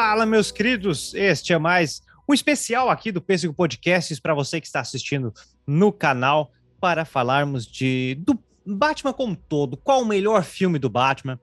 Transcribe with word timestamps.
Fala, 0.00 0.24
meus 0.24 0.52
queridos! 0.52 1.12
Este 1.12 1.52
é 1.52 1.58
mais 1.58 2.04
um 2.28 2.32
especial 2.32 2.88
aqui 2.88 3.10
do 3.10 3.20
Pêssego 3.20 3.52
Podcasts 3.52 4.20
para 4.20 4.32
você 4.32 4.60
que 4.60 4.66
está 4.68 4.78
assistindo 4.78 5.34
no 5.66 5.90
canal 5.90 6.52
para 6.80 7.04
falarmos 7.04 7.66
de 7.66 8.16
do 8.20 8.38
Batman 8.64 9.12
como 9.12 9.32
um 9.32 9.34
todo. 9.34 9.76
Qual 9.76 10.00
o 10.00 10.06
melhor 10.06 10.44
filme 10.44 10.78
do 10.78 10.88
Batman? 10.88 11.36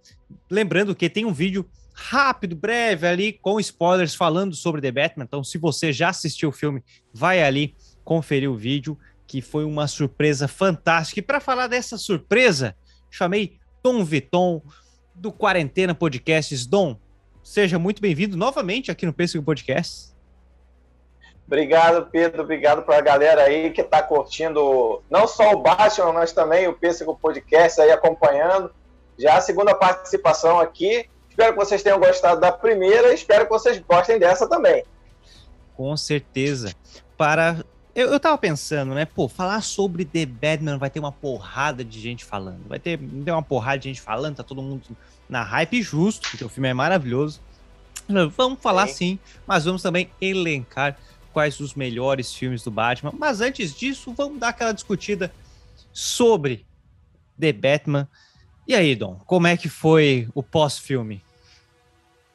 Lembrando 0.49 0.95
que 0.95 1.09
tem 1.09 1.25
um 1.25 1.33
vídeo 1.33 1.69
rápido, 1.93 2.55
breve 2.55 3.05
ali, 3.05 3.33
com 3.33 3.59
spoilers 3.59 4.15
falando 4.15 4.55
sobre 4.55 4.79
The 4.79 4.89
Batman. 4.89 5.25
Então, 5.25 5.43
se 5.43 5.57
você 5.57 5.91
já 5.91 6.07
assistiu 6.07 6.47
o 6.47 6.53
filme, 6.53 6.81
vai 7.13 7.43
ali 7.43 7.75
conferir 8.05 8.49
o 8.49 8.55
vídeo, 8.55 8.97
que 9.27 9.41
foi 9.41 9.65
uma 9.65 9.85
surpresa 9.85 10.47
fantástica. 10.47 11.19
E 11.19 11.23
para 11.23 11.41
falar 11.41 11.67
dessa 11.67 11.97
surpresa, 11.97 12.73
chamei 13.11 13.57
Tom 13.83 14.05
Viton 14.05 14.61
do 15.13 15.29
Quarentena 15.29 15.93
Podcasts. 15.93 16.65
Dom, 16.65 16.97
seja 17.45 17.77
muito 17.77 18.01
bem-vindo 18.01 18.35
novamente 18.35 18.89
aqui 18.89 19.05
no 19.05 19.13
Pêssego 19.13 19.43
Podcast. 19.43 20.09
Obrigado, 21.45 22.09
Pedro. 22.09 22.41
Obrigado 22.41 22.81
para 22.81 22.97
a 22.97 23.01
galera 23.01 23.43
aí 23.43 23.69
que 23.69 23.81
está 23.81 24.01
curtindo 24.01 25.03
não 25.11 25.27
só 25.27 25.51
o 25.51 25.61
Batman, 25.61 26.11
mas 26.11 26.33
também 26.33 26.67
o 26.67 26.73
Pêssego 26.73 27.15
Podcast 27.15 27.79
aí 27.79 27.91
acompanhando. 27.91 28.73
Já 29.17 29.37
a 29.37 29.41
segunda 29.41 29.75
participação 29.75 30.59
aqui. 30.59 31.07
Espero 31.29 31.53
que 31.53 31.59
vocês 31.59 31.83
tenham 31.83 31.99
gostado 31.99 32.41
da 32.41 32.51
primeira 32.51 33.11
e 33.11 33.13
espero 33.13 33.45
que 33.45 33.51
vocês 33.51 33.77
gostem 33.77 34.17
dessa 34.17 34.49
também. 34.49 34.83
Com 35.77 35.95
certeza. 35.95 36.73
Para 37.15 37.63
eu, 37.93 38.11
eu 38.11 38.19
tava 38.19 38.39
pensando, 38.39 38.95
né? 38.95 39.05
Pô, 39.05 39.29
falar 39.29 39.61
sobre 39.61 40.03
The 40.03 40.25
Batman 40.25 40.79
vai 40.79 40.89
ter 40.89 40.99
uma 40.99 41.11
porrada 41.11 41.83
de 41.83 41.99
gente 41.99 42.25
falando. 42.25 42.67
Vai 42.67 42.79
ter, 42.79 42.97
ter 42.97 43.31
uma 43.31 43.43
porrada 43.43 43.77
de 43.77 43.89
gente 43.89 44.01
falando, 44.01 44.37
tá 44.37 44.43
todo 44.43 44.63
mundo 44.63 44.81
na 45.29 45.43
hype 45.43 45.81
justo, 45.81 46.29
porque 46.29 46.43
o 46.43 46.49
filme 46.49 46.69
é 46.69 46.73
maravilhoso. 46.73 47.41
Vamos 48.35 48.59
falar 48.61 48.87
sim, 48.87 49.17
mas 49.47 49.65
vamos 49.65 49.81
também 49.81 50.11
elencar 50.21 50.97
quais 51.33 51.59
os 51.59 51.73
melhores 51.73 52.33
filmes 52.33 52.63
do 52.63 52.71
Batman. 52.71 53.11
Mas 53.17 53.41
antes 53.41 53.73
disso, 53.73 54.13
vamos 54.15 54.39
dar 54.39 54.49
aquela 54.49 54.71
discutida 54.71 55.31
sobre 55.91 56.65
The 57.39 57.51
Batman. 57.51 58.07
E 58.67 58.75
aí, 58.75 58.95
Dom, 58.95 59.19
como 59.25 59.47
é 59.47 59.57
que 59.57 59.67
foi 59.67 60.27
o 60.33 60.41
pós-filme? 60.41 61.23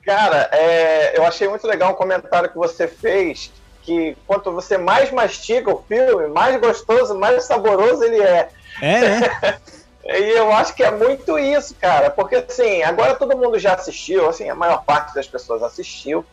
Cara, 0.03 0.49
é, 0.53 1.17
eu 1.17 1.25
achei 1.25 1.49
muito 1.49 1.67
legal 1.67 1.93
um 1.93 1.97
comentário 1.97 2.51
que 2.51 2.57
você 2.57 2.89
fez 2.89 3.53
que 3.83 4.17
quanto 4.27 4.53
você 4.53 4.77
mais 4.77 5.11
mastiga 5.11 5.71
o 5.71 5.83
filme, 5.83 6.29
mais 6.29 6.61
gostoso, 6.61 7.19
mais 7.19 7.45
saboroso 7.45 8.05
ele 8.05 8.21
é. 8.21 8.51
É, 8.81 9.01
né? 9.01 9.61
e 10.05 10.31
eu 10.31 10.53
acho 10.53 10.75
que 10.75 10.83
é 10.83 10.91
muito 10.91 11.39
isso, 11.39 11.75
cara, 11.75 12.11
porque 12.11 12.37
assim, 12.37 12.83
agora 12.83 13.15
todo 13.15 13.37
mundo 13.37 13.59
já 13.59 13.75
assistiu, 13.75 14.29
assim, 14.29 14.49
a 14.49 14.55
maior 14.55 14.85
parte 14.85 15.15
das 15.15 15.27
pessoas 15.27 15.63
assistiu, 15.63 16.25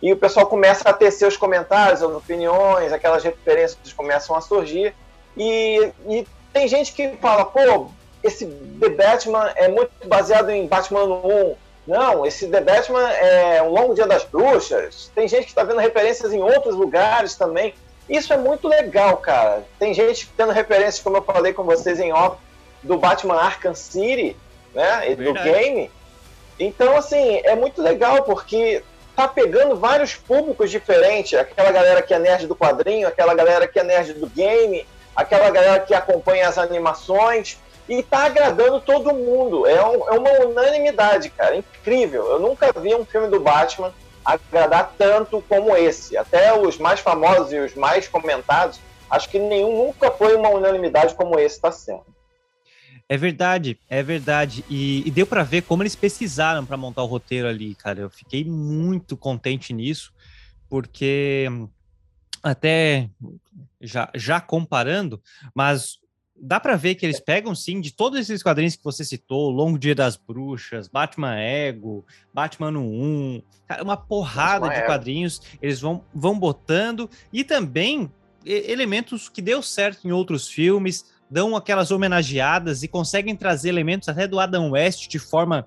e 0.00 0.12
o 0.12 0.16
pessoal 0.16 0.46
começa 0.46 0.88
a 0.88 0.92
ter 0.92 1.10
seus 1.10 1.36
comentários, 1.36 2.02
opiniões, 2.02 2.92
aquelas 2.92 3.24
referências 3.24 3.92
começam 3.92 4.36
a 4.36 4.40
surgir, 4.40 4.94
e, 5.36 5.90
e 6.08 6.26
tem 6.52 6.68
gente 6.68 6.92
que 6.92 7.16
fala, 7.16 7.44
pô, 7.44 7.88
esse 8.22 8.46
The 8.46 8.88
Batman 8.90 9.52
é 9.56 9.68
muito 9.68 9.90
baseado 10.06 10.50
em 10.50 10.66
Batman 10.66 11.04
1, 11.04 11.56
não, 11.86 12.26
esse 12.26 12.48
The 12.48 12.60
Batman 12.60 13.08
é 13.10 13.62
um 13.62 13.70
longo 13.70 13.94
dia 13.94 14.06
das 14.06 14.24
bruxas. 14.24 15.10
Tem 15.14 15.28
gente 15.28 15.44
que 15.44 15.50
está 15.50 15.62
vendo 15.62 15.78
referências 15.78 16.32
em 16.32 16.42
outros 16.42 16.74
lugares 16.74 17.36
também. 17.36 17.74
Isso 18.08 18.32
é 18.32 18.36
muito 18.36 18.66
legal, 18.66 19.16
cara. 19.18 19.64
Tem 19.78 19.94
gente 19.94 20.28
tendo 20.36 20.52
referências, 20.52 21.00
como 21.00 21.16
eu 21.16 21.22
falei 21.22 21.52
com 21.52 21.62
vocês 21.62 22.00
em 22.00 22.12
off, 22.12 22.38
do 22.86 22.96
Batman 22.96 23.36
Arkham 23.36 23.74
City, 23.74 24.36
né? 24.74 25.14
Do 25.14 25.32
game. 25.34 25.90
Então, 26.58 26.96
assim, 26.96 27.40
é 27.44 27.54
muito 27.54 27.82
legal 27.82 28.22
porque 28.22 28.82
tá 29.14 29.26
pegando 29.26 29.76
vários 29.76 30.14
públicos 30.14 30.70
diferentes. 30.70 31.38
Aquela 31.38 31.70
galera 31.70 32.02
que 32.02 32.14
é 32.14 32.18
nerd 32.18 32.46
do 32.46 32.56
quadrinho, 32.56 33.08
aquela 33.08 33.34
galera 33.34 33.66
que 33.66 33.78
é 33.78 33.82
nerd 33.82 34.14
do 34.14 34.26
game, 34.26 34.86
aquela 35.14 35.50
galera 35.50 35.80
que 35.80 35.94
acompanha 35.94 36.48
as 36.48 36.58
animações 36.58 37.58
e 37.88 38.02
tá 38.02 38.24
agradando 38.24 38.80
todo 38.80 39.14
mundo. 39.14 39.66
É, 39.66 39.84
um, 39.84 40.08
é, 40.08 40.18
uma 40.18 40.30
unanimidade, 40.46 41.30
cara. 41.30 41.56
Incrível. 41.56 42.26
Eu 42.26 42.38
nunca 42.38 42.72
vi 42.78 42.94
um 42.94 43.04
filme 43.04 43.28
do 43.28 43.40
Batman 43.40 43.92
agradar 44.24 44.92
tanto 44.98 45.42
como 45.48 45.76
esse. 45.76 46.16
Até 46.16 46.52
os 46.52 46.78
mais 46.78 47.00
famosos 47.00 47.52
e 47.52 47.58
os 47.58 47.74
mais 47.74 48.08
comentados, 48.08 48.80
acho 49.10 49.28
que 49.30 49.38
nenhum 49.38 49.86
nunca 49.86 50.10
foi 50.10 50.34
uma 50.36 50.48
unanimidade 50.48 51.14
como 51.14 51.38
esse 51.38 51.56
está 51.56 51.70
sendo. 51.70 52.04
É 53.08 53.16
verdade, 53.16 53.78
é 53.88 54.02
verdade. 54.02 54.64
E, 54.68 55.06
e 55.06 55.10
deu 55.10 55.26
para 55.26 55.44
ver 55.44 55.62
como 55.62 55.82
eles 55.82 55.94
pesquisaram 55.94 56.66
para 56.66 56.76
montar 56.76 57.02
o 57.02 57.06
roteiro 57.06 57.46
ali, 57.46 57.74
cara. 57.74 58.00
Eu 58.00 58.10
fiquei 58.10 58.44
muito 58.44 59.16
contente 59.16 59.72
nisso, 59.72 60.12
porque 60.68 61.46
até 62.42 63.08
já, 63.80 64.10
já 64.14 64.40
comparando, 64.40 65.22
mas 65.54 65.98
dá 66.38 66.60
para 66.60 66.76
ver 66.76 66.96
que 66.96 67.06
eles 67.06 67.20
pegam 67.20 67.54
sim 67.54 67.80
de 67.80 67.92
todos 67.92 68.18
esses 68.18 68.42
quadrinhos 68.42 68.76
que 68.76 68.84
você 68.84 69.04
citou, 69.04 69.50
Longo 69.50 69.78
Dia 69.78 69.94
das 69.94 70.16
Bruxas, 70.16 70.88
Batman 70.88 71.36
Ego, 71.38 72.04
Batman 72.34 72.78
1, 72.78 73.42
uma 73.82 73.96
porrada 73.96 74.66
Batman 74.66 74.80
de 74.80 74.86
quadrinhos, 74.86 75.40
eles 75.62 75.80
vão, 75.80 76.04
vão 76.14 76.38
botando 76.38 77.08
e 77.32 77.42
também 77.42 78.10
elementos 78.44 79.28
que 79.28 79.42
deu 79.42 79.60
certo 79.60 80.06
em 80.06 80.12
outros 80.12 80.48
filmes, 80.48 81.04
dão 81.30 81.56
aquelas 81.56 81.90
homenageadas 81.90 82.82
e 82.82 82.88
conseguem 82.88 83.34
trazer 83.36 83.68
elementos 83.68 84.08
até 84.08 84.26
do 84.26 84.38
Adam 84.38 84.70
West 84.70 85.08
de 85.08 85.18
forma 85.18 85.66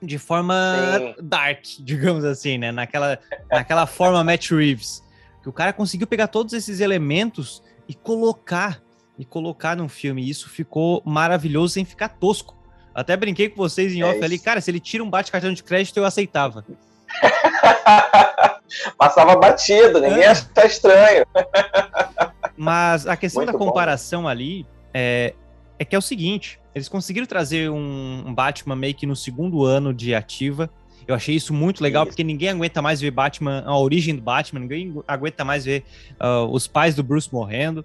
de 0.00 0.16
forma 0.16 0.54
sim. 0.98 1.14
dark, 1.22 1.64
digamos 1.80 2.24
assim, 2.24 2.56
né? 2.58 2.70
Naquela, 2.70 3.18
naquela 3.50 3.86
forma 3.86 4.22
Matt 4.22 4.50
Reeves. 4.50 5.02
Que 5.42 5.48
o 5.48 5.52
cara 5.52 5.72
conseguiu 5.72 6.06
pegar 6.06 6.28
todos 6.28 6.52
esses 6.52 6.80
elementos 6.80 7.62
e 7.88 7.94
colocar 7.94 8.80
e 9.18 9.24
colocar 9.24 9.76
num 9.76 9.88
filme. 9.88 10.28
Isso 10.28 10.48
ficou 10.48 11.02
maravilhoso 11.04 11.74
sem 11.74 11.84
ficar 11.84 12.10
tosco. 12.10 12.56
Até 12.94 13.16
brinquei 13.16 13.48
com 13.48 13.56
vocês 13.56 13.92
em 13.92 14.02
é 14.02 14.04
off 14.04 14.16
isso. 14.16 14.24
ali, 14.24 14.38
cara, 14.38 14.60
se 14.60 14.70
ele 14.70 14.80
tira 14.80 15.02
um 15.02 15.10
bate-cartão 15.10 15.52
de 15.52 15.62
crédito, 15.62 15.96
eu 15.96 16.04
aceitava. 16.04 16.64
Passava 18.98 19.34
batido, 19.36 20.00
ninguém 20.00 20.22
é. 20.22 20.28
acha 20.28 20.48
estranho. 20.66 21.24
Mas 22.58 23.06
a 23.06 23.16
questão 23.16 23.44
Muito 23.44 23.52
da 23.52 23.58
comparação 23.58 24.22
bom. 24.22 24.28
ali 24.28 24.66
é, 24.92 25.32
é 25.78 25.84
que 25.84 25.94
é 25.94 25.98
o 25.98 26.02
seguinte: 26.02 26.60
eles 26.74 26.88
conseguiram 26.88 27.26
trazer 27.26 27.70
um, 27.70 28.24
um, 28.26 28.34
Batman 28.34 28.74
meio 28.74 28.94
que 28.94 29.06
no 29.06 29.14
segundo 29.14 29.64
ano 29.64 29.94
de 29.94 30.14
ativa. 30.14 30.68
Eu 31.06 31.14
achei 31.14 31.34
isso 31.34 31.54
muito 31.54 31.82
legal, 31.82 32.02
isso. 32.02 32.10
porque 32.10 32.24
ninguém 32.24 32.50
aguenta 32.50 32.82
mais 32.82 33.00
ver 33.00 33.10
Batman, 33.12 33.62
a 33.64 33.78
origem 33.78 34.14
do 34.14 34.20
Batman, 34.20 34.60
ninguém 34.60 35.02
aguenta 35.06 35.44
mais 35.44 35.64
ver 35.64 35.84
uh, 36.20 36.44
os 36.52 36.66
pais 36.66 36.94
do 36.94 37.02
Bruce 37.02 37.32
morrendo. 37.32 37.84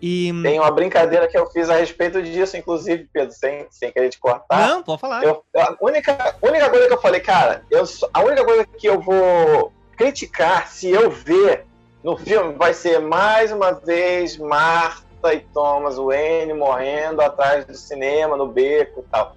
E... 0.00 0.32
Tem 0.42 0.60
uma 0.60 0.70
brincadeira 0.70 1.26
que 1.26 1.36
eu 1.36 1.50
fiz 1.50 1.68
a 1.68 1.76
respeito 1.76 2.22
disso, 2.22 2.56
inclusive, 2.56 3.08
Pedro, 3.12 3.32
sem, 3.32 3.66
sem 3.70 3.90
querer 3.90 4.08
te 4.10 4.18
cortar. 4.20 4.68
Não, 4.68 4.82
pode 4.82 5.00
falar. 5.00 5.24
Eu, 5.24 5.42
a 5.56 5.76
única, 5.80 6.36
única 6.40 6.70
coisa 6.70 6.86
que 6.86 6.92
eu 6.92 7.00
falei, 7.00 7.20
cara, 7.20 7.64
eu, 7.68 7.82
a 8.14 8.20
única 8.20 8.44
coisa 8.44 8.64
que 8.64 8.86
eu 8.86 9.00
vou 9.00 9.72
criticar 9.96 10.68
se 10.68 10.88
eu 10.88 11.10
ver 11.10 11.66
no 12.02 12.16
filme 12.16 12.54
vai 12.54 12.72
ser 12.72 13.00
mais 13.00 13.52
uma 13.52 13.72
vez 13.72 14.36
Marta 14.36 15.34
e 15.34 15.40
Thomas 15.40 15.96
Wayne 15.96 16.54
morrendo 16.54 17.20
atrás 17.20 17.64
do 17.64 17.74
cinema, 17.74 18.36
no 18.36 18.46
beco 18.46 19.00
e 19.00 19.10
tal. 19.10 19.36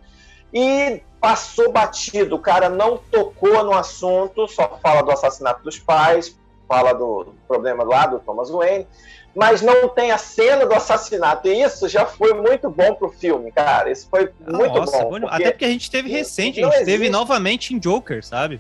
E 0.53 1.01
passou 1.19 1.72
batido, 1.72 2.35
o 2.35 2.39
cara 2.39 2.69
não 2.69 2.97
tocou 2.97 3.63
no 3.63 3.73
assunto, 3.73 4.47
só 4.47 4.79
fala 4.81 5.01
do 5.01 5.11
assassinato 5.11 5.63
dos 5.63 5.79
pais, 5.79 6.38
fala 6.67 6.94
do, 6.94 7.23
do 7.23 7.33
problema 7.47 7.83
lá 7.83 8.05
do 8.05 8.19
Thomas 8.19 8.49
Wayne 8.49 8.88
mas 9.35 9.61
não 9.61 9.87
tem 9.87 10.11
a 10.11 10.17
cena 10.17 10.66
do 10.66 10.73
assassinato. 10.73 11.47
E 11.47 11.61
isso 11.61 11.87
já 11.87 12.05
foi 12.05 12.34
muito 12.34 12.69
bom 12.69 12.93
pro 12.96 13.09
filme, 13.09 13.52
cara. 13.52 13.90
Isso 13.90 14.07
foi 14.09 14.31
muito 14.46 14.73
Nossa, 14.73 15.03
bom. 15.03 15.09
Porque 15.09 15.25
Até 15.25 15.52
porque 15.52 15.66
a 15.66 15.69
gente 15.69 15.90
teve 15.90 16.09
recente, 16.09 16.64
a 16.64 16.69
gente 16.69 16.85
teve 16.85 17.09
novamente 17.09 17.73
em 17.73 17.79
Joker, 17.79 18.23
sabe? 18.23 18.59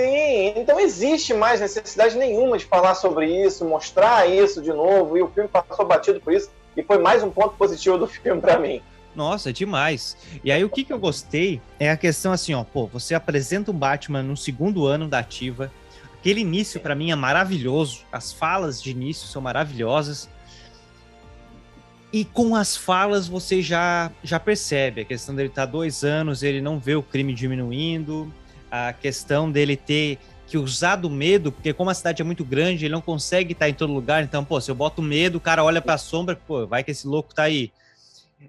Sim, 0.00 0.54
então 0.56 0.80
existe 0.80 1.34
mais 1.34 1.60
necessidade 1.60 2.16
nenhuma 2.16 2.56
de 2.56 2.64
falar 2.64 2.94
sobre 2.94 3.26
isso, 3.44 3.64
mostrar 3.64 4.28
isso 4.28 4.62
de 4.62 4.72
novo, 4.72 5.16
e 5.16 5.22
o 5.22 5.28
filme 5.28 5.48
passou 5.48 5.86
batido 5.86 6.20
por 6.20 6.32
isso, 6.32 6.50
e 6.76 6.82
foi 6.82 6.98
mais 6.98 7.22
um 7.22 7.30
ponto 7.30 7.54
positivo 7.56 7.98
do 7.98 8.06
filme 8.08 8.40
para 8.40 8.58
mim. 8.58 8.82
Nossa, 9.14 9.52
demais. 9.52 10.16
E 10.44 10.52
aí 10.52 10.64
o 10.64 10.70
que, 10.70 10.84
que 10.84 10.92
eu 10.92 10.98
gostei 10.98 11.60
é 11.78 11.90
a 11.90 11.96
questão 11.96 12.32
assim, 12.32 12.54
ó, 12.54 12.64
pô, 12.64 12.86
você 12.86 13.14
apresenta 13.14 13.70
um 13.70 13.74
Batman 13.74 14.22
no 14.22 14.36
segundo 14.36 14.86
ano 14.86 15.08
da 15.08 15.18
ativa, 15.18 15.70
Aquele 16.20 16.42
início 16.42 16.78
para 16.78 16.94
mim 16.94 17.10
é 17.10 17.14
maravilhoso, 17.14 18.04
as 18.12 18.30
falas 18.30 18.82
de 18.82 18.90
início 18.90 19.26
são 19.26 19.40
maravilhosas. 19.40 20.28
E 22.12 22.26
com 22.26 22.54
as 22.54 22.76
falas 22.76 23.26
você 23.26 23.62
já 23.62 24.12
já 24.22 24.38
percebe 24.38 25.00
a 25.00 25.04
questão 25.06 25.34
dele 25.34 25.48
estar 25.48 25.64
tá 25.64 25.72
dois 25.72 26.04
anos, 26.04 26.42
ele 26.42 26.60
não 26.60 26.78
vê 26.78 26.94
o 26.94 27.02
crime 27.02 27.32
diminuindo, 27.32 28.30
a 28.70 28.92
questão 28.92 29.50
dele 29.50 29.76
ter 29.76 30.18
que 30.46 30.58
usar 30.58 30.96
do 30.96 31.08
medo, 31.08 31.52
porque 31.52 31.72
como 31.72 31.90
a 31.90 31.94
cidade 31.94 32.20
é 32.20 32.24
muito 32.24 32.44
grande, 32.44 32.84
ele 32.84 32.92
não 32.92 33.00
consegue 33.00 33.52
estar 33.52 33.68
em 33.68 33.74
todo 33.74 33.92
lugar. 33.92 34.22
Então, 34.22 34.44
pô, 34.44 34.60
se 34.60 34.70
eu 34.70 34.74
boto 34.74 35.00
medo, 35.00 35.38
o 35.38 35.40
cara 35.40 35.62
olha 35.62 35.80
para 35.80 35.94
a 35.94 35.98
sombra, 35.98 36.34
pô, 36.34 36.66
vai 36.66 36.82
que 36.82 36.90
esse 36.90 37.06
louco 37.06 37.34
tá 37.34 37.44
aí. 37.44 37.72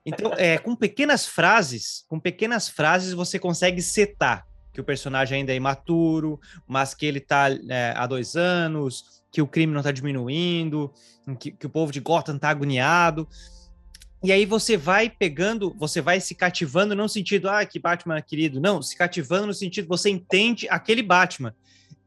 Então, 0.06 0.32
é, 0.38 0.58
com 0.58 0.76
pequenas 0.76 1.28
frases, 1.28 2.04
com 2.08 2.20
pequenas 2.20 2.70
frases 2.70 3.14
você 3.14 3.38
consegue 3.38 3.82
setar 3.82 4.48
que 4.74 4.80
o 4.80 4.84
personagem 4.84 5.40
ainda 5.40 5.52
é 5.52 5.56
imaturo, 5.56 6.40
mas 6.68 6.94
que 6.94 7.06
ele 7.06 7.20
tá 7.20 7.48
é, 7.70 7.94
há 7.96 8.08
dois 8.08 8.36
anos, 8.36 9.22
que 9.32 9.42
o 9.42 9.48
crime 9.48 9.74
não 9.74 9.84
tá 9.84 9.92
diminuindo, 9.92 10.92
que, 11.40 11.52
que 11.52 11.66
o 11.66 11.70
povo 11.70 11.92
de 11.92 12.00
Gotham 12.00 12.38
tá 12.38 12.50
agoniado. 12.50 13.28
E 14.24 14.32
aí 14.32 14.46
você 14.46 14.78
vai 14.78 15.10
pegando, 15.10 15.76
você 15.78 16.00
vai 16.00 16.20
se 16.20 16.36
cativando, 16.36 16.96
não 16.96 17.06
no 17.06 17.10
sentido, 17.10 17.50
ah, 17.50 17.66
que 17.66 17.80
Batman 17.80 18.22
querido, 18.22 18.60
não, 18.62 18.82
se 18.82 18.96
cativando 18.96 19.48
no 19.48 19.54
sentido, 19.54 19.88
você 19.88 20.10
entende 20.12 20.68
aquele 20.70 21.02
Batman. 21.02 21.56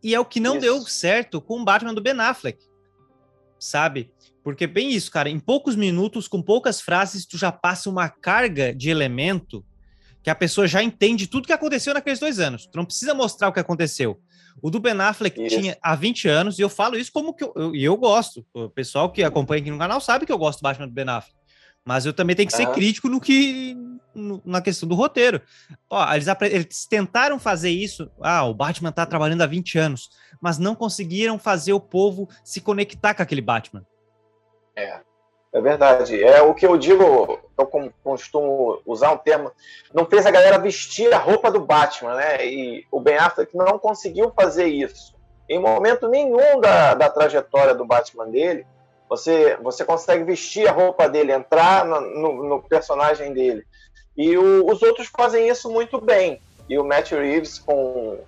E 0.02 0.14
é 0.14 0.20
o 0.20 0.24
que 0.24 0.38
não 0.38 0.52
isso. 0.52 0.60
deu 0.60 0.80
certo 0.82 1.40
com 1.40 1.60
o 1.60 1.64
Batman 1.64 1.92
do 1.92 2.00
Ben 2.00 2.18
Affleck, 2.20 2.64
sabe? 3.58 4.12
Porque 4.44 4.66
bem 4.66 4.92
isso, 4.92 5.10
cara, 5.10 5.28
em 5.28 5.40
poucos 5.40 5.74
minutos, 5.74 6.28
com 6.28 6.40
poucas 6.40 6.80
frases, 6.80 7.26
tu 7.26 7.36
já 7.36 7.50
passa 7.50 7.90
uma 7.90 8.08
carga 8.08 8.72
de 8.72 8.90
elemento 8.90 9.64
que 10.22 10.30
a 10.30 10.34
pessoa 10.34 10.66
já 10.68 10.82
entende 10.82 11.26
tudo 11.26 11.46
que 11.46 11.52
aconteceu 11.52 11.94
naqueles 11.94 12.18
dois 12.20 12.38
anos. 12.38 12.66
Tu 12.66 12.76
não 12.76 12.84
precisa 12.84 13.12
mostrar 13.12 13.48
o 13.48 13.52
que 13.52 13.60
aconteceu. 13.60 14.20
O 14.62 14.70
do 14.70 14.78
Ben 14.78 14.98
Affleck 15.00 15.42
isso. 15.42 15.58
tinha 15.58 15.76
há 15.82 15.94
20 15.94 16.28
anos, 16.28 16.58
e 16.58 16.62
eu 16.62 16.68
falo 16.68 16.96
isso 16.96 17.12
como 17.12 17.34
que 17.34 17.42
eu, 17.42 17.52
eu, 17.56 17.74
eu 17.74 17.96
gosto. 17.96 18.46
O 18.54 18.70
pessoal 18.70 19.10
que 19.10 19.22
acompanha 19.22 19.60
aqui 19.60 19.70
no 19.70 19.78
canal 19.78 20.00
sabe 20.00 20.24
que 20.24 20.32
eu 20.32 20.38
gosto 20.38 20.60
do 20.60 20.62
Batman 20.62 20.86
do 20.86 20.94
Ben 20.94 21.08
Affleck. 21.08 21.43
Mas 21.84 22.06
eu 22.06 22.12
também 22.12 22.34
tenho 22.34 22.48
que 22.48 22.56
ser 22.56 22.66
crítico 22.72 23.08
no 23.08 23.20
que 23.20 23.76
no, 24.14 24.40
na 24.44 24.62
questão 24.62 24.88
do 24.88 24.94
roteiro. 24.94 25.42
Ó, 25.90 26.12
eles, 26.14 26.26
eles, 26.42 26.86
tentaram 26.86 27.38
fazer 27.38 27.70
isso. 27.70 28.10
Ah, 28.20 28.44
o 28.44 28.54
Batman 28.54 28.92
tá 28.92 29.04
trabalhando 29.04 29.42
há 29.42 29.46
20 29.46 29.78
anos, 29.78 30.10
mas 30.40 30.58
não 30.58 30.74
conseguiram 30.74 31.38
fazer 31.38 31.72
o 31.72 31.80
povo 31.80 32.28
se 32.42 32.60
conectar 32.60 33.14
com 33.14 33.22
aquele 33.22 33.42
Batman. 33.42 33.84
É. 34.76 35.00
É 35.52 35.60
verdade. 35.60 36.20
É 36.20 36.42
o 36.42 36.52
que 36.52 36.66
eu 36.66 36.76
digo, 36.76 37.38
eu 37.56 37.92
costumo 38.02 38.82
usar 38.84 39.12
um 39.12 39.18
termo, 39.18 39.52
não 39.94 40.04
fez 40.04 40.26
a 40.26 40.30
galera 40.30 40.58
vestir 40.58 41.14
a 41.14 41.18
roupa 41.18 41.48
do 41.48 41.60
Batman, 41.60 42.16
né? 42.16 42.44
E 42.44 42.84
o 42.90 43.00
Ben 43.00 43.16
Affleck 43.16 43.56
não 43.56 43.78
conseguiu 43.78 44.32
fazer 44.34 44.66
isso. 44.66 45.14
Em 45.48 45.60
momento 45.60 46.08
nenhum 46.08 46.60
da, 46.60 46.94
da 46.94 47.08
trajetória 47.08 47.72
do 47.72 47.84
Batman 47.84 48.26
dele, 48.26 48.66
você, 49.08 49.56
você 49.62 49.84
consegue 49.84 50.24
vestir 50.24 50.68
a 50.68 50.72
roupa 50.72 51.08
dele, 51.08 51.32
entrar 51.32 51.84
no, 51.84 52.00
no, 52.00 52.48
no 52.48 52.62
personagem 52.62 53.32
dele. 53.32 53.64
E 54.16 54.36
o, 54.36 54.66
os 54.70 54.82
outros 54.82 55.08
fazem 55.08 55.48
isso 55.48 55.70
muito 55.70 56.00
bem. 56.00 56.40
E 56.68 56.78
o 56.78 56.84
Matt 56.84 57.12
Reeves 57.12 57.58
com 57.58 58.18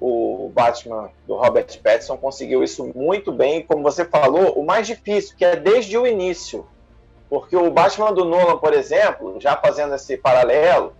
o 0.00 0.50
Batman 0.52 1.10
do 1.28 1.36
Robert 1.36 1.80
Pattinson 1.80 2.16
conseguiu 2.16 2.62
isso 2.62 2.90
muito 2.94 3.30
bem. 3.30 3.62
Como 3.62 3.82
você 3.82 4.04
falou, 4.04 4.52
o 4.58 4.64
mais 4.64 4.86
difícil, 4.86 5.36
que 5.36 5.44
é 5.44 5.56
desde 5.56 5.96
o 5.96 6.06
início. 6.06 6.66
Porque 7.30 7.56
o 7.56 7.70
Batman 7.70 8.12
do 8.12 8.24
Nolan, 8.24 8.58
por 8.58 8.74
exemplo, 8.74 9.40
já 9.40 9.56
fazendo 9.56 9.94
esse 9.94 10.16
paralelo, 10.16 10.92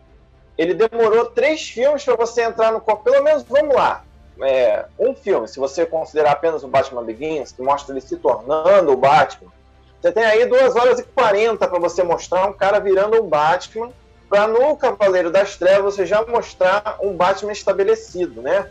ele 0.56 0.72
demorou 0.72 1.26
três 1.26 1.68
filmes 1.68 2.04
para 2.04 2.16
você 2.16 2.42
entrar 2.42 2.72
no 2.72 2.80
corpo. 2.80 3.04
Pelo 3.04 3.22
menos, 3.22 3.42
vamos 3.42 3.74
lá, 3.74 4.04
é, 4.40 4.86
um 4.98 5.14
filme, 5.14 5.46
se 5.46 5.58
você 5.58 5.84
considerar 5.84 6.32
apenas 6.32 6.64
o 6.64 6.68
Batman 6.68 7.02
Begins, 7.02 7.52
que 7.52 7.62
mostra 7.62 7.92
ele 7.92 8.00
se 8.00 8.16
tornando 8.16 8.92
o 8.92 8.96
Batman, 8.96 9.50
você 10.00 10.10
tem 10.10 10.24
aí 10.24 10.46
2 10.46 10.74
horas 10.74 10.98
e 10.98 11.04
40 11.04 11.68
para 11.68 11.78
você 11.78 12.02
mostrar 12.02 12.48
um 12.48 12.52
cara 12.52 12.80
virando 12.80 13.22
um 13.22 13.28
Batman, 13.28 13.90
para 14.28 14.48
no 14.48 14.76
Cavaleiro 14.76 15.30
das 15.30 15.56
Trevas 15.56 15.94
você 15.94 16.06
já 16.06 16.24
mostrar 16.24 16.98
um 17.02 17.14
Batman 17.14 17.52
estabelecido, 17.52 18.40
né? 18.40 18.68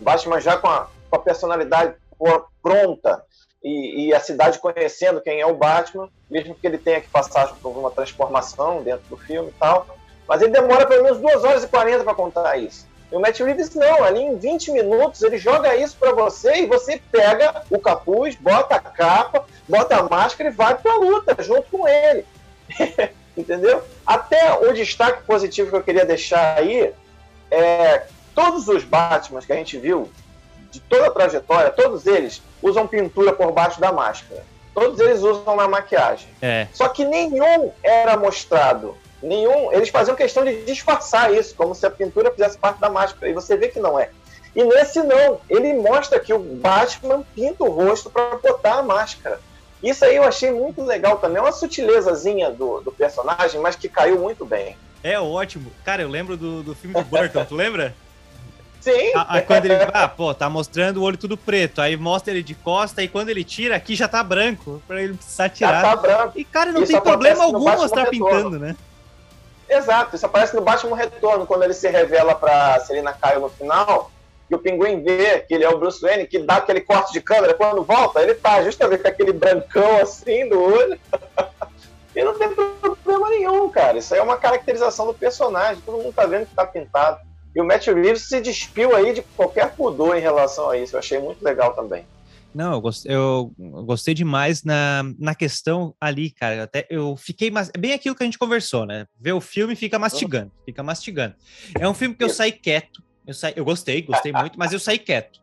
Batman 0.00 0.40
já 0.40 0.56
com 0.56 0.68
a, 0.68 0.88
com 1.10 1.16
a 1.16 1.18
personalidade 1.18 1.94
pronta 2.62 3.22
e, 3.62 4.06
e, 4.06 4.14
a 4.14 4.20
cidade 4.20 4.58
conhecendo 4.58 5.20
quem 5.20 5.40
é 5.40 5.46
o 5.46 5.54
Batman, 5.54 6.08
mesmo 6.30 6.54
que 6.54 6.66
ele 6.66 6.78
tenha 6.78 7.00
que 7.00 7.08
passar 7.08 7.54
por 7.56 7.76
uma 7.76 7.90
transformação 7.90 8.82
dentro 8.82 9.06
do 9.08 9.16
filme 9.16 9.50
e 9.50 9.52
tal. 9.52 9.86
Mas 10.26 10.40
ele 10.40 10.50
demora 10.50 10.86
pelo 10.86 11.04
menos 11.04 11.18
2 11.18 11.44
horas 11.44 11.64
e 11.64 11.68
40 11.68 12.04
para 12.04 12.14
contar 12.14 12.56
isso. 12.56 12.86
E 13.12 13.14
o 13.14 13.20
Matt 13.20 13.40
Reeves 13.40 13.74
não, 13.74 14.02
ali 14.02 14.22
em 14.22 14.36
20 14.36 14.72
minutos 14.72 15.20
ele 15.20 15.36
joga 15.36 15.76
isso 15.76 15.94
para 16.00 16.12
você 16.12 16.62
e 16.62 16.66
você 16.66 17.00
pega 17.12 17.62
o 17.70 17.78
capuz, 17.78 18.34
bota 18.36 18.76
a 18.76 18.80
capa, 18.80 19.44
bota 19.68 19.96
a 19.96 20.02
máscara 20.02 20.48
e 20.48 20.52
vai 20.52 20.74
pra 20.74 20.96
luta 20.96 21.36
junto 21.42 21.70
com 21.70 21.86
ele. 21.86 22.24
Entendeu? 23.36 23.82
Até 24.06 24.54
o 24.54 24.72
destaque 24.72 25.24
positivo 25.24 25.68
que 25.68 25.76
eu 25.76 25.82
queria 25.82 26.06
deixar 26.06 26.58
aí 26.58 26.92
é 27.50 28.06
todos 28.34 28.66
os 28.68 28.82
Batman 28.82 29.42
que 29.42 29.52
a 29.52 29.56
gente 29.56 29.76
viu, 29.76 30.10
de 30.70 30.80
toda 30.80 31.08
a 31.08 31.10
trajetória, 31.10 31.70
todos 31.70 32.06
eles 32.06 32.40
usam 32.62 32.86
pintura 32.86 33.34
por 33.34 33.52
baixo 33.52 33.78
da 33.78 33.92
máscara. 33.92 34.42
Todos 34.74 34.98
eles 35.00 35.20
usam 35.20 35.54
na 35.54 35.68
maquiagem. 35.68 36.28
É. 36.40 36.66
Só 36.72 36.88
que 36.88 37.04
nenhum 37.04 37.70
era 37.82 38.16
mostrado 38.16 38.96
nenhum. 39.22 39.72
Eles 39.72 39.88
faziam 39.88 40.16
questão 40.16 40.44
de 40.44 40.64
disfarçar 40.64 41.32
isso, 41.32 41.54
como 41.54 41.74
se 41.74 41.86
a 41.86 41.90
pintura 41.90 42.30
fizesse 42.30 42.58
parte 42.58 42.80
da 42.80 42.90
máscara. 42.90 43.30
E 43.30 43.34
você 43.34 43.56
vê 43.56 43.68
que 43.68 43.80
não 43.80 43.98
é. 43.98 44.10
E 44.54 44.62
nesse 44.64 45.02
não, 45.02 45.40
ele 45.48 45.72
mostra 45.74 46.20
que 46.20 46.32
o 46.32 46.38
Batman 46.38 47.24
pinta 47.34 47.64
o 47.64 47.70
rosto 47.70 48.10
para 48.10 48.36
botar 48.36 48.78
a 48.78 48.82
máscara. 48.82 49.40
Isso 49.82 50.04
aí 50.04 50.16
eu 50.16 50.24
achei 50.24 50.50
muito 50.50 50.82
legal 50.84 51.16
também. 51.16 51.38
É 51.38 51.40
uma 51.40 51.52
sutilezazinha 51.52 52.50
do, 52.50 52.80
do 52.80 52.92
personagem, 52.92 53.60
mas 53.60 53.74
que 53.74 53.88
caiu 53.88 54.18
muito 54.18 54.44
bem. 54.44 54.76
É 55.02 55.18
ótimo. 55.18 55.72
Cara, 55.84 56.02
eu 56.02 56.08
lembro 56.08 56.36
do, 56.36 56.62
do 56.62 56.74
filme 56.74 56.94
do 56.94 57.04
Burton, 57.04 57.44
tu 57.44 57.54
lembra? 57.54 57.94
Sim. 58.80 59.12
Aí 59.28 59.42
quando 59.42 59.66
ele, 59.66 59.74
ah, 59.92 60.08
pô, 60.08 60.34
tá 60.34 60.50
mostrando 60.50 60.98
o 60.98 61.02
olho 61.04 61.16
tudo 61.16 61.36
preto, 61.36 61.80
aí 61.80 61.96
mostra 61.96 62.32
ele 62.32 62.42
de 62.42 62.54
costa 62.54 63.00
e 63.00 63.06
quando 63.06 63.28
ele 63.28 63.44
tira, 63.44 63.76
aqui 63.76 63.94
já 63.94 64.08
tá 64.08 64.22
branco, 64.24 64.82
pra 64.88 65.00
ele 65.00 65.14
precisar 65.14 65.48
tirar. 65.50 65.82
Já 65.82 65.82
tá 65.82 65.96
branco. 65.96 66.38
E 66.38 66.44
cara, 66.44 66.72
não 66.72 66.82
Isso 66.82 66.92
tem 66.92 67.00
problema 67.00 67.44
algum 67.44 67.60
mostrar 67.60 68.06
pintando, 68.06 68.58
né? 68.58 68.76
Exato, 69.68 70.16
isso 70.16 70.26
aparece 70.26 70.54
no 70.54 70.62
Batman 70.62 70.96
Retorno, 70.96 71.46
quando 71.46 71.62
ele 71.62 71.74
se 71.74 71.88
revela 71.88 72.34
pra 72.34 72.80
Selina 72.80 73.12
Kyle 73.12 73.40
no 73.40 73.48
final, 73.48 74.10
que 74.48 74.54
o 74.54 74.58
Pinguim 74.58 75.02
vê 75.02 75.40
que 75.40 75.54
ele 75.54 75.64
é 75.64 75.68
o 75.68 75.78
Bruce 75.78 76.00
Wayne, 76.00 76.26
que 76.26 76.38
dá 76.38 76.56
aquele 76.56 76.80
corte 76.80 77.12
de 77.12 77.20
câmera, 77.20 77.54
quando 77.54 77.82
volta, 77.82 78.20
ele 78.22 78.34
tá 78.34 78.62
justamente 78.62 79.02
com 79.02 79.08
aquele 79.08 79.32
brancão 79.32 79.98
assim 79.98 80.48
do 80.48 80.60
olho. 80.60 80.98
e 82.14 82.22
não 82.22 82.38
tem 82.38 82.50
problema 82.54 83.30
nenhum, 83.30 83.70
cara. 83.70 83.96
Isso 83.98 84.12
aí 84.12 84.20
é 84.20 84.22
uma 84.22 84.36
caracterização 84.36 85.06
do 85.06 85.14
personagem, 85.14 85.82
todo 85.86 86.02
mundo 86.02 86.12
tá 86.12 86.26
vendo 86.26 86.46
que 86.46 86.54
tá 86.54 86.66
pintado. 86.66 87.20
E 87.54 87.60
o 87.60 87.64
Matt 87.64 87.86
Reeves 87.86 88.28
se 88.28 88.40
despiu 88.40 88.94
aí 88.94 89.12
de 89.12 89.22
qualquer 89.22 89.74
pudor 89.74 90.16
em 90.16 90.20
relação 90.20 90.70
a 90.70 90.76
isso. 90.76 90.96
Eu 90.96 91.00
achei 91.00 91.18
muito 91.18 91.42
legal 91.42 91.74
também. 91.74 92.06
Não, 92.54 92.72
eu 92.74 92.80
gostei, 92.80 93.14
eu 93.14 93.54
gostei 93.58 94.14
demais 94.14 94.62
na, 94.62 95.02
na 95.18 95.34
questão 95.34 95.94
ali, 96.00 96.30
cara. 96.30 96.64
Até 96.64 96.86
eu 96.90 97.16
fiquei 97.16 97.50
mais. 97.50 97.70
É 97.74 97.78
bem 97.78 97.92
aquilo 97.92 98.14
que 98.14 98.22
a 98.22 98.26
gente 98.26 98.38
conversou, 98.38 98.84
né? 98.84 99.06
Ver 99.18 99.32
o 99.32 99.40
filme 99.40 99.74
fica 99.74 99.98
mastigando, 99.98 100.52
fica 100.64 100.82
mastigando. 100.82 101.34
É 101.78 101.88
um 101.88 101.94
filme 101.94 102.14
que 102.14 102.22
eu 102.22 102.28
saí 102.28 102.52
quieto. 102.52 103.02
Eu, 103.26 103.32
saí, 103.32 103.54
eu 103.56 103.64
gostei, 103.64 104.02
gostei 104.02 104.32
muito, 104.32 104.58
mas 104.58 104.72
eu 104.72 104.78
saí 104.78 104.98
quieto. 104.98 105.40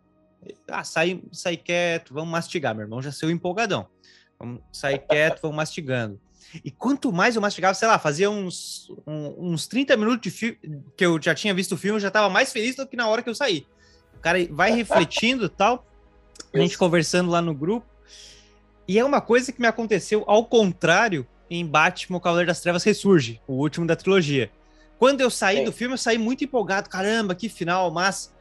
Ah, 0.70 0.84
saí, 0.84 1.24
saí 1.32 1.58
quieto, 1.58 2.14
vamos 2.14 2.30
mastigar. 2.30 2.76
Meu 2.76 2.84
irmão 2.84 3.02
já 3.02 3.12
saiu 3.12 3.32
empolgadão. 3.32 3.88
Vamos 4.38 4.62
sair 4.72 5.00
quieto, 5.00 5.42
vamos 5.42 5.58
mastigando. 5.58 6.20
E 6.64 6.72
quanto 6.72 7.12
mais 7.12 7.36
eu 7.36 7.42
mastigava, 7.42 7.74
sei 7.74 7.88
lá, 7.88 8.00
fazia 8.00 8.30
uns, 8.30 8.90
um, 9.06 9.52
uns 9.52 9.68
30 9.68 9.96
minutos 9.98 10.22
de 10.22 10.32
filme 10.32 10.58
que 10.96 11.06
eu 11.06 11.22
já 11.22 11.34
tinha 11.36 11.54
visto 11.54 11.74
o 11.74 11.78
filme, 11.78 11.98
eu 11.98 12.02
já 12.02 12.08
estava 12.08 12.30
mais 12.30 12.52
feliz 12.52 12.76
do 12.76 12.88
que 12.88 12.96
na 12.96 13.08
hora 13.08 13.22
que 13.22 13.30
eu 13.30 13.36
saí. 13.36 13.68
O 14.16 14.20
cara 14.20 14.38
vai 14.52 14.72
refletindo 14.72 15.46
e 15.46 15.50
tal 15.50 15.89
a 16.54 16.58
gente 16.58 16.78
conversando 16.78 17.30
lá 17.30 17.42
no 17.42 17.54
grupo. 17.54 17.86
E 18.88 18.98
é 18.98 19.06
uma 19.06 19.22
coisa 19.22 19.52
que 19.52 19.62
me 19.62 19.68
aconteceu 19.68 20.24
ao 20.28 20.46
contrário 20.46 21.28
em 21.50 21.66
Batman, 21.66 22.18
o 22.18 22.22
Cavaleiro 22.22 22.48
das 22.48 22.62
Trevas 22.62 22.84
Ressurge, 22.84 23.42
o 23.48 23.54
último 23.54 23.86
da 23.86 23.96
trilogia. 23.96 24.52
Quando 24.98 25.22
eu 25.22 25.30
saí 25.30 25.58
Sim. 25.58 25.64
do 25.66 25.72
filme, 25.72 25.94
eu 25.94 25.98
saí 25.98 26.18
muito 26.18 26.44
empolgado. 26.44 26.90
Caramba, 26.90 27.36
que 27.36 27.48
final, 27.48 27.90
mas 27.92 28.34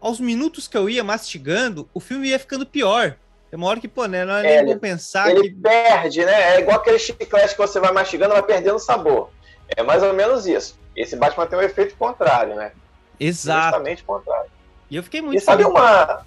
aos 0.00 0.20
minutos 0.20 0.68
que 0.68 0.76
eu 0.76 0.88
ia 0.88 1.02
mastigando, 1.02 1.88
o 1.92 2.00
filme 2.00 2.28
ia 2.28 2.38
ficando 2.38 2.64
pior. 2.66 3.16
Tem 3.50 3.58
uma 3.58 3.68
hora 3.68 3.80
que, 3.80 3.88
pô, 3.88 4.06
né, 4.06 4.24
não 4.24 4.34
é, 4.34 4.56
é 4.56 4.62
nem 4.62 4.74
bom 4.74 4.80
pensar 4.80 5.30
ele 5.30 5.50
que... 5.50 5.54
perde, 5.56 6.24
né? 6.24 6.56
É 6.56 6.60
igual 6.60 6.78
aquele 6.78 6.98
chiclete 6.98 7.54
que 7.54 7.58
você 7.58 7.78
vai 7.78 7.92
mastigando, 7.92 8.32
vai 8.32 8.42
perdendo 8.42 8.78
sabor. 8.78 9.30
É 9.68 9.82
mais 9.82 10.02
ou 10.02 10.12
menos 10.12 10.46
isso. 10.46 10.78
Esse 10.96 11.16
Batman 11.16 11.46
tem 11.46 11.58
um 11.58 11.62
efeito 11.62 11.96
contrário, 11.96 12.54
né? 12.54 12.72
Exato. 13.18 13.76
Justamente 13.76 14.04
contrário. 14.04 14.50
E 14.90 14.96
eu 14.96 15.02
fiquei 15.02 15.20
muito... 15.22 15.36
E 15.36 15.40
sabe 15.40 15.64
uma, 15.64 16.24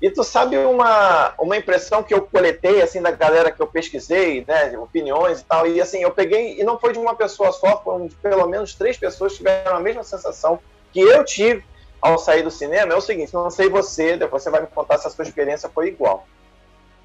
e 0.00 0.10
tu 0.10 0.24
sabe 0.24 0.56
uma, 0.56 1.34
uma 1.38 1.56
impressão 1.58 2.02
que 2.02 2.14
eu 2.14 2.22
coletei, 2.22 2.80
assim, 2.80 3.02
da 3.02 3.10
galera 3.10 3.50
que 3.50 3.60
eu 3.60 3.66
pesquisei, 3.66 4.44
né, 4.48 4.76
opiniões 4.78 5.40
e 5.40 5.44
tal, 5.44 5.66
e 5.66 5.80
assim, 5.80 6.00
eu 6.00 6.10
peguei, 6.10 6.58
e 6.58 6.64
não 6.64 6.78
foi 6.78 6.94
de 6.94 6.98
uma 6.98 7.14
pessoa 7.14 7.52
só, 7.52 7.82
foram 7.82 8.08
pelo 8.22 8.46
menos 8.46 8.74
três 8.74 8.96
pessoas 8.96 9.32
que 9.32 9.38
tiveram 9.38 9.76
a 9.76 9.80
mesma 9.80 10.02
sensação 10.02 10.58
que 10.90 11.00
eu 11.00 11.22
tive 11.24 11.62
ao 12.00 12.18
sair 12.18 12.42
do 12.42 12.50
cinema, 12.50 12.94
é 12.94 12.96
o 12.96 13.00
seguinte, 13.00 13.34
não 13.34 13.50
sei 13.50 13.68
você, 13.68 14.16
depois 14.16 14.42
você 14.42 14.48
vai 14.48 14.62
me 14.62 14.68
contar 14.68 14.96
se 14.96 15.06
a 15.06 15.10
sua 15.10 15.22
experiência 15.22 15.68
foi 15.68 15.88
igual. 15.88 16.26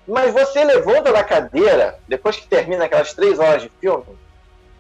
Mas 0.07 0.31
você 0.31 0.63
levanta 0.63 1.11
da 1.11 1.23
cadeira, 1.23 1.99
depois 2.07 2.37
que 2.37 2.47
termina 2.47 2.85
aquelas 2.85 3.13
três 3.13 3.39
horas 3.39 3.63
de 3.63 3.69
filme, 3.81 4.05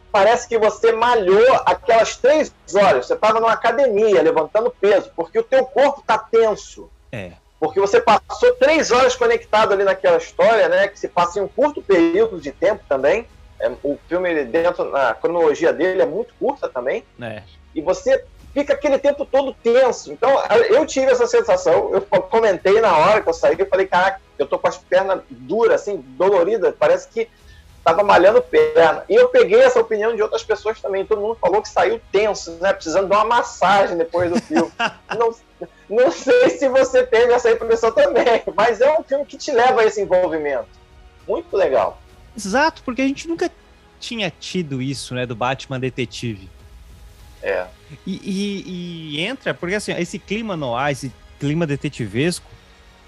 parece 0.09 0.47
que 0.47 0.57
você 0.57 0.93
malhou 0.93 1.61
aquelas 1.65 2.15
três 2.15 2.53
horas, 2.73 3.07
você 3.07 3.13
estava 3.13 3.41
numa 3.41 3.51
academia 3.51 4.21
levantando 4.21 4.73
peso, 4.79 5.11
porque 5.17 5.39
o 5.39 5.43
teu 5.43 5.65
corpo 5.65 5.99
está 5.99 6.17
tenso. 6.17 6.89
É 7.11 7.33
porque 7.65 7.79
você 7.79 7.99
passou 7.99 8.53
três 8.55 8.91
horas 8.91 9.15
conectado 9.15 9.73
ali 9.73 9.83
naquela 9.83 10.17
história, 10.17 10.69
né? 10.69 10.87
Que 10.87 10.99
se 10.99 11.07
passa 11.07 11.39
em 11.39 11.43
um 11.43 11.47
curto 11.47 11.81
período 11.81 12.39
de 12.39 12.51
tempo 12.51 12.83
também. 12.87 13.27
É, 13.59 13.71
o 13.83 13.97
filme 14.07 14.43
dentro 14.45 14.91
na 14.91 15.13
cronologia 15.13 15.71
dele 15.73 16.01
é 16.01 16.05
muito 16.05 16.33
curta 16.39 16.69
também. 16.69 17.03
É. 17.21 17.41
E 17.73 17.81
você 17.81 18.23
fica 18.53 18.73
aquele 18.73 18.97
tempo 18.97 19.25
todo 19.25 19.53
tenso. 19.53 20.11
Então, 20.11 20.31
eu 20.69 20.85
tive 20.85 21.11
essa 21.11 21.27
sensação, 21.27 21.91
eu 21.91 22.01
comentei 22.01 22.79
na 22.79 22.97
hora 22.97 23.21
que 23.21 23.27
eu 23.27 23.33
saí, 23.33 23.55
eu 23.59 23.67
falei, 23.67 23.85
caraca, 23.85 24.21
eu 24.39 24.47
tô 24.47 24.57
com 24.57 24.67
as 24.67 24.77
pernas 24.77 25.21
duras, 25.29 25.81
assim, 25.81 25.97
doloridas, 25.97 26.73
parece 26.79 27.09
que 27.09 27.27
tava 27.83 28.01
malhando 28.01 28.41
perna. 28.41 29.03
E 29.09 29.13
eu 29.13 29.27
peguei 29.27 29.61
essa 29.61 29.79
opinião 29.79 30.15
de 30.15 30.21
outras 30.21 30.43
pessoas 30.43 30.79
também, 30.81 31.05
todo 31.05 31.21
mundo 31.21 31.35
falou 31.35 31.61
que 31.61 31.69
saiu 31.69 31.99
tenso, 32.11 32.51
né, 32.61 32.71
precisando 32.71 33.09
de 33.09 33.13
uma 33.13 33.25
massagem 33.25 33.97
depois 33.97 34.31
do 34.31 34.41
filme. 34.41 34.71
não, 35.17 35.35
não 35.89 36.11
sei 36.11 36.49
se 36.51 36.67
você 36.69 37.05
teve 37.05 37.33
essa 37.33 37.51
impressão 37.51 37.91
também, 37.91 38.43
mas 38.55 38.81
é 38.81 38.97
um 38.97 39.03
filme 39.03 39.25
que 39.25 39.37
te 39.37 39.51
leva 39.51 39.81
a 39.81 39.85
esse 39.85 40.01
envolvimento. 40.01 40.67
Muito 41.27 41.55
legal. 41.55 42.01
Exato, 42.35 42.81
porque 42.83 43.01
a 43.01 43.07
gente 43.07 43.27
nunca 43.27 43.49
tinha 43.99 44.29
tido 44.29 44.81
isso, 44.81 45.15
né, 45.15 45.25
do 45.25 45.35
Batman 45.35 45.79
detetive. 45.79 46.49
É. 47.41 47.67
E, 48.05 48.13
e, 48.23 49.15
e, 49.17 49.21
entra, 49.21 49.53
porque 49.53 49.75
assim, 49.75 49.93
esse 49.93 50.17
clima 50.17 50.57
no 50.57 50.75
ar, 50.75 50.91
esse 50.91 51.11
clima 51.39 51.67
detetivesco, 51.67 52.49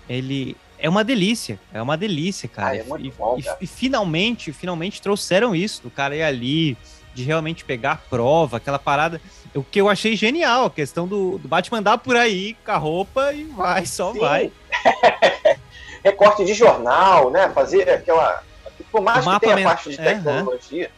ele 0.07 0.55
é 0.77 0.87
uma 0.87 1.03
delícia, 1.03 1.59
é 1.73 1.81
uma 1.81 1.97
delícia, 1.97 2.47
cara. 2.47 2.69
Ah, 2.69 2.77
é 2.77 2.81
e, 2.99 3.11
bom, 3.11 3.41
cara. 3.41 3.57
E, 3.59 3.63
e, 3.63 3.67
finalmente, 3.67 4.53
finalmente 4.53 5.01
trouxeram 5.01 5.55
isso, 5.55 5.81
do 5.81 5.89
cara 5.89 6.15
ir 6.15 6.21
ali, 6.21 6.77
de 7.13 7.23
realmente 7.23 7.65
pegar 7.65 7.93
a 7.93 7.95
prova, 7.95 8.57
aquela 8.57 8.77
parada. 8.77 9.19
O 9.57 9.63
que 9.63 9.81
eu 9.81 9.89
achei 9.89 10.15
genial, 10.15 10.65
a 10.65 10.69
questão 10.69 11.07
do, 11.07 11.37
do 11.39 11.47
Batman 11.47 11.79
andar 11.79 11.97
por 11.97 12.15
aí 12.15 12.53
com 12.65 12.71
a 12.71 12.77
roupa 12.77 13.33
e 13.33 13.43
vai, 13.45 13.85
só 13.85 14.13
Sim. 14.13 14.19
vai. 14.19 14.51
Recorte 16.03 16.45
de 16.45 16.53
jornal, 16.53 17.31
né? 17.31 17.49
Fazer 17.49 17.89
aquela. 17.89 18.43
Por 18.91 19.01
mais 19.01 19.25
que 19.25 19.39
tenha 19.39 19.63
parte 19.63 19.89
de 19.89 19.97
tecnologia. 19.97 20.85
É, 20.85 20.97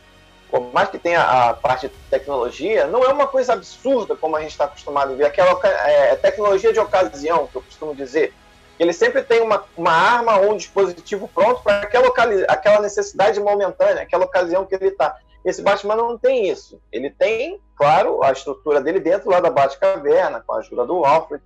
por 0.51 0.73
mais 0.73 0.89
que 0.89 0.97
tenha 0.97 1.21
a 1.21 1.53
parte 1.53 1.87
de 1.87 1.93
tecnologia, 2.09 2.87
não 2.87 3.03
é 3.03 3.13
uma 3.13 3.27
coisa 3.27 3.53
absurda 3.53 4.15
como 4.15 4.35
a 4.35 4.41
gente 4.41 4.51
está 4.51 4.65
acostumado 4.65 5.13
a 5.13 5.15
ver. 5.15 5.25
Aquela 5.25 5.57
é, 5.87 6.15
tecnologia 6.15 6.73
de 6.73 6.79
ocasião, 6.79 7.47
que 7.47 7.55
eu 7.55 7.61
costumo 7.61 7.95
dizer. 7.95 8.33
Ele 8.79 8.93
sempre 8.93 9.21
tem 9.21 9.41
uma, 9.41 9.63
uma 9.77 9.91
arma 9.91 10.37
ou 10.37 10.53
um 10.53 10.57
dispositivo 10.57 11.27
pronto 11.27 11.61
para 11.61 11.81
aquela, 11.81 12.07
aquela 12.47 12.81
necessidade 12.81 13.39
momentânea, 13.39 14.03
aquela 14.03 14.25
ocasião 14.25 14.65
que 14.65 14.73
ele 14.73 14.87
está. 14.87 15.17
Esse 15.45 15.61
Batman 15.61 15.95
não 15.95 16.17
tem 16.17 16.49
isso. 16.49 16.81
Ele 16.91 17.09
tem, 17.09 17.59
claro, 17.75 18.23
a 18.23 18.31
estrutura 18.31 18.81
dele 18.81 18.99
dentro 18.99 19.29
lá 19.29 19.39
da 19.39 19.49
Batcaverna, 19.49 20.43
com 20.45 20.53
a 20.53 20.59
ajuda 20.59 20.85
do 20.85 21.05
Alfred. 21.05 21.43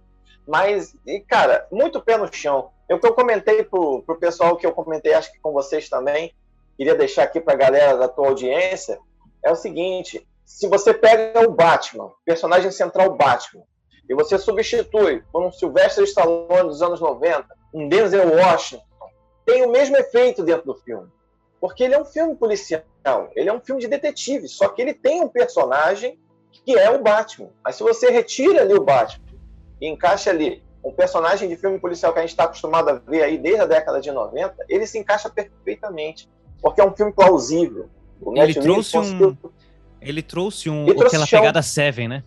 Mas, 0.48 0.96
e, 1.06 1.20
cara, 1.20 1.68
muito 1.72 2.02
pé 2.02 2.18
no 2.18 2.32
chão. 2.32 2.72
Eu 2.90 3.00
que 3.00 3.08
eu 3.08 3.14
comentei 3.14 3.64
pro, 3.64 4.04
pro 4.04 4.20
pessoal 4.20 4.58
que 4.58 4.66
eu 4.66 4.74
comentei, 4.74 5.14
acho 5.14 5.32
que 5.32 5.40
com 5.40 5.54
vocês 5.54 5.88
também, 5.90 6.34
queria 6.78 6.96
deixar 6.96 7.24
aqui 7.24 7.40
para 7.40 7.54
a 7.54 7.58
galera 7.58 7.98
da 7.98 8.08
tua 8.08 8.28
audiência 8.28 9.00
é 9.44 9.52
o 9.52 9.56
seguinte: 9.56 10.26
se 10.46 10.68
você 10.68 10.94
pega 10.94 11.48
o 11.48 11.52
Batman, 11.52 12.12
personagem 12.26 12.72
central 12.72 13.16
Batman, 13.16 13.64
e 14.10 14.16
você 14.16 14.38
substitui 14.38 15.24
por 15.32 15.44
um 15.44 15.52
Sylvester 15.52 16.04
Stallone 16.06 16.70
dos 16.70 16.82
anos 16.82 17.00
90, 17.00 17.46
um 17.74 17.88
Denzel 17.88 18.36
Washington, 18.36 18.84
tem 19.46 19.66
o 19.66 19.72
mesmo 19.72 19.98
efeito 19.98 20.44
dentro 20.44 20.66
do 20.66 20.76
filme. 20.76 21.10
Porque 21.64 21.82
ele 21.82 21.94
é 21.94 22.02
um 22.02 22.04
filme 22.04 22.36
policial, 22.36 22.84
ele 23.34 23.48
é 23.48 23.54
um 23.54 23.62
filme 23.62 23.80
de 23.80 23.88
detetive, 23.88 24.50
só 24.50 24.68
que 24.68 24.82
ele 24.82 24.94
tem 24.94 25.22
um 25.22 25.30
personagem 25.30 26.20
que 26.52 26.78
é 26.78 26.90
o 26.90 27.02
Batman. 27.02 27.52
Mas 27.64 27.78
se 27.78 27.84
você 27.84 28.12
retira 28.12 28.64
ali 28.64 28.74
o 28.74 28.84
Batman 28.84 29.24
e 29.80 29.88
encaixa 29.88 30.30
ali 30.30 30.62
um 30.84 30.92
personagem 30.92 31.48
de 31.48 31.56
filme 31.56 31.80
policial 31.80 32.12
que 32.12 32.20
a 32.20 32.22
gente 32.22 32.32
está 32.32 32.44
acostumado 32.44 32.90
a 32.90 32.96
ver 32.96 33.24
aí 33.24 33.38
desde 33.38 33.62
a 33.62 33.66
década 33.66 34.02
de 34.02 34.12
90, 34.12 34.58
ele 34.68 34.86
se 34.86 35.00
encaixa 35.00 35.30
perfeitamente 35.30 36.30
porque 36.62 36.82
é 36.82 36.86
um 36.86 36.94
filme 36.94 37.14
plausível. 37.14 37.90
O 38.20 38.38
ele 38.38 38.56
trouxe 38.56 38.98
um. 38.98 39.38
Ele 40.02 40.22
trouxe 40.22 40.70
um. 40.70 40.84
Ele 40.84 40.96
trouxe 40.96 41.16
aquela 41.16 41.26
chão. 41.26 41.40
pegada 41.40 41.62
Seven, 41.62 42.10
né? 42.10 42.24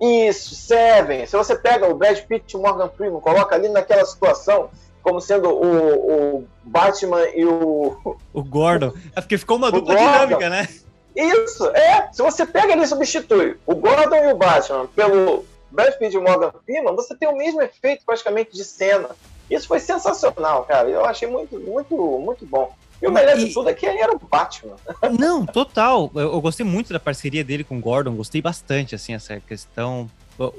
Isso, 0.00 0.52
Seven. 0.56 1.24
Se 1.26 1.36
você 1.36 1.56
pega 1.56 1.88
o 1.88 1.94
Brad 1.94 2.18
Pitt 2.22 2.54
e 2.54 2.56
o 2.58 2.60
Morgan 2.60 2.88
Freeman, 2.88 3.20
coloca 3.20 3.54
ali 3.54 3.68
naquela 3.68 4.04
situação 4.04 4.68
como 5.06 5.20
sendo 5.20 5.48
o, 5.50 6.38
o 6.38 6.48
Batman 6.64 7.22
e 7.28 7.44
o. 7.44 8.18
O 8.32 8.42
Gordon. 8.42 8.92
É 9.14 9.20
porque 9.20 9.38
ficou 9.38 9.56
uma 9.56 9.70
dupla 9.70 9.94
dinâmica, 9.94 10.50
né? 10.50 10.68
Isso, 11.14 11.64
é. 11.68 12.08
Se 12.12 12.20
você 12.20 12.44
pega 12.44 12.72
ali 12.72 12.82
e 12.82 12.88
substitui 12.88 13.56
o 13.64 13.76
Gordon 13.76 14.16
e 14.16 14.32
o 14.32 14.36
Batman 14.36 14.88
pelo 14.88 15.44
Brad 15.70 15.94
Pitt 15.94 16.12
e 16.12 16.18
o 16.18 16.22
Morgan 16.22 16.50
Freeman, 16.64 16.96
você 16.96 17.14
tem 17.14 17.28
o 17.28 17.36
mesmo 17.36 17.62
efeito 17.62 18.04
praticamente 18.04 18.50
de 18.52 18.64
cena. 18.64 19.10
Isso 19.48 19.68
foi 19.68 19.78
sensacional, 19.78 20.64
cara. 20.64 20.88
Eu 20.88 21.04
achei 21.04 21.28
muito, 21.28 21.56
muito, 21.60 21.94
muito 21.96 22.44
bom. 22.44 22.74
E 23.00 23.06
o 23.06 23.12
melhor 23.12 23.36
de 23.36 23.52
tudo 23.52 23.70
é 23.70 23.74
que 23.74 23.86
ele 23.86 24.00
era 24.00 24.10
o 24.10 24.18
Batman. 24.18 24.74
Não, 25.16 25.46
total. 25.46 26.10
Eu, 26.16 26.32
eu, 26.32 26.40
gostei 26.40 26.66
muito 26.66 26.92
da 26.92 26.98
parceria 26.98 27.44
dele 27.44 27.62
com 27.62 27.78
o 27.78 27.80
Gordon, 27.80 28.16
gostei 28.16 28.42
bastante, 28.42 28.96
assim, 28.96 29.14
essa 29.14 29.38
questão. 29.38 30.10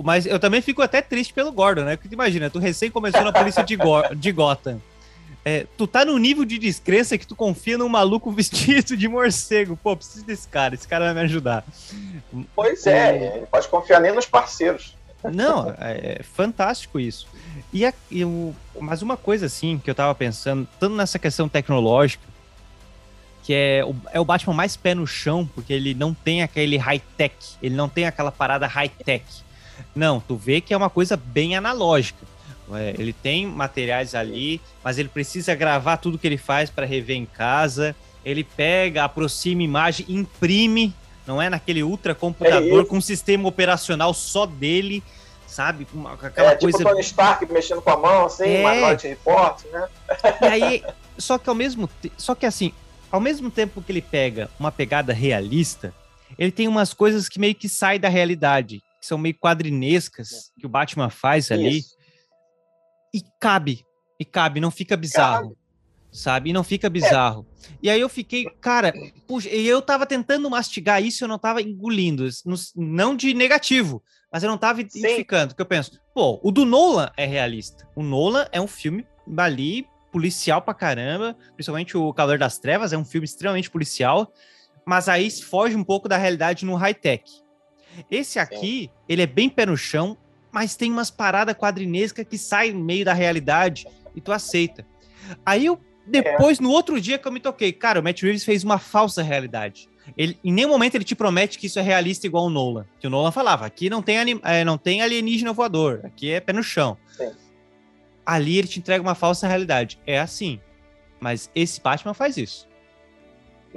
Mas 0.03 0.25
eu 0.25 0.39
também 0.39 0.61
fico 0.61 0.81
até 0.81 1.01
triste 1.01 1.33
pelo 1.33 1.51
Gordon, 1.51 1.83
né? 1.83 1.95
Porque 1.95 2.13
imagina, 2.13 2.49
tu 2.49 2.59
recém 2.59 2.89
começou 2.89 3.23
na 3.23 3.31
polícia 3.31 3.63
de, 3.63 3.75
Go 3.75 4.01
de 4.15 4.31
Gotham. 4.31 4.81
É, 5.45 5.65
tu 5.77 5.87
tá 5.87 6.03
no 6.03 6.17
nível 6.17 6.43
de 6.43 6.57
descrença 6.57 7.17
que 7.17 7.25
tu 7.25 7.35
confia 7.35 7.77
num 7.77 7.87
maluco 7.87 8.29
vestido 8.33 8.97
de 8.97 9.07
morcego. 9.07 9.77
Pô, 9.77 9.95
preciso 9.95 10.25
desse 10.25 10.47
cara, 10.47 10.75
esse 10.75 10.87
cara 10.87 11.05
vai 11.05 11.13
me 11.13 11.21
ajudar. 11.21 11.63
Pois 12.55 12.85
é, 12.85 13.41
o... 13.43 13.47
pode 13.47 13.67
confiar 13.67 14.01
nem 14.01 14.13
nos 14.13 14.25
parceiros. 14.25 14.95
Não, 15.23 15.71
é, 15.79 16.17
é 16.19 16.23
fantástico 16.23 16.99
isso. 16.99 17.27
E, 17.71 17.85
a, 17.85 17.93
e 18.11 18.23
o, 18.23 18.53
mas 18.79 19.01
uma 19.01 19.17
coisa 19.17 19.45
assim 19.45 19.79
que 19.81 19.89
eu 19.89 19.95
tava 19.95 20.13
pensando, 20.13 20.67
tanto 20.79 20.95
nessa 20.95 21.17
questão 21.17 21.47
tecnológica, 21.49 22.23
que 23.43 23.53
é 23.53 23.85
o, 23.85 23.95
é 24.11 24.19
o 24.19 24.25
Batman 24.25 24.53
mais 24.53 24.75
pé 24.75 24.93
no 24.93 25.07
chão, 25.07 25.49
porque 25.55 25.71
ele 25.71 25.93
não 25.93 26.13
tem 26.13 26.43
aquele 26.43 26.75
high-tech, 26.75 27.33
ele 27.61 27.75
não 27.75 27.87
tem 27.87 28.05
aquela 28.05 28.33
parada 28.33 28.67
high-tech. 28.67 29.23
Não, 29.95 30.19
tu 30.19 30.35
vê 30.35 30.61
que 30.61 30.73
é 30.73 30.77
uma 30.77 30.89
coisa 30.89 31.17
bem 31.17 31.55
analógica. 31.55 32.25
É, 32.73 32.95
ele 32.97 33.13
tem 33.13 33.45
materiais 33.45 34.13
ali, 34.13 34.59
mas 34.83 34.97
ele 34.97 35.07
precisa 35.07 35.55
gravar 35.55 35.97
tudo 35.97 36.17
que 36.17 36.27
ele 36.27 36.37
faz 36.37 36.69
para 36.69 36.85
rever 36.85 37.15
em 37.15 37.25
casa. 37.25 37.95
Ele 38.25 38.43
pega, 38.43 39.05
aproxima 39.05 39.63
imagem, 39.63 40.05
imprime, 40.09 40.93
não 41.25 41.41
é 41.41 41.49
naquele 41.49 41.81
ultra 41.81 42.13
computador 42.13 42.83
é 42.83 42.85
com 42.85 42.97
um 42.97 43.01
sistema 43.01 43.47
operacional 43.47 44.13
só 44.13 44.45
dele 44.45 45.01
sabe? 45.57 45.87
Aquela 46.21 46.51
é, 46.51 46.55
tipo 46.55 46.71
coisa... 46.71 46.83
Tony 46.83 47.01
Stark 47.01 47.51
mexendo 47.51 47.81
com 47.81 47.89
a 47.89 47.97
mão, 47.97 48.25
assim, 48.25 48.43
é... 48.43 48.75
Minority 48.75 49.07
Report, 49.07 49.63
né? 49.71 49.87
E 50.41 50.45
aí, 50.45 50.83
só 51.17 51.37
que 51.37 51.49
ao 51.49 51.55
mesmo 51.55 51.87
tempo, 51.87 52.15
só 52.17 52.35
que 52.35 52.45
assim, 52.45 52.71
ao 53.11 53.19
mesmo 53.19 53.49
tempo 53.49 53.81
que 53.81 53.91
ele 53.91 54.01
pega 54.01 54.49
uma 54.59 54.71
pegada 54.71 55.13
realista, 55.13 55.93
ele 56.37 56.51
tem 56.51 56.67
umas 56.67 56.93
coisas 56.93 57.27
que 57.27 57.39
meio 57.39 57.55
que 57.55 57.67
saem 57.67 57.99
da 57.99 58.09
realidade, 58.09 58.83
que 58.99 59.05
são 59.05 59.17
meio 59.17 59.37
quadrinescas, 59.37 60.51
que 60.59 60.65
o 60.65 60.69
Batman 60.69 61.09
faz 61.09 61.51
ali. 61.51 61.79
Isso. 61.79 61.95
E 63.13 63.21
cabe, 63.39 63.83
e 64.19 64.25
cabe, 64.25 64.59
não 64.59 64.71
fica 64.71 64.97
bizarro. 64.97 65.49
Cabe. 65.49 65.67
Sabe? 66.09 66.49
E 66.49 66.53
não 66.53 66.63
fica 66.63 66.89
bizarro. 66.89 67.45
É. 67.63 67.73
E 67.83 67.89
aí 67.89 68.01
eu 68.01 68.09
fiquei, 68.09 68.45
cara, 68.61 68.93
puxa, 69.27 69.49
e 69.49 69.67
eu 69.67 69.81
tava 69.81 70.05
tentando 70.05 70.49
mastigar 70.49 71.03
isso, 71.03 71.23
eu 71.23 71.27
não 71.27 71.37
tava 71.37 71.61
engolindo, 71.61 72.27
não 72.75 73.15
de 73.15 73.33
negativo, 73.33 74.01
mas 74.31 74.41
eu 74.41 74.49
não 74.49 74.57
tava 74.57 74.81
identificando, 74.81 75.53
que 75.53 75.61
eu 75.61 75.65
penso, 75.65 75.99
pô, 76.15 76.39
o 76.41 76.49
do 76.49 76.65
Nolan 76.65 77.11
é 77.17 77.25
realista. 77.25 77.87
O 77.95 78.01
Nolan 78.01 78.47
é 78.51 78.59
um 78.59 78.67
filme 78.67 79.05
ali 79.37 79.85
policial 80.11 80.61
pra 80.61 80.73
caramba, 80.73 81.37
principalmente 81.53 81.95
o 81.97 82.11
Calor 82.13 82.39
das 82.39 82.57
Trevas, 82.57 82.93
é 82.93 82.97
um 82.97 83.05
filme 83.05 83.25
extremamente 83.25 83.69
policial, 83.69 84.31
mas 84.85 85.09
aí 85.09 85.29
foge 85.29 85.75
um 85.75 85.83
pouco 85.83 86.07
da 86.07 86.17
realidade 86.17 86.65
no 86.65 86.75
high-tech. 86.75 87.29
Esse 88.09 88.39
aqui, 88.39 88.89
ele 89.07 89.21
é 89.21 89.27
bem 89.27 89.49
pé 89.49 89.65
no 89.65 89.77
chão, 89.77 90.17
mas 90.51 90.75
tem 90.75 90.91
umas 90.91 91.09
paradas 91.09 91.55
quadrinescas 91.55 92.25
que 92.27 92.37
saem 92.37 92.73
meio 92.73 93.05
da 93.05 93.13
realidade 93.13 93.87
e 94.15 94.21
tu 94.21 94.31
aceita. 94.31 94.85
Aí 95.45 95.65
eu, 95.65 95.79
depois, 96.05 96.59
é. 96.59 96.63
no 96.63 96.71
outro 96.71 96.99
dia 96.99 97.17
que 97.17 97.27
eu 97.27 97.31
me 97.31 97.39
toquei, 97.39 97.71
cara, 97.71 97.99
o 97.99 98.03
Matt 98.03 98.21
Reeves 98.21 98.43
fez 98.43 98.63
uma 98.63 98.77
falsa 98.77 99.21
realidade. 99.21 99.89
Ele, 100.15 100.39
em 100.43 100.53
nenhum 100.53 100.69
momento 100.69 100.95
ele 100.95 101.03
te 101.03 101.15
promete 101.15 101.59
que 101.59 101.67
isso 101.67 101.79
é 101.79 101.81
realista 101.81 102.25
igual 102.25 102.45
o 102.45 102.49
Nolan. 102.49 102.85
Que 102.99 103.07
o 103.07 103.09
Nolan 103.09 103.31
falava, 103.31 103.65
aqui 103.65 103.89
não 103.89 104.01
tem, 104.01 104.17
anim, 104.17 104.39
é, 104.43 104.63
não 104.63 104.77
tem 104.77 105.01
alienígena 105.01 105.51
voador, 105.51 106.01
aqui 106.03 106.31
é 106.31 106.39
pé 106.39 106.53
no 106.53 106.63
chão. 106.63 106.97
Sim. 107.11 107.31
Ali 108.25 108.57
ele 108.57 108.67
te 108.67 108.79
entrega 108.79 109.01
uma 109.01 109.15
falsa 109.15 109.47
realidade. 109.47 109.99
É 110.05 110.19
assim. 110.19 110.59
Mas 111.19 111.49
esse 111.55 111.81
Batman 111.81 112.13
faz 112.13 112.37
isso. 112.37 112.67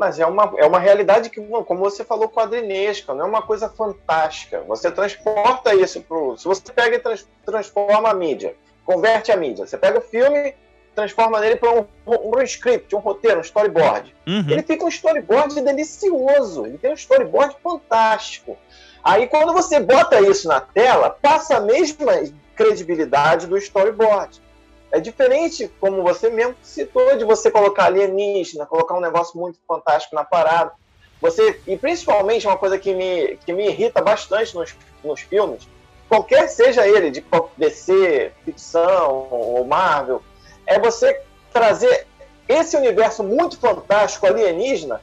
Mas 0.00 0.18
é 0.18 0.24
uma, 0.24 0.54
é 0.56 0.64
uma 0.64 0.78
realidade 0.78 1.28
que, 1.28 1.38
como 1.42 1.78
você 1.78 2.02
falou, 2.02 2.26
quadrinesca, 2.26 3.12
não 3.12 3.26
é 3.26 3.28
uma 3.28 3.42
coisa 3.42 3.68
fantástica. 3.68 4.62
Você 4.66 4.90
transporta 4.90 5.74
isso 5.74 6.00
pro. 6.00 6.38
Se 6.38 6.46
você 6.46 6.72
pega 6.72 6.96
e 6.96 6.98
trans, 6.98 7.28
transforma 7.44 8.08
a 8.08 8.14
mídia, 8.14 8.56
converte 8.82 9.30
a 9.30 9.36
mídia. 9.36 9.66
Você 9.66 9.76
pega 9.76 9.98
o 9.98 10.00
filme, 10.00 10.54
transforma 10.94 11.38
nele 11.38 11.56
para 11.56 11.70
um, 11.70 11.84
um, 12.06 12.40
script, 12.40 12.96
um 12.96 12.98
roteiro, 12.98 13.40
um 13.40 13.42
storyboard. 13.42 14.16
Uhum. 14.26 14.46
Ele 14.48 14.62
fica 14.62 14.86
um 14.86 14.88
storyboard 14.88 15.60
delicioso, 15.60 16.64
ele 16.64 16.78
tem 16.78 16.92
um 16.92 16.94
storyboard 16.94 17.54
fantástico. 17.62 18.56
Aí 19.04 19.26
quando 19.26 19.52
você 19.52 19.80
bota 19.80 20.18
isso 20.18 20.48
na 20.48 20.62
tela, 20.62 21.10
passa 21.10 21.58
a 21.58 21.60
mesma 21.60 22.24
credibilidade 22.56 23.46
do 23.46 23.58
storyboard. 23.58 24.40
É 24.92 24.98
diferente, 24.98 25.70
como 25.80 26.02
você 26.02 26.28
mesmo 26.28 26.54
citou, 26.62 27.16
de 27.16 27.24
você 27.24 27.50
colocar 27.50 27.84
alienígena, 27.84 28.66
colocar 28.66 28.96
um 28.96 29.00
negócio 29.00 29.38
muito 29.38 29.58
fantástico 29.66 30.14
na 30.14 30.24
parada. 30.24 30.72
você 31.20 31.60
e 31.66 31.76
principalmente 31.76 32.46
uma 32.46 32.56
coisa 32.56 32.78
que 32.78 32.92
me, 32.94 33.36
que 33.44 33.52
me 33.52 33.68
irrita 33.68 34.02
bastante 34.02 34.54
nos, 34.54 34.74
nos 35.04 35.20
filmes, 35.20 35.68
qualquer 36.08 36.48
seja 36.48 36.86
ele, 36.88 37.10
de 37.10 37.24
DC, 37.56 38.32
ficção 38.44 39.28
ou 39.30 39.64
Marvel, 39.64 40.22
é 40.66 40.78
você 40.78 41.22
trazer 41.52 42.06
esse 42.48 42.76
universo 42.76 43.22
muito 43.22 43.56
fantástico 43.56 44.26
alienígena 44.26 45.00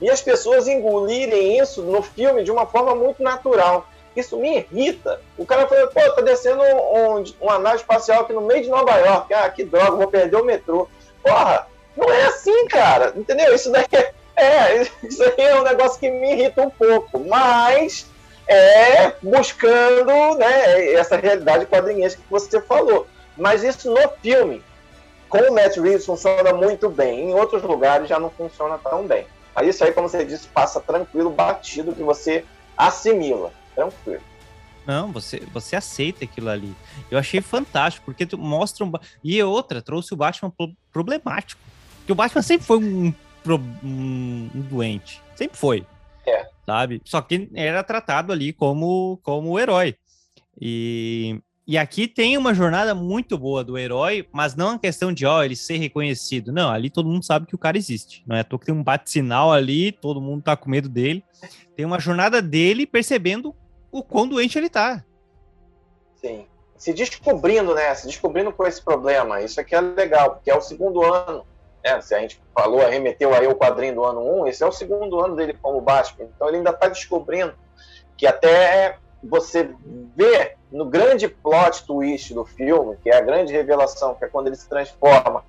e 0.00 0.10
as 0.10 0.20
pessoas 0.20 0.66
engolirem 0.66 1.58
isso 1.58 1.82
no 1.82 2.02
filme 2.02 2.42
de 2.42 2.50
uma 2.50 2.66
forma 2.66 2.94
muito 2.94 3.22
natural. 3.22 3.86
Isso 4.18 4.36
me 4.36 4.58
irrita. 4.58 5.20
O 5.36 5.46
cara 5.46 5.68
falou, 5.68 5.86
pô, 5.88 6.00
tá 6.12 6.22
descendo 6.22 6.60
um, 6.60 7.18
um, 7.20 7.74
espacial 7.74 8.22
aqui 8.22 8.32
no 8.32 8.40
meio 8.40 8.62
de 8.62 8.68
Nova 8.68 8.96
York. 8.96 9.32
Ah, 9.32 9.48
que 9.48 9.64
droga, 9.64 9.92
vou 9.92 10.08
perder 10.08 10.36
o 10.36 10.44
metrô. 10.44 10.88
Porra, 11.22 11.68
não 11.96 12.10
é 12.10 12.24
assim, 12.26 12.66
cara. 12.66 13.12
Entendeu? 13.14 13.54
Isso 13.54 13.70
daí 13.70 13.86
é, 13.92 14.12
é, 14.36 14.82
isso 15.02 15.22
aí 15.22 15.34
é 15.36 15.60
um 15.60 15.62
negócio 15.62 16.00
que 16.00 16.10
me 16.10 16.32
irrita 16.32 16.62
um 16.62 16.70
pouco. 16.70 17.20
Mas 17.20 18.06
é 18.48 19.12
buscando 19.22 20.34
né, 20.36 20.94
essa 20.94 21.16
realidade 21.16 21.66
quadrinhesca 21.66 22.20
que 22.20 22.30
você 22.30 22.60
falou. 22.60 23.06
Mas 23.36 23.62
isso 23.62 23.88
no 23.88 24.08
filme, 24.20 24.64
com 25.28 25.38
o 25.38 25.54
Matt 25.54 25.76
Reeves, 25.76 26.06
funciona 26.06 26.52
muito 26.52 26.88
bem. 26.88 27.30
Em 27.30 27.34
outros 27.34 27.62
lugares 27.62 28.08
já 28.08 28.18
não 28.18 28.30
funciona 28.30 28.78
tão 28.78 29.06
bem. 29.06 29.26
Mas 29.54 29.68
isso 29.68 29.84
aí, 29.84 29.92
como 29.92 30.08
você 30.08 30.24
disse, 30.24 30.48
passa 30.48 30.80
tranquilo, 30.80 31.30
batido, 31.30 31.94
que 31.94 32.02
você 32.02 32.44
assimila. 32.76 33.52
Tranquilo. 33.78 34.22
Não, 34.84 35.12
você, 35.12 35.40
você 35.52 35.76
aceita 35.76 36.24
aquilo 36.24 36.48
ali. 36.48 36.74
Eu 37.10 37.18
achei 37.18 37.40
fantástico, 37.40 38.06
porque 38.06 38.26
tu 38.26 38.36
mostra 38.38 38.84
um. 38.84 38.90
E 39.22 39.40
outra, 39.42 39.82
trouxe 39.82 40.14
o 40.14 40.16
Batman 40.16 40.52
problemático. 40.90 41.60
Porque 41.98 42.10
o 42.10 42.14
Batman 42.14 42.42
sempre 42.42 42.66
foi 42.66 42.78
um, 42.78 43.14
um, 43.46 44.50
um 44.54 44.60
doente. 44.62 45.22
Sempre 45.36 45.58
foi. 45.58 45.86
É. 46.26 46.48
Sabe? 46.66 47.02
Só 47.04 47.20
que 47.20 47.48
era 47.54 47.84
tratado 47.84 48.32
ali 48.32 48.52
como, 48.52 49.20
como 49.22 49.60
herói. 49.60 49.94
E, 50.60 51.38
e 51.66 51.76
aqui 51.76 52.08
tem 52.08 52.38
uma 52.38 52.54
jornada 52.54 52.94
muito 52.94 53.36
boa 53.36 53.62
do 53.62 53.76
herói, 53.76 54.26
mas 54.32 54.56
não 54.56 54.70
a 54.70 54.78
questão 54.78 55.12
de, 55.12 55.26
ó, 55.26 55.44
ele 55.44 55.54
ser 55.54 55.76
reconhecido. 55.76 56.50
Não, 56.50 56.70
ali 56.70 56.88
todo 56.88 57.10
mundo 57.10 57.24
sabe 57.24 57.46
que 57.46 57.54
o 57.54 57.58
cara 57.58 57.76
existe. 57.76 58.24
Não 58.26 58.34
é 58.34 58.40
à 58.40 58.44
toa 58.44 58.58
que 58.58 58.64
tem 58.64 58.74
um 58.74 58.82
bate-sinal 58.82 59.52
ali, 59.52 59.92
todo 59.92 60.18
mundo 60.18 60.42
tá 60.42 60.56
com 60.56 60.70
medo 60.70 60.88
dele. 60.88 61.22
Tem 61.76 61.84
uma 61.84 62.00
jornada 62.00 62.40
dele 62.40 62.86
percebendo 62.86 63.54
o 63.90 64.02
quão 64.02 64.28
doente 64.28 64.58
ele 64.58 64.68
tá. 64.68 65.04
Sim. 66.16 66.46
Se 66.76 66.92
descobrindo, 66.92 67.74
né? 67.74 67.94
Se 67.94 68.06
descobrindo 68.06 68.52
com 68.52 68.66
esse 68.66 68.80
problema. 68.80 69.40
Isso 69.40 69.60
aqui 69.60 69.74
é 69.74 69.80
legal, 69.80 70.32
porque 70.32 70.50
é 70.50 70.56
o 70.56 70.60
segundo 70.60 71.02
ano. 71.02 71.44
Né? 71.84 72.00
Se 72.00 72.14
a 72.14 72.20
gente 72.20 72.40
falou, 72.54 72.80
remeteu 72.80 73.34
aí 73.34 73.46
o 73.46 73.54
quadrinho 73.54 73.96
do 73.96 74.04
ano 74.04 74.42
1, 74.42 74.46
esse 74.48 74.62
é 74.62 74.66
o 74.66 74.72
segundo 74.72 75.20
ano 75.20 75.34
dele 75.34 75.56
como 75.60 75.80
Batman. 75.80 76.28
Então 76.34 76.48
ele 76.48 76.58
ainda 76.58 76.72
tá 76.72 76.88
descobrindo 76.88 77.54
que 78.16 78.26
até 78.26 78.98
você 79.22 79.70
vê 80.14 80.56
no 80.70 80.84
grande 80.84 81.28
plot 81.28 81.84
twist 81.84 82.34
do 82.34 82.44
filme, 82.44 82.96
que 83.02 83.10
é 83.10 83.16
a 83.16 83.20
grande 83.20 83.52
revelação, 83.52 84.14
que 84.14 84.24
é 84.24 84.28
quando 84.28 84.48
ele 84.48 84.56
se 84.56 84.68
transforma, 84.68 85.44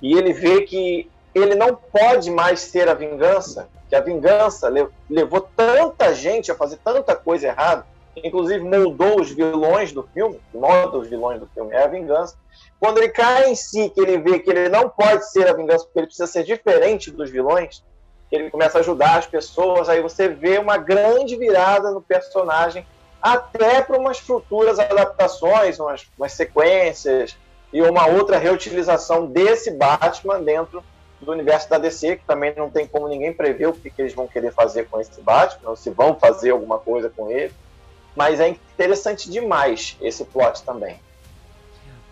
e 0.00 0.16
ele 0.16 0.32
vê 0.32 0.62
que 0.62 1.10
ele 1.34 1.54
não 1.54 1.74
pode 1.74 2.30
mais 2.30 2.60
ser 2.60 2.88
a 2.88 2.94
vingança, 2.94 3.68
que 3.88 3.96
a 3.96 4.00
vingança 4.00 4.72
levou 5.08 5.48
tanta 5.56 6.14
gente 6.14 6.50
a 6.50 6.54
fazer 6.54 6.78
tanta 6.84 7.14
coisa 7.14 7.46
errada, 7.48 7.86
inclusive 8.16 8.62
moldou 8.62 9.20
os 9.20 9.30
vilões 9.30 9.92
do 9.92 10.02
filme, 10.14 10.40
molda 10.52 10.98
os 10.98 11.08
vilões 11.08 11.40
do 11.40 11.46
filme, 11.46 11.72
é 11.72 11.84
a 11.84 11.88
vingança. 11.88 12.36
Quando 12.78 12.98
ele 12.98 13.08
cai 13.08 13.50
em 13.50 13.54
si, 13.54 13.88
que 13.90 14.00
ele 14.00 14.18
vê 14.18 14.38
que 14.38 14.50
ele 14.50 14.68
não 14.68 14.88
pode 14.88 15.30
ser 15.30 15.48
a 15.48 15.52
vingança, 15.52 15.84
porque 15.84 16.00
ele 16.00 16.06
precisa 16.06 16.26
ser 16.26 16.42
diferente 16.42 17.10
dos 17.10 17.30
vilões, 17.30 17.82
ele 18.30 18.50
começa 18.50 18.78
a 18.78 18.80
ajudar 18.80 19.18
as 19.18 19.26
pessoas, 19.26 19.88
aí 19.88 20.00
você 20.00 20.28
vê 20.28 20.58
uma 20.58 20.78
grande 20.78 21.36
virada 21.36 21.90
no 21.90 22.00
personagem 22.00 22.86
até 23.20 23.80
para 23.82 23.98
umas 23.98 24.18
futuras 24.18 24.78
adaptações, 24.78 25.78
umas, 25.78 26.06
umas 26.18 26.32
sequências 26.32 27.36
e 27.72 27.80
uma 27.82 28.06
outra 28.06 28.38
reutilização 28.38 29.26
desse 29.26 29.70
Batman 29.70 30.40
dentro 30.40 30.82
do 31.24 31.32
universo 31.32 31.68
da 31.68 31.78
DC, 31.78 32.16
que 32.16 32.24
também 32.24 32.54
não 32.56 32.70
tem 32.70 32.86
como 32.86 33.08
ninguém 33.08 33.32
prever 33.32 33.68
o 33.68 33.72
que, 33.72 33.90
que 33.90 34.02
eles 34.02 34.14
vão 34.14 34.26
querer 34.26 34.52
fazer 34.52 34.88
com 34.88 35.00
esse 35.00 35.20
Batman, 35.20 35.70
ou 35.70 35.76
se 35.76 35.90
vão 35.90 36.14
fazer 36.14 36.50
alguma 36.50 36.78
coisa 36.78 37.08
com 37.10 37.30
ele. 37.30 37.52
Mas 38.14 38.40
é 38.40 38.48
interessante 38.48 39.30
demais 39.30 39.96
esse 40.00 40.24
plot 40.24 40.62
também. 40.62 40.96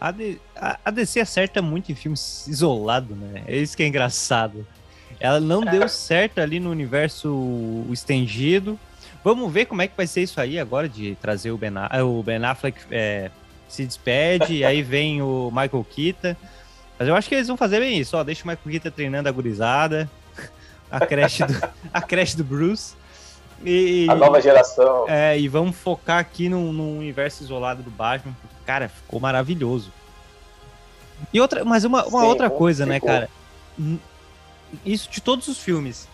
A, 0.01 0.11
D, 0.11 0.39
a, 0.57 0.79
a 0.85 0.91
DC 0.91 1.21
acerta 1.21 1.61
muito 1.61 1.93
em 1.93 1.95
filmes 1.95 2.47
isolados, 2.47 3.17
né? 3.17 3.45
É 3.47 3.57
isso 3.57 3.77
que 3.77 3.83
é 3.83 3.87
engraçado. 3.87 4.67
Ela 5.19 5.41
não 5.41 5.61
deu 5.61 5.87
certo 5.91 6.39
ali 6.41 6.59
no 6.59 6.71
universo 6.71 7.85
estendido, 7.91 8.79
Vamos 9.23 9.53
ver 9.53 9.67
como 9.67 9.83
é 9.83 9.87
que 9.87 9.97
vai 9.97 10.07
ser 10.07 10.23
isso 10.23 10.41
aí 10.41 10.59
agora 10.59 10.89
de 10.89 11.15
trazer 11.17 11.51
o 11.51 11.59
Ben, 11.59 11.75
o 12.03 12.23
ben 12.23 12.43
Affleck 12.43 12.79
é, 12.91 13.31
se 13.69 13.85
despede, 13.85 14.57
e 14.57 14.65
aí 14.65 14.83
vem 14.83 15.21
o 15.21 15.51
Michael 15.51 15.87
Keaton. 15.91 16.37
Mas 17.01 17.09
eu 17.09 17.17
acho 17.17 17.31
que 17.31 17.35
eles 17.35 17.49
vão 17.49 17.57
fazer 17.57 17.81
bem 17.81 17.99
isso, 17.99 18.15
ó, 18.15 18.23
deixa 18.23 18.45
o 18.45 18.47
Michael 18.47 18.71
Keaton 18.71 18.95
treinando 18.95 19.27
a 19.27 19.33
gurizada, 19.33 20.07
a 20.91 21.01
creche 21.07 21.43
do, 21.47 21.55
a 21.95 22.03
creche 22.03 22.37
do 22.37 22.45
Bruce. 22.45 22.95
E, 23.65 24.07
a 24.07 24.15
nova 24.15 24.39
geração. 24.39 25.07
É, 25.09 25.39
e 25.39 25.49
vamos 25.49 25.77
focar 25.77 26.19
aqui 26.19 26.51
no, 26.51 26.71
no 26.75 26.99
universo 26.99 27.43
isolado 27.43 27.83
do 27.83 27.91
Batman. 27.91 28.37
Cara, 28.67 28.91
ficou 28.91 29.19
maravilhoso. 29.19 29.91
E 31.33 31.41
outra, 31.41 31.65
mas 31.65 31.85
uma, 31.85 32.05
uma 32.05 32.21
Sim, 32.21 32.27
outra 32.27 32.51
coisa, 32.51 32.85
né, 32.85 32.97
ficou. 32.97 33.09
né, 33.09 33.29
cara? 33.79 33.99
Isso 34.85 35.11
de 35.11 35.23
todos 35.23 35.49
os 35.49 35.59
filmes. 35.59 36.07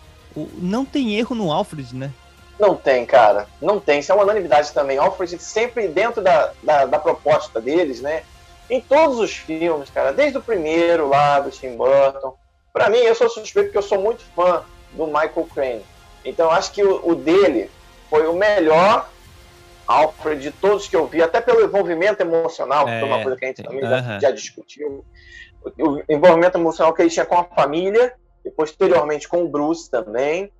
Não 0.57 0.85
tem 0.85 1.17
erro 1.17 1.35
no 1.35 1.51
Alfred, 1.51 1.93
né? 1.93 2.13
Não 2.57 2.75
tem, 2.75 3.05
cara. 3.05 3.45
Não 3.61 3.77
tem. 3.77 3.99
Isso 3.99 4.13
é 4.13 4.15
uma 4.15 4.23
unanimidade 4.23 4.71
também. 4.71 4.97
Alfred 4.97 5.37
sempre 5.37 5.89
dentro 5.89 6.21
da, 6.21 6.51
da, 6.63 6.85
da, 6.85 6.97
proposta 6.97 7.59
deles, 7.59 7.99
né? 7.99 8.23
Em 8.69 8.81
todos 8.81 9.19
os 9.19 9.35
filmes, 9.35 9.89
cara. 9.89 10.11
Desde 10.11 10.37
o 10.37 10.41
primeiro 10.41 11.07
lá, 11.07 11.39
do 11.39 11.49
Tim 11.49 11.75
Burton. 11.75 12.35
Pra 12.73 12.89
mim, 12.89 12.97
eu 12.97 13.15
sou 13.15 13.29
suspeito 13.29 13.67
porque 13.67 13.77
eu 13.77 13.81
sou 13.81 13.99
muito 13.99 14.23
fã 14.35 14.63
do 14.91 15.07
Michael 15.07 15.47
Crane. 15.53 15.85
Então, 16.23 16.51
acho 16.51 16.71
que 16.73 16.83
o, 16.83 17.07
o 17.07 17.15
dele 17.15 17.69
foi 18.09 18.27
o 18.27 18.33
melhor 18.33 19.09
Alfred 19.87 20.41
de 20.41 20.51
todos 20.51 20.87
que 20.87 20.95
eu 20.95 21.07
vi. 21.07 21.21
Até 21.21 21.39
pelo 21.39 21.63
envolvimento 21.63 22.21
emocional, 22.21 22.87
é, 22.87 22.93
que 22.93 22.99
foi 22.99 23.09
uma 23.09 23.23
coisa 23.23 23.37
que 23.37 23.45
a 23.45 23.47
gente 23.47 23.63
também 23.63 23.83
uh 23.83 23.87
-huh. 23.87 24.03
já, 24.03 24.19
já 24.19 24.31
discutiu. 24.31 25.05
O, 25.63 25.91
o 25.91 26.03
envolvimento 26.09 26.57
emocional 26.57 26.93
que 26.93 27.01
ele 27.01 27.09
tinha 27.09 27.25
com 27.25 27.37
a 27.37 27.43
família 27.45 28.13
e 28.45 28.51
posteriormente 28.51 29.27
com 29.27 29.43
o 29.43 29.49
Bruce 29.49 29.89
também. 29.89 30.51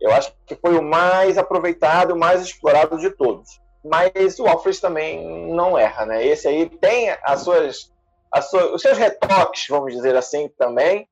Eu 0.00 0.12
acho 0.12 0.34
que 0.46 0.54
foi 0.54 0.76
o 0.76 0.82
mais 0.82 1.38
aproveitado, 1.38 2.12
o 2.12 2.18
mais 2.18 2.42
explorado 2.42 2.98
de 2.98 3.10
todos. 3.10 3.58
Mas 3.84 4.38
o 4.38 4.46
Alfred 4.46 4.80
também 4.80 5.52
não 5.52 5.76
erra, 5.76 6.06
né? 6.06 6.26
Esse 6.26 6.48
aí 6.48 6.68
tem 6.68 7.14
as 7.22 7.42
suas, 7.42 7.92
as 8.32 8.48
suas, 8.48 8.72
os 8.72 8.82
seus 8.82 8.96
retoques, 8.96 9.66
vamos 9.68 9.92
dizer 9.92 10.16
assim, 10.16 10.48
também, 10.58 11.06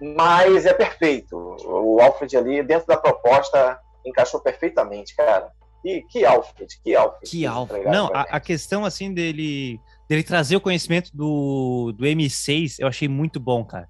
mas 0.00 0.64
é 0.64 0.72
perfeito. 0.72 1.36
O 1.36 2.00
Alfred 2.00 2.36
ali, 2.36 2.62
dentro 2.62 2.86
da 2.86 2.96
proposta, 2.96 3.78
encaixou 4.06 4.40
perfeitamente, 4.40 5.16
cara. 5.16 5.50
E 5.84 6.02
que 6.02 6.24
Alfred, 6.24 6.80
que 6.82 6.94
Alfred. 6.94 7.30
Que 7.30 7.44
Alfred. 7.44 7.84
Não, 7.86 8.06
a, 8.14 8.22
a, 8.22 8.40
questão, 8.40 8.84
assim, 8.84 9.12
dele, 9.12 9.78
dele 10.08 10.22
trazer 10.22 10.56
o 10.56 10.60
conhecimento 10.60 11.10
do, 11.12 11.92
do 11.92 12.04
M6, 12.04 12.76
eu 12.78 12.86
achei 12.86 13.08
muito 13.08 13.38
bom, 13.38 13.64
cara. 13.64 13.88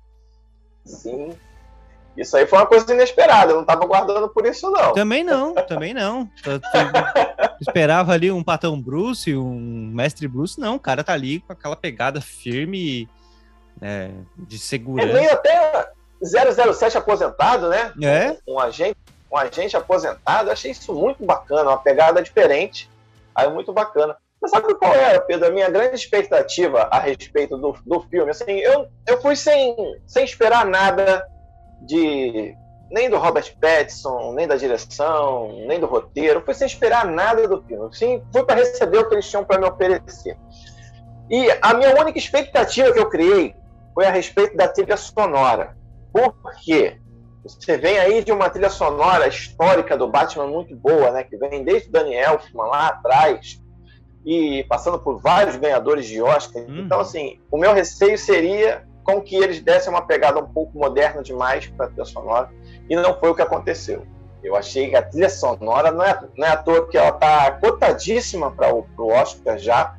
Sim, 0.84 1.36
isso 2.16 2.36
aí 2.36 2.46
foi 2.46 2.58
uma 2.58 2.66
coisa 2.66 2.92
inesperada, 2.92 3.50
eu 3.50 3.56
não 3.56 3.62
estava 3.62 3.84
guardando 3.86 4.28
por 4.28 4.46
isso, 4.46 4.70
não. 4.70 4.92
Também 4.92 5.24
não, 5.24 5.54
também 5.54 5.92
não. 5.92 6.28
esperava 7.60 8.12
ali 8.12 8.30
um 8.30 8.42
Patão 8.42 8.80
Bruce, 8.80 9.34
um 9.36 9.90
Mestre 9.92 10.28
Bruce, 10.28 10.60
não, 10.60 10.76
o 10.76 10.80
cara 10.80 11.02
tá 11.02 11.12
ali 11.12 11.40
com 11.40 11.52
aquela 11.52 11.74
pegada 11.74 12.20
firme 12.20 13.08
é, 13.82 14.10
de 14.36 14.58
segurança. 14.58 15.08
Ele 15.08 15.18
veio 15.18 15.32
até 15.32 15.88
007 16.22 16.96
aposentado, 16.96 17.68
né? 17.68 17.92
É. 18.00 18.36
Um, 18.46 18.54
um, 18.54 18.60
agente, 18.60 18.96
um 19.30 19.36
agente 19.36 19.76
aposentado, 19.76 20.48
eu 20.48 20.52
achei 20.52 20.70
isso 20.70 20.94
muito 20.94 21.24
bacana, 21.24 21.70
uma 21.70 21.78
pegada 21.78 22.22
diferente, 22.22 22.88
aí 23.34 23.48
muito 23.50 23.72
bacana. 23.72 24.16
Mas 24.40 24.50
sabe 24.50 24.74
qual 24.74 24.92
era, 24.92 25.20
Pedro, 25.20 25.48
a 25.48 25.50
minha 25.50 25.70
grande 25.70 25.96
expectativa 25.96 26.82
a 26.90 26.98
respeito 26.98 27.56
do, 27.56 27.74
do 27.84 28.00
filme? 28.02 28.30
Assim, 28.30 28.52
eu, 28.52 28.86
eu 29.08 29.20
fui 29.20 29.34
sem, 29.34 29.74
sem 30.06 30.24
esperar 30.24 30.66
nada 30.66 31.26
de 31.82 32.56
nem 32.90 33.10
do 33.10 33.18
Robert 33.18 33.54
Pattinson, 33.60 34.32
nem 34.34 34.46
da 34.46 34.56
direção, 34.56 35.64
nem 35.66 35.80
do 35.80 35.86
roteiro. 35.86 36.42
Fui 36.44 36.54
sem 36.54 36.66
esperar 36.66 37.06
nada 37.06 37.48
do 37.48 37.62
filme. 37.62 37.94
Sim, 37.94 38.22
fui 38.32 38.44
para 38.44 38.56
receber 38.56 38.98
o 38.98 39.08
que 39.08 39.14
eles 39.14 39.28
tinham 39.28 39.44
para 39.44 39.58
me 39.58 39.66
oferecer. 39.66 40.36
E 41.28 41.48
a 41.60 41.74
minha 41.74 41.94
única 42.00 42.18
expectativa 42.18 42.92
que 42.92 42.98
eu 42.98 43.08
criei 43.08 43.54
foi 43.94 44.06
a 44.06 44.10
respeito 44.10 44.56
da 44.56 44.68
trilha 44.68 44.96
sonora. 44.96 45.76
Por 46.12 46.34
quê? 46.62 46.98
Você 47.42 47.76
vem 47.76 47.98
aí 47.98 48.24
de 48.24 48.32
uma 48.32 48.48
trilha 48.48 48.70
sonora 48.70 49.26
histórica 49.28 49.96
do 49.96 50.08
Batman 50.08 50.46
muito 50.46 50.74
boa, 50.76 51.10
né? 51.10 51.24
Que 51.24 51.36
vem 51.36 51.62
desde 51.62 51.90
Daniel 51.90 52.34
Elfman 52.34 52.66
lá 52.66 52.88
atrás 52.88 53.60
e 54.24 54.64
passando 54.64 54.98
por 54.98 55.20
vários 55.20 55.56
ganhadores 55.56 56.06
de 56.06 56.22
Oscar. 56.22 56.62
Uhum. 56.62 56.78
Então, 56.78 57.00
assim, 57.00 57.40
o 57.50 57.58
meu 57.58 57.74
receio 57.74 58.16
seria 58.16 58.86
com 59.04 59.20
que 59.20 59.36
eles 59.36 59.60
dessem 59.60 59.92
uma 59.92 60.02
pegada 60.02 60.40
um 60.40 60.46
pouco 60.46 60.76
moderna 60.76 61.22
demais 61.22 61.66
para 61.66 61.86
a 61.86 61.88
trilha 61.88 62.04
sonora, 62.04 62.50
e 62.88 62.96
não 62.96 63.18
foi 63.18 63.30
o 63.30 63.34
que 63.34 63.42
aconteceu. 63.42 64.06
Eu 64.42 64.56
achei 64.56 64.90
que 64.90 64.96
a 64.96 65.02
trilha 65.02 65.30
sonora 65.30 65.90
não 65.90 66.04
é, 66.04 66.20
não 66.36 66.46
é 66.46 66.50
à 66.50 66.56
toa 66.56 66.86
que 66.86 66.98
ela 66.98 67.12
tá 67.12 67.52
cotadíssima 67.52 68.50
para 68.50 68.74
o 68.74 68.86
Oscar 68.98 69.58
já. 69.58 69.96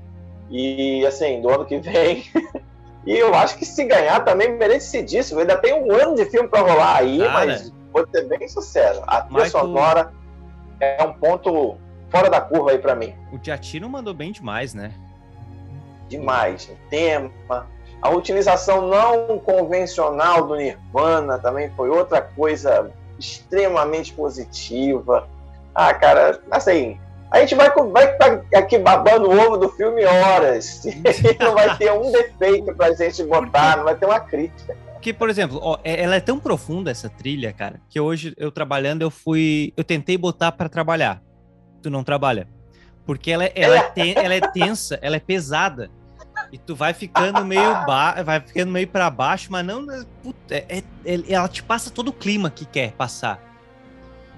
E 0.51 1.03
assim, 1.05 1.41
do 1.41 1.49
ano 1.49 1.65
que 1.65 1.79
vem. 1.79 2.23
e 3.07 3.17
eu 3.17 3.33
acho 3.33 3.57
que 3.57 3.65
se 3.65 3.83
ganhar 3.85 4.23
também 4.23 4.55
merecidíssimo. 4.55 5.39
Ainda 5.39 5.57
tem 5.57 5.73
um 5.73 5.91
ano 5.91 6.15
de 6.15 6.25
filme 6.25 6.47
para 6.47 6.61
rolar 6.61 6.97
aí, 6.97 7.23
ah, 7.23 7.31
mas 7.31 7.71
né? 7.71 7.75
pode 7.91 8.11
ser 8.11 8.27
bem 8.27 8.47
sucesso. 8.47 9.01
A 9.07 9.21
trilha 9.21 9.49
sonora 9.49 10.13
é 10.79 11.03
um 11.03 11.13
ponto 11.13 11.77
fora 12.09 12.29
da 12.29 12.39
curva 12.39 12.69
aí 12.69 12.77
para 12.77 12.93
mim. 12.93 13.15
O 13.31 13.39
Giatino 13.41 13.89
mandou 13.89 14.13
bem 14.13 14.31
demais, 14.31 14.75
né? 14.75 14.93
Demais. 16.07 16.69
O 16.69 16.89
tema, 16.89 17.67
a 18.05 18.09
utilização 18.09 18.87
não 18.87 19.39
convencional 19.39 20.45
do 20.45 20.55
Nirvana 20.55 21.39
também 21.39 21.71
foi 21.75 21.89
outra 21.89 22.21
coisa 22.21 22.91
extremamente 23.17 24.13
positiva. 24.13 25.27
Ah, 25.73 25.91
cara, 25.91 26.39
assim, 26.51 26.99
a 27.31 27.39
gente 27.39 27.55
vai, 27.55 27.71
vai 27.71 28.11
ficar 28.11 28.43
aqui 28.55 28.77
babando 28.77 29.27
o 29.27 29.35
ovo 29.35 29.57
do 29.57 29.69
filme 29.69 30.05
horas. 30.05 30.83
não 31.41 31.55
vai 31.55 31.75
ter 31.77 31.91
um 31.91 32.11
defeito 32.11 32.75
pra 32.75 32.93
gente 32.93 33.23
botar, 33.23 33.77
não 33.77 33.85
vai 33.85 33.95
ter 33.95 34.05
uma 34.05 34.19
crítica. 34.19 34.77
Porque, 34.93 35.11
por 35.11 35.27
exemplo, 35.27 35.59
ó, 35.59 35.79
é, 35.83 36.03
ela 36.03 36.15
é 36.15 36.19
tão 36.19 36.39
profunda 36.39 36.91
essa 36.91 37.09
trilha, 37.09 37.51
cara, 37.53 37.81
que 37.89 37.99
hoje 37.99 38.35
eu 38.37 38.51
trabalhando, 38.51 39.01
eu 39.01 39.09
fui. 39.09 39.73
Eu 39.75 39.83
tentei 39.83 40.15
botar 40.15 40.51
para 40.51 40.69
trabalhar. 40.69 41.23
Tu 41.81 41.89
não 41.89 42.03
trabalha. 42.03 42.47
Porque 43.03 43.31
ela, 43.31 43.45
é, 43.45 43.51
ela, 43.55 43.77
é, 43.77 44.25
ela 44.25 44.33
é 44.35 44.41
tensa, 44.41 44.99
ela 45.01 45.15
é 45.15 45.19
pesada. 45.19 45.89
E 46.51 46.57
tu 46.57 46.75
vai 46.75 46.93
ficando 46.93 47.43
meio 47.45 47.73
ba... 47.85 48.21
vai 48.23 48.39
ficando 48.39 48.71
meio 48.71 48.87
para 48.87 49.09
baixo, 49.09 49.47
mas 49.49 49.65
não. 49.65 49.85
Puta, 50.23 50.55
é, 50.55 50.83
é, 51.05 51.19
ela 51.27 51.47
te 51.47 51.63
passa 51.63 51.89
todo 51.89 52.09
o 52.09 52.13
clima 52.13 52.49
que 52.49 52.65
quer 52.65 52.91
passar. 52.91 53.41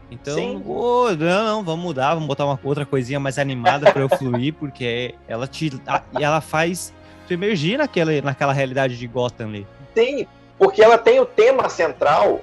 Então, 0.09 0.63
oh, 0.65 1.09
não, 1.11 1.43
não, 1.43 1.63
vamos 1.63 1.83
mudar, 1.83 2.13
vamos 2.13 2.27
botar 2.27 2.45
uma 2.45 2.57
outra 2.63 2.85
coisinha 2.85 3.19
mais 3.19 3.37
animada 3.37 3.91
para 3.91 4.01
eu 4.01 4.09
fluir, 4.09 4.53
porque 4.53 5.15
ela 5.27 5.45
te 5.47 5.69
ela 6.13 6.39
faz 6.39 6.93
tu 7.27 7.33
emergir 7.33 7.77
naquela, 7.77 8.21
naquela 8.21 8.53
realidade 8.53 8.97
de 8.97 9.05
Gotham 9.05 9.47
ali. 9.47 9.67
Tem, 9.93 10.25
porque 10.57 10.81
ela 10.81 10.97
tem 10.97 11.19
o 11.19 11.25
tema 11.25 11.67
central 11.67 12.41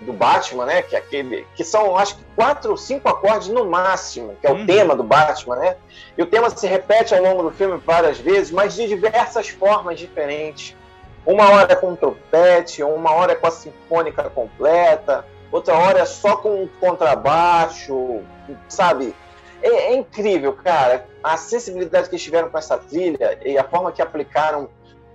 do 0.00 0.12
Batman, 0.12 0.66
né? 0.66 0.82
Que 0.82 0.94
é 0.94 0.98
aquele. 0.98 1.46
Que 1.54 1.64
são, 1.64 1.96
acho 1.96 2.16
que, 2.16 2.24
quatro 2.34 2.70
ou 2.70 2.76
cinco 2.76 3.08
acordes 3.08 3.48
no 3.48 3.64
máximo, 3.64 4.36
que 4.40 4.46
é 4.46 4.50
o 4.50 4.56
uhum. 4.56 4.66
tema 4.66 4.94
do 4.94 5.02
Batman, 5.02 5.56
né? 5.56 5.76
E 6.16 6.22
o 6.22 6.26
tema 6.26 6.50
se 6.50 6.66
repete 6.66 7.14
ao 7.14 7.22
longo 7.22 7.42
do 7.42 7.50
filme 7.50 7.80
várias 7.84 8.18
vezes, 8.18 8.50
mas 8.50 8.74
de 8.74 8.86
diversas 8.86 9.48
formas 9.48 9.98
diferentes. 9.98 10.76
Uma 11.24 11.50
hora 11.50 11.72
é 11.72 11.76
com 11.76 11.90
um 11.90 11.96
trompete, 11.96 12.82
uma 12.82 13.12
hora 13.12 13.32
é 13.32 13.34
com 13.34 13.48
a 13.48 13.50
sinfônica 13.50 14.22
completa, 14.30 15.24
outra 15.50 15.74
hora 15.74 16.00
é 16.00 16.04
só 16.04 16.36
com 16.36 16.62
um 16.62 16.68
contrabaixo, 16.78 18.22
sabe? 18.68 19.14
É, 19.62 19.68
é 19.68 19.96
incrível, 19.96 20.52
cara. 20.52 21.06
A 21.22 21.36
sensibilidade 21.36 22.08
que 22.08 22.14
eles 22.14 22.22
tiveram 22.22 22.48
com 22.48 22.58
essa 22.58 22.78
trilha 22.78 23.38
e 23.44 23.58
a 23.58 23.64
forma 23.64 23.90
que 23.90 24.00
aplicaram 24.00 24.68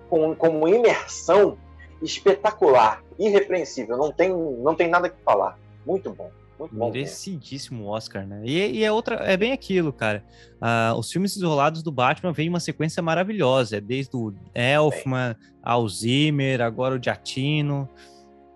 com, 0.10 0.36
como 0.36 0.67
imersão 0.67 1.58
espetacular, 2.02 3.02
irrepreensível, 3.21 3.97
não 3.97 4.12
tem, 4.12 4.29
não 4.29 4.75
tem 4.75 4.89
nada 4.89 5.10
que 5.10 5.21
falar. 5.23 5.57
Muito 5.86 6.12
bom. 6.12 6.31
Muito 6.60 6.75
bom 6.75 6.91
Merecidíssimo 6.91 7.88
Oscar, 7.88 8.25
né? 8.25 8.41
E, 8.43 8.79
e, 8.79 8.84
é 8.84 8.91
outra, 8.91 9.15
é 9.15 9.36
bem 9.36 9.51
aquilo, 9.51 9.91
cara. 9.91 10.23
Uh, 10.62 10.97
os 10.97 11.12
filmes 11.12 11.36
isolados 11.36 11.81
do 11.81 11.91
Batman 11.91 12.31
vêm 12.31 12.49
uma 12.49 12.60
sequência 12.60 13.01
maravilhosa, 13.01 13.77
é 13.77 13.81
desde 13.81 14.15
o 14.15 14.34
Elfman, 14.53 15.36
ao 15.63 15.88
Zimmer, 15.88 16.62
agora 16.62 16.95
o 16.95 17.03
Giatino. 17.03 17.89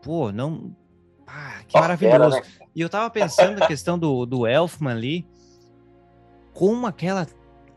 Pô, 0.02 0.32
não. 0.32 0.76
Ah, 1.26 1.62
que 1.68 1.80
maravilhoso. 1.80 2.38
Era, 2.38 2.42
né? 2.42 2.42
E 2.76 2.82
eu 2.82 2.90
tava 2.90 3.10
pensando 3.10 3.60
na 3.60 3.68
questão 3.68 3.98
do, 3.98 4.26
do 4.26 4.46
Elfman 4.46 4.92
ali, 4.92 5.28
como 6.54 6.86
aquela. 6.86 7.28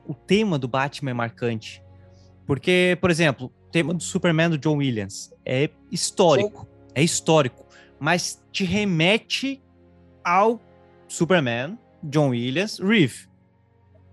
O 0.06 0.14
tema 0.14 0.58
do 0.58 0.66
Batman 0.66 1.10
é 1.10 1.14
marcante. 1.14 1.82
Porque, 2.46 2.96
por 2.98 3.10
exemplo, 3.10 3.52
tema 3.70 3.94
do 3.94 4.02
Superman 4.02 4.50
do 4.50 4.58
John 4.58 4.76
Williams 4.76 5.32
é 5.44 5.70
histórico, 5.90 6.62
Sim. 6.62 6.77
É 6.94 7.02
histórico, 7.02 7.66
mas 7.98 8.42
te 8.52 8.64
remete 8.64 9.62
ao 10.24 10.60
Superman, 11.06 11.78
John 12.02 12.30
Williams, 12.30 12.78
Reeve. 12.78 13.28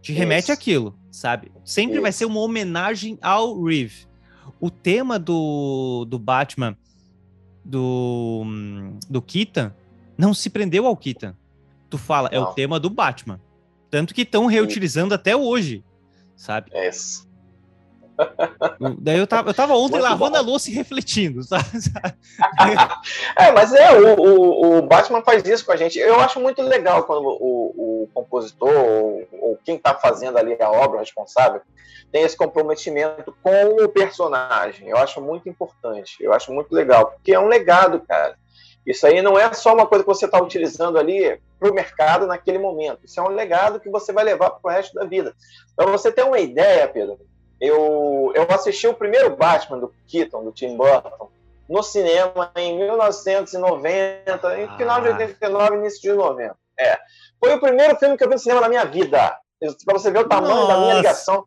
Te 0.02 0.14
remete 0.14 0.52
àquilo, 0.52 0.98
sabe? 1.12 1.52
Sempre 1.64 1.96
Isso. 1.96 2.02
vai 2.02 2.12
ser 2.12 2.26
uma 2.26 2.40
homenagem 2.40 3.18
ao 3.22 3.62
Reeve. 3.62 4.06
O 4.60 4.70
tema 4.70 5.18
do, 5.18 6.06
do 6.06 6.20
Batman, 6.20 6.78
do, 7.64 8.44
do 9.10 9.22
Keaton, 9.22 9.72
não 10.18 10.34
se 10.34 10.50
prendeu 10.50 10.86
ao 10.86 10.96
Keaton. 10.96 11.34
Tu 11.90 11.98
fala, 11.98 12.30
não. 12.32 12.38
é 12.38 12.42
o 12.42 12.54
tema 12.54 12.80
do 12.80 12.90
Batman. 12.90 13.40
Tanto 13.90 14.14
que 14.14 14.22
estão 14.22 14.46
reutilizando 14.46 15.14
até 15.14 15.36
hoje, 15.36 15.84
sabe? 16.36 16.72
Isso. 16.74 17.28
Daí 19.00 19.18
eu 19.18 19.28
tava, 19.28 19.50
eu 19.50 19.54
tava 19.54 19.74
ontem 19.74 19.94
Muito 19.94 20.04
lavando 20.04 20.32
bom. 20.32 20.38
a 20.38 20.42
louça 20.42 20.70
e 20.70 20.74
refletindo, 20.74 21.42
sabe? 21.44 21.66
é, 23.38 23.52
mas 23.52 23.74
é, 23.74 23.92
o, 23.92 24.20
o, 24.20 24.78
o, 24.78 24.82
Batman 24.82 25.22
faz 25.24 25.44
isso 25.46 25.66
com 25.66 25.72
a 25.72 25.76
gente. 25.76 26.00
Eu 26.00 26.20
acho 26.20 26.40
muito 26.40 26.62
legal 26.62 27.04
quando 27.04 27.26
o, 27.26 28.04
o 28.04 28.10
compositor 28.14 28.74
ou, 28.74 29.28
ou 29.42 29.60
quem 29.64 29.78
tá 29.78 29.94
fazendo 29.94 30.38
ali 30.38 30.56
a 30.62 30.72
obra, 30.72 31.00
responsável, 31.00 31.62
tem 32.12 32.24
esse 32.24 32.38
comprometimento 32.38 33.36
com 33.44 33.84
o 33.84 33.90
personagem. 33.90 34.90
Eu 34.90 34.98
acho 34.98 35.22
muito 35.22 35.50
importante. 35.50 36.18
Eu 36.22 36.34
acho 36.34 36.52
muito 36.54 36.74
legal, 36.74 37.08
porque 37.12 37.34
é 37.34 37.40
um 37.40 37.48
legado, 37.48 38.00
cara. 38.02 38.38
Isso 38.86 39.08
aí 39.08 39.22
não 39.22 39.38
é 39.38 39.52
só 39.54 39.74
uma 39.74 39.88
coisa 39.88 40.04
que 40.04 40.10
você 40.10 40.26
está 40.26 40.42
utilizando 40.42 41.00
ali 41.00 41.42
para 41.60 41.72
o 41.72 41.74
mercado 41.74 42.28
naquele 42.28 42.60
momento. 42.60 43.00
Isso 43.04 43.20
é 43.20 43.24
um 43.24 43.30
legado 43.30 43.80
que 43.80 43.90
você 43.90 44.14
vai 44.14 44.24
levar 44.24 44.52
para 44.52 44.70
o 44.70 44.72
resto 44.72 44.94
da 44.94 45.06
vida. 45.06 45.34
Para 45.76 45.88
você 45.88 46.12
ter 46.12 46.24
uma 46.24 46.40
ideia, 46.40 46.88
Pedro, 46.88 47.20
eu, 47.60 48.32
eu 48.36 48.48
assisti 48.50 48.88
o 48.88 48.94
primeiro 48.94 49.36
Batman 49.36 49.80
do 49.80 49.94
Keaton, 50.08 50.44
do 50.44 50.52
Tim 50.52 50.76
Burton, 50.76 51.30
no 51.70 51.82
cinema 51.82 52.52
em 52.56 52.78
1990, 52.78 54.60
em 54.60 54.78
final 54.78 55.02
de 55.02 55.10
89, 55.10 55.76
início 55.78 56.02
de 56.02 56.14
90. 56.14 56.56
É. 56.80 57.00
Foi 57.40 57.54
o 57.54 57.60
primeiro 57.60 57.96
filme 57.98 58.18
que 58.18 58.24
eu 58.24 58.28
vi 58.28 58.36
no 58.36 58.40
cinema 58.40 58.62
na 58.62 58.70
minha 58.70 58.86
vida. 58.86 59.38
Para 59.86 59.98
você 59.98 60.12
ver 60.12 60.20
o 60.20 60.28
tamanho 60.28 60.56
Nossa. 60.56 60.74
da 60.74 60.80
minha 60.80 60.94
ligação 60.96 61.46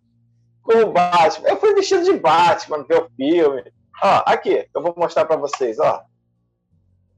com 0.62 0.78
o 0.78 0.92
Batman. 0.92 1.48
Eu 1.48 1.56
fui 1.58 1.74
vestido 1.74 2.04
de 2.04 2.12
Batman 2.14 2.84
ver 2.84 3.02
o 3.02 3.10
filme. 3.16 3.64
Ó, 4.02 4.22
aqui, 4.26 4.68
eu 4.74 4.82
vou 4.82 4.94
mostrar 4.96 5.24
para 5.24 5.36
vocês, 5.36 5.78
ó. 5.78 6.02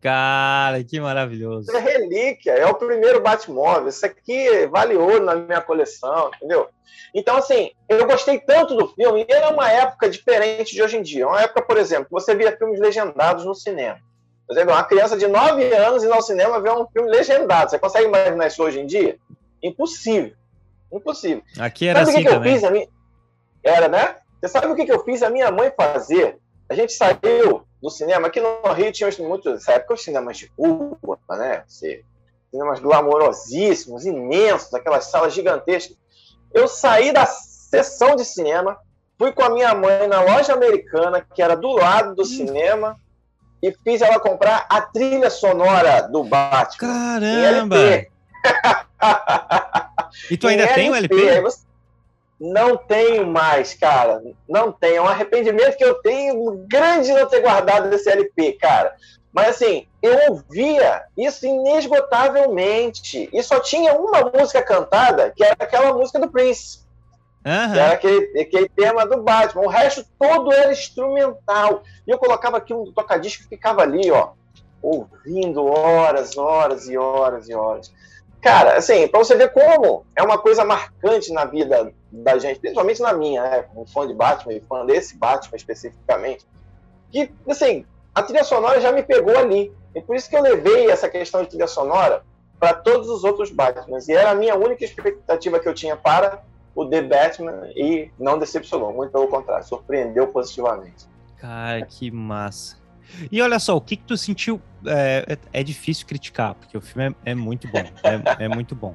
Cara, 0.01 0.83
que 0.83 0.99
maravilhoso. 0.99 1.69
Isso 1.69 1.77
é 1.77 1.81
relíquia, 1.81 2.53
é 2.53 2.67
o 2.67 2.75
primeiro 2.75 3.21
Batmóvel. 3.21 3.89
Isso 3.89 4.05
aqui 4.07 4.67
vale 4.67 4.97
ouro 4.97 5.25
na 5.25 5.35
minha 5.35 5.61
coleção, 5.61 6.31
entendeu? 6.37 6.69
Então, 7.15 7.37
assim, 7.37 7.73
eu 7.89 8.07
gostei 8.07 8.39
tanto 8.39 8.75
do 8.75 8.89
filme, 8.89 9.27
e 9.29 9.33
era 9.33 9.51
uma 9.51 9.71
época 9.71 10.09
diferente 10.09 10.75
de 10.75 10.83
hoje 10.83 10.97
em 10.97 11.03
dia. 11.03 11.29
Uma 11.29 11.43
época, 11.43 11.63
por 11.63 11.77
exemplo, 11.77 12.07
você 12.11 12.35
via 12.35 12.57
filmes 12.57 12.81
legendados 12.81 13.45
no 13.45 13.55
cinema. 13.55 13.99
Por 14.47 14.55
exemplo, 14.55 14.75
uma 14.75 14.85
criança 14.85 15.17
de 15.17 15.27
9 15.27 15.75
anos 15.75 16.03
ir 16.03 16.11
ao 16.11 16.23
cinema 16.23 16.61
ver 16.61 16.73
um 16.73 16.87
filme 16.87 17.11
legendado. 17.11 17.71
Você 17.71 17.79
consegue 17.79 18.07
imaginar 18.07 18.47
isso 18.47 18.63
hoje 18.63 18.81
em 18.81 18.87
dia? 18.87 19.19
Impossível. 19.63 20.33
Impossível. 20.91 21.43
Aqui 21.59 21.87
era 21.87 22.05
sabe 22.05 22.11
assim 22.11 22.21
o 22.21 22.23
que, 22.23 22.29
que 22.31 22.37
eu 22.37 22.43
fiz? 22.43 22.65
A 22.65 22.71
minha... 22.71 22.89
Era, 23.63 23.89
né? 23.89 24.17
Você 24.41 24.49
sabe 24.49 24.67
o 24.69 24.75
que 24.75 24.91
eu 24.91 25.05
fiz 25.05 25.23
a 25.23 25.31
minha 25.31 25.51
mãe 25.51 25.71
fazer? 25.77 26.39
A 26.69 26.75
gente 26.75 26.93
saiu 26.93 27.65
do 27.83 27.91
cinema. 27.91 28.29
Aqui 28.29 28.41
no 28.41 28.73
Rio 28.73 28.93
tinha 28.93 29.11
muito, 29.21 29.51
nessa 29.51 29.73
época, 29.73 29.95
os 29.95 30.03
cinemas 30.03 30.37
de 30.37 30.51
rua, 30.59 31.19
né? 31.31 31.65
Cinemas 31.67 32.81
glamorosíssimos, 32.81 34.05
imensos, 34.05 34.75
aquelas 34.75 35.07
salas 35.07 35.33
gigantescas. 35.33 35.97
Eu 36.53 36.69
saí 36.69 37.13
da 37.13 37.25
sessão 37.27 38.17
de 38.17 38.25
cinema, 38.25 38.77
fui 39.19 39.33
com 39.33 39.43
a 39.43 39.51
minha 39.51 39.75
mãe 39.75 40.07
na 40.09 40.23
loja 40.23 40.53
americana, 40.53 41.25
que 41.35 41.43
era 41.43 41.57
do 41.57 41.73
lado 41.73 42.15
do 42.15 42.23
hum. 42.23 42.27
cinema, 42.27 42.97
e 43.63 43.73
fiz 43.85 44.01
ela 44.01 44.19
comprar 44.19 44.67
a 44.69 44.81
trilha 44.81 45.31
sonora 45.31 46.03
do 46.03 46.25
Batman. 46.25 46.89
Caramba! 46.89 47.77
e 50.31 50.37
tu 50.37 50.49
ainda 50.49 50.67
tem 50.69 50.91
o 50.91 50.95
LP? 50.95 51.41
Você... 51.43 51.70
Não 52.41 52.75
tenho 52.75 53.27
mais, 53.27 53.75
cara. 53.75 54.23
Não 54.49 54.73
tenho. 54.73 54.97
É 54.97 55.03
um 55.03 55.09
arrependimento 55.09 55.77
que 55.77 55.85
eu 55.85 55.95
tenho 55.97 56.65
grande 56.67 57.13
não 57.13 57.29
ter 57.29 57.43
guardado 57.43 57.93
esse 57.95 58.09
LP, 58.09 58.53
cara. 58.55 58.97
Mas 59.31 59.51
assim, 59.51 59.87
eu 60.03 60.31
ouvia 60.31 61.05
isso 61.19 61.47
inesgotavelmente. 61.47 63.29
E 63.31 63.43
só 63.43 63.61
tinha 63.61 63.93
uma 63.93 64.33
música 64.35 64.63
cantada, 64.63 65.31
que 65.31 65.45
era 65.45 65.57
aquela 65.59 65.93
música 65.93 66.19
do 66.19 66.31
Prince. 66.31 66.81
Uhum. 67.45 67.73
Que 67.73 67.79
era 67.79 67.93
aquele, 67.93 68.41
aquele 68.41 68.69
tema 68.71 69.07
do 69.07 69.23
Batman. 69.23 69.63
O 69.63 69.69
resto 69.69 70.05
todo 70.19 70.51
era 70.51 70.73
instrumental. 70.73 71.83
E 72.07 72.11
eu 72.11 72.19
colocava 72.19 72.57
aqui 72.57 72.73
um 72.73 72.91
tocadisco 72.91 73.45
e 73.45 73.49
ficava 73.49 73.83
ali, 73.83 74.11
ó, 74.11 74.31
ouvindo 74.83 75.67
horas, 75.67 76.39
horas 76.39 76.89
e 76.89 76.97
horas 76.97 77.49
e 77.49 77.55
horas. 77.55 77.93
Cara, 78.41 78.77
assim, 78.77 79.07
pra 79.09 79.19
você 79.19 79.37
ver 79.37 79.53
como 79.53 80.05
é 80.17 80.23
uma 80.23 80.39
coisa 80.39 80.65
marcante 80.65 81.33
na 81.33 81.45
vida 81.45 81.93
da 82.11 82.39
gente, 82.39 82.59
principalmente 82.59 83.03
na 83.03 83.13
minha, 83.13 83.43
né? 83.43 83.65
Um 83.77 83.87
fã 83.87 84.07
de 84.07 84.15
Batman 84.15 84.55
e 84.55 84.61
fã 84.61 84.87
desse 84.87 85.17
Batman 85.17 85.57
especificamente. 85.57 86.47
Que, 87.11 87.31
assim, 87.49 87.85
a 88.15 88.23
trilha 88.23 88.45
sonora 88.45 88.81
já 88.81 88.93
me 88.93 89.03
pegou 89.03 89.37
ali. 89.37 89.73
E 89.95 90.01
por 90.01 90.17
isso 90.17 90.31
que 90.31 90.37
eu 90.37 90.43
levei 90.43 90.91
essa 90.91 91.09
questão 91.09 91.43
de 91.43 91.49
trilha 91.49 91.67
sonora 91.67 92.23
para 92.59 92.75
todos 92.75 93.09
os 93.09 93.25
outros 93.25 93.51
Batman. 93.51 93.99
E 94.09 94.13
era 94.13 94.31
a 94.31 94.35
minha 94.35 94.57
única 94.57 94.85
expectativa 94.85 95.61
que 95.61 95.69
eu 95.69 95.75
tinha 95.75 95.97
para 95.97 96.43
o 96.75 96.87
The 96.87 97.03
Batman 97.03 97.69
e 97.75 98.11
não 98.19 98.39
decepcionou, 98.39 98.93
muito 98.93 99.11
pelo 99.11 99.29
contrário, 99.29 99.67
surpreendeu 99.67 100.29
positivamente. 100.29 101.09
Cara, 101.39 101.85
que 101.85 102.11
massa. 102.11 102.80
E 103.31 103.41
olha 103.41 103.59
só, 103.59 103.77
o 103.77 103.81
que, 103.81 103.97
que 103.97 104.05
tu 104.05 104.17
sentiu? 104.17 104.61
É, 104.87 105.37
é, 105.53 105.61
é 105.61 105.63
difícil 105.63 106.07
criticar, 106.07 106.55
porque 106.55 106.77
o 106.77 106.81
filme 106.81 107.15
é, 107.25 107.33
é 107.33 107.35
muito 107.35 107.69
bom. 107.69 107.85
É, 108.03 108.45
é, 108.45 108.49
muito 108.49 108.75
bom. 108.75 108.95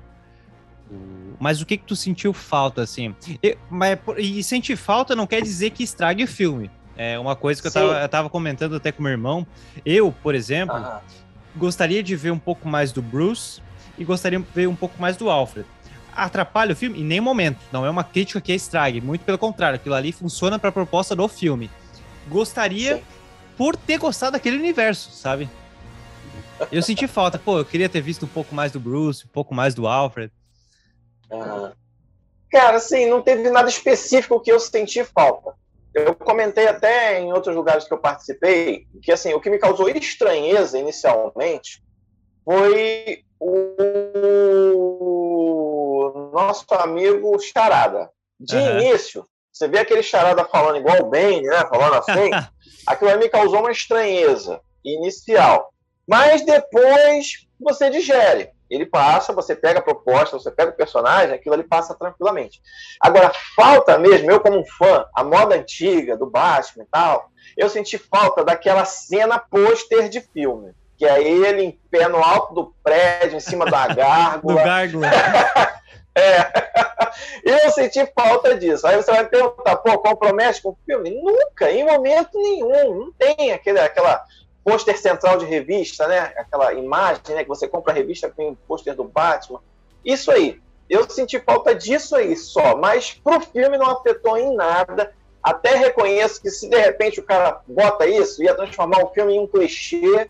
Mas 1.39 1.61
o 1.61 1.65
que, 1.65 1.77
que 1.77 1.83
tu 1.83 1.95
sentiu 1.95 2.33
falta, 2.33 2.81
assim? 2.81 3.15
E, 3.41 3.57
mas, 3.69 3.99
e 4.17 4.43
sentir 4.43 4.75
falta 4.75 5.15
não 5.15 5.27
quer 5.27 5.41
dizer 5.41 5.71
que 5.71 5.83
estrague 5.83 6.23
o 6.23 6.27
filme. 6.27 6.69
É 6.97 7.19
uma 7.19 7.35
coisa 7.35 7.61
que 7.61 7.67
eu 7.67 7.71
tava, 7.71 8.01
eu 8.01 8.09
tava, 8.09 8.29
comentando 8.29 8.75
até 8.75 8.91
com 8.91 9.03
meu 9.03 9.11
irmão. 9.11 9.45
Eu, 9.85 10.11
por 10.23 10.33
exemplo, 10.33 10.75
gostaria 11.55 12.01
de 12.01 12.15
ver 12.15 12.31
um 12.31 12.39
pouco 12.39 12.67
mais 12.67 12.91
do 12.91 13.01
Bruce 13.01 13.61
e 13.97 14.03
gostaria 14.05 14.39
de 14.39 14.45
ver 14.53 14.67
um 14.67 14.75
pouco 14.75 14.99
mais 15.01 15.17
do 15.17 15.29
Alfred. 15.29 15.67
Atrapalha 16.15 16.71
o 16.71 16.75
filme? 16.75 17.01
Em 17.01 17.03
nenhum 17.03 17.23
momento. 17.23 17.59
Não 17.71 17.85
é 17.85 17.89
uma 17.89 18.03
crítica 18.03 18.39
que 18.39 18.53
estrague. 18.53 19.01
Muito 19.01 19.25
pelo 19.25 19.37
contrário, 19.37 19.75
aquilo 19.75 19.95
ali 19.95 20.13
funciona 20.13 20.57
para 20.57 20.69
a 20.69 20.71
proposta 20.73 21.15
do 21.15 21.27
filme. 21.27 21.69
Gostaria 22.29 22.97
Sim. 22.97 23.03
Por 23.57 23.75
ter 23.75 23.97
gostado 23.97 24.33
daquele 24.33 24.57
universo, 24.57 25.11
sabe? 25.11 25.49
Eu 26.71 26.81
senti 26.81 27.07
falta. 27.07 27.37
Pô, 27.37 27.59
eu 27.59 27.65
queria 27.65 27.89
ter 27.89 28.01
visto 28.01 28.25
um 28.25 28.29
pouco 28.29 28.55
mais 28.55 28.71
do 28.71 28.79
Bruce, 28.79 29.25
um 29.25 29.29
pouco 29.29 29.53
mais 29.53 29.75
do 29.75 29.87
Alfred. 29.87 30.31
Cara, 32.51 32.77
assim, 32.77 33.09
não 33.09 33.21
teve 33.21 33.49
nada 33.49 33.67
específico 33.67 34.39
que 34.39 34.51
eu 34.51 34.59
senti 34.59 35.03
falta. 35.03 35.53
Eu 35.93 36.15
comentei 36.15 36.67
até 36.67 37.19
em 37.19 37.31
outros 37.31 37.55
lugares 37.55 37.87
que 37.87 37.93
eu 37.93 37.97
participei 37.97 38.85
que 39.01 39.13
assim 39.13 39.33
o 39.33 39.39
que 39.39 39.49
me 39.49 39.57
causou 39.57 39.89
estranheza 39.89 40.77
inicialmente 40.77 41.81
foi 42.43 43.23
o 43.39 43.71
nosso 46.33 46.65
amigo 46.73 47.39
Charada. 47.39 48.09
De 48.37 48.57
uhum. 48.57 48.79
início, 48.79 49.25
você 49.51 49.67
vê 49.67 49.79
aquele 49.79 50.03
Charada 50.03 50.45
falando 50.45 50.77
igual 50.77 51.01
o 51.01 51.09
Bane, 51.09 51.43
né? 51.43 51.65
Falando 51.69 51.95
assim, 51.95 52.31
aquilo 52.85 53.17
me 53.17 53.29
causou 53.29 53.59
uma 53.59 53.71
estranheza 53.71 54.61
inicial. 54.83 55.73
Mas 56.07 56.43
depois 56.45 57.47
você 57.59 57.89
digere. 57.89 58.53
Ele 58.69 58.85
passa, 58.85 59.31
você 59.31 59.55
pega 59.55 59.79
a 59.79 59.83
proposta, 59.83 60.37
você 60.37 60.49
pega 60.49 60.71
o 60.71 60.75
personagem, 60.75 61.35
aquilo 61.35 61.53
ali 61.53 61.63
passa 61.63 61.93
tranquilamente. 61.93 62.61
Agora, 62.99 63.31
falta 63.55 63.97
mesmo, 63.97 64.31
eu 64.31 64.39
como 64.39 64.59
um 64.59 64.65
fã, 64.65 65.05
a 65.13 65.23
moda 65.23 65.55
antiga 65.55 66.17
do 66.17 66.29
Batman 66.29 66.83
e 66.83 66.87
tal, 66.87 67.29
eu 67.55 67.69
senti 67.69 67.97
falta 67.97 68.43
daquela 68.43 68.83
cena 68.85 69.37
pôster 69.37 70.09
de 70.09 70.19
filme. 70.19 70.73
Que 70.97 71.05
é 71.05 71.21
ele 71.21 71.61
em 71.61 71.79
pé 71.91 72.07
no 72.07 72.17
alto 72.17 72.53
do 72.53 72.73
prédio, 72.83 73.37
em 73.37 73.41
cima 73.41 73.65
da 73.65 73.87
gárgula. 73.93 74.55
do 74.55 74.63
gárgula. 74.63 75.07
é. 76.15 76.84
Eu 77.43 77.71
senti 77.71 78.05
falta 78.13 78.57
disso. 78.57 78.85
Aí 78.87 78.95
você 78.95 79.11
vai 79.11 79.27
perguntar, 79.27 79.77
pô, 79.77 79.97
compromete 79.99 80.61
com 80.61 80.69
o 80.69 80.77
filme? 80.85 81.11
Nunca, 81.11 81.71
em 81.71 81.85
momento 81.85 82.37
nenhum. 82.41 83.05
Não 83.05 83.13
tem 83.13 83.51
aquele, 83.51 83.79
aquela 83.79 84.23
pôster 84.63 84.97
central 84.99 85.37
de 85.37 85.45
revista, 85.45 86.07
né? 86.07 86.33
Aquela 86.37 86.73
imagem, 86.73 87.21
né? 87.29 87.43
Que 87.43 87.49
você 87.49 87.67
compra 87.67 87.93
a 87.93 87.95
revista 87.95 88.29
com 88.29 88.49
o 88.49 88.55
pôster 88.55 88.95
do 88.95 89.03
Batman. 89.03 89.61
Isso 90.03 90.31
aí. 90.31 90.59
Eu 90.89 91.09
senti 91.09 91.39
falta 91.39 91.73
disso 91.73 92.15
aí 92.15 92.35
só, 92.35 92.75
mas 92.75 93.13
pro 93.13 93.41
filme 93.41 93.77
não 93.77 93.89
afetou 93.89 94.37
em 94.37 94.55
nada. 94.55 95.13
Até 95.41 95.75
reconheço 95.75 96.41
que 96.41 96.49
se 96.49 96.69
de 96.69 96.77
repente 96.77 97.19
o 97.19 97.23
cara 97.23 97.61
bota 97.67 98.05
isso, 98.07 98.43
ia 98.43 98.55
transformar 98.55 99.03
o 99.03 99.09
filme 99.09 99.33
em 99.33 99.39
um 99.39 99.47
clichê 99.47 100.29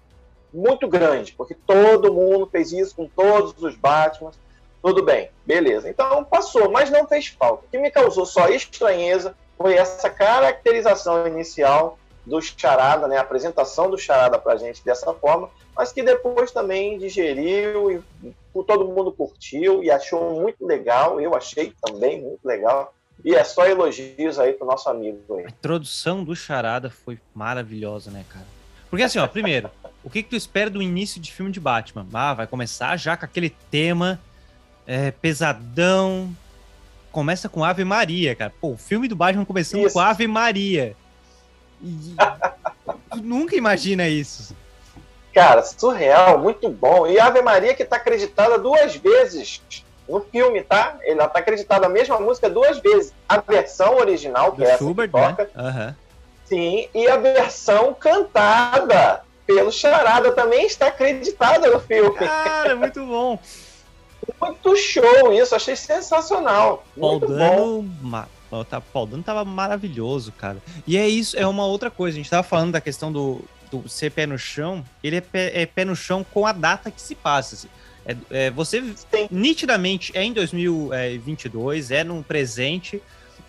muito 0.54 0.88
grande, 0.88 1.34
porque 1.34 1.54
todo 1.54 2.13
mundo 2.13 2.47
fez 2.49 2.71
isso 2.71 2.95
com 2.95 3.08
todos 3.08 3.62
os 3.62 3.75
Batman. 3.75 4.32
Tudo 4.85 5.01
bem, 5.01 5.31
beleza. 5.43 5.89
Então 5.89 6.23
passou, 6.23 6.69
mas 6.69 6.91
não 6.91 7.07
fez 7.07 7.25
falta. 7.25 7.65
O 7.65 7.69
que 7.69 7.79
me 7.79 7.89
causou 7.89 8.23
só 8.23 8.49
estranheza 8.49 9.35
foi 9.57 9.73
essa 9.73 10.11
caracterização 10.11 11.25
inicial 11.25 11.97
do 12.23 12.39
Charada, 12.39 13.07
né, 13.07 13.17
a 13.17 13.21
apresentação 13.21 13.89
do 13.89 13.97
Charada 13.97 14.37
para 14.37 14.57
gente 14.57 14.85
dessa 14.85 15.11
forma, 15.11 15.49
mas 15.75 15.91
que 15.91 16.03
depois 16.03 16.51
também 16.51 16.99
digeriu 16.99 18.03
e 18.23 18.33
todo 18.67 18.87
mundo 18.87 19.11
curtiu 19.11 19.83
e 19.83 19.89
achou 19.89 20.39
muito 20.39 20.63
legal. 20.63 21.19
Eu 21.19 21.33
achei 21.33 21.73
também 21.81 22.21
muito 22.21 22.45
legal. 22.45 22.93
E 23.23 23.33
é 23.33 23.43
só 23.43 23.65
elogios 23.65 24.37
aí 24.37 24.53
pro 24.53 24.67
nosso 24.67 24.87
amigo. 24.87 25.37
Aí. 25.37 25.45
A 25.45 25.49
introdução 25.49 26.23
do 26.23 26.35
Charada 26.35 26.91
foi 26.91 27.17
maravilhosa, 27.33 28.11
né, 28.11 28.23
cara? 28.29 28.45
Porque 28.87 29.01
assim, 29.01 29.17
ó, 29.17 29.25
primeiro, 29.25 29.67
o 30.03 30.11
que, 30.11 30.21
que 30.21 30.29
tu 30.29 30.35
espera 30.35 30.69
do 30.69 30.79
início 30.79 31.19
de 31.19 31.33
filme 31.33 31.51
de 31.51 31.59
Batman? 31.59 32.05
Ah, 32.13 32.35
vai 32.35 32.45
começar 32.45 32.95
já 32.97 33.17
com 33.17 33.25
aquele 33.25 33.49
tema 33.49 34.19
é, 34.87 35.11
pesadão. 35.11 36.35
Começa 37.11 37.47
com 37.47 37.63
Ave 37.63 37.83
Maria, 37.83 38.35
cara. 38.35 38.51
Pô, 38.59 38.71
o 38.71 38.77
filme 38.77 39.07
do 39.07 39.15
Batman 39.15 39.45
começando 39.45 39.85
Isso. 39.85 39.93
com 39.93 39.99
Ave 39.99 40.27
Maria. 40.27 40.95
E... 41.81 42.15
tu 43.11 43.17
nunca 43.23 43.55
imagina 43.55 44.07
isso. 44.07 44.55
Cara, 45.33 45.63
surreal, 45.63 46.39
muito 46.39 46.69
bom. 46.69 47.07
E 47.07 47.19
Ave 47.19 47.41
Maria 47.41 47.73
que 47.73 47.83
tá 47.83 47.97
acreditada 47.97 48.57
duas 48.57 48.95
vezes 48.95 49.61
no 50.07 50.21
filme, 50.21 50.61
tá? 50.61 50.97
Ela 51.03 51.27
tá 51.27 51.39
acreditada 51.39 51.87
a 51.87 51.89
mesma 51.89 52.19
música 52.19 52.49
duas 52.49 52.79
vezes. 52.79 53.13
A 53.27 53.39
versão 53.39 53.97
original, 53.97 54.51
que 54.51 54.59
Do 54.59 54.63
é 54.63 54.77
Schubert, 54.77 55.09
essa 55.13 55.27
que 55.27 55.35
toca. 55.35 55.51
Né? 55.55 55.69
Uhum. 55.69 55.95
Sim, 56.45 56.89
e 56.93 57.07
a 57.07 57.17
versão 57.17 57.93
cantada 57.93 59.23
pelo 59.47 59.71
Charada 59.71 60.31
também 60.31 60.65
está 60.65 60.87
acreditada 60.87 61.69
no 61.69 61.79
filme. 61.79 62.15
Cara, 62.15 62.75
muito 62.75 63.05
bom. 63.05 63.39
Muito 64.41 64.75
show 64.77 65.33
isso, 65.33 65.55
achei 65.55 65.75
sensacional. 65.75 66.85
Paul 66.99 67.19
Dano, 67.19 67.81
bom. 67.81 68.63
Tá, 68.63 68.79
Paul 68.79 69.07
Dano 69.07 69.23
tava 69.23 69.43
maravilhoso, 69.43 70.31
cara. 70.31 70.57
E 70.88 70.97
é 70.97 71.07
isso, 71.07 71.38
é 71.38 71.45
uma 71.45 71.65
outra 71.65 71.91
coisa. 71.91 72.15
A 72.15 72.19
gente 72.19 72.29
tava 72.29 72.43
falando 72.43 72.71
da 72.71 72.81
questão 72.81 73.11
do, 73.11 73.43
do 73.71 73.88
ser 73.89 74.11
pé 74.11 74.25
no 74.25 74.38
chão. 74.38 74.83
Ele 75.03 75.17
é 75.17 75.21
pé, 75.21 75.51
é 75.61 75.65
pé 75.65 75.83
no 75.83 75.95
chão 75.95 76.23
com 76.23 76.45
a 76.45 76.51
data 76.51 76.89
que 76.91 77.01
se 77.01 77.15
passa. 77.15 77.55
Assim. 77.55 77.67
É, 78.05 78.15
é, 78.29 78.51
você 78.51 78.81
Sim. 78.81 79.27
nitidamente 79.31 80.11
é 80.15 80.23
em 80.23 80.31
2022, 80.31 81.91
é 81.91 82.03
num 82.03 82.21
presente, 82.21 83.01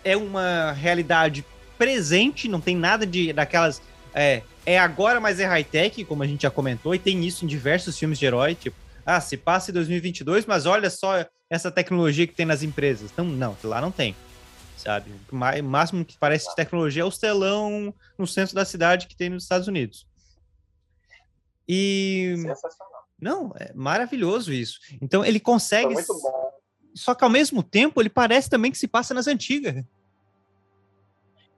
é 0.03 0.17
uma 0.17 0.71
realidade 0.71 1.45
presente, 1.77 2.47
não 2.47 2.59
tem 2.59 2.75
nada 2.75 3.05
de 3.05 3.31
daquelas. 3.31 3.81
É, 4.13 4.41
é 4.65 4.79
agora, 4.79 5.19
mas 5.19 5.39
é 5.39 5.45
high-tech, 5.45 6.03
como 6.05 6.23
a 6.23 6.27
gente 6.27 6.41
já 6.41 6.49
comentou, 6.49 6.93
e 6.95 6.99
tem 6.99 7.23
isso 7.23 7.45
em 7.45 7.47
diversos 7.47 7.97
filmes 7.97 8.17
de 8.17 8.25
herói, 8.25 8.55
tipo, 8.55 8.75
ah, 9.07 9.21
se 9.21 9.37
passa 9.37 9.71
em 9.71 9.73
2022, 9.73 10.45
mas 10.45 10.65
olha 10.65 10.89
só 10.89 11.25
essa 11.49 11.71
tecnologia 11.71 12.27
que 12.27 12.35
tem 12.35 12.45
nas 12.45 12.61
empresas. 12.61 13.09
Então, 13.09 13.23
não, 13.23 13.55
lá 13.63 13.79
não 13.79 13.89
tem, 13.89 14.13
sabe? 14.75 15.09
O 15.31 15.63
máximo 15.63 16.03
que 16.03 16.17
parece 16.17 16.53
tecnologia 16.55 17.03
é 17.03 17.05
o 17.05 17.11
telão 17.11 17.93
no 18.17 18.27
centro 18.27 18.53
da 18.53 18.65
cidade 18.65 19.07
que 19.07 19.15
tem 19.15 19.29
nos 19.29 19.43
Estados 19.43 19.65
Unidos. 19.69 20.05
E... 21.65 22.35
Sensacional. 22.35 23.07
Não, 23.19 23.53
é 23.57 23.71
maravilhoso 23.73 24.51
isso. 24.51 24.79
Então, 25.01 25.23
ele 25.23 25.39
consegue... 25.39 25.85
Foi 25.85 25.93
muito 25.93 26.21
bom. 26.21 26.51
Só 26.93 27.15
que, 27.15 27.23
ao 27.23 27.29
mesmo 27.29 27.63
tempo, 27.63 28.01
ele 28.01 28.09
parece 28.09 28.49
também 28.49 28.71
que 28.71 28.77
se 28.77 28.89
passa 28.89 29.13
nas 29.13 29.27
antigas. 29.27 29.85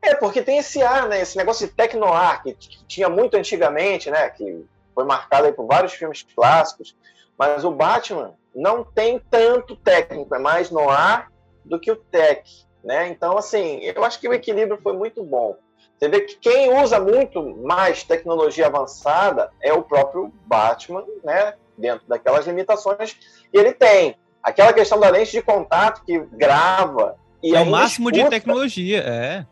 É, 0.04 0.14
porque 0.16 0.44
tem 0.44 0.60
esse 0.60 0.84
ar, 0.84 1.10
né? 1.10 1.20
Esse 1.22 1.36
negócio 1.36 1.68
de 1.68 1.74
tecnoar 1.74 2.44
que, 2.44 2.54
que 2.54 2.86
tinha 2.86 3.10
muito 3.10 3.36
antigamente, 3.36 4.12
né? 4.12 4.30
Que 4.30 4.64
foi 4.94 5.04
marcado 5.04 5.48
aí 5.48 5.52
por 5.52 5.66
vários 5.66 5.94
filmes 5.94 6.22
clássicos. 6.36 6.96
Mas 7.40 7.64
o 7.64 7.72
Batman 7.72 8.34
não 8.54 8.84
tem 8.84 9.18
tanto 9.32 9.78
técnico, 9.78 10.36
é 10.36 10.40
mais 10.40 10.70
noir 10.70 11.30
do 11.64 11.80
que 11.80 11.90
o 11.90 11.96
tech, 11.96 12.44
né? 12.84 13.08
Então, 13.08 13.38
assim, 13.38 13.80
eu 13.80 14.04
acho 14.04 14.20
que 14.20 14.28
o 14.28 14.34
equilíbrio 14.34 14.78
foi 14.84 14.92
muito 14.92 15.24
bom. 15.24 15.56
Você 15.98 16.10
vê 16.10 16.22
que 16.22 16.36
quem 16.36 16.78
usa 16.82 17.00
muito 17.00 17.42
mais 17.64 18.04
tecnologia 18.04 18.68
avançada 18.68 19.52
é 19.62 19.72
o 19.72 19.84
próprio 19.84 20.34
Batman, 20.46 21.06
né? 21.24 21.54
Dentro 21.78 22.06
daquelas 22.10 22.46
limitações 22.46 23.14
que 23.14 23.58
ele 23.58 23.72
tem. 23.74 24.18
Aquela 24.44 24.74
questão 24.74 25.00
da 25.00 25.10
lente 25.10 25.32
de 25.32 25.42
contato 25.42 26.04
que 26.04 26.20
grava. 26.34 27.18
E 27.42 27.56
é 27.56 27.62
o 27.62 27.66
máximo 27.66 28.10
escuta, 28.10 28.24
de 28.26 28.30
tecnologia, 28.30 29.00
é. 29.06 29.46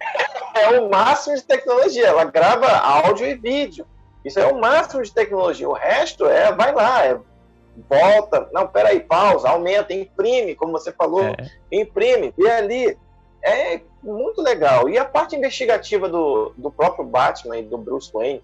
é 0.55 0.79
o 0.79 0.89
máximo 0.89 1.35
de 1.35 1.43
tecnologia. 1.43 2.07
Ela 2.07 2.25
grava 2.25 2.67
áudio 2.67 3.25
e 3.25 3.35
vídeo. 3.35 3.85
Isso 4.25 4.39
é 4.39 4.47
o 4.47 4.59
máximo 4.59 5.01
de 5.03 5.13
tecnologia. 5.13 5.69
O 5.69 5.73
resto 5.73 6.25
é, 6.25 6.51
vai 6.51 6.73
lá, 6.73 7.05
é, 7.05 7.17
volta. 7.89 8.49
Não, 8.51 8.67
peraí, 8.67 8.99
pausa, 8.99 9.49
aumenta, 9.49 9.93
imprime, 9.93 10.55
como 10.55 10.71
você 10.71 10.91
falou. 10.91 11.23
É. 11.23 11.35
Imprime, 11.71 12.33
vê 12.37 12.49
ali. 12.49 12.97
É 13.43 13.81
muito 14.03 14.41
legal. 14.41 14.89
E 14.89 14.97
a 14.97 15.05
parte 15.05 15.35
investigativa 15.35 16.09
do, 16.09 16.53
do 16.57 16.71
próprio 16.71 17.05
Batman 17.05 17.57
e 17.57 17.63
do 17.63 17.77
Bruce 17.77 18.11
Wayne, 18.11 18.41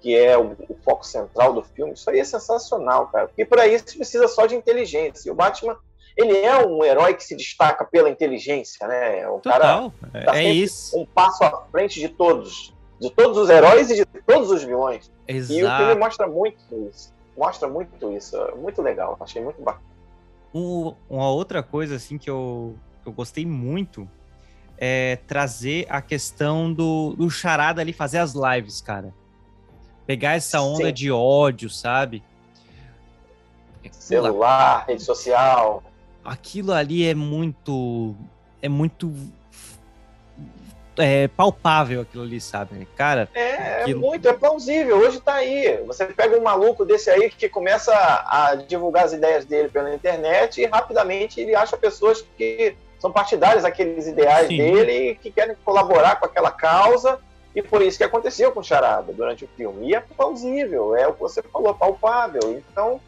que 0.00 0.16
é 0.16 0.36
o, 0.36 0.56
o 0.68 0.76
foco 0.82 1.06
central 1.06 1.52
do 1.52 1.62
filme, 1.62 1.92
isso 1.92 2.08
aí 2.08 2.18
é 2.18 2.24
sensacional, 2.24 3.08
cara. 3.08 3.28
Porque 3.28 3.44
para 3.44 3.66
isso 3.66 3.96
precisa 3.96 4.26
só 4.28 4.46
de 4.46 4.56
inteligência. 4.56 5.28
E 5.28 5.30
o 5.30 5.34
Batman 5.34 5.76
ele 6.16 6.38
é 6.38 6.56
um 6.66 6.84
herói 6.84 7.14
que 7.14 7.24
se 7.24 7.36
destaca 7.36 7.84
pela 7.84 8.10
inteligência, 8.10 8.86
né? 8.86 9.28
O 9.28 9.40
Total. 9.40 9.92
cara 10.12 10.24
tá 10.24 10.36
é 10.36 10.44
isso. 10.44 10.98
um 10.98 11.06
passo 11.06 11.44
à 11.44 11.64
frente 11.70 12.00
de 12.00 12.08
todos, 12.08 12.74
de 13.00 13.10
todos 13.10 13.38
os 13.38 13.48
heróis 13.48 13.90
e 13.90 13.96
de 13.96 14.04
todos 14.04 14.50
os 14.50 14.62
vilões. 14.64 15.10
Exato. 15.26 15.60
E 15.60 15.64
o 15.64 15.76
filme 15.76 15.94
mostra 15.94 16.26
muito 16.26 16.58
isso. 16.90 17.12
Mostra 17.40 17.66
muito 17.66 18.12
isso, 18.12 18.36
muito 18.58 18.82
legal, 18.82 19.16
achei 19.18 19.42
muito 19.42 19.62
bacana. 19.62 19.82
uma 20.52 21.30
outra 21.30 21.62
coisa 21.62 21.96
assim 21.96 22.18
que 22.18 22.28
eu, 22.28 22.76
que 23.02 23.08
eu 23.08 23.12
gostei 23.14 23.46
muito 23.46 24.06
é 24.76 25.16
trazer 25.26 25.86
a 25.88 26.02
questão 26.02 26.70
do, 26.70 27.14
do 27.16 27.30
charada 27.30 27.80
ali, 27.80 27.94
fazer 27.94 28.18
as 28.18 28.34
lives, 28.34 28.82
cara. 28.82 29.14
Pegar 30.06 30.34
essa 30.34 30.60
onda 30.60 30.88
Sim. 30.88 30.92
de 30.92 31.10
ódio, 31.10 31.70
sabe? 31.70 32.22
Celular, 33.90 34.84
rede 34.86 35.02
social. 35.02 35.82
Aquilo 36.22 36.72
ali 36.72 37.06
é 37.06 37.14
muito. 37.14 38.14
É 38.60 38.68
muito 38.68 39.14
é, 40.98 41.28
palpável 41.28 42.00
aquilo 42.00 42.22
ali, 42.22 42.40
sabe? 42.40 42.86
Cara. 42.96 43.28
É, 43.34 43.40
é 43.40 43.82
aquilo... 43.82 44.04
é 44.04 44.08
muito, 44.08 44.28
é 44.28 44.32
plausível. 44.32 44.98
Hoje 44.98 45.20
tá 45.20 45.34
aí. 45.34 45.82
Você 45.86 46.06
pega 46.06 46.38
um 46.38 46.42
maluco 46.42 46.84
desse 46.84 47.10
aí 47.10 47.30
que 47.30 47.48
começa 47.48 47.92
a 47.92 48.54
divulgar 48.54 49.04
as 49.04 49.12
ideias 49.12 49.44
dele 49.44 49.68
pela 49.68 49.94
internet 49.94 50.60
e 50.60 50.66
rapidamente 50.66 51.40
ele 51.40 51.54
acha 51.54 51.76
pessoas 51.76 52.24
que 52.36 52.76
são 52.98 53.10
partidários 53.10 53.62
daqueles 53.62 54.06
ideais 54.06 54.48
Sim. 54.48 54.58
dele 54.58 55.10
e 55.10 55.14
que 55.14 55.30
querem 55.30 55.56
colaborar 55.64 56.16
com 56.16 56.26
aquela 56.26 56.50
causa. 56.50 57.18
E 57.54 57.62
foi 57.62 57.86
isso 57.86 57.98
que 57.98 58.04
aconteceu 58.04 58.52
com 58.52 58.60
o 58.60 58.64
Charada 58.64 59.12
durante 59.12 59.44
o 59.44 59.48
filme. 59.56 59.88
E 59.88 59.94
é 59.94 60.00
plausível, 60.00 60.94
é 60.94 61.08
o 61.08 61.14
que 61.14 61.20
você 61.20 61.42
falou, 61.42 61.74
palpável. 61.74 62.40
Então, 62.44 63.00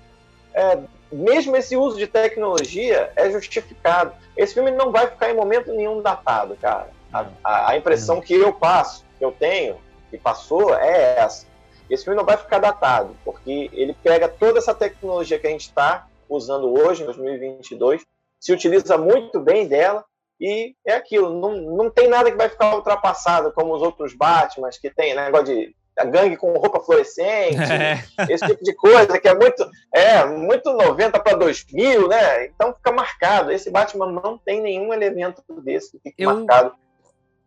é, 0.52 0.78
mesmo 1.12 1.56
esse 1.56 1.76
uso 1.76 1.96
de 1.96 2.06
tecnologia 2.06 3.12
é 3.14 3.30
justificado. 3.30 4.12
Esse 4.36 4.54
filme 4.54 4.70
não 4.70 4.90
vai 4.90 5.06
ficar 5.06 5.30
em 5.30 5.36
momento 5.36 5.72
nenhum 5.72 6.00
datado, 6.00 6.56
cara. 6.60 6.88
A, 7.12 7.26
a, 7.44 7.70
a 7.70 7.76
impressão 7.76 8.20
que 8.20 8.34
eu 8.34 8.52
passo, 8.52 9.04
que 9.18 9.24
eu 9.24 9.32
tenho, 9.32 9.76
que 10.10 10.18
passou, 10.18 10.74
é 10.74 11.18
essa. 11.18 11.46
Esse 11.88 12.04
filme 12.04 12.16
não 12.16 12.24
vai 12.24 12.36
ficar 12.36 12.58
datado, 12.58 13.14
porque 13.24 13.68
ele 13.72 13.94
pega 14.02 14.28
toda 14.28 14.58
essa 14.58 14.74
tecnologia 14.74 15.38
que 15.38 15.46
a 15.46 15.50
gente 15.50 15.68
está 15.68 16.06
usando 16.28 16.72
hoje, 16.72 17.02
em 17.02 17.06
2022, 17.06 18.02
se 18.40 18.52
utiliza 18.52 18.96
muito 18.96 19.38
bem 19.40 19.66
dela, 19.66 20.04
e 20.40 20.74
é 20.86 20.94
aquilo, 20.94 21.38
não, 21.38 21.52
não 21.76 21.90
tem 21.90 22.08
nada 22.08 22.30
que 22.30 22.36
vai 22.36 22.48
ficar 22.48 22.74
ultrapassado, 22.74 23.52
como 23.52 23.74
os 23.74 23.82
outros 23.82 24.14
Batmans, 24.14 24.78
que 24.78 24.90
tem 24.90 25.14
né, 25.14 25.26
negócio 25.26 25.46
de 25.46 25.74
gangue 26.10 26.36
com 26.36 26.52
roupa 26.54 26.80
fluorescente, 26.80 27.60
é. 27.70 28.02
esse 28.32 28.46
tipo 28.46 28.64
de 28.64 28.74
coisa, 28.74 29.20
que 29.20 29.28
é 29.28 29.34
muito, 29.34 29.70
é, 29.94 30.24
muito 30.24 30.72
90 30.72 31.20
para 31.20 31.36
2000, 31.36 32.08
né? 32.08 32.46
Então 32.46 32.74
fica 32.74 32.90
marcado. 32.90 33.52
Esse 33.52 33.70
Batman 33.70 34.10
não 34.10 34.38
tem 34.38 34.60
nenhum 34.60 34.92
elemento 34.92 35.42
desse 35.62 35.92
que 35.92 36.00
fique 36.00 36.22
eu, 36.22 36.34
marcado 36.34 36.74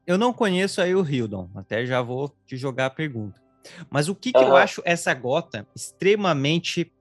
eu 0.05 0.17
não 0.17 0.33
conheço 0.33 0.81
aí 0.81 0.95
o 0.95 1.03
Hildon, 1.03 1.49
até 1.55 1.85
já 1.85 2.01
vou 2.01 2.35
te 2.45 2.57
jogar 2.57 2.87
a 2.87 2.89
pergunta. 2.89 3.41
Mas 3.89 4.07
o 4.07 4.15
que, 4.15 4.31
que 4.31 4.37
eu 4.37 4.55
acho 4.55 4.81
essa 4.85 5.13
gota 5.13 5.67
extremamente 5.75 6.91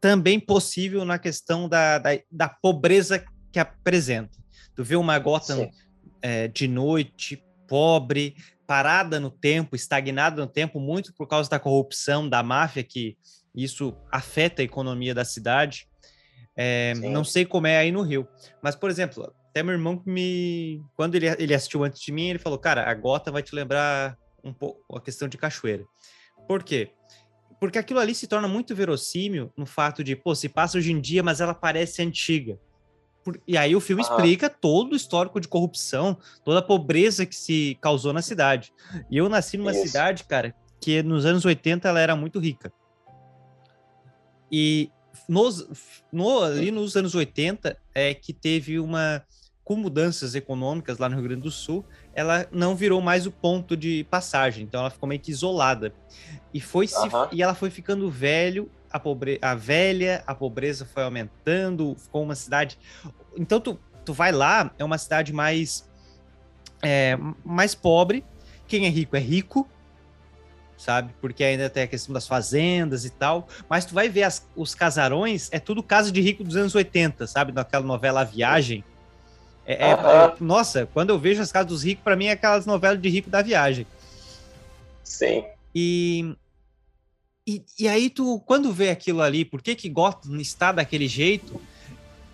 também 0.00 0.40
possível 0.40 1.04
na 1.04 1.18
questão 1.18 1.68
da, 1.68 1.98
da, 1.98 2.10
da 2.30 2.48
pobreza 2.48 3.22
que 3.52 3.58
apresenta. 3.58 4.38
Tu 4.74 4.82
vê 4.82 4.96
uma 4.96 5.18
gota 5.18 5.70
é, 6.22 6.48
de 6.48 6.66
noite, 6.66 7.44
pobre, 7.68 8.34
parada 8.66 9.20
no 9.20 9.30
tempo, 9.30 9.76
estagnada 9.76 10.40
no 10.40 10.48
tempo, 10.48 10.80
muito 10.80 11.12
por 11.12 11.26
causa 11.26 11.50
da 11.50 11.58
corrupção, 11.58 12.28
da 12.28 12.42
máfia, 12.42 12.82
que 12.82 13.16
isso 13.54 13.94
afeta 14.10 14.62
a 14.62 14.64
economia 14.64 15.14
da 15.14 15.24
cidade. 15.24 15.86
É, 16.56 16.94
não 16.94 17.24
sei 17.24 17.44
como 17.44 17.66
é 17.66 17.76
aí 17.76 17.92
no 17.92 18.02
Rio. 18.02 18.26
Mas, 18.62 18.74
por 18.74 18.88
exemplo, 18.88 19.32
até 19.50 19.62
meu 19.62 19.72
irmão 19.72 20.00
me. 20.06 20.82
Quando 20.94 21.16
ele, 21.16 21.26
ele 21.38 21.54
assistiu 21.54 21.84
antes 21.84 22.00
de 22.00 22.12
mim, 22.12 22.28
ele 22.28 22.38
falou: 22.38 22.58
Cara, 22.58 22.88
a 22.88 22.94
gota 22.94 23.30
vai 23.30 23.42
te 23.42 23.54
lembrar 23.54 24.16
um 24.42 24.52
pouco 24.52 24.96
a 24.96 25.00
questão 25.00 25.28
de 25.28 25.36
cachoeira. 25.36 25.84
Por 26.46 26.62
quê? 26.62 26.92
Porque 27.58 27.78
aquilo 27.78 28.00
ali 28.00 28.14
se 28.14 28.26
torna 28.26 28.48
muito 28.48 28.74
verossímil 28.74 29.52
no 29.56 29.66
fato 29.66 30.02
de, 30.02 30.16
pô, 30.16 30.34
se 30.34 30.48
passa 30.48 30.78
hoje 30.78 30.92
em 30.92 31.00
dia, 31.00 31.22
mas 31.22 31.40
ela 31.40 31.52
parece 31.52 32.00
antiga. 32.00 32.58
Por... 33.22 33.38
E 33.46 33.56
aí 33.56 33.76
o 33.76 33.80
filme 33.80 34.00
explica 34.00 34.48
todo 34.48 34.92
o 34.92 34.96
histórico 34.96 35.38
de 35.38 35.46
corrupção, 35.46 36.16
toda 36.42 36.60
a 36.60 36.62
pobreza 36.62 37.26
que 37.26 37.36
se 37.36 37.76
causou 37.82 38.14
na 38.14 38.22
cidade. 38.22 38.72
E 39.10 39.18
eu 39.18 39.28
nasci 39.28 39.58
numa 39.58 39.72
Isso. 39.72 39.86
cidade, 39.86 40.24
cara, 40.24 40.54
que 40.80 41.02
nos 41.02 41.26
anos 41.26 41.44
80 41.44 41.86
ela 41.86 42.00
era 42.00 42.16
muito 42.16 42.38
rica. 42.38 42.72
E 44.50 44.90
nos, 45.28 46.02
no, 46.10 46.42
ali 46.42 46.70
nos 46.70 46.96
anos 46.96 47.14
80 47.14 47.76
é 47.94 48.14
que 48.14 48.32
teve 48.32 48.80
uma 48.80 49.22
com 49.70 49.76
mudanças 49.76 50.34
econômicas 50.34 50.98
lá 50.98 51.08
no 51.08 51.14
Rio 51.14 51.28
Grande 51.28 51.42
do 51.42 51.50
Sul, 51.52 51.84
ela 52.12 52.44
não 52.50 52.74
virou 52.74 53.00
mais 53.00 53.24
o 53.24 53.30
ponto 53.30 53.76
de 53.76 54.02
passagem, 54.10 54.64
então 54.64 54.80
ela 54.80 54.90
ficou 54.90 55.08
meio 55.08 55.20
que 55.20 55.30
isolada. 55.30 55.94
E 56.52 56.60
foi 56.60 56.88
se, 56.88 56.96
e 57.30 57.40
ela 57.40 57.54
foi 57.54 57.70
ficando 57.70 58.10
velho, 58.10 58.68
a, 58.90 58.98
pobre, 58.98 59.38
a 59.40 59.54
velha, 59.54 60.24
a 60.26 60.34
pobreza 60.34 60.84
foi 60.84 61.04
aumentando, 61.04 61.94
ficou 61.96 62.24
uma 62.24 62.34
cidade. 62.34 62.76
Então 63.38 63.60
tu, 63.60 63.78
tu 64.04 64.12
vai 64.12 64.32
lá, 64.32 64.72
é 64.76 64.84
uma 64.84 64.98
cidade 64.98 65.32
mais 65.32 65.88
é, 66.82 67.16
mais 67.44 67.72
pobre. 67.72 68.24
Quem 68.66 68.86
é 68.86 68.88
rico 68.88 69.14
é 69.14 69.20
rico, 69.20 69.68
sabe? 70.76 71.14
Porque 71.20 71.44
ainda 71.44 71.70
tem 71.70 71.84
a 71.84 71.86
questão 71.86 72.12
das 72.12 72.26
fazendas 72.26 73.04
e 73.04 73.10
tal. 73.10 73.46
Mas 73.68 73.84
tu 73.84 73.94
vai 73.94 74.08
ver 74.08 74.24
as, 74.24 74.44
os 74.56 74.74
casarões, 74.74 75.48
é 75.52 75.60
tudo 75.60 75.80
casa 75.80 76.10
de 76.10 76.20
rico 76.20 76.42
dos 76.42 76.56
anos 76.56 76.74
80, 76.74 77.28
sabe? 77.28 77.52
Naquela 77.52 77.86
novela 77.86 78.22
A 78.22 78.24
Viagem. 78.24 78.84
É, 79.70 79.74
é, 79.74 79.90
é, 79.92 80.34
nossa, 80.40 80.88
quando 80.92 81.10
eu 81.10 81.18
vejo 81.18 81.40
as 81.40 81.52
casas 81.52 81.68
dos 81.68 81.84
ricos, 81.84 82.02
para 82.02 82.16
mim 82.16 82.26
é 82.26 82.32
aquelas 82.32 82.66
novelas 82.66 83.00
de 83.00 83.08
rico 83.08 83.30
da 83.30 83.40
viagem. 83.40 83.86
Sim. 85.04 85.44
E, 85.72 86.34
e, 87.46 87.64
e, 87.78 87.88
aí 87.88 88.10
tu, 88.10 88.42
quando 88.46 88.72
vê 88.72 88.90
aquilo 88.90 89.22
ali, 89.22 89.44
por 89.44 89.62
que 89.62 89.76
que 89.76 89.88
Gotham 89.88 90.40
está 90.40 90.72
daquele 90.72 91.06
jeito, 91.06 91.60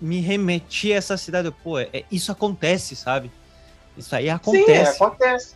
me 0.01 0.21
remetia 0.21 0.95
a 0.95 0.99
essa 0.99 1.19
cidade. 1.19 1.55
Pô, 1.63 1.79
é, 1.79 2.05
isso 2.11 2.33
acontece, 2.33 2.97
sabe? 2.97 3.31
Isso 3.99 4.17
aí 4.17 4.31
acontece. 4.31 4.93
Sim, 4.93 5.05
acontece. 5.05 5.55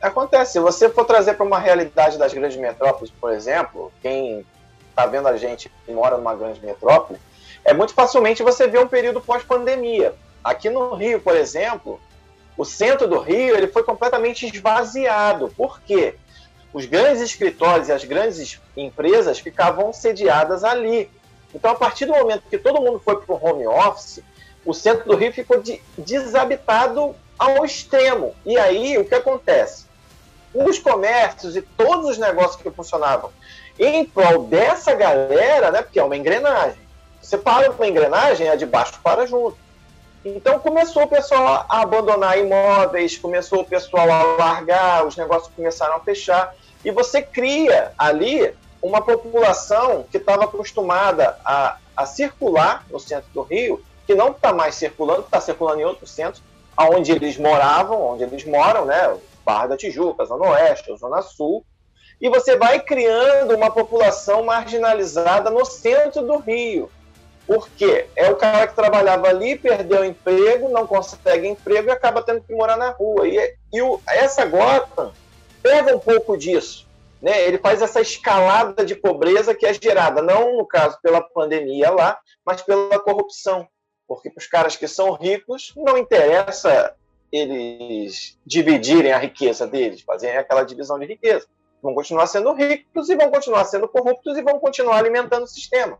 Acontece. 0.00 0.52
Se 0.52 0.60
você 0.60 0.88
for 0.88 1.04
trazer 1.04 1.34
para 1.34 1.44
uma 1.44 1.58
realidade 1.58 2.16
das 2.16 2.32
grandes 2.32 2.56
metrópoles, 2.56 3.12
por 3.20 3.32
exemplo, 3.32 3.92
quem 4.00 4.46
está 4.90 5.04
vendo 5.04 5.26
a 5.26 5.36
gente 5.36 5.68
que 5.84 5.92
mora 5.92 6.16
numa 6.16 6.36
grande 6.36 6.64
metrópole, 6.64 7.18
é 7.64 7.74
muito 7.74 7.92
facilmente 7.92 8.40
você 8.40 8.68
vê 8.68 8.78
um 8.78 8.86
período 8.86 9.20
pós-pandemia. 9.20 10.14
Aqui 10.42 10.70
no 10.70 10.94
Rio, 10.94 11.20
por 11.20 11.36
exemplo, 11.36 12.00
o 12.56 12.64
centro 12.64 13.06
do 13.06 13.18
Rio 13.18 13.56
ele 13.56 13.68
foi 13.68 13.82
completamente 13.82 14.46
esvaziado. 14.46 15.52
Por 15.56 15.80
quê? 15.80 16.16
Os 16.72 16.86
grandes 16.86 17.22
escritórios 17.22 17.88
e 17.88 17.92
as 17.92 18.04
grandes 18.04 18.60
empresas 18.76 19.38
ficavam 19.38 19.92
sediadas 19.92 20.64
ali. 20.64 21.10
Então, 21.54 21.70
a 21.70 21.74
partir 21.74 22.06
do 22.06 22.12
momento 22.12 22.42
que 22.50 22.58
todo 22.58 22.80
mundo 22.80 23.00
foi 23.02 23.20
para 23.20 23.34
o 23.34 23.42
home 23.42 23.66
office, 23.66 24.22
o 24.64 24.74
centro 24.74 25.08
do 25.08 25.16
Rio 25.16 25.32
ficou 25.32 25.62
de, 25.62 25.80
desabitado 25.96 27.14
ao 27.38 27.64
extremo. 27.64 28.34
E 28.44 28.58
aí, 28.58 28.98
o 28.98 29.04
que 29.04 29.14
acontece? 29.14 29.86
Os 30.52 30.78
comércios 30.78 31.56
e 31.56 31.62
todos 31.62 32.10
os 32.10 32.18
negócios 32.18 32.60
que 32.60 32.70
funcionavam 32.70 33.30
em 33.78 34.04
prol 34.04 34.42
dessa 34.44 34.94
galera, 34.94 35.70
né, 35.70 35.82
porque 35.82 36.00
é 36.00 36.02
uma 36.02 36.16
engrenagem. 36.16 36.78
Você 37.22 37.38
para 37.38 37.70
uma 37.70 37.86
engrenagem, 37.86 38.48
é 38.48 38.56
de 38.56 38.66
baixo 38.66 38.98
para 39.02 39.26
junto. 39.26 39.56
Então 40.36 40.58
começou 40.58 41.04
o 41.04 41.08
pessoal 41.08 41.66
a 41.68 41.80
abandonar 41.80 42.38
imóveis, 42.38 43.16
começou 43.16 43.60
o 43.60 43.64
pessoal 43.64 44.10
a 44.10 44.22
largar, 44.36 45.06
os 45.06 45.16
negócios 45.16 45.52
começaram 45.54 45.96
a 45.96 46.00
fechar. 46.00 46.54
E 46.84 46.90
você 46.90 47.22
cria 47.22 47.92
ali 47.98 48.54
uma 48.82 49.00
população 49.00 50.04
que 50.10 50.16
estava 50.16 50.44
acostumada 50.44 51.36
a, 51.44 51.76
a 51.96 52.06
circular 52.06 52.84
no 52.90 53.00
centro 53.00 53.28
do 53.32 53.42
Rio, 53.42 53.82
que 54.06 54.14
não 54.14 54.30
está 54.30 54.52
mais 54.52 54.74
circulando, 54.74 55.20
está 55.20 55.40
circulando 55.40 55.80
em 55.80 55.84
outros 55.84 56.10
centros, 56.10 56.42
onde 56.78 57.10
eles 57.12 57.36
moravam, 57.36 58.00
onde 58.00 58.22
eles 58.22 58.44
moram, 58.44 58.84
né? 58.84 59.16
Barra 59.44 59.68
da 59.68 59.76
Tijuca, 59.76 60.24
Zona 60.24 60.50
Oeste, 60.50 60.96
Zona 60.96 61.22
Sul. 61.22 61.64
E 62.20 62.28
você 62.28 62.56
vai 62.56 62.80
criando 62.80 63.54
uma 63.54 63.70
população 63.70 64.44
marginalizada 64.44 65.50
no 65.50 65.64
centro 65.64 66.22
do 66.22 66.38
Rio. 66.38 66.90
Porque 67.48 68.06
é 68.14 68.30
o 68.30 68.36
cara 68.36 68.66
que 68.66 68.74
trabalhava 68.74 69.26
ali, 69.26 69.58
perdeu 69.58 70.02
o 70.02 70.04
emprego, 70.04 70.68
não 70.68 70.86
consegue 70.86 71.48
emprego 71.48 71.88
e 71.88 71.90
acaba 71.90 72.22
tendo 72.22 72.42
que 72.42 72.54
morar 72.54 72.76
na 72.76 72.90
rua. 72.90 73.26
E, 73.26 73.56
e 73.72 73.80
o, 73.80 73.98
essa 74.06 74.44
Gotham 74.44 75.14
pega 75.62 75.96
um 75.96 75.98
pouco 75.98 76.36
disso. 76.36 76.86
Né? 77.22 77.40
Ele 77.44 77.56
faz 77.56 77.80
essa 77.80 78.02
escalada 78.02 78.84
de 78.84 78.94
pobreza 78.94 79.54
que 79.54 79.64
é 79.64 79.72
gerada, 79.72 80.20
não 80.20 80.58
no 80.58 80.66
caso 80.66 80.98
pela 81.02 81.22
pandemia 81.22 81.90
lá, 81.90 82.18
mas 82.44 82.60
pela 82.60 82.98
corrupção. 82.98 83.66
Porque 84.06 84.28
para 84.28 84.42
os 84.42 84.46
caras 84.46 84.76
que 84.76 84.86
são 84.86 85.14
ricos, 85.14 85.72
não 85.74 85.96
interessa 85.96 86.94
eles 87.32 88.38
dividirem 88.44 89.12
a 89.12 89.18
riqueza 89.18 89.66
deles, 89.66 90.02
fazerem 90.02 90.36
aquela 90.36 90.64
divisão 90.64 90.98
de 90.98 91.06
riqueza. 91.06 91.46
Vão 91.82 91.94
continuar 91.94 92.26
sendo 92.26 92.52
ricos 92.52 93.08
e 93.08 93.16
vão 93.16 93.30
continuar 93.30 93.64
sendo 93.64 93.88
corruptos 93.88 94.36
e 94.36 94.42
vão 94.42 94.58
continuar 94.58 94.96
alimentando 94.96 95.44
o 95.44 95.48
sistema. 95.48 95.98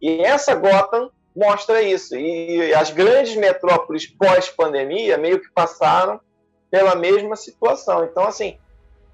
E 0.00 0.20
essa 0.22 0.54
Gotham 0.54 1.10
mostra 1.36 1.82
isso. 1.82 2.16
E 2.16 2.72
as 2.74 2.90
grandes 2.90 3.36
metrópoles 3.36 4.06
pós-pandemia 4.06 5.18
meio 5.18 5.40
que 5.40 5.50
passaram 5.50 6.20
pela 6.70 6.94
mesma 6.94 7.36
situação. 7.36 8.04
Então, 8.04 8.24
assim, 8.24 8.58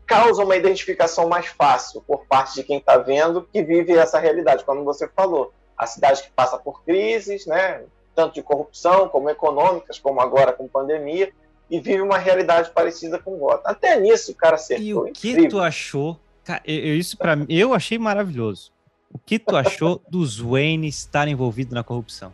causa 0.06 0.42
uma 0.42 0.56
identificação 0.56 1.28
mais 1.28 1.46
fácil 1.46 2.02
por 2.06 2.26
parte 2.26 2.54
de 2.54 2.64
quem 2.64 2.78
está 2.78 2.96
vendo 2.96 3.48
que 3.52 3.62
vive 3.62 3.96
essa 3.96 4.18
realidade, 4.18 4.64
como 4.64 4.84
você 4.84 5.08
falou. 5.08 5.52
A 5.76 5.86
cidade 5.86 6.22
que 6.22 6.30
passa 6.30 6.56
por 6.58 6.84
crises, 6.84 7.46
né, 7.46 7.84
tanto 8.14 8.34
de 8.34 8.42
corrupção 8.42 9.08
como 9.08 9.28
econômicas, 9.28 9.98
como 9.98 10.20
agora 10.20 10.52
com 10.52 10.68
pandemia, 10.68 11.32
e 11.70 11.80
vive 11.80 12.02
uma 12.02 12.18
realidade 12.18 12.70
parecida 12.70 13.18
com 13.18 13.36
Gotham. 13.36 13.62
Até 13.64 13.98
nisso 13.98 14.32
o 14.32 14.34
cara 14.34 14.56
acertou. 14.56 14.86
E 14.86 14.94
o 14.94 15.04
que 15.12 15.30
Incrível. 15.30 15.50
tu 15.50 15.60
achou? 15.60 16.20
Isso 16.66 17.16
para 17.16 17.36
mim, 17.36 17.46
eu 17.48 17.72
achei 17.72 17.98
maravilhoso. 17.98 18.70
O 19.10 19.18
que 19.18 19.38
tu 19.38 19.56
achou 19.56 20.02
dos 20.08 20.38
Wayne 20.38 20.88
estarem 20.88 21.32
envolvidos 21.32 21.72
na 21.72 21.82
corrupção? 21.82 22.32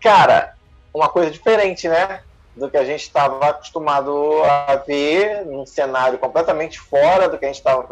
Cara, 0.00 0.54
uma 0.92 1.08
coisa 1.08 1.30
diferente, 1.30 1.88
né? 1.88 2.22
Do 2.54 2.70
que 2.70 2.76
a 2.76 2.84
gente 2.84 3.00
estava 3.00 3.48
acostumado 3.48 4.44
a 4.44 4.76
ver, 4.76 5.44
num 5.44 5.66
cenário 5.66 6.18
completamente 6.18 6.78
fora 6.78 7.28
do 7.28 7.36
que 7.36 7.44
a 7.44 7.48
gente 7.48 7.56
estava 7.56 7.82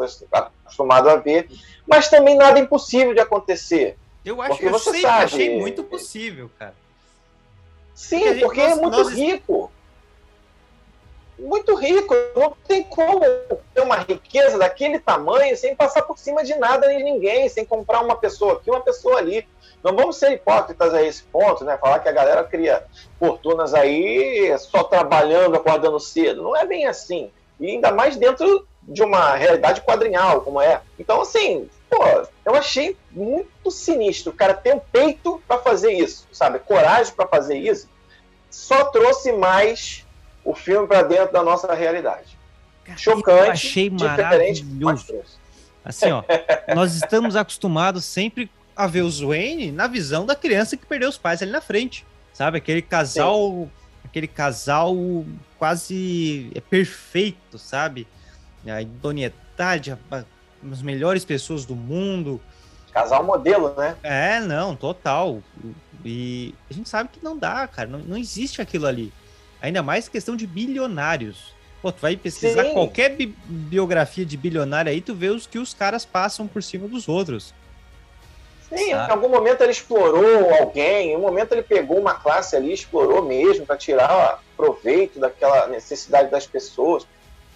acostumado 0.63 1.09
a 1.09 1.17
ver, 1.17 1.49
mas 1.85 2.09
também 2.09 2.37
nada 2.37 2.61
impossível 2.61 3.13
de 3.13 3.21
acontecer. 3.21 3.97
Eu 4.25 4.41
acho 4.41 4.59
que 4.59 4.69
você 4.69 4.85
sempre 4.85 5.01
sabe, 5.01 5.25
achei 5.25 5.59
muito 5.59 5.83
possível, 5.83 6.49
cara. 6.57 6.75
Sim, 7.93 8.19
porque, 8.19 8.35
gente, 8.35 8.45
porque 8.45 8.61
é 8.61 8.69
nós, 8.69 8.79
é 8.79 8.81
muito 8.81 8.99
nós... 8.99 9.13
rico 9.13 9.72
muito 11.43 11.75
rico. 11.75 12.15
Não 12.35 12.55
tem 12.67 12.83
como 12.83 13.21
ter 13.75 13.81
uma 13.81 13.97
riqueza 13.97 14.59
daquele 14.59 14.99
tamanho 14.99 15.57
sem 15.57 15.75
passar 15.75 16.03
por 16.03 16.19
cima 16.19 16.45
de 16.45 16.55
nada 16.57 16.87
nem 16.87 17.05
ninguém, 17.05 17.49
sem 17.49 17.65
comprar 17.65 18.01
uma 18.01 18.17
pessoa 18.17 18.55
aqui, 18.55 18.71
uma 18.71 18.81
pessoa 18.81 19.19
ali. 19.19 19.47
Não 19.83 19.97
vamos 19.97 20.17
ser 20.17 20.33
hipócritas 20.33 20.95
a 20.95 21.03
esse 21.03 21.25
ponto, 21.25 21.65
né? 21.65 21.77
Falar 21.77 21.99
que 21.99 22.09
a 22.09 22.13
galera 22.13 22.45
cria 22.45 22.85
fortunas 23.19 23.75
aí 23.75 24.57
só 24.59 24.85
trabalhando, 24.85 25.57
acordando 25.57 25.99
cedo. 25.99 26.43
Não 26.43 26.57
é 26.57 26.65
bem 26.65 26.87
assim. 26.87 27.31
E 27.59 27.67
ainda 27.67 27.91
mais 27.91 28.17
dentro 28.17 28.67
de 28.83 29.03
uma 29.03 29.35
realidade 29.35 29.81
quadrinhal, 29.83 30.41
como 30.41 30.61
é. 30.61 30.81
Então, 30.99 31.21
assim, 31.21 31.69
pô, 31.91 31.99
eu 32.45 32.55
achei 32.55 32.97
muito 33.11 33.71
sinistro. 33.71 34.33
O 34.33 34.37
cara 34.37 34.55
ter 34.55 34.75
um 34.75 34.81
peito 34.81 35.43
para 35.47 35.59
fazer 35.59 35.93
isso, 35.93 36.27
sabe? 36.33 36.61
Coragem 36.61 37.13
para 37.15 37.27
fazer 37.27 37.57
isso. 37.57 37.89
Só 38.51 38.85
trouxe 38.85 39.33
mais 39.33 40.07
o 40.45 40.55
filme 40.55 40.87
para 40.87 41.03
dentro 41.03 41.33
da 41.33 41.43
nossa 41.43 41.73
realidade. 41.75 42.37
Chocante, 42.97 43.47
eu 43.47 43.53
achei 43.53 43.91
maravilhoso. 43.91 45.15
Assim, 45.85 46.11
ó, 46.11 46.23
nós 46.75 46.95
estamos 46.95 47.37
acostumados 47.37 48.05
sempre 48.05 48.51
a 48.75 48.87
ver 48.87 49.03
os 49.03 49.21
Wayne 49.21 49.71
na 49.71 49.87
visão 49.87 50.25
da 50.27 50.35
criança 50.35 50.77
que 50.77 50.87
perdeu 50.87 51.09
os 51.09 51.19
pais 51.19 51.43
ali 51.43 51.51
na 51.51 51.61
frente, 51.61 52.05
sabe? 52.33 52.59
Aquele 52.59 52.83
casal, 52.83 53.51
Sim. 53.51 53.71
aquele 54.05 54.27
casal 54.27 54.97
quase 55.59 56.51
é 56.55 56.61
perfeito, 56.61 57.59
sabe? 57.59 58.07
A 58.67 58.81
idoneidade, 58.81 59.97
as 60.71 60.83
melhores 60.83 61.25
pessoas 61.25 61.65
do 61.65 61.75
mundo. 61.75 62.41
Casal 62.93 63.25
modelo, 63.25 63.75
né? 63.77 63.97
É, 64.03 64.41
não, 64.41 64.77
total. 64.77 65.43
E 66.05 66.55
a 66.71 66.75
gente 66.75 66.89
sabe 66.89 67.09
que 67.13 67.23
não 67.23 67.37
dá, 67.37 67.67
cara. 67.67 67.89
Não, 67.89 67.99
não 68.01 68.17
existe 68.17 68.61
aquilo 68.61 68.87
ali. 68.87 69.13
Ainda 69.63 69.81
mais 69.81 70.09
questão 70.09 70.35
de 70.35 70.45
bilionários. 70.45 71.55
Pô, 71.81 71.93
tu 71.93 72.01
vai 72.01 72.17
pesquisar 72.17 72.65
Sim. 72.65 72.73
qualquer 72.73 73.11
bi 73.11 73.35
biografia 73.47 74.27
de 74.27 74.37
bilionário 74.37 74.91
aí, 74.91 75.01
tu 75.01 75.15
vê 75.15 75.29
os 75.29 75.47
que 75.47 75.59
os 75.59 75.73
caras 75.73 76.05
passam 76.05 76.49
por 76.49 76.63
cima 76.63 76.89
dos 76.89 77.09
outros. 77.09 77.55
Sim, 78.69 78.91
Sabe? 78.91 79.09
em 79.09 79.13
algum 79.13 79.29
momento 79.29 79.63
ele 79.63 79.71
explorou 79.71 80.53
alguém, 80.55 81.13
em 81.13 81.17
um 81.17 81.21
momento 81.21 81.53
ele 81.53 81.63
pegou 81.63 81.99
uma 81.99 82.15
classe 82.15 82.57
ali, 82.57 82.73
explorou 82.73 83.23
mesmo 83.23 83.65
para 83.65 83.77
tirar 83.77 84.43
proveito 84.57 85.21
daquela 85.21 85.69
necessidade 85.69 86.29
das 86.31 86.47
pessoas. 86.47 87.07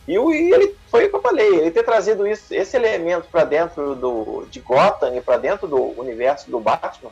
E, 0.06 0.16
o, 0.16 0.32
e 0.32 0.52
ele 0.52 0.76
foi 0.88 1.06
o 1.06 1.10
que 1.10 1.16
eu 1.16 1.22
falei, 1.22 1.56
ele 1.56 1.70
ter 1.72 1.82
trazido 1.82 2.26
isso, 2.26 2.54
esse 2.54 2.76
elemento 2.76 3.26
para 3.30 3.44
dentro 3.44 3.96
do, 3.96 4.46
de 4.48 4.60
Gotham 4.60 5.16
e 5.16 5.20
para 5.20 5.38
dentro 5.38 5.66
do 5.66 5.98
universo 6.00 6.48
do 6.48 6.60
Batman 6.60 7.10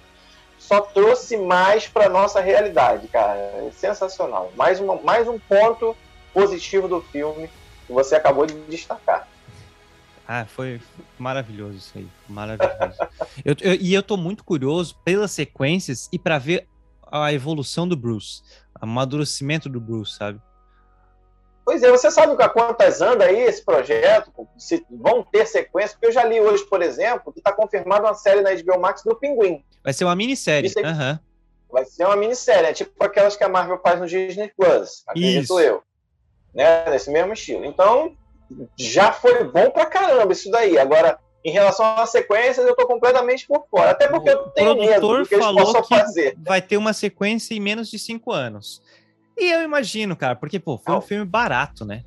só 0.67 0.81
trouxe 0.81 1.37
mais 1.37 1.87
para 1.87 2.09
nossa 2.09 2.41
realidade, 2.41 3.07
cara. 3.09 3.39
É 3.39 3.71
sensacional. 3.77 4.51
Mais, 4.57 4.81
uma, 4.81 4.97
mais 5.03 5.29
um 5.29 5.39
ponto 5.39 5.95
positivo 6.33 6.89
do 6.89 7.03
filme 7.03 7.51
que 7.87 7.93
você 7.93 8.15
acabou 8.17 8.47
de 8.47 8.55
destacar. 8.63 9.29
Ah, 10.27 10.47
foi 10.47 10.81
maravilhoso 11.19 11.77
isso 11.77 11.93
aí. 11.99 12.09
Maravilhoso. 12.27 12.99
eu, 13.45 13.55
eu, 13.61 13.75
e 13.75 13.93
eu 13.93 14.03
tô 14.03 14.17
muito 14.17 14.43
curioso 14.43 14.97
pelas 15.05 15.33
sequências 15.33 16.09
e 16.11 16.19
para 16.19 16.39
ver 16.39 16.67
a 17.13 17.31
evolução 17.31 17.87
do 17.87 17.95
Bruce, 17.95 18.43
o 18.81 18.85
amadurecimento 18.85 19.69
do 19.69 19.79
Bruce, 19.79 20.17
sabe? 20.17 20.41
Pois 21.63 21.83
é, 21.83 21.91
você 21.91 22.11
sabe 22.11 22.43
a 22.43 22.49
quantas 22.49 23.03
anda 23.03 23.27
aí 23.27 23.41
esse 23.43 23.63
projeto? 23.63 24.31
Se 24.59 24.85
vão 24.91 25.23
ter 25.23 25.47
sequência? 25.47 25.91
Porque 25.95 26.07
eu 26.07 26.13
já 26.13 26.25
li 26.25 26.41
hoje, 26.41 26.65
por 26.65 26.81
exemplo, 26.81 27.33
que 27.33 27.41
está 27.41 27.53
confirmada 27.53 28.07
uma 28.07 28.15
série 28.15 28.41
na 28.41 28.55
HBO 28.55 28.81
Max 28.81 29.03
do 29.03 29.15
Pinguim. 29.15 29.63
Vai 29.85 29.93
ser 29.93 30.05
uma 30.05 30.17
minissérie. 30.17 30.73
Aí, 30.77 30.85
uhum. 30.85 31.19
Vai 31.71 31.85
ser 31.85 32.07
uma 32.07 32.17
minissérie, 32.17 32.71
é 32.71 32.73
tipo 32.73 33.05
aquelas 33.05 33.37
que 33.37 33.45
a 33.45 33.49
Marvel 33.49 33.79
faz 33.83 34.01
no 34.01 34.07
Disney 34.07 34.51
Plus, 34.57 35.03
acredito 35.07 35.43
isso. 35.43 35.61
eu. 35.61 35.83
Né? 36.55 36.89
Nesse 36.89 37.11
mesmo 37.11 37.33
estilo. 37.33 37.65
Então, 37.65 38.17
já 38.79 39.13
foi 39.13 39.45
bom 39.45 39.71
pra 39.71 39.85
caramba 39.85 40.33
isso 40.33 40.51
daí. 40.51 40.79
Agora, 40.79 41.19
em 41.45 41.51
relação 41.51 41.85
às 41.99 42.11
sequências, 42.11 42.65
eu 42.65 42.75
tô 42.75 42.87
completamente 42.87 43.47
por 43.47 43.67
fora. 43.69 43.91
Até 43.91 44.09
porque 44.09 44.31
o 44.31 44.33
eu 44.33 44.51
tenho 44.51 44.77
medo 44.77 45.19
do 45.19 45.27
que 45.27 45.35
eles 45.35 45.47
possam 45.47 45.85
fazer. 45.85 46.37
Vai 46.39 46.63
ter 46.63 46.77
uma 46.77 46.93
sequência 46.93 47.55
em 47.55 47.61
menos 47.61 47.91
de 47.91 47.99
cinco 47.99 48.33
anos. 48.33 48.81
E 49.37 49.51
eu 49.51 49.63
imagino, 49.63 50.17
cara, 50.17 50.37
porque, 50.37 50.61
pô, 50.61 50.79
foi 50.79 50.95
um 50.95 51.01
filme 51.01 51.25
barato, 51.25 51.85
né? 51.85 52.05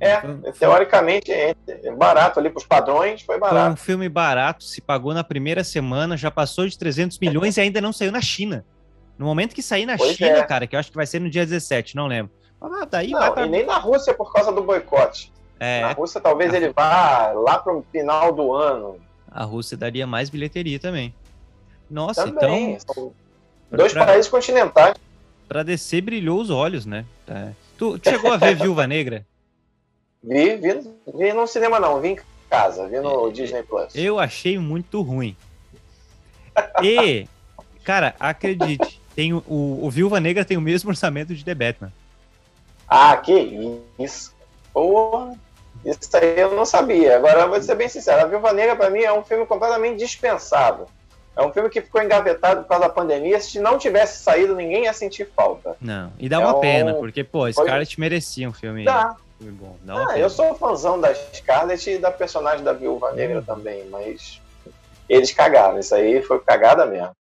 É, 0.00 0.20
teoricamente 0.52 1.32
é 1.32 1.54
barato 1.96 2.38
ali 2.38 2.50
para 2.50 2.58
os 2.58 2.66
padrões, 2.66 3.22
foi 3.22 3.38
barato. 3.38 3.64
Foi 3.64 3.72
um 3.72 3.76
filme 3.76 4.08
barato, 4.08 4.62
se 4.62 4.80
pagou 4.80 5.12
na 5.12 5.24
primeira 5.24 5.64
semana, 5.64 6.16
já 6.16 6.30
passou 6.30 6.66
de 6.66 6.78
300 6.78 7.18
milhões 7.18 7.56
e 7.56 7.60
ainda 7.60 7.80
não 7.80 7.92
saiu 7.92 8.12
na 8.12 8.20
China. 8.20 8.64
No 9.18 9.26
momento 9.26 9.54
que 9.54 9.62
sair 9.62 9.86
na 9.86 9.96
pois 9.96 10.16
China, 10.16 10.38
é. 10.38 10.42
cara, 10.44 10.66
que 10.66 10.76
eu 10.76 10.80
acho 10.80 10.90
que 10.90 10.96
vai 10.96 11.06
ser 11.06 11.20
no 11.20 11.28
dia 11.28 11.44
17, 11.44 11.96
não 11.96 12.06
lembro. 12.06 12.32
Ah, 12.60 12.86
daí 12.88 13.10
não, 13.10 13.32
pra... 13.32 13.46
e 13.46 13.48
nem 13.48 13.66
na 13.66 13.78
Rússia 13.78 14.14
por 14.14 14.32
causa 14.32 14.52
do 14.52 14.62
boicote. 14.62 15.32
É. 15.58 15.82
Na 15.82 15.92
Rússia 15.92 16.20
talvez 16.20 16.54
ele 16.54 16.70
vá 16.70 17.32
lá 17.32 17.58
para 17.58 17.74
o 17.74 17.84
final 17.90 18.32
do 18.32 18.54
ano. 18.54 19.00
A 19.28 19.42
Rússia 19.42 19.76
daria 19.76 20.06
mais 20.06 20.30
bilheteria 20.30 20.78
também. 20.78 21.12
Nossa, 21.90 22.30
também. 22.30 22.74
então... 22.74 22.94
São 22.94 23.12
dois 23.70 23.92
pra... 23.92 24.06
países 24.06 24.28
continentais 24.30 24.94
para 25.48 25.62
descer 25.62 26.02
brilhou 26.02 26.40
os 26.40 26.50
olhos, 26.50 26.84
né? 26.84 27.06
É. 27.26 27.52
Tu, 27.78 27.98
tu, 27.98 28.10
chegou 28.10 28.32
a 28.32 28.36
ver 28.36 28.54
Viúva 28.54 28.86
Negra? 28.86 29.26
Vi, 30.22 30.56
vi, 30.56 30.90
vi 31.14 31.32
no 31.32 31.46
cinema 31.46 31.78
não, 31.78 32.00
vi 32.00 32.08
em 32.08 32.18
casa, 32.50 32.86
vi 32.88 32.98
no 33.00 33.28
é, 33.28 33.32
Disney 33.32 33.62
Plus. 33.62 33.94
Eu 33.94 34.18
achei 34.18 34.58
muito 34.58 35.00
ruim. 35.02 35.36
E, 36.82 37.26
cara, 37.84 38.14
acredite, 38.18 39.00
tem 39.14 39.32
o, 39.32 39.42
o, 39.46 39.90
Viúva 39.90 40.18
Negra 40.18 40.44
tem 40.44 40.56
o 40.56 40.60
mesmo 40.60 40.90
orçamento 40.90 41.34
de 41.34 41.44
The 41.44 41.54
Batman. 41.54 41.92
Ah, 42.88 43.16
que 43.16 43.80
isso. 43.98 44.34
Porra, 44.72 45.36
isso 45.84 46.16
aí 46.16 46.40
eu 46.40 46.54
não 46.56 46.64
sabia. 46.64 47.16
Agora, 47.16 47.40
eu 47.40 47.48
vou 47.48 47.62
ser 47.62 47.74
bem 47.76 47.88
sincero, 47.88 48.22
a 48.22 48.26
Viúva 48.26 48.52
Negra 48.52 48.74
para 48.74 48.90
mim 48.90 49.00
é 49.00 49.12
um 49.12 49.22
filme 49.22 49.46
completamente 49.46 49.98
dispensável. 49.98 50.88
É 51.36 51.42
um 51.46 51.52
filme 51.52 51.70
que 51.70 51.80
ficou 51.80 52.02
engavetado 52.02 52.62
por 52.62 52.68
causa 52.68 52.88
da 52.88 52.92
pandemia. 52.92 53.38
Se 53.38 53.60
não 53.60 53.78
tivesse 53.78 54.24
saído, 54.24 54.56
ninguém 54.56 54.84
ia 54.84 54.92
sentir 54.92 55.28
falta. 55.36 55.76
Não, 55.80 56.12
e 56.18 56.28
dá 56.28 56.36
é 56.36 56.38
uma 56.40 56.56
um... 56.56 56.60
pena, 56.60 56.94
porque, 56.94 57.22
pô, 57.22 57.50
Scarlett 57.52 57.94
Foi... 57.94 58.00
merecia 58.00 58.48
um 58.48 58.52
filme, 58.52 58.84
dá. 58.84 59.14
Filme 59.38 59.52
bom. 59.52 59.76
Dá 59.82 60.10
ah, 60.10 60.18
eu 60.18 60.28
sou 60.28 60.54
fãzão 60.54 61.00
da 61.00 61.14
Scarlett 61.14 61.88
e 61.88 61.98
da 61.98 62.10
personagem 62.10 62.64
da 62.64 62.72
Viúva 62.72 63.12
Negra 63.12 63.38
hum. 63.38 63.44
também, 63.44 63.88
mas 63.88 64.40
eles 65.08 65.32
cagaram. 65.32 65.78
Isso 65.78 65.94
aí 65.94 66.20
foi 66.22 66.40
cagada 66.40 66.84
mesmo. 66.84 67.16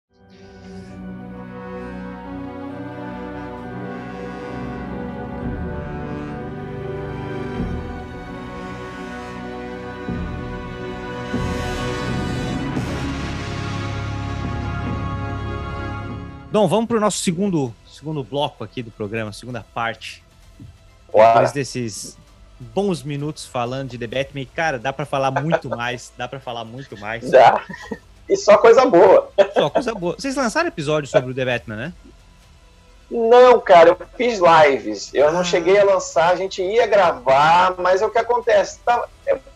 Dom, 16.51 16.69
vamos 16.69 16.85
para 16.85 16.95
o 16.95 17.01
nosso 17.01 17.17
segundo, 17.17 17.75
segundo 17.85 18.23
bloco 18.23 18.63
aqui 18.63 18.81
do 18.81 18.89
programa, 18.89 19.33
segunda 19.33 19.61
parte. 19.73 20.24
Uau. 21.15 21.33
Depois 21.33 21.51
desses 21.53 22.17
bons 22.59 23.03
minutos 23.03 23.45
falando 23.45 23.89
de 23.89 23.97
The 23.97 24.07
Batman, 24.07 24.45
cara, 24.53 24.77
dá 24.77 24.91
para 24.91 25.05
falar 25.07 25.31
muito 25.31 25.69
mais, 25.69 26.11
dá 26.17 26.27
para 26.27 26.39
falar 26.39 26.65
muito 26.65 26.97
mais. 26.99 27.29
Dá. 27.31 27.63
E 28.27 28.35
só 28.35 28.57
coisa 28.57 28.85
boa. 28.85 29.31
Só 29.53 29.69
coisa 29.69 29.93
boa. 29.93 30.15
Vocês 30.15 30.35
lançaram 30.35 30.67
episódio 30.67 31.09
sobre 31.09 31.31
o 31.31 31.35
The 31.35 31.45
Batman, 31.45 31.75
né? 31.75 31.93
Não, 33.09 33.59
cara, 33.59 33.89
eu 33.89 33.97
fiz 34.17 34.39
lives. 34.39 35.13
Eu 35.13 35.31
não 35.31 35.41
ah. 35.41 35.43
cheguei 35.43 35.77
a 35.79 35.83
lançar, 35.83 36.31
a 36.31 36.35
gente 36.35 36.61
ia 36.61 36.87
gravar, 36.87 37.75
mas 37.77 38.01
é 38.01 38.05
o 38.05 38.09
que 38.09 38.17
acontece. 38.17 38.79
Tá, 38.83 39.07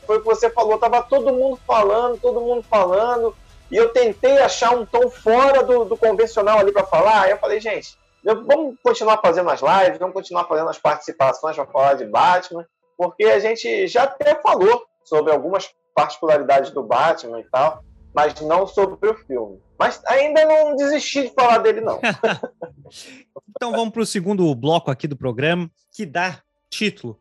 foi 0.05 0.17
o 0.17 0.21
que 0.21 0.25
você 0.25 0.49
falou, 0.49 0.77
tava 0.77 1.01
todo 1.01 1.33
mundo 1.33 1.59
falando, 1.65 2.19
todo 2.19 2.39
mundo 2.39 2.63
falando. 2.69 3.35
E 3.71 3.75
eu 3.75 3.89
tentei 3.89 4.37
achar 4.37 4.75
um 4.75 4.85
tom 4.85 5.09
fora 5.09 5.63
do, 5.63 5.83
do 5.85 5.97
convencional 5.97 6.59
ali 6.59 6.71
para 6.71 6.85
falar. 6.85 7.23
Aí 7.23 7.31
eu 7.31 7.37
falei, 7.37 7.59
gente, 7.59 7.97
vamos 8.23 8.75
continuar 8.83 9.17
fazendo 9.17 9.49
as 9.49 9.61
lives, 9.61 9.99
vamos 9.99 10.13
continuar 10.13 10.45
fazendo 10.45 10.69
as 10.69 10.77
participações 10.77 11.55
para 11.55 11.65
falar 11.67 11.93
de 11.95 12.05
Batman. 12.05 12.65
porque 12.97 13.23
a 13.25 13.39
gente 13.39 13.87
já 13.87 14.03
até 14.03 14.35
falou 14.41 14.85
sobre 15.03 15.31
algumas 15.31 15.69
particularidades 15.95 16.71
do 16.71 16.83
Batman 16.83 17.39
e 17.39 17.43
tal, 17.45 17.83
mas 18.13 18.39
não 18.41 18.67
sobre 18.67 19.09
o 19.09 19.13
filme. 19.25 19.61
Mas 19.77 20.01
ainda 20.05 20.45
não 20.45 20.75
desisti 20.75 21.23
de 21.23 21.33
falar 21.33 21.59
dele, 21.59 21.81
não. 21.81 21.99
então 23.55 23.71
vamos 23.71 23.91
para 23.91 24.01
o 24.01 24.05
segundo 24.05 24.53
bloco 24.53 24.91
aqui 24.91 25.07
do 25.07 25.15
programa, 25.15 25.69
que 25.91 26.05
dá 26.05 26.41
título 26.69 27.17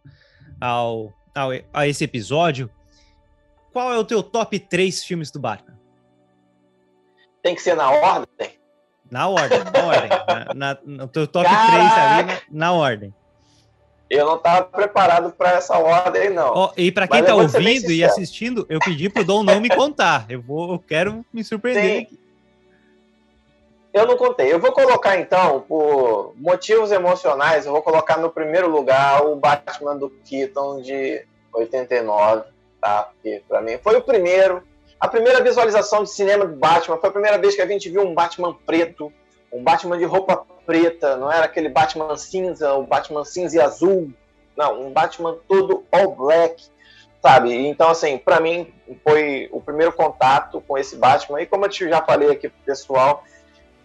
ao, 0.61 1.13
ao, 1.35 1.51
a 1.73 1.87
esse 1.87 2.05
episódio. 2.05 2.71
Qual 3.73 3.93
é 3.93 3.99
o 3.99 4.05
teu 4.05 4.23
top 4.23 4.59
3 4.59 5.05
filmes 5.05 5.31
do 5.31 5.39
Batman? 5.39 5.79
Tem 7.43 7.55
que 7.55 7.63
ser 7.63 7.77
na 7.77 7.91
ordem? 7.91 8.58
Na 9.11 9.29
ordem, 9.29 9.59
na 9.59 9.85
ordem. 9.87 10.11
na, 10.55 10.55
na, 10.55 10.79
no 10.85 11.09
teu 11.09 11.27
top 11.27 11.47
Caraca. 11.47 11.73
3 11.73 11.93
ali, 11.93 12.43
na, 12.51 12.67
na 12.67 12.73
ordem. 12.73 13.15
Eu 14.11 14.25
não 14.25 14.37
estava 14.37 14.65
preparado 14.65 15.31
para 15.33 15.53
essa 15.53 15.79
ordem, 15.79 16.31
não. 16.31 16.53
Oh, 16.55 16.73
e 16.77 16.91
para 16.91 17.07
quem 17.07 17.21
está 17.21 17.35
ouvindo 17.35 17.91
e 17.91 18.03
assistindo, 18.03 18.67
eu 18.69 18.79
pedi 18.81 19.11
para 19.11 19.21
o 19.21 19.25
Dom 19.25 19.43
não 19.43 19.61
me 19.61 19.69
contar. 19.69 20.25
Eu 20.31 20.41
vou, 20.41 20.73
eu 20.73 20.79
quero 20.79 21.25
me 21.33 21.45
surpreender 21.45 22.03
aqui. 22.03 22.19
Eu 23.93 24.07
não 24.07 24.17
contei. 24.17 24.53
Eu 24.53 24.61
vou 24.61 24.73
colocar, 24.73 25.19
então, 25.19 25.61
por 25.63 26.33
motivos 26.37 26.91
emocionais, 26.91 27.67
eu 27.67 27.73
vou 27.73 27.83
colocar 27.83 28.17
no 28.17 28.31
primeiro 28.31 28.69
lugar 28.71 29.25
o 29.27 29.37
Batman 29.37 29.97
do 29.97 30.09
Keaton 30.09 30.81
de 30.81 31.25
89, 31.53 32.45
tá? 32.81 33.11
Porque 33.13 33.43
para 33.47 33.61
mim 33.61 33.79
foi 33.83 33.97
o 33.97 34.03
primeiro. 34.03 34.63
A 35.01 35.07
primeira 35.07 35.41
visualização 35.43 36.03
de 36.03 36.11
cinema 36.11 36.45
do 36.45 36.57
Batman 36.57 36.99
foi 36.99 37.09
a 37.09 37.13
primeira 37.13 37.39
vez 37.39 37.55
que 37.55 37.63
a 37.63 37.67
gente 37.67 37.89
viu 37.89 38.03
um 38.03 38.15
Batman 38.15 38.53
preto, 38.67 39.13
um 39.53 39.63
Batman 39.63 39.97
de 39.97 40.05
roupa 40.05 40.45
preta, 40.67 41.17
não 41.17 41.31
era 41.31 41.45
aquele 41.45 41.69
Batman 41.69 42.17
cinza, 42.17 42.75
o 42.75 42.83
Batman 42.83 43.25
cinza 43.25 43.57
e 43.57 43.61
azul, 43.61 44.13
não, 44.57 44.83
um 44.83 44.91
Batman 44.91 45.37
todo 45.47 45.85
all 45.93 46.17
black, 46.17 46.65
sabe? 47.23 47.55
Então, 47.55 47.89
assim, 47.89 48.19
para 48.19 48.41
mim 48.41 48.73
foi 49.05 49.49
o 49.53 49.61
primeiro 49.61 49.93
contato 49.93 50.61
com 50.67 50.77
esse 50.77 50.97
Batman, 50.97 51.41
e 51.43 51.47
como 51.47 51.65
eu 51.65 51.71
já 51.71 52.03
falei 52.03 52.31
aqui 52.31 52.49
pro 52.49 52.65
pessoal, 52.65 53.23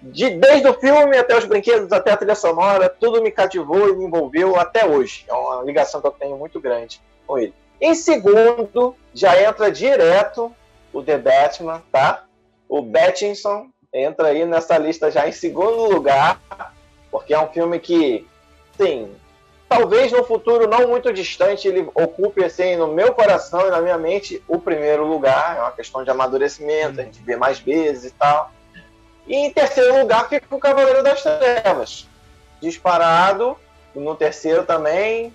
de, 0.02 0.32
desde 0.32 0.68
o 0.68 0.74
filme 0.74 1.16
até 1.16 1.38
os 1.38 1.46
brinquedos, 1.46 1.92
até 1.92 2.12
a 2.12 2.18
trilha 2.18 2.36
sonora, 2.36 2.90
tudo 2.90 3.22
me 3.22 3.32
cativou 3.32 3.88
e 3.88 3.96
me 3.96 4.06
envolveu 4.06 4.60
até 4.60 4.86
hoje. 4.86 5.26
É 5.30 5.34
uma 5.34 5.64
ligação 5.64 6.02
que 6.02 6.08
eu 6.08 6.12
tenho 6.12 6.38
muito 6.38 6.60
grande 6.60 7.00
com 7.26 7.38
ele. 7.38 7.54
Em 7.80 7.96
segundo, 7.96 8.96
já 9.14 9.42
entra 9.42 9.72
direto 9.72 10.54
o 10.94 11.04
The 11.04 11.18
Batman, 11.18 11.82
tá? 11.92 12.24
O 12.70 12.82
Battinson 12.82 13.68
entra 13.92 14.30
aí 14.30 14.46
nessa 14.46 14.78
lista 14.78 15.12
já 15.12 15.28
em 15.28 15.32
segundo 15.32 15.92
lugar, 15.92 16.40
porque 17.12 17.34
é 17.34 17.40
um 17.40 17.48
filme 17.48 17.80
que, 17.80 18.26
sim, 18.78 19.14
talvez 19.68 20.12
no 20.12 20.24
futuro 20.24 20.68
não 20.68 20.88
muito 20.88 21.12
distante 21.12 21.68
ele 21.68 21.90
ocupe 21.96 22.44
assim 22.44 22.76
no 22.76 22.88
meu 22.88 23.14
coração 23.14 23.68
e 23.68 23.72
na 23.72 23.82
minha 23.82 23.98
mente 23.98 24.42
o 24.48 24.60
primeiro 24.60 25.06
lugar. 25.06 25.58
É 25.58 25.62
uma 25.62 25.72
questão 25.72 26.04
de 26.04 26.10
amadurecimento, 26.10 27.02
a 27.02 27.04
gente 27.04 27.22
vê 27.22 27.36
mais 27.36 27.60
vezes 27.60 28.12
e 28.12 28.12
tal. 28.12 28.52
E 29.28 29.36
em 29.36 29.52
terceiro 29.52 30.00
lugar 30.00 30.30
fica 30.30 30.54
o 30.54 30.60
Cavaleiro 30.60 31.02
das 31.04 31.24
Trevas, 31.24 32.08
disparado. 32.62 33.58
No 33.96 34.16
terceiro 34.16 34.66
também, 34.66 35.34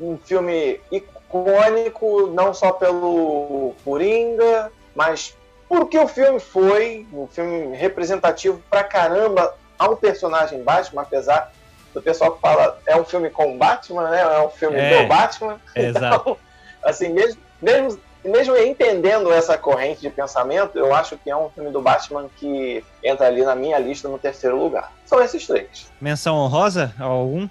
um 0.00 0.16
filme 0.16 0.80
icônico, 0.90 2.28
não 2.28 2.54
só 2.54 2.70
pelo 2.72 3.74
Coringa, 3.84 4.72
mas 4.98 5.36
porque 5.68 5.96
o 5.96 6.08
filme 6.08 6.40
foi 6.40 7.06
um 7.12 7.28
filme 7.28 7.76
representativo 7.76 8.60
pra 8.68 8.82
caramba 8.82 9.54
ao 9.78 9.96
personagem 9.96 10.60
Batman, 10.60 11.02
apesar 11.02 11.52
do 11.94 12.02
pessoal 12.02 12.32
que 12.32 12.40
fala 12.40 12.80
é 12.84 12.96
um 12.96 13.04
filme 13.04 13.30
com 13.30 13.56
Batman, 13.56 14.10
né? 14.10 14.22
É 14.22 14.40
um 14.40 14.50
filme 14.50 14.76
é, 14.76 15.02
do 15.02 15.08
Batman. 15.08 15.60
Exato. 15.76 16.20
Então, 16.20 16.36
assim, 16.82 17.10
mesmo, 17.10 17.40
mesmo, 17.62 18.00
mesmo 18.24 18.56
entendendo 18.56 19.32
essa 19.32 19.56
corrente 19.56 20.00
de 20.00 20.10
pensamento, 20.10 20.76
eu 20.76 20.92
acho 20.92 21.16
que 21.16 21.30
é 21.30 21.36
um 21.36 21.48
filme 21.48 21.70
do 21.70 21.80
Batman 21.80 22.28
que 22.36 22.84
entra 23.04 23.28
ali 23.28 23.44
na 23.44 23.54
minha 23.54 23.78
lista 23.78 24.08
no 24.08 24.18
terceiro 24.18 24.60
lugar. 24.60 24.92
São 25.06 25.22
esses 25.22 25.46
três. 25.46 25.92
Menção 26.00 26.34
honrosa? 26.34 26.92
Algum? 26.98 27.48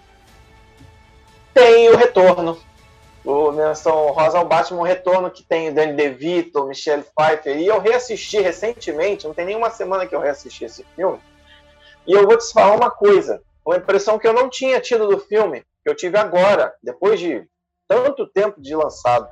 Tem 1.53 1.87
o 1.89 1.95
Retorno 1.95 2.59
o 3.27 3.51
Menção 3.51 4.07
Rosa 4.11 4.37
ao 4.37 4.47
Batman 4.47 4.87
Retorno, 4.87 5.29
que 5.29 5.43
tem 5.43 5.67
o 5.67 5.73
Danny 5.75 5.93
DeVito, 5.93 6.65
Michelle 6.65 7.03
Pfeiffer, 7.03 7.57
e 7.57 7.67
eu 7.67 7.79
reassisti 7.79 8.39
recentemente, 8.39 9.27
não 9.27 9.33
tem 9.33 9.45
nenhuma 9.45 9.69
semana 9.69 10.07
que 10.07 10.15
eu 10.15 10.21
reassisti 10.21 10.63
esse 10.63 10.85
filme, 10.95 11.19
e 12.07 12.13
eu 12.13 12.25
vou 12.25 12.37
te 12.37 12.53
falar 12.53 12.73
uma 12.73 12.89
coisa, 12.89 13.41
uma 13.65 13.75
impressão 13.75 14.17
que 14.17 14.25
eu 14.25 14.31
não 14.31 14.49
tinha 14.49 14.79
tido 14.79 15.07
do 15.07 15.19
filme, 15.19 15.59
que 15.83 15.89
eu 15.89 15.95
tive 15.95 16.17
agora, 16.17 16.73
depois 16.81 17.19
de 17.19 17.45
tanto 17.85 18.25
tempo 18.27 18.61
de 18.61 18.73
lançado. 18.73 19.27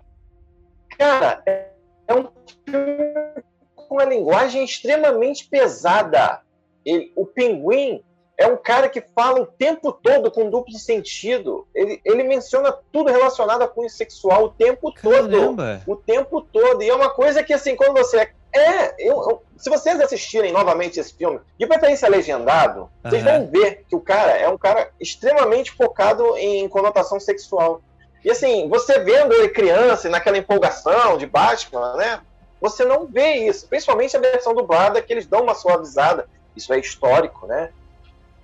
Cara, 0.97 1.41
é 1.45 2.13
um 2.13 2.27
filme 2.67 3.43
com 3.75 3.95
uma 3.95 4.03
linguagem 4.03 4.63
extremamente 4.63 5.47
pesada. 5.47 6.41
Ele, 6.85 7.11
o 7.15 7.25
Pinguim 7.25 8.03
é 8.37 8.47
um 8.47 8.57
cara 8.57 8.89
que 8.89 9.01
fala 9.01 9.41
o 9.41 9.45
tempo 9.45 9.91
todo 9.91 10.29
com 10.29 10.49
duplo 10.49 10.77
sentido. 10.77 11.67
Ele, 11.73 12.01
ele 12.03 12.23
menciona 12.23 12.73
tudo 12.91 13.09
relacionado 13.09 13.61
a 13.61 13.67
cunho 13.67 13.89
sexual 13.89 14.45
o 14.45 14.49
tempo 14.49 14.93
Caramba. 14.93 15.81
todo. 15.85 15.91
O 15.93 15.95
tempo 15.95 16.41
todo. 16.41 16.83
E 16.83 16.89
é 16.89 16.93
uma 16.93 17.09
coisa 17.09 17.43
que, 17.43 17.53
assim, 17.53 17.75
quando 17.75 17.93
você. 17.93 18.29
É, 18.53 18.95
eu, 18.99 19.15
eu, 19.15 19.43
se 19.57 19.69
vocês 19.69 19.99
assistirem 19.99 20.51
novamente 20.51 20.99
esse 20.99 21.13
filme, 21.13 21.39
de 21.57 21.67
preferência 21.67 22.09
legendado, 22.09 22.81
uhum. 22.81 22.89
vocês 23.09 23.23
vão 23.23 23.47
ver 23.47 23.85
que 23.87 23.95
o 23.95 24.01
cara 24.01 24.31
é 24.31 24.47
um 24.47 24.57
cara 24.57 24.89
extremamente 24.99 25.71
focado 25.71 26.37
em 26.37 26.67
conotação 26.69 27.19
sexual. 27.19 27.81
E 28.23 28.31
assim, 28.31 28.67
você 28.69 28.99
vendo 28.99 29.33
ele 29.33 29.49
criança, 29.49 30.09
naquela 30.09 30.37
empolgação 30.37 31.17
de 31.17 31.25
Batman, 31.25 31.95
né? 31.95 32.21
Você 32.59 32.83
não 32.83 33.05
vê 33.05 33.35
isso. 33.47 33.67
Principalmente 33.67 34.15
a 34.15 34.19
versão 34.19 34.53
dublada, 34.53 35.01
que 35.01 35.13
eles 35.13 35.27
dão 35.27 35.43
uma 35.43 35.53
suavizada. 35.53 36.27
Isso 36.55 36.73
é 36.73 36.79
histórico, 36.79 37.45
né? 37.45 37.71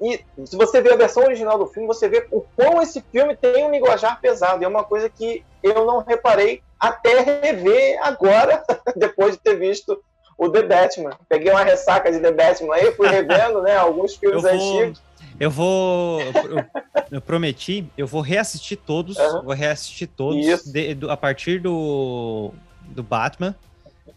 E 0.01 0.19
se 0.45 0.57
você 0.57 0.81
vê 0.81 0.91
a 0.91 0.97
versão 0.97 1.23
original 1.23 1.59
do 1.59 1.67
filme, 1.67 1.87
você 1.87 2.09
vê 2.09 2.27
o 2.31 2.41
quão 2.55 2.81
esse 2.81 3.01
filme 3.11 3.35
tem 3.35 3.63
um 3.63 3.69
linguajar 3.69 4.19
pesado. 4.19 4.61
E 4.61 4.65
é 4.65 4.67
uma 4.67 4.83
coisa 4.83 5.07
que 5.07 5.43
eu 5.61 5.85
não 5.85 5.99
reparei 5.99 6.63
até 6.79 7.19
rever 7.19 7.99
agora, 8.01 8.63
depois 8.97 9.33
de 9.33 9.41
ter 9.41 9.59
visto 9.59 10.01
o 10.35 10.49
The 10.49 10.63
Batman. 10.63 11.11
Peguei 11.29 11.51
uma 11.51 11.63
ressaca 11.63 12.11
de 12.11 12.19
The 12.19 12.31
Batman 12.31 12.73
aí, 12.73 12.91
fui 12.93 13.07
revendo 13.07 13.61
né, 13.61 13.75
alguns 13.75 14.15
filmes 14.15 14.43
eu 14.43 14.49
vou, 14.49 14.79
antigos. 14.79 15.01
Eu 15.39 15.51
vou. 15.51 16.21
Eu, 16.21 16.65
eu, 17.11 17.21
prometi, 17.21 17.87
eu 17.95 18.07
vou 18.07 18.21
reassistir 18.21 18.79
todos. 18.79 19.17
Uhum. 19.17 19.43
Vou 19.43 19.53
reassistir 19.53 20.07
todos 20.07 20.63
de, 20.63 20.95
do, 20.95 21.11
a 21.11 21.17
partir 21.17 21.59
do, 21.59 22.51
do 22.85 23.03
Batman. 23.03 23.55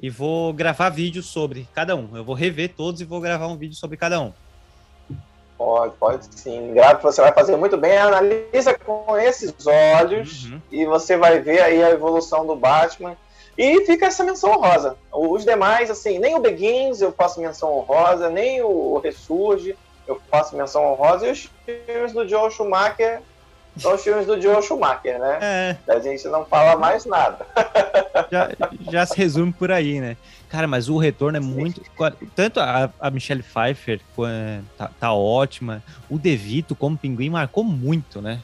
E 0.01 0.09
vou 0.09 0.53
gravar 0.53 0.89
vídeos 0.89 1.26
sobre 1.26 1.68
cada 1.74 1.95
um. 1.95 2.16
Eu 2.16 2.24
vou 2.24 2.35
rever 2.35 2.72
todos 2.74 3.03
e 3.03 3.05
vou 3.05 3.20
gravar 3.20 3.49
um 3.49 3.57
vídeo 3.57 3.76
sobre 3.76 3.99
cada 3.99 4.18
um. 4.20 4.32
Pode, 5.57 5.94
pode 5.96 6.26
sim. 6.34 6.72
Grave, 6.74 7.02
você 7.02 7.20
vai 7.20 7.32
fazer 7.32 7.57
muito 7.57 7.76
bem. 7.76 7.96
Analisa 7.96 8.74
com 8.74 9.16
esses 9.16 9.55
olhos 9.66 10.46
uhum. 10.46 10.61
e 10.70 10.84
você 10.84 11.16
vai 11.16 11.38
ver 11.40 11.61
aí 11.61 11.82
a 11.82 11.90
evolução 11.90 12.46
do 12.46 12.57
Batman. 12.57 13.16
E 13.57 13.84
fica 13.86 14.07
essa 14.07 14.24
menção 14.24 14.50
honrosa. 14.50 14.96
Os 15.12 15.44
demais, 15.44 15.90
assim, 15.90 16.18
nem 16.18 16.34
o 16.34 16.40
Begins 16.40 17.00
eu 17.00 17.12
faço 17.12 17.40
menção 17.40 17.72
honrosa, 17.72 18.28
nem 18.28 18.62
o 18.62 18.98
Ressurge 18.98 19.76
eu 20.07 20.20
faço 20.28 20.57
menção 20.57 20.84
honrosa. 20.84 21.28
E 21.28 21.30
os 21.30 21.50
filmes 21.64 22.12
do 22.12 22.26
Joe 22.26 22.50
Schumacher 22.50 23.22
são 23.77 23.95
os 23.95 24.03
filmes 24.03 24.27
do 24.27 24.41
Joe 24.41 24.62
Schumacher, 24.62 25.18
né? 25.18 25.39
É. 25.41 25.77
A 25.93 25.99
gente 25.99 26.27
não 26.29 26.45
fala 26.45 26.77
mais 26.77 27.05
nada. 27.05 27.47
Já, 28.31 28.51
já 28.91 29.07
se 29.07 29.16
resume 29.16 29.53
por 29.53 29.70
aí, 29.70 30.01
né? 30.01 30.16
Cara, 30.49 30.66
mas 30.66 30.89
o 30.89 30.97
retorno 30.97 31.37
é 31.37 31.41
muito. 31.41 31.83
Tanto 32.35 32.61
a, 32.61 32.91
a 33.01 33.11
Michelle 33.11 33.43
Pfeiffer 33.43 34.01
tá, 34.79 34.91
tá, 35.01 35.12
ótima. 35.12 35.83
O 36.09 36.18
Devito, 36.18 36.75
como 36.77 36.97
pinguim, 36.97 37.29
marcou 37.29 37.64
muito, 37.64 38.22
né? 38.22 38.41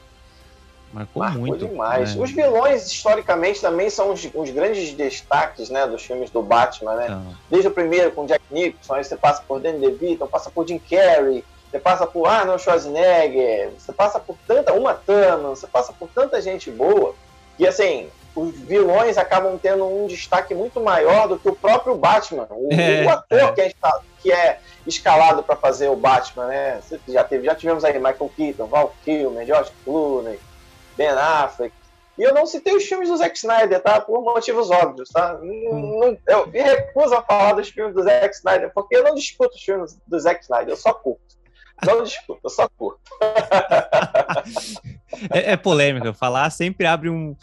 Marcou, 0.93 1.23
marcou 1.23 1.41
muito. 1.41 1.65
demais. 1.65 2.15
Né? 2.15 2.21
Os 2.21 2.31
vilões, 2.31 2.85
historicamente, 2.85 3.61
também 3.61 3.89
são 3.89 4.11
os, 4.11 4.29
os, 4.33 4.49
grandes 4.49 4.93
destaques 4.93 5.69
né, 5.69 5.87
dos 5.87 6.03
filmes 6.03 6.29
do 6.29 6.41
Batman, 6.41 6.95
né? 6.95 7.05
Então. 7.05 7.35
Desde 7.49 7.67
o 7.69 7.71
primeiro 7.71 8.11
com 8.11 8.25
Jack 8.25 8.43
Nicholson, 8.51 8.93
aí 8.93 9.03
você 9.03 9.15
passa 9.15 9.41
por 9.47 9.61
Danny 9.61 9.79
DeVito, 9.79 10.27
passa 10.27 10.51
por 10.51 10.67
Jim 10.67 10.79
Carrey, 10.79 11.43
você 11.71 11.79
passa 11.79 12.05
por 12.05 12.27
Arnold 12.27 12.61
Schwarzenegger, 12.61 13.71
você 13.77 13.93
passa 13.93 14.19
por 14.19 14.37
tanta. 14.45 14.73
Uma 14.73 14.93
Thurman, 14.93 15.51
você 15.51 15.65
passa 15.65 15.93
por 15.93 16.09
tanta 16.09 16.41
gente 16.41 16.69
boa. 16.69 17.15
E 17.57 17.65
assim, 17.65 18.09
os 18.35 18.53
vilões 18.59 19.17
acabam 19.17 19.57
tendo 19.57 19.85
um 19.85 20.05
destaque 20.05 20.53
muito 20.53 20.81
maior 20.81 21.29
do 21.29 21.39
que 21.39 21.47
o 21.47 21.55
próprio 21.55 21.95
Batman. 21.95 22.45
O, 22.49 22.67
é, 22.73 23.05
o 23.05 23.09
ator 23.09 23.39
é. 23.39 23.51
Que, 23.53 23.61
é, 23.61 23.73
que 24.21 24.31
é 24.33 24.59
escalado 24.85 25.43
para 25.43 25.55
fazer 25.55 25.87
o 25.87 25.95
Batman, 25.95 26.47
né? 26.47 26.81
Já, 27.07 27.23
teve, 27.23 27.45
já 27.45 27.55
tivemos 27.55 27.85
aí 27.85 27.93
Michael 27.93 28.31
Keaton, 28.35 28.65
Val 28.65 28.93
Kilmer, 29.05 29.45
George 29.45 29.71
Clooney, 29.85 30.39
Ben 30.97 31.07
Affleck. 31.07 31.73
E 32.17 32.23
eu 32.23 32.33
não 32.33 32.45
citei 32.45 32.75
os 32.75 32.83
filmes 32.83 33.07
do 33.07 33.15
Zack 33.15 33.37
Snyder, 33.37 33.81
tá? 33.81 34.01
Por 34.01 34.21
motivos 34.21 34.69
óbvios, 34.69 35.09
tá? 35.09 35.39
Hum. 35.41 35.99
Não, 35.99 36.17
eu 36.27 36.47
me 36.47 36.61
recuso 36.61 37.15
a 37.15 37.21
falar 37.21 37.53
dos 37.53 37.69
filmes 37.69 37.95
do 37.95 38.03
Zack 38.03 38.35
Snyder, 38.35 38.71
porque 38.73 38.97
eu 38.97 39.03
não 39.03 39.15
discuto 39.15 39.55
os 39.55 39.63
filmes 39.63 39.97
do 40.05 40.19
Zack 40.19 40.41
Snyder, 40.43 40.69
eu 40.69 40.77
só 40.77 40.93
curto. 40.93 41.40
Não 41.85 42.03
discuto, 42.03 42.39
eu 42.43 42.49
só 42.49 42.67
curto. 42.69 43.01
é, 45.31 45.51
é 45.51 45.57
polêmica, 45.57 46.13
falar 46.13 46.49
sempre 46.49 46.85
abre 46.85 47.09
um, 47.09 47.35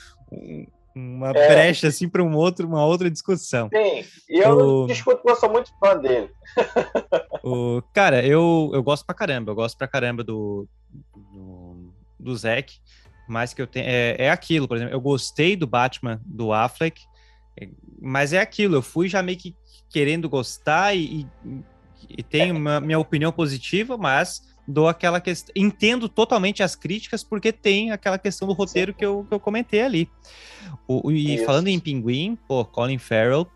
uma 0.95 1.30
é. 1.30 1.32
brecha 1.32 1.89
assim 1.89 2.09
para 2.09 2.22
um 2.22 2.34
outro, 2.34 2.66
uma 2.66 2.84
outra 2.84 3.11
discussão. 3.11 3.68
Sim, 3.68 4.05
e 4.28 4.39
eu 4.39 4.57
o... 4.57 4.86
discuto 4.86 5.18
porque 5.18 5.30
eu 5.30 5.36
sou 5.36 5.51
muito 5.51 5.70
fã 5.78 5.97
dele. 5.97 6.30
o... 7.43 7.82
Cara, 7.93 8.24
eu, 8.24 8.70
eu 8.72 8.82
gosto 8.82 9.05
pra 9.05 9.14
caramba, 9.14 9.53
eu 9.53 9.57
gosto 9.57 9.76
pra 9.76 9.89
caramba 9.89 10.24
do, 10.24 10.66
do, 11.14 11.93
do 12.18 12.36
Zack, 12.36 12.78
mas 13.28 13.55
que 13.55 13.62
eu 13.62 13.66
tenho. 13.66 13.86
É, 13.86 14.16
é 14.18 14.30
aquilo, 14.30 14.66
por 14.66 14.76
exemplo, 14.76 14.95
eu 14.95 15.01
gostei 15.01 15.57
do 15.57 15.66
Batman 15.66 16.20
do 16.24 16.53
Affleck, 16.53 17.03
mas 18.01 18.32
é 18.32 18.41
aquilo, 18.41 18.76
eu 18.76 18.82
fui 18.82 19.09
já 19.09 19.22
meio 19.22 19.39
que 19.39 19.55
querendo 19.91 20.28
gostar 20.28 20.95
e, 20.95 21.26
e, 21.45 21.64
e 22.09 22.22
tenho 22.22 22.57
uma, 22.57 22.80
minha 22.80 22.99
opinião 22.99 23.32
positiva, 23.32 23.96
mas 23.96 24.42
dou 24.66 24.86
aquela 24.86 25.20
questão. 25.20 25.53
Entendo 25.57 26.09
totalmente 26.09 26.62
as 26.62 26.76
críticas, 26.76 27.24
porque 27.24 27.53
tem 27.53 27.90
aquela 27.90 28.18
questão 28.18 28.46
do 28.46 28.55
roteiro 28.55 28.92
que 28.92 29.05
eu, 29.05 29.24
que 29.26 29.34
eu 29.34 29.40
comentei 29.40 29.82
ali. 29.82 30.11
O, 30.86 31.11
e 31.11 31.36
Isso. 31.36 31.44
falando 31.44 31.68
em 31.68 31.80
Pinguim, 31.80 32.38
pô, 32.46 32.64
Colin 32.64 32.99
Farrell, 32.99 33.46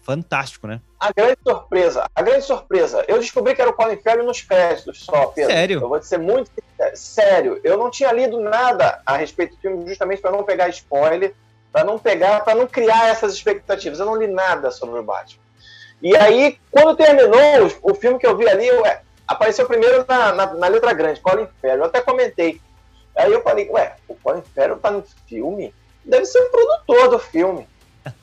fantástico, 0.00 0.66
né? 0.66 0.80
A 0.98 1.12
grande 1.12 1.38
surpresa, 1.46 2.10
a 2.14 2.22
grande 2.22 2.44
surpresa, 2.44 3.04
eu 3.06 3.18
descobri 3.18 3.54
que 3.54 3.60
era 3.60 3.70
o 3.70 3.74
Colin 3.74 3.96
Farrell 3.96 4.24
nos 4.24 4.40
créditos 4.40 5.04
só, 5.04 5.26
Pedro. 5.26 5.52
Sério? 5.52 5.80
Eu 5.80 5.88
vou 5.88 6.02
ser 6.02 6.18
muito 6.18 6.50
sério. 6.94 7.60
Eu 7.62 7.76
não 7.76 7.90
tinha 7.90 8.10
lido 8.12 8.40
nada 8.40 9.02
a 9.04 9.16
respeito 9.16 9.54
do 9.54 9.60
filme, 9.60 9.86
justamente 9.86 10.22
para 10.22 10.32
não 10.32 10.42
pegar 10.42 10.68
spoiler, 10.70 11.34
para 11.70 11.84
não 11.84 11.98
pegar, 11.98 12.40
para 12.40 12.54
não 12.54 12.66
criar 12.66 13.08
essas 13.08 13.34
expectativas. 13.34 14.00
Eu 14.00 14.06
não 14.06 14.16
li 14.16 14.26
nada 14.26 14.70
sobre 14.70 14.98
o 14.98 15.02
Batman. 15.02 15.42
E 16.02 16.16
aí, 16.16 16.58
quando 16.70 16.96
terminou 16.96 17.70
o 17.82 17.94
filme 17.94 18.18
que 18.18 18.26
eu 18.26 18.36
vi 18.36 18.48
ali, 18.48 18.66
eu, 18.66 18.82
apareceu 19.26 19.66
primeiro 19.66 20.04
na, 20.08 20.32
na, 20.32 20.54
na, 20.54 20.68
letra 20.68 20.92
grande, 20.92 21.20
Colin 21.20 21.46
Farrell. 21.60 21.78
Eu 21.78 21.84
até 21.84 22.00
comentei. 22.00 22.60
Aí 23.16 23.32
eu 23.32 23.42
falei, 23.42 23.68
ué, 23.70 23.96
o 24.08 24.14
Colin 24.16 24.42
Farrell 24.54 24.78
tá 24.78 24.90
no 24.90 25.04
filme? 25.28 25.74
Deve 26.04 26.24
ser 26.24 26.40
o 26.40 26.50
produtor 26.50 27.10
do 27.10 27.18
filme. 27.18 27.68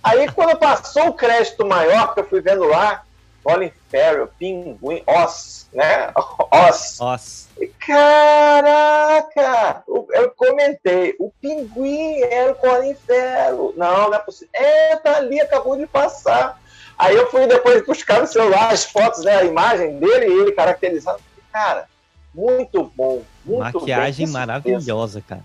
Aí 0.04 0.30
quando 0.32 0.58
passou 0.58 1.08
o 1.08 1.14
crédito 1.14 1.66
maior, 1.66 2.14
que 2.14 2.22
eu 2.22 2.28
fui 2.28 2.42
vendo 2.42 2.66
lá, 2.66 3.04
Colin 3.44 3.72
Farrell, 3.90 4.28
Pinguim, 4.40 5.04
Oz, 5.06 5.70
né? 5.72 6.12
Oz. 6.52 7.00
Oz. 7.00 7.48
Caraca! 7.80 9.84
Eu 9.88 10.32
comentei, 10.32 11.16
o 11.20 11.32
Pinguim 11.42 12.22
era 12.24 12.52
o 12.52 12.56
Colin 12.56 12.96
Farrell. 12.96 13.74
Não, 13.78 14.10
não 14.10 14.16
é 14.16 14.20
possível. 14.20 14.50
É, 14.54 14.96
tá 14.98 15.18
ali, 15.18 15.40
acabou 15.40 15.78
de 15.78 15.88
passar. 15.88 16.60
Aí 16.98 17.16
eu 17.16 17.30
fui 17.30 17.46
depois 17.46 17.86
buscar 17.86 18.22
no 18.22 18.28
celular 18.28 18.72
as 18.72 18.86
fotos, 18.86 19.24
né, 19.24 19.36
a 19.36 19.44
imagem 19.44 20.00
dele 20.00 20.26
e 20.26 20.40
ele 20.42 20.52
caracterizado. 20.52 21.20
Cara, 21.52 21.86
muito 22.34 22.92
bom. 22.96 23.22
Muito 23.46 23.80
maquiagem 23.80 24.26
bem. 24.26 24.34
maravilhosa, 24.34 25.22
cara. 25.28 25.44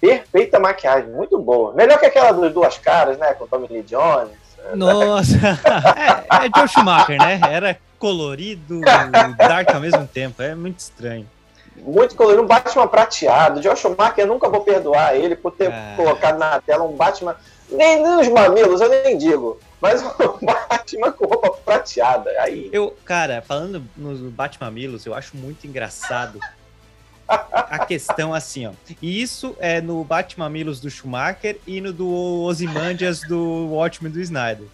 Perfeita 0.00 0.60
maquiagem, 0.60 1.10
muito 1.10 1.38
boa. 1.38 1.72
Melhor 1.72 1.98
que 1.98 2.06
aquela 2.06 2.32
dos 2.32 2.52
duas 2.52 2.76
caras, 2.76 3.16
né, 3.16 3.32
com 3.34 3.46
Tommy 3.46 3.68
Lee 3.68 3.82
Jones. 3.82 4.44
Nossa, 4.74 5.36
é, 6.36 6.46
é 6.46 6.50
Joe 6.56 6.68
Schumacher, 6.68 7.18
né? 7.18 7.40
Era 7.50 7.78
colorido 7.98 8.80
e 8.80 9.34
dark 9.36 9.74
ao 9.74 9.80
mesmo 9.80 10.06
tempo. 10.06 10.42
É 10.42 10.54
muito 10.54 10.78
estranho. 10.78 11.28
Muito 11.76 12.14
colorido, 12.14 12.42
um 12.42 12.46
Batman 12.46 12.86
prateado. 12.86 13.62
Joe 13.62 13.76
Schumacher, 13.76 14.24
eu 14.24 14.26
nunca 14.26 14.48
vou 14.48 14.60
perdoar 14.60 15.16
ele 15.16 15.36
por 15.36 15.52
ter 15.52 15.70
ah. 15.70 15.94
colocado 15.96 16.38
na 16.38 16.60
tela 16.60 16.84
um 16.84 16.96
Batman. 16.96 17.36
Nem 17.70 18.02
nos 18.02 18.28
mamilos, 18.28 18.80
eu 18.80 18.88
nem 18.88 19.16
digo 19.18 19.58
mas 19.84 20.02
o 20.02 20.38
Batman 20.40 21.12
com 21.12 21.26
roupa 21.26 21.50
prateada. 21.62 22.30
Aí... 22.40 22.70
Eu, 22.72 22.96
cara, 23.04 23.42
falando 23.42 23.84
nos 23.94 24.18
Batman 24.18 24.70
Milos, 24.70 25.04
eu 25.04 25.14
acho 25.14 25.36
muito 25.36 25.66
engraçado 25.66 26.40
a 27.28 27.84
questão 27.84 28.32
assim, 28.32 28.66
ó. 28.66 28.72
E 29.02 29.20
isso 29.20 29.54
é 29.60 29.82
no 29.82 30.02
Batman 30.02 30.48
Milos 30.48 30.80
do 30.80 30.88
Schumacher 30.90 31.60
e 31.66 31.82
no 31.82 31.92
do 31.92 32.08
Ozymandias 32.44 33.20
do 33.28 33.68
Watchmen 33.72 34.10
do 34.10 34.20
Snyder. 34.20 34.66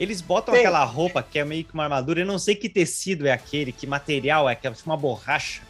Eles 0.00 0.20
botam 0.20 0.54
Sim. 0.54 0.60
aquela 0.60 0.82
roupa 0.82 1.22
que 1.22 1.38
é 1.38 1.44
meio 1.44 1.62
que 1.62 1.72
uma 1.72 1.84
armadura, 1.84 2.18
eu 2.18 2.26
não 2.26 2.38
sei 2.38 2.56
que 2.56 2.68
tecido 2.68 3.28
é 3.28 3.30
aquele, 3.30 3.70
que 3.70 3.86
material 3.86 4.50
é, 4.50 4.56
que 4.56 4.66
é 4.66 4.72
uma 4.84 4.96
borracha. 4.96 5.62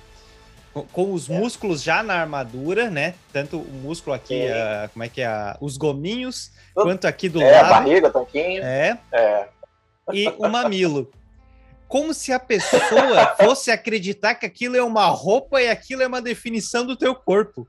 Com, 0.73 1.13
os 1.13 1.29
músculos 1.29 1.83
já 1.83 2.03
na 2.03 2.15
armadura, 2.15 2.89
né? 2.89 3.15
Tanto 3.33 3.59
o 3.59 3.73
músculo 3.83 4.17
aqui, 4.17 4.49
a, 4.49 4.89
como 4.93 5.05
é 5.05 5.09
que 5.09 5.21
é? 5.21 5.55
os 5.61 5.77
gominhos 5.77 6.51
quanto 6.75 7.07
aqui 7.07 7.29
do 7.29 7.43
é, 7.43 7.51
lado. 7.51 7.55
É, 7.55 7.61
a 7.61 7.69
barriga, 7.69 8.11
tanquinho. 8.11 8.63
É. 8.63 8.99
é. 9.13 9.49
E 10.13 10.29
o 10.39 10.49
mamilo. 10.49 11.11
Como 11.87 12.15
se 12.15 12.33
a 12.33 12.39
pessoa 12.41 13.37
fosse 13.37 13.71
acreditar 13.71 14.35
que 14.35 14.47
aquilo 14.47 14.75
é 14.77 14.83
uma 14.83 15.05
roupa 15.07 15.61
e 15.61 15.69
aquilo 15.69 16.03
é 16.03 16.07
uma 16.07 16.23
definição 16.23 16.87
do 16.87 16.97
teu 16.97 17.15
corpo. 17.15 17.69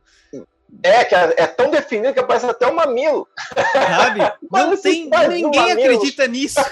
É, 0.81 1.03
que 1.03 1.13
é, 1.13 1.33
é 1.37 1.47
tão 1.47 1.69
definido 1.69 2.13
que 2.13 2.23
parece 2.23 2.45
até 2.45 2.65
um 2.67 2.73
mamilo. 2.73 3.27
Sabe? 3.73 4.21
Não 4.49 4.81
tem, 4.81 5.09
ninguém 5.27 5.71
acredita 5.73 6.25
nisso. 6.25 6.61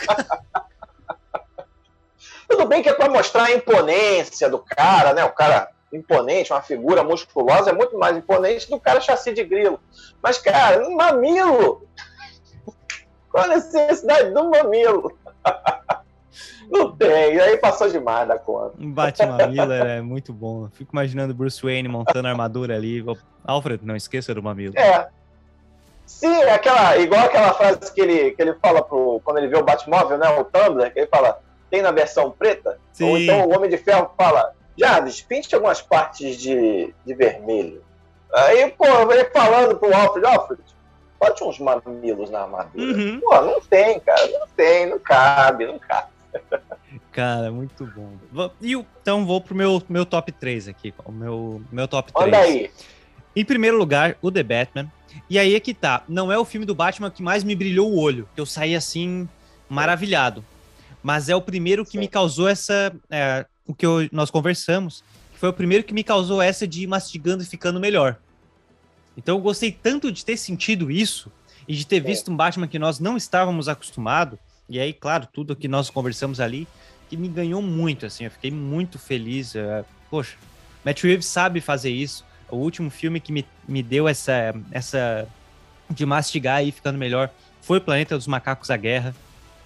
Tudo 2.48 2.66
bem 2.66 2.82
que 2.82 2.90
é 2.90 2.94
para 2.94 3.10
mostrar 3.10 3.44
a 3.46 3.52
imponência 3.52 4.50
do 4.50 4.60
cara, 4.60 5.14
né? 5.14 5.24
O 5.24 5.32
cara 5.32 5.70
imponente, 5.94 6.54
uma 6.54 6.62
figura 6.62 7.04
musculosa 7.04 7.70
é 7.70 7.74
muito 7.74 7.98
mais 7.98 8.18
imponente 8.18 8.70
do 8.70 8.80
cara 8.80 9.02
chassi 9.02 9.34
de 9.34 9.44
grilo. 9.44 9.80
Mas, 10.22 10.38
cara, 10.38 10.88
um 10.88 10.96
mamilo 10.96 11.82
qual 13.32 13.46
a 13.46 13.48
necessidade 13.48 14.32
do 14.32 14.50
mamilo? 14.50 15.18
Não 16.70 16.96
tem, 16.96 17.38
aí 17.38 17.58
passou 17.58 17.90
demais 17.90 18.28
da 18.28 18.40
conta. 18.40 18.76
Um 18.80 18.92
Bate-mamilo 18.94 19.74
é 19.74 20.02
muito 20.02 20.32
bom. 20.32 20.70
Fico 20.72 20.94
imaginando 20.94 21.34
Bruce 21.34 21.62
Wayne 21.62 21.90
montando 21.90 22.28
a 22.28 22.32
armadura 22.32 22.76
ali. 22.76 23.04
Alfred, 23.44 23.86
não 23.86 23.94
esqueça 23.94 24.34
do 24.34 24.42
mamilo. 24.42 24.78
É. 24.78 25.10
Sim, 26.06 26.34
é 26.34 26.54
aquela, 26.54 26.96
igual 26.96 27.26
aquela 27.26 27.54
frase 27.54 27.94
que 27.94 28.00
ele, 28.00 28.32
que 28.32 28.42
ele 28.42 28.54
fala 28.54 28.82
pro, 28.82 29.20
quando 29.26 29.40
ele 29.40 29.50
vê 29.50 29.58
o 29.58 29.64
Batmóvel, 29.64 30.18
né? 30.18 30.30
O 30.30 30.46
Tumblr, 30.46 30.94
que 30.94 31.00
ele 31.00 31.08
fala, 31.08 31.42
tem 31.70 31.82
na 31.82 31.92
versão 31.92 32.32
preta? 32.32 32.80
Sim. 32.94 33.10
Ou 33.10 33.18
então 33.18 33.48
o 33.48 33.54
Homem 33.54 33.70
de 33.70 33.78
Ferro 33.78 34.10
fala, 34.18 34.54
Jarvis, 34.78 35.22
pinte 35.22 35.54
algumas 35.54 35.82
partes 35.82 36.38
de, 36.38 36.94
de 37.06 37.14
vermelho. 37.14 37.84
Aí, 38.34 38.72
pô, 38.72 38.86
ele 39.12 39.26
falando 39.26 39.78
pro 39.78 39.94
Alfred, 39.94 40.26
Alfred, 40.26 40.62
Pode 41.22 41.44
uns 41.44 41.60
mamilos 41.60 42.32
na 42.32 42.42
armadura. 42.42 42.98
Uhum. 42.98 43.20
Pô, 43.20 43.42
não 43.42 43.62
tem, 43.62 44.00
cara. 44.00 44.26
Não 44.28 44.48
tem, 44.48 44.90
não 44.90 44.98
cabe, 44.98 45.68
não 45.68 45.78
cabe. 45.78 46.10
Cara, 47.12 47.52
muito 47.52 47.86
bom. 47.86 48.50
E 48.60 48.74
então 48.74 49.24
vou 49.24 49.40
pro 49.40 49.54
meu, 49.54 49.84
meu 49.88 50.04
top 50.04 50.32
3 50.32 50.70
aqui. 50.70 50.92
O 51.06 51.12
meu, 51.12 51.62
meu 51.72 51.88
top 51.88 52.12
3. 52.12 52.26
Olha 52.26 52.40
aí. 52.40 52.72
Em 53.36 53.46
primeiro 53.46 53.78
lugar, 53.78 54.18
o 54.20 54.32
The 54.32 54.42
Batman. 54.42 54.92
E 55.30 55.38
aí 55.38 55.54
é 55.54 55.60
que 55.60 55.76
tá. 55.76 56.04
Não 56.08 56.32
é 56.32 56.40
o 56.40 56.46
filme 56.46 56.66
do 56.66 56.74
Batman 56.74 57.12
que 57.12 57.22
mais 57.22 57.44
me 57.44 57.54
brilhou 57.54 57.92
o 57.92 58.00
olho. 58.00 58.28
Que 58.34 58.42
eu 58.42 58.46
saí 58.46 58.76
assim, 58.76 59.30
maravilhado. 59.70 60.44
Mas 61.04 61.30
é 61.30 61.36
o 61.36 61.42
primeiro 61.42 61.86
que 61.86 61.92
Sim. 61.92 62.00
me 62.00 62.08
causou 62.08 62.48
essa. 62.48 62.92
É, 63.12 63.46
o 63.72 63.76
que 63.76 63.86
eu, 63.86 64.08
nós 64.12 64.30
conversamos. 64.30 65.04
Que 65.34 65.40
foi 65.40 65.50
o 65.50 65.54
primeiro 65.54 65.84
que 65.84 65.94
me 65.94 66.04
causou 66.04 66.42
essa 66.42 66.68
de 66.68 66.84
ir 66.84 66.88
mastigando 66.88 67.42
e 67.42 67.46
ficando 67.46 67.80
melhor. 67.80 68.18
Então 69.18 69.38
eu 69.38 69.42
gostei 69.42 69.72
tanto 69.72 70.12
de 70.12 70.24
ter 70.24 70.38
sentido 70.38 70.92
isso 70.92 71.32
e 71.68 71.76
de 71.76 71.86
ter 71.86 72.00
visto 72.00 72.32
um 72.32 72.36
Batman 72.36 72.68
que 72.68 72.80
nós 72.80 73.00
não 73.00 73.18
estávamos 73.18 73.68
acostumados. 73.68 74.38
E 74.70 74.80
aí, 74.80 74.94
claro, 74.94 75.28
tudo 75.32 75.56
que 75.56 75.68
nós 75.68 75.90
conversamos 75.90 76.40
ali, 76.40 76.68
que 77.10 77.18
me 77.18 77.28
ganhou 77.28 77.62
muito, 77.62 78.06
assim, 78.06 78.26
eu 78.26 78.32
fiquei 78.32 78.52
muito 78.52 78.98
feliz. 78.98 79.54
Uh, 79.56 79.86
poxa, 80.10 80.38
Matt 80.84 81.04
Reeves 81.04 81.26
sabe 81.26 81.60
fazer 81.60 81.92
isso. 81.92 82.26
O 82.50 82.58
último 82.58 82.90
filme 82.90 83.20
que 83.20 83.32
me, 83.32 83.46
me 83.68 83.82
deu 83.82 84.08
essa, 84.08 84.54
essa 84.72 85.28
de 85.90 86.06
mastigar 86.06 86.66
e 86.66 86.72
ficando 86.72 86.98
melhor 86.98 87.30
foi 87.62 87.80
Planeta 87.80 88.18
dos 88.18 88.28
Macacos 88.28 88.70
a 88.70 88.78
Guerra. 88.78 89.16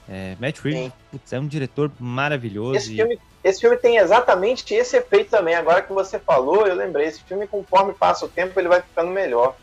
É, 0.07 0.35
Matt 0.39 0.59
Reeves 0.59 0.91
putz, 1.11 1.33
é 1.33 1.39
um 1.39 1.47
diretor 1.47 1.91
maravilhoso. 1.99 2.77
Esse, 2.77 2.93
e... 2.93 2.95
filme, 2.97 3.19
esse 3.45 3.61
filme 3.61 3.77
tem 3.77 3.97
exatamente 3.97 4.73
esse 4.73 4.97
efeito 4.97 5.29
também. 5.29 5.53
Agora 5.53 5.83
que 5.83 5.93
você 5.93 6.17
falou, 6.17 6.65
eu 6.65 6.73
lembrei. 6.73 7.05
Esse 7.05 7.21
filme, 7.23 7.45
conforme 7.45 7.93
passa 7.93 8.25
o 8.25 8.27
tempo, 8.27 8.59
ele 8.59 8.67
vai 8.67 8.81
ficando 8.81 9.11
melhor. 9.11 9.55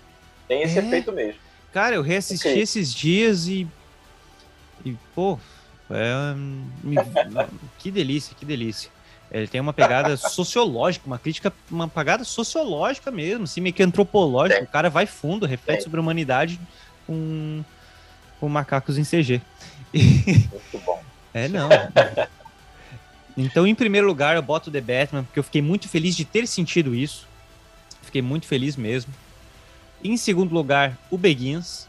Tem 0.47 0.63
esse 0.63 0.79
é... 0.79 0.87
efeito 0.87 1.11
mesmo. 1.11 1.41
Cara, 1.73 1.97
eu 1.97 2.03
reassisti 2.03 2.47
okay. 2.47 2.63
esses 2.63 2.95
dias 2.95 3.49
e. 3.49 3.67
E, 4.85 4.97
pô, 5.17 5.37
é... 5.91 6.33
que 7.81 7.91
delícia, 7.91 8.37
que 8.39 8.45
delícia. 8.45 8.89
Ele 9.33 9.49
tem 9.49 9.61
uma 9.61 9.73
pegada 9.73 10.15
sociológica, 10.29 11.05
uma 11.05 11.19
crítica, 11.19 11.53
uma 11.69 11.89
pegada 11.89 12.23
sociológica 12.23 13.11
mesmo, 13.11 13.45
assim, 13.45 13.61
meio 13.61 13.75
que 13.75 13.83
antropológica. 13.83 14.63
O 14.63 14.69
cara 14.69 14.91
vai 14.91 15.07
fundo, 15.07 15.45
reflete 15.45 15.83
sobre 15.83 15.99
a 15.99 16.03
humanidade 16.03 16.61
com, 17.05 17.65
com 18.39 18.49
macacos 18.49 18.97
em 18.97 19.03
CG. 19.03 19.43
Muito 19.93 20.79
bom. 20.87 21.03
É, 21.35 21.49
não. 21.49 21.69
Então, 23.37 23.67
em 23.67 23.75
primeiro 23.75 24.07
lugar, 24.07 24.37
eu 24.37 24.43
boto 24.43 24.71
The 24.71 24.81
Batman, 24.81 25.25
porque 25.25 25.39
eu 25.39 25.45
fiquei 25.45 25.63
muito 25.63 25.89
feliz 25.89 26.15
de 26.15 26.25
ter 26.25 26.47
sentido 26.47 26.95
isso. 26.95 27.27
Fiquei 28.03 28.21
muito 28.23 28.47
feliz 28.47 28.77
mesmo. 28.77 29.13
Em 30.05 30.17
segundo 30.17 30.53
lugar, 30.53 30.99
o 31.11 31.17
Begins. 31.17 31.87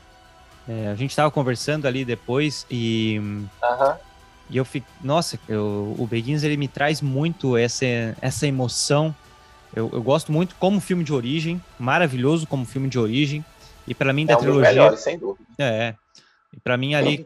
É, 0.68 0.88
a 0.88 0.96
gente 0.96 1.10
estava 1.10 1.30
conversando 1.30 1.88
ali 1.88 2.06
depois 2.06 2.66
e. 2.72 3.20
Uhum. 3.20 3.96
E 4.50 4.58
eu 4.58 4.64
fico. 4.64 4.88
Nossa, 5.04 5.38
eu, 5.50 5.96
o 5.98 6.08
Begins 6.08 6.44
ele 6.44 6.56
me 6.56 6.68
traz 6.68 7.02
muito 7.02 7.58
essa, 7.58 7.86
essa 8.22 8.48
emoção. 8.48 9.14
Eu, 9.76 9.90
eu 9.92 10.02
gosto 10.02 10.32
muito 10.32 10.56
como 10.56 10.80
filme 10.80 11.04
de 11.04 11.12
origem, 11.12 11.62
maravilhoso 11.78 12.48
como 12.48 12.64
filme 12.66 12.88
de 12.88 13.00
origem. 13.00 13.44
E 13.88 13.94
para 13.94 14.14
mim 14.14 14.26
da 14.26 14.34
é 14.34 14.36
um 14.36 14.40
dos 14.40 14.46
trilogia, 14.46 14.70
melhores, 14.70 15.00
sem 15.02 15.18
dúvida. 15.18 15.44
é. 15.60 15.96
E 16.56 16.60
para 16.60 16.78
mim 16.78 16.94
ali 16.94 17.26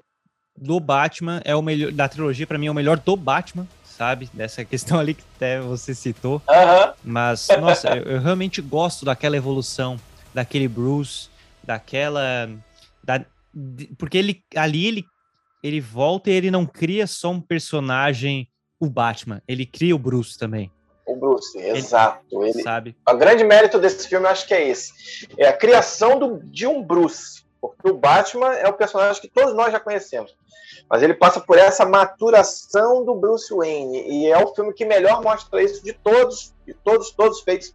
do 0.55 0.79
Batman 0.79 1.41
é 1.45 1.55
o 1.55 1.61
melhor 1.61 1.91
da 1.91 2.07
trilogia, 2.07 2.47
para 2.47 2.57
mim 2.57 2.67
é 2.67 2.71
o 2.71 2.73
melhor 2.73 2.97
do 2.97 3.15
Batman, 3.15 3.67
sabe? 3.97 4.29
Dessa 4.33 4.63
questão 4.63 4.99
ali 4.99 5.15
que 5.15 5.23
até 5.35 5.59
você 5.59 5.95
citou. 5.95 6.41
Aham. 6.47 6.93
Mas, 7.03 7.47
nossa, 7.59 7.89
eu, 7.97 8.03
eu 8.03 8.21
realmente 8.21 8.61
gosto 8.61 9.03
daquela 9.05 9.35
evolução, 9.35 9.99
daquele 10.33 10.67
Bruce, 10.67 11.29
daquela. 11.63 12.49
Da, 13.03 13.25
de- 13.53 13.87
porque 13.97 14.17
ele 14.17 14.43
ali 14.55 14.85
ele, 14.85 15.05
ele 15.63 15.81
volta 15.81 16.29
e 16.29 16.33
ele 16.33 16.51
não 16.51 16.65
cria 16.65 17.07
só 17.07 17.31
um 17.31 17.41
personagem, 17.41 18.47
o 18.79 18.87
Batman, 18.89 19.41
ele 19.47 19.65
cria 19.65 19.95
o 19.95 19.99
Bruce 19.99 20.37
também, 20.37 20.71
O 21.05 21.15
Bruce, 21.15 21.57
exato. 21.57 22.43
Ele, 22.43 22.61
sabe? 22.61 22.95
O 23.09 23.15
grande 23.15 23.43
mérito 23.43 23.79
desse 23.79 24.07
filme, 24.07 24.27
eu 24.27 24.29
acho 24.29 24.45
que 24.47 24.53
é 24.53 24.67
esse. 24.69 24.91
É 25.37 25.47
a 25.47 25.53
criação 25.57 26.19
do- 26.19 26.39
de 26.43 26.67
um 26.67 26.83
Bruce. 26.83 27.46
Porque 27.61 27.89
o 27.89 27.97
Batman 27.97 28.53
é 28.53 28.67
o 28.67 28.73
personagem 28.73 29.21
que 29.21 29.27
todos 29.27 29.53
nós 29.55 29.71
já 29.71 29.79
conhecemos. 29.79 30.35
Mas 30.89 31.01
ele 31.01 31.13
passa 31.13 31.39
por 31.39 31.57
essa 31.57 31.85
maturação 31.85 33.03
do 33.03 33.15
Bruce 33.15 33.53
Wayne. 33.53 34.03
E 34.09 34.27
é 34.27 34.37
o 34.37 34.53
filme 34.53 34.73
que 34.73 34.85
melhor 34.85 35.21
mostra 35.21 35.61
isso 35.61 35.83
de 35.83 35.93
todos, 35.93 36.53
de 36.65 36.73
todos, 36.73 37.11
todos 37.11 37.41
feitos. 37.41 37.73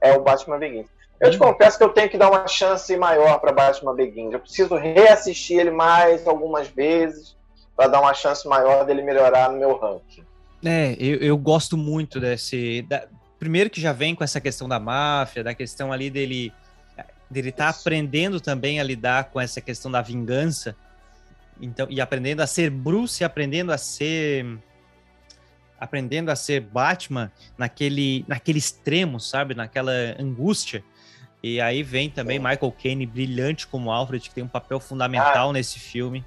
É 0.00 0.12
o 0.16 0.22
Batman 0.22 0.58
Begins. 0.58 0.86
Eu 1.20 1.30
te 1.30 1.36
Hum. 1.36 1.40
confesso 1.40 1.78
que 1.78 1.84
eu 1.84 1.88
tenho 1.90 2.10
que 2.10 2.18
dar 2.18 2.28
uma 2.30 2.46
chance 2.46 2.94
maior 2.96 3.38
para 3.40 3.52
Batman 3.52 3.94
Begins. 3.94 4.32
Eu 4.32 4.40
preciso 4.40 4.74
reassistir 4.76 5.58
ele 5.58 5.70
mais 5.70 6.26
algumas 6.26 6.68
vezes 6.68 7.36
para 7.76 7.88
dar 7.88 8.00
uma 8.00 8.14
chance 8.14 8.46
maior 8.46 8.84
dele 8.84 9.02
melhorar 9.02 9.50
no 9.50 9.58
meu 9.58 9.76
ranking. 9.76 10.24
É, 10.64 10.94
eu, 10.98 11.18
eu 11.18 11.36
gosto 11.36 11.76
muito 11.76 12.20
desse. 12.20 12.82
da- 12.82 13.06
primeiro 13.38 13.68
que 13.68 13.80
já 13.80 13.92
vem 13.92 14.14
com 14.14 14.24
essa 14.24 14.40
questão 14.40 14.66
da 14.68 14.78
máfia, 14.80 15.44
da 15.44 15.54
questão 15.54 15.92
ali 15.92 16.08
dele 16.08 16.52
dele 17.30 17.52
tá 17.52 17.70
Isso. 17.70 17.80
aprendendo 17.80 18.40
também 18.40 18.80
a 18.80 18.82
lidar 18.82 19.24
com 19.24 19.40
essa 19.40 19.60
questão 19.60 19.90
da 19.90 20.00
vingança. 20.00 20.76
Então, 21.60 21.86
e 21.88 22.00
aprendendo 22.00 22.40
a 22.40 22.46
ser 22.46 22.70
Bruce, 22.70 23.22
e 23.22 23.24
aprendendo 23.24 23.72
a 23.72 23.78
ser 23.78 24.58
aprendendo 25.78 26.30
a 26.30 26.36
ser 26.36 26.60
Batman 26.60 27.30
naquele 27.58 28.24
naquele 28.26 28.58
extremo, 28.58 29.20
sabe, 29.20 29.54
naquela 29.54 29.92
angústia. 30.18 30.84
E 31.42 31.60
aí 31.60 31.82
vem 31.82 32.08
também. 32.08 32.38
Michael 32.38 32.72
Caine 32.72 33.04
brilhante 33.04 33.66
como 33.66 33.92
Alfred, 33.92 34.28
que 34.28 34.34
tem 34.34 34.44
um 34.44 34.48
papel 34.48 34.80
fundamental 34.80 35.52
nesse 35.52 35.78
filme. 35.78 36.24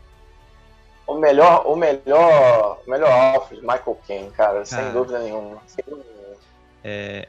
O 1.07 1.15
melhor, 1.15 1.65
o 1.65 1.75
melhor, 1.75 2.81
o 2.85 2.89
melhor 2.89 3.09
Alfred, 3.09 3.61
Michael 3.61 3.99
Caine, 4.07 4.29
cara, 4.31 4.63
sem 4.63 4.91
dúvida 4.91 5.19
nenhuma. 5.19 5.57
Sem 5.65 5.83
dúvida 5.87 6.09
nenhuma. 6.13 7.27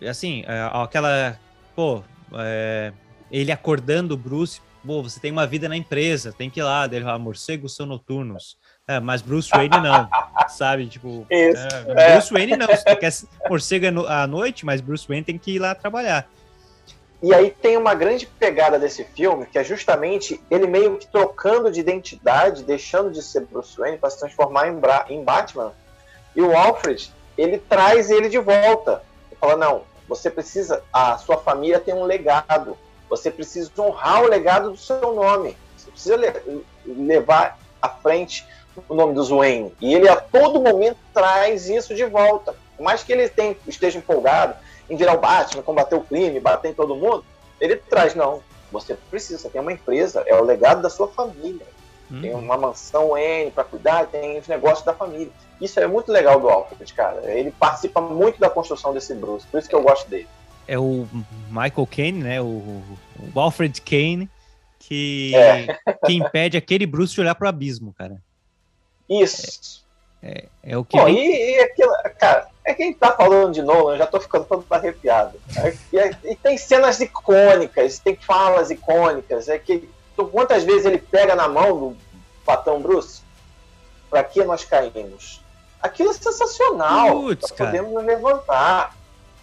E 0.00 0.08
assim, 0.08 0.44
é, 0.46 0.70
aquela. 0.72 1.38
Pô, 1.76 2.02
é, 2.34 2.92
ele 3.30 3.52
acordando 3.52 4.14
o 4.14 4.16
Bruce. 4.16 4.60
Pô, 4.84 5.02
você 5.02 5.20
tem 5.20 5.30
uma 5.30 5.46
vida 5.46 5.68
na 5.68 5.76
empresa, 5.76 6.32
tem 6.32 6.48
que 6.48 6.58
ir 6.60 6.62
lá. 6.62 6.86
Dele 6.86 7.04
fala, 7.04 7.18
morcegos 7.18 7.76
são 7.76 7.84
noturnos. 7.84 8.56
É, 8.88 8.98
mas 8.98 9.20
Bruce 9.22 9.50
Wayne 9.50 9.78
não, 9.80 10.08
sabe? 10.48 10.86
Tipo, 10.86 11.26
Isso, 11.30 11.62
é, 11.96 12.08
é. 12.08 12.12
Bruce 12.12 12.32
Wayne 12.32 12.56
não. 12.56 12.66
Você 12.66 12.96
quer 12.96 13.12
morcego 13.48 13.86
é 13.86 14.12
à 14.12 14.26
noite, 14.26 14.64
mas 14.64 14.80
Bruce 14.80 15.06
Wayne 15.06 15.24
tem 15.24 15.38
que 15.38 15.52
ir 15.52 15.58
lá 15.58 15.74
trabalhar. 15.74 16.28
E 17.22 17.34
aí 17.34 17.50
tem 17.50 17.76
uma 17.76 17.94
grande 17.94 18.26
pegada 18.26 18.78
desse 18.78 19.04
filme, 19.04 19.44
que 19.44 19.58
é 19.58 19.62
justamente 19.64 20.40
ele 20.50 20.66
meio 20.66 20.96
que 20.96 21.06
trocando 21.06 21.70
de 21.70 21.78
identidade, 21.78 22.64
deixando 22.64 23.10
de 23.10 23.22
ser 23.22 23.44
Bruce 23.44 23.78
Wayne 23.78 23.98
para 23.98 24.08
se 24.08 24.18
transformar 24.18 24.68
em, 24.68 24.74
Bra- 24.80 25.04
em 25.10 25.22
Batman. 25.22 25.72
E 26.34 26.40
o 26.40 26.56
Alfred, 26.56 27.12
ele 27.36 27.58
traz 27.58 28.10
ele 28.10 28.30
de 28.30 28.38
volta. 28.38 29.02
Ele 29.30 29.38
fala, 29.38 29.56
não, 29.56 29.82
você 30.10 30.28
precisa, 30.28 30.82
a 30.92 31.16
sua 31.18 31.38
família 31.38 31.78
tem 31.78 31.94
um 31.94 32.02
legado. 32.02 32.76
Você 33.08 33.30
precisa 33.30 33.70
honrar 33.78 34.24
o 34.24 34.28
legado 34.28 34.72
do 34.72 34.76
seu 34.76 35.14
nome. 35.14 35.56
Você 35.78 35.90
precisa 35.90 36.16
le- 36.16 36.64
levar 36.84 37.58
à 37.80 37.88
frente 37.88 38.44
o 38.88 38.94
nome 38.94 39.14
dos 39.14 39.30
Wayne. 39.30 39.72
E 39.80 39.94
ele 39.94 40.08
a 40.08 40.16
todo 40.16 40.60
momento 40.60 40.98
traz 41.14 41.68
isso 41.68 41.94
de 41.94 42.04
volta. 42.04 42.56
Por 42.76 42.82
mais 42.82 43.04
que 43.04 43.12
ele 43.12 43.28
tenha, 43.28 43.56
esteja 43.68 43.98
empolgado 43.98 44.56
em 44.88 44.96
virar 44.96 45.14
o 45.14 45.18
Batman, 45.20 45.62
combater 45.62 45.94
o 45.94 46.00
crime, 46.02 46.40
bater 46.40 46.72
em 46.72 46.74
todo 46.74 46.96
mundo, 46.96 47.24
ele 47.60 47.76
traz, 47.76 48.14
não, 48.16 48.42
você 48.72 48.96
precisa, 49.10 49.48
tem 49.48 49.60
uma 49.60 49.72
empresa, 49.72 50.24
é 50.26 50.34
o 50.34 50.42
legado 50.44 50.82
da 50.82 50.90
sua 50.90 51.06
família. 51.06 51.66
Tem 52.10 52.34
Hum, 52.34 52.38
uma 52.40 52.56
mansão 52.56 53.16
N 53.16 53.50
para 53.52 53.62
cuidar, 53.64 54.06
tem 54.06 54.38
os 54.38 54.48
negócios 54.48 54.84
da 54.84 54.92
família. 54.92 55.30
Isso 55.60 55.78
é 55.78 55.86
muito 55.86 56.10
legal 56.10 56.40
do 56.40 56.48
Alfred, 56.48 56.92
cara. 56.92 57.30
Ele 57.30 57.50
participa 57.52 58.00
muito 58.00 58.40
da 58.40 58.50
construção 58.50 58.92
desse 58.92 59.14
Bruce, 59.14 59.46
por 59.46 59.58
isso 59.60 59.68
que 59.68 59.74
eu 59.74 59.82
gosto 59.82 60.08
dele. 60.10 60.26
É 60.66 60.78
o 60.78 61.06
Michael 61.50 61.86
Caine, 61.86 62.22
né? 62.22 62.40
O, 62.40 62.82
o 63.34 63.40
Alfred 63.40 63.80
Caine, 63.82 64.28
que, 64.80 65.32
É. 65.34 65.66
que 66.06 66.12
impede 66.14 66.56
aquele 66.56 66.86
Bruce 66.86 67.14
de 67.14 67.20
olhar 67.20 67.34
pro 67.34 67.48
abismo, 67.48 67.94
cara. 67.96 68.20
Isso. 69.08 69.84
É 70.62 70.76
o 70.76 70.84
que 70.84 70.98
Pô, 70.98 71.04
vem- 71.06 71.16
e, 71.16 71.56
e 71.56 71.60
aquilo, 71.60 71.92
cara, 72.18 72.46
é 72.66 72.74
que 72.74 72.82
a 72.82 72.86
gente 72.86 72.98
tá 72.98 73.12
falando 73.12 73.52
de 73.54 73.62
Nolan, 73.62 73.94
eu 73.94 73.98
já 73.98 74.06
tô 74.06 74.20
ficando 74.20 74.44
todo 74.44 74.64
arrepiado. 74.70 75.40
É, 75.56 75.74
E, 75.92 75.98
é- 75.98 76.10
e 76.24 76.36
tem 76.36 76.58
cenas 76.58 77.00
icônicas, 77.00 77.98
tem 77.98 78.14
falas 78.16 78.70
icônicas. 78.70 79.48
É 79.48 79.58
que 79.58 79.88
quantas 80.28 80.64
vezes 80.64 80.84
ele 80.86 80.98
pega 80.98 81.34
na 81.34 81.48
mão 81.48 81.78
do 81.78 81.96
Patão 82.44 82.80
Bruce? 82.80 83.22
Pra 84.08 84.24
que 84.24 84.42
nós 84.44 84.64
caímos? 84.64 85.40
Aquilo 85.80 86.10
é 86.10 86.12
sensacional. 86.12 87.20
Putz, 87.20 87.50
podemos 87.52 87.92
nos 87.92 88.04
levantar. 88.04 88.96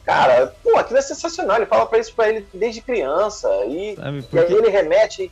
Cara, 0.03 0.47
pô, 0.63 0.77
aquilo 0.77 0.99
é 0.99 1.01
sensacional. 1.01 1.57
Ele 1.57 1.65
fala 1.65 1.85
pra 1.85 1.99
isso 1.99 2.13
pra 2.13 2.29
ele 2.29 2.47
desde 2.53 2.81
criança. 2.81 3.49
E, 3.65 3.95
e 3.95 4.39
aí 4.39 4.53
ele 4.53 4.69
remete 4.69 5.31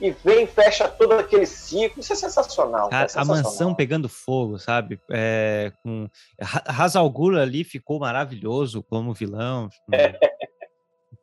e 0.00 0.10
vem 0.10 0.46
fecha 0.46 0.88
todo 0.88 1.12
aquele 1.14 1.46
ciclo. 1.46 2.00
Isso 2.00 2.12
é 2.12 2.16
sensacional. 2.16 2.88
Cara, 2.88 3.02
é 3.02 3.06
a 3.06 3.08
sensacional. 3.08 3.42
mansão 3.44 3.74
pegando 3.74 4.08
fogo, 4.08 4.58
sabe? 4.58 5.00
É, 5.10 5.72
com 5.82 6.08
Ra- 6.40 6.64
Ra's 6.66 6.96
al 6.96 7.08
Ghul 7.08 7.38
ali 7.38 7.64
ficou 7.64 7.98
maravilhoso 8.00 8.82
como 8.82 9.14
vilão. 9.14 9.68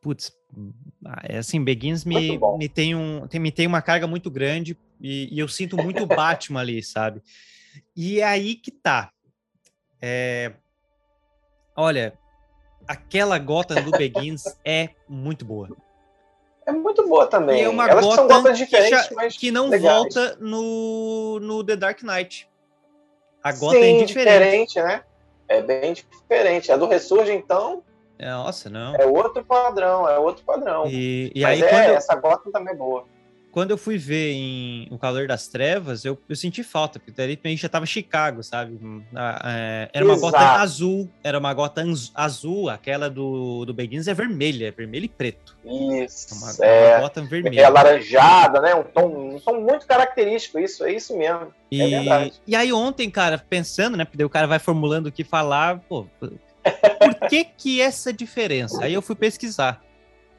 Putz, 0.00 0.32
ah, 1.04 1.20
é 1.24 1.38
assim, 1.38 1.62
Begins 1.62 2.04
me, 2.04 2.38
me 2.56 2.68
tem 2.68 2.94
um 2.94 3.26
tem, 3.28 3.38
me 3.40 3.52
tem 3.52 3.66
uma 3.66 3.82
carga 3.82 4.06
muito 4.06 4.30
grande 4.30 4.78
e, 5.00 5.28
e 5.34 5.38
eu 5.38 5.46
sinto 5.46 5.76
muito 5.76 6.06
Batman 6.06 6.60
ali, 6.60 6.82
sabe? 6.82 7.22
E 7.94 8.20
é 8.20 8.24
aí 8.24 8.54
que 8.54 8.70
tá. 8.70 9.10
É, 10.00 10.54
olha, 11.76 12.18
aquela 12.88 13.38
Gotham 13.38 13.82
do 13.84 13.92
Begins 13.92 14.42
é 14.64 14.90
muito 15.08 15.44
boa. 15.44 15.68
É 16.66 16.72
muito 16.72 17.06
boa 17.08 17.26
também. 17.26 17.60
E 17.60 17.64
é 17.64 17.68
uma 17.68 17.88
Elas 17.88 18.04
são 18.06 18.26
Gotham 18.26 18.42
gotas 18.42 18.58
que, 18.58 18.64
diferentes, 18.64 19.06
já- 19.08 19.14
mas 19.14 19.36
que 19.36 19.50
não 19.50 19.68
legais. 19.68 19.92
volta 19.92 20.36
no, 20.36 21.38
no 21.40 21.64
The 21.64 21.76
Dark 21.76 22.02
Knight. 22.02 22.48
A 23.42 23.52
Gotham 23.52 23.80
Sim, 23.80 24.00
é 24.00 24.04
diferente. 24.04 24.74
diferente, 24.76 24.82
né? 24.82 25.04
É 25.48 25.62
bem 25.62 25.92
diferente. 25.92 26.70
A 26.70 26.76
do 26.76 26.86
Ressurge, 26.86 27.32
então, 27.32 27.82
Nossa, 28.20 28.68
não. 28.68 28.94
é 28.96 29.06
outro 29.06 29.44
padrão, 29.44 30.08
é 30.08 30.18
outro 30.18 30.44
padrão. 30.44 30.86
E, 30.86 31.30
e 31.34 31.44
aí, 31.44 31.62
é, 31.62 31.68
quando, 31.68 31.84
eu- 31.88 31.94
essa 31.96 32.14
Gotham 32.16 32.50
também 32.50 32.74
é 32.74 32.76
boa. 32.76 33.04
quando 33.52 33.70
eu 33.72 33.78
fui 33.78 33.98
ver 33.98 34.32
em 34.32 34.86
O 34.92 34.98
Calor 34.98 35.26
das 35.26 35.48
Trevas, 35.48 36.04
eu, 36.04 36.16
eu 36.28 36.36
senti 36.36 36.62
falta, 36.62 36.98
porque 37.00 37.10
daí 37.10 37.38
a 37.42 37.48
gente 37.48 37.62
já 37.62 37.68
tava 37.68 37.84
Chicago, 37.86 38.42
sabe? 38.44 38.78
Ah, 39.14 39.40
é, 39.44 39.90
Era 39.92 40.04
uma 40.04 40.14
Exato. 40.14 40.32
Gotham 40.32 40.60
azul, 40.60 41.10
era 41.24 41.38
uma 41.38 41.52
Gotham 41.54 41.90
az- 41.90 42.12
azul, 42.14 42.68
aquela 42.68 43.08
do, 43.10 43.64
do 43.64 43.74
Begins 43.74 44.06
é 44.06 44.14
vermelha, 44.14 44.68
é 44.68 44.70
vermelho 44.70 45.06
e 45.06 45.08
preto. 45.08 45.56
É 45.64 46.04
Isso. 46.04 46.34
uma, 46.34 46.66
é, 46.66 46.94
uma 46.96 47.00
Gotham 47.00 47.24
é 47.24 47.26
vermelha. 47.26 47.66
alaranjada, 47.66 48.60
né? 48.60 48.74
Um 48.74 48.84
tom, 48.84 49.34
um 49.34 49.40
tom 49.40 49.60
muito 49.60 49.86
característico, 49.86 50.58
isso, 50.58 50.84
é 50.84 50.92
isso 50.92 51.16
mesmo. 51.16 51.52
E, 51.72 51.80
é 51.82 51.88
verdade. 51.88 52.32
e 52.46 52.54
aí 52.54 52.72
ontem, 52.72 53.10
cara, 53.10 53.36
pensando, 53.38 53.96
né? 53.96 54.04
Porque 54.04 54.16
daí 54.18 54.26
o 54.26 54.30
cara 54.30 54.46
vai 54.46 54.58
formulando 54.58 55.06
o 55.06 55.12
que 55.12 55.24
falar, 55.24 55.80
pô, 55.88 56.06
por 56.98 57.28
que 57.28 57.44
que 57.44 57.80
essa 57.80 58.12
diferença? 58.12 58.84
Aí 58.84 58.94
eu 58.94 59.02
fui 59.02 59.14
pesquisar. 59.14 59.82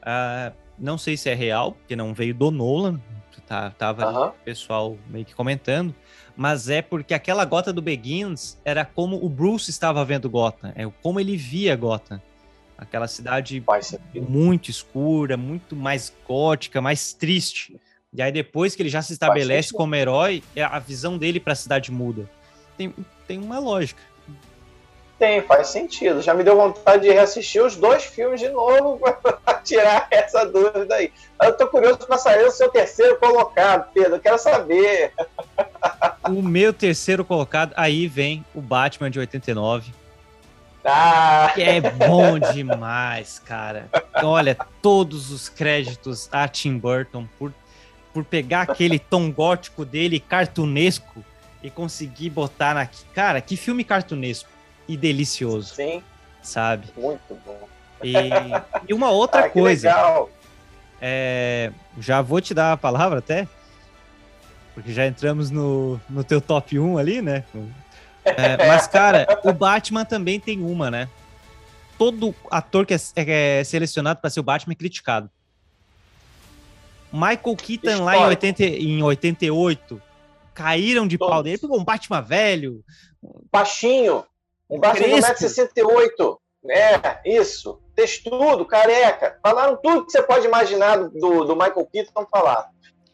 Ah, 0.02 0.52
não 0.78 0.98
sei 0.98 1.16
se 1.16 1.28
é 1.28 1.34
real, 1.34 1.72
porque 1.72 1.94
não 1.94 2.12
veio 2.12 2.34
do 2.34 2.50
Nolan, 2.50 3.00
tá, 3.46 3.70
tava 3.70 4.04
Aham. 4.04 4.28
o 4.28 4.44
pessoal 4.44 4.96
meio 5.08 5.24
que 5.24 5.34
comentando, 5.34 5.94
mas 6.34 6.68
é 6.68 6.80
porque 6.80 7.12
aquela 7.12 7.44
gota 7.44 7.72
do 7.72 7.82
Begins 7.82 8.58
era 8.64 8.84
como 8.84 9.22
o 9.24 9.28
Bruce 9.28 9.70
estava 9.70 10.04
vendo 10.04 10.30
Gotham, 10.30 10.72
é 10.74 10.88
como 11.02 11.20
ele 11.20 11.36
via 11.36 11.76
Gotham. 11.76 12.20
Aquela 12.78 13.06
cidade 13.06 13.62
muito 14.28 14.70
escura, 14.70 15.36
muito 15.36 15.76
mais 15.76 16.12
gótica, 16.26 16.80
mais 16.80 17.12
triste. 17.12 17.78
E 18.12 18.20
aí 18.20 18.32
depois 18.32 18.74
que 18.74 18.82
ele 18.82 18.88
já 18.88 19.00
se 19.00 19.12
estabelece 19.12 19.72
como 19.72 19.94
herói, 19.94 20.42
é 20.56 20.64
a 20.64 20.78
visão 20.80 21.16
dele 21.16 21.38
para 21.38 21.52
a 21.52 21.56
cidade 21.56 21.92
muda. 21.92 22.28
Tem, 22.76 22.92
tem 23.28 23.38
uma 23.38 23.60
lógica. 23.60 24.02
Tem, 25.22 25.40
faz 25.40 25.68
sentido. 25.68 26.20
Já 26.20 26.34
me 26.34 26.42
deu 26.42 26.56
vontade 26.56 27.04
de 27.04 27.12
reassistir 27.12 27.62
os 27.62 27.76
dois 27.76 28.02
filmes 28.02 28.40
de 28.40 28.48
novo 28.48 28.98
para 29.22 29.54
tirar 29.62 30.08
essa 30.10 30.44
dúvida 30.44 30.96
aí. 30.96 31.12
Eu 31.40 31.56
tô 31.56 31.68
curioso 31.68 31.98
para 31.98 32.18
sair 32.18 32.44
o 32.44 32.50
seu 32.50 32.68
terceiro 32.68 33.16
colocado, 33.20 33.88
Pedro. 33.94 34.16
Eu 34.16 34.20
quero 34.20 34.36
saber. 34.36 35.12
O 36.28 36.42
meu 36.42 36.72
terceiro 36.72 37.24
colocado, 37.24 37.72
aí 37.76 38.08
vem 38.08 38.44
o 38.52 38.60
Batman 38.60 39.12
de 39.12 39.20
89, 39.20 39.92
Ah, 40.84 41.52
que 41.54 41.62
é 41.62 41.80
bom 41.80 42.40
demais, 42.40 43.38
cara. 43.38 43.88
olha, 44.24 44.56
todos 44.82 45.30
os 45.30 45.48
créditos 45.48 46.28
a 46.32 46.48
Tim 46.48 46.76
Burton 46.76 47.28
por, 47.38 47.54
por 48.12 48.24
pegar 48.24 48.62
aquele 48.62 48.98
tom 48.98 49.30
gótico 49.30 49.84
dele, 49.84 50.18
cartunesco, 50.18 51.24
e 51.62 51.70
conseguir 51.70 52.30
botar 52.30 52.74
na. 52.74 52.88
Cara, 53.14 53.40
que 53.40 53.56
filme 53.56 53.84
cartunesco 53.84 54.50
e 54.88 54.96
delicioso. 54.96 55.74
Sim. 55.74 56.02
Sabe? 56.42 56.88
Muito 56.96 57.38
bom. 57.46 57.68
E, 58.02 58.12
e 58.88 58.94
uma 58.94 59.10
outra 59.10 59.40
Ah, 59.40 59.48
que 59.48 59.60
coisa. 59.60 59.88
legal. 59.88 60.30
É, 61.00 61.72
já 61.98 62.20
vou 62.22 62.40
te 62.40 62.52
dar 62.54 62.72
a 62.72 62.76
palavra 62.76 63.18
até, 63.20 63.46
porque 64.74 64.92
já 64.92 65.06
entramos 65.06 65.50
no, 65.50 66.00
no 66.08 66.22
teu 66.24 66.40
top 66.40 66.78
1 66.78 66.98
ali, 66.98 67.20
né? 67.22 67.44
É, 68.24 68.56
mas, 68.68 68.86
cara, 68.86 69.26
o 69.44 69.52
Batman 69.52 70.04
também 70.04 70.38
tem 70.38 70.60
uma, 70.62 70.90
né? 70.90 71.08
Todo 71.98 72.34
ator 72.50 72.86
que 72.86 72.94
é, 72.94 72.98
é 73.16 73.64
selecionado 73.64 74.20
para 74.20 74.30
ser 74.30 74.40
o 74.40 74.44
Batman 74.44 74.72
é 74.72 74.76
criticado. 74.76 75.30
Michael 77.12 77.56
Keaton 77.56 78.04
lá 78.04 78.14
em, 78.16 78.18
Histórico. 78.20 78.46
80, 78.46 78.62
em 78.64 79.02
88 79.02 80.02
caíram 80.54 81.06
de 81.06 81.18
pau 81.18 81.28
Todos. 81.28 81.44
dele, 81.44 81.58
pegou 81.58 81.78
um 81.80 81.84
Batman 81.84 82.20
velho. 82.22 82.82
Baixinho. 83.52 84.24
Um 84.72 84.80
Batman 84.80 85.08
de 85.08 85.22
Crespo. 85.22 85.44
1,68m. 85.44 86.38
É, 86.70 87.20
isso. 87.24 87.80
Textudo, 87.94 88.64
careca. 88.64 89.38
Falaram 89.42 89.76
tudo 89.76 90.06
que 90.06 90.12
você 90.12 90.22
pode 90.22 90.46
imaginar 90.46 90.96
do, 90.96 91.44
do 91.44 91.54
Michael 91.54 91.86
Keaton 91.92 92.26
falar. 92.30 92.68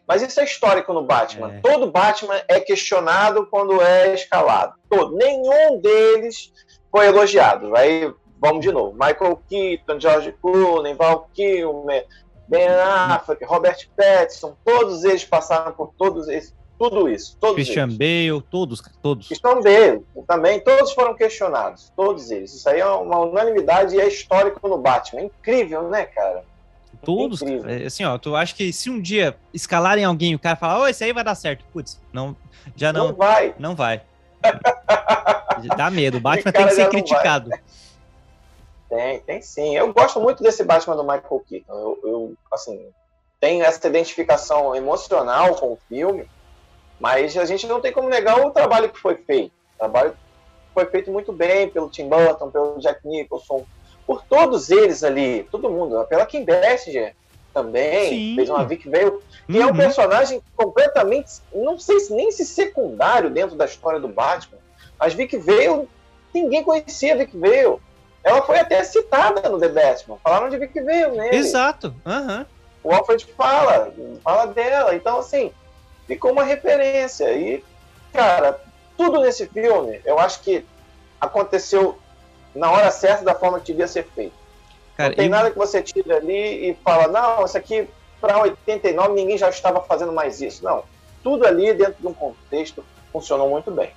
Mas 0.07 0.23
isso 0.23 0.41
é 0.41 0.45
histórico 0.45 0.93
no 0.93 1.05
Batman. 1.05 1.55
É. 1.55 1.61
Todo 1.61 1.91
Batman 1.91 2.41
é 2.47 2.61
questionado 2.61 3.47
quando 3.47 3.83
é 3.83 4.15
escalado. 4.15 4.75
Todo. 4.89 5.17
Nenhum 5.17 5.81
deles 5.81 6.53
foi 6.91 7.07
elogiado. 7.07 7.77
Aí, 7.77 8.13
vamos 8.39 8.65
de 8.65 8.73
novo. 8.73 8.93
Michael 8.93 9.43
Keaton, 9.49 10.01
George 10.01 10.33
Clooney, 10.41 10.95
Val 10.95 11.29
Kilmer, 11.35 12.07
Ben 12.49 12.69
Affleck, 12.69 13.45
Robert 13.45 13.89
Pattinson, 13.95 14.57
todos 14.65 15.05
eles 15.05 15.25
passaram 15.25 15.73
por 15.73 15.93
todos 15.99 16.29
esses, 16.29 16.55
tudo 16.79 17.09
isso. 17.09 17.37
Todos 17.41 17.57
Christian 17.57 17.85
eles. 17.85 17.97
Bale, 17.97 18.43
todos, 18.51 18.83
todos. 19.03 19.31
Estão 19.31 19.61
dele 19.61 20.05
também, 20.27 20.61
todos 20.61 20.93
foram 20.93 21.15
questionados, 21.15 21.93
todos 21.97 22.31
eles. 22.31 22.55
Isso 22.55 22.69
aí 22.69 22.81
é 22.81 22.87
uma 22.87 23.19
unanimidade 23.21 23.97
e 23.97 24.01
é 24.01 24.07
histórico 24.07 24.67
no 24.69 24.79
Batman. 24.79 25.23
É 25.23 25.25
incrível, 25.25 25.89
né, 25.89 26.05
cara? 26.05 26.45
Todos, 27.03 27.43
Incrível. 27.43 27.71
É, 27.71 27.87
Assim, 27.87 28.05
ó, 28.05 28.19
tu 28.19 28.35
acha 28.35 28.55
que 28.55 28.73
se 28.73 28.91
um 28.91 29.01
dia 29.01 29.37
escalarem 29.53 30.05
alguém 30.05 30.33
e 30.33 30.35
o 30.35 30.39
cara 30.39 30.57
falar, 30.57 30.81
ô, 30.81 30.87
esse 30.87 31.05
aí 31.05 31.13
vai 31.13 31.23
dar 31.25 31.35
certo. 31.35 31.65
Putz, 31.73 32.01
não, 32.13 32.35
já 32.77 32.93
Não, 32.93 33.09
não, 33.09 33.15
vai. 33.15 33.55
não 33.59 33.75
vai. 33.75 34.03
Dá 35.77 35.91
medo. 35.91 36.19
O 36.19 36.21
Batman 36.21 36.53
tem 36.53 36.67
que 36.67 36.75
ser 36.75 36.83
vai. 36.83 36.91
criticado. 36.91 37.51
Tem, 38.89 39.21
tem 39.21 39.43
sim. 39.43 39.77
Eu 39.77 39.93
gosto 39.93 40.21
muito 40.21 40.43
desse 40.43 40.65
Batman 40.65 40.97
do 40.97 41.03
Michael 41.03 41.45
Keaton. 41.49 41.73
Eu, 41.73 41.99
eu, 42.03 42.35
assim, 42.53 42.89
tenho 43.41 43.65
essa 43.65 43.87
identificação 43.87 44.75
emocional 44.75 45.55
com 45.57 45.73
o 45.73 45.79
filme, 45.89 46.29
mas 47.01 47.37
a 47.37 47.45
gente 47.45 47.67
não 47.67 47.81
tem 47.81 47.93
como 47.93 48.09
negar 48.09 48.41
o 48.45 48.51
trabalho 48.51 48.91
que 48.91 48.99
foi 48.99 49.17
feito. 49.17 49.53
O 49.75 49.79
trabalho 49.79 50.17
foi 50.75 50.87
feito 50.87 51.11
muito 51.11 51.33
bem 51.33 51.69
pelo 51.69 51.91
Tim 51.91 52.09
Burton, 52.09 52.51
pelo 52.51 52.79
Jack 52.79 53.01
Nicholson, 53.05 53.65
por 54.07 54.25
todos 54.27 54.71
eles 54.71 55.05
ali, 55.05 55.47
todo 55.51 55.71
mundo, 55.71 56.05
pela 56.07 56.27
Kim 56.27 56.45
Basinger 56.45 57.15
também, 57.53 58.09
Sim. 58.09 58.35
fez 58.37 58.49
uma 58.51 58.65
Vic 58.65 58.89
Vale, 58.89 59.13
que 59.51 59.59
é 59.59 59.65
um 59.65 59.71
Uhum. 59.71 59.77
personagem 59.77 60.43
completamente, 60.57 61.29
não 61.53 61.79
sei 61.79 61.99
se 62.01 62.15
nem 62.15 62.31
se 62.31 62.45
secundário 62.45 63.31
dentro 63.31 63.57
da 63.57 63.65
história 63.65 63.99
do 63.99 64.09
Batman, 64.09 64.59
mas 64.99 65.15
Vic 65.15 65.37
Vale, 65.39 65.89
ninguém 66.35 66.63
conhecia 66.63 67.17
Vic 67.17 67.37
Vale. 67.37 67.79
Ela 68.25 68.43
foi 68.43 68.59
até 68.59 68.83
citada 68.85 69.49
no 69.49 69.59
The 69.59 69.69
Batman, 69.69 70.19
falaram 70.23 70.49
de 70.49 70.59
Vic 70.59 70.75
Vale 70.83 71.11
nele. 71.17 71.37
Exato. 71.37 71.95
aham. 72.07 72.47
O 72.85 72.93
Alfred 72.95 73.27
fala, 73.37 73.93
fala 74.23 74.47
dela. 74.47 74.95
Então, 74.95 75.19
assim, 75.19 75.53
ficou 76.09 76.33
uma 76.33 76.43
referência. 76.43 77.31
E, 77.33 77.63
cara, 78.13 78.61
tudo 78.97 79.21
nesse 79.21 79.47
filme, 79.47 80.01
eu 80.05 80.19
acho 80.19 80.41
que 80.41 80.65
aconteceu 81.21 81.97
na 82.55 82.71
hora 82.73 82.91
certa, 82.91 83.25
da 83.25 83.35
forma 83.35 83.61
que 83.61 83.67
devia 83.67 83.87
ser 83.87 84.05
feito. 84.15 84.33
Cara, 84.97 85.11
não 85.11 85.17
tem 85.17 85.27
e- 85.27 85.29
nada 85.29 85.51
que 85.53 85.59
você 85.59 85.81
tira 85.81 86.17
ali 86.17 86.71
e 86.71 86.75
fala, 86.83 87.07
não, 87.07 87.45
isso 87.45 87.57
aqui 87.57 87.87
para 88.21 88.41
89 88.41 89.15
ninguém 89.15 89.39
já 89.39 89.49
estava 89.49 89.81
fazendo 89.83 90.11
mais 90.13 90.41
isso. 90.41 90.65
Não. 90.65 90.83
Tudo 91.23 91.47
ali 91.47 91.73
dentro 91.75 91.95
de 92.01 92.07
um 92.09 92.15
contexto 92.15 92.85
funcionou 93.13 93.49
muito 93.51 93.71
bem. 93.71 93.91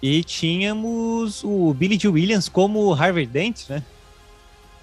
E 0.00 0.22
tínhamos 0.22 1.42
o 1.44 1.74
Billy 1.74 1.98
Dee 1.98 2.08
Williams 2.08 2.48
como 2.48 2.94
Harvey 2.94 3.26
Dent, 3.26 3.68
né? 3.68 3.82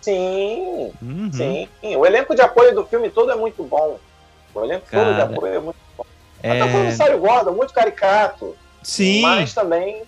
Sim, 0.02 0.92
Uhum. 1.02 1.32
sim. 1.32 1.68
O 1.96 2.06
elenco 2.06 2.36
de 2.36 2.42
apoio 2.42 2.76
do 2.76 2.86
filme 2.86 3.10
todo 3.10 3.32
é 3.32 3.36
muito 3.36 3.64
bom. 3.64 3.98
O 4.54 4.64
elenco 4.64 4.86
todo 4.92 5.14
de 5.14 5.20
Cara, 5.20 5.24
apoio 5.24 5.54
é 5.56 5.60
muito 5.60 5.78
É, 6.46 6.62
Até 6.62 6.66
o 6.66 6.72
comissário 6.72 7.20
Gordon, 7.20 7.54
muito 7.54 7.74
caricato. 7.74 8.56
Sim, 8.84 9.24
Mas 9.24 9.52
também, 9.52 10.04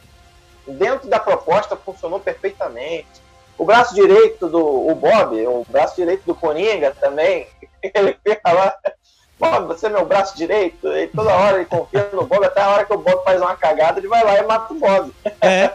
dentro 0.67 1.09
da 1.09 1.19
proposta, 1.19 1.75
funcionou 1.75 2.19
perfeitamente. 2.19 3.07
O 3.57 3.65
braço 3.65 3.95
direito 3.95 4.47
do 4.47 4.87
o 4.87 4.93
Bob, 4.93 5.35
o 5.47 5.65
braço 5.67 5.95
direito 5.95 6.23
do 6.27 6.35
Coringa 6.35 6.91
também, 6.91 7.47
ele 7.81 8.15
fica 8.23 8.51
lá, 8.51 8.75
Bob, 9.39 9.65
você 9.65 9.87
é 9.87 9.89
meu 9.89 10.05
braço 10.05 10.37
direito, 10.37 10.87
e 10.89 11.07
toda 11.07 11.33
hora 11.33 11.57
ele 11.57 11.65
confia 11.65 12.07
no 12.13 12.27
Bob, 12.27 12.45
até 12.45 12.61
a 12.61 12.69
hora 12.69 12.85
que 12.85 12.93
o 12.93 12.99
Bob 12.99 13.23
faz 13.23 13.41
uma 13.41 13.55
cagada, 13.55 13.99
ele 13.99 14.07
vai 14.07 14.23
lá 14.23 14.37
e 14.37 14.43
mata 14.45 14.71
o 14.71 14.79
Bob. 14.79 15.11
é. 15.41 15.71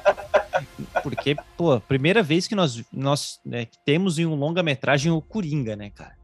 Porque, 1.02 1.36
pô, 1.56 1.80
primeira 1.80 2.22
vez 2.22 2.46
que 2.46 2.54
nós, 2.54 2.84
nós 2.92 3.40
né, 3.44 3.66
temos 3.84 4.20
em 4.20 4.26
um 4.26 4.36
longa-metragem 4.36 5.10
o 5.10 5.20
Coringa, 5.20 5.74
né, 5.74 5.90
cara? 5.90 6.16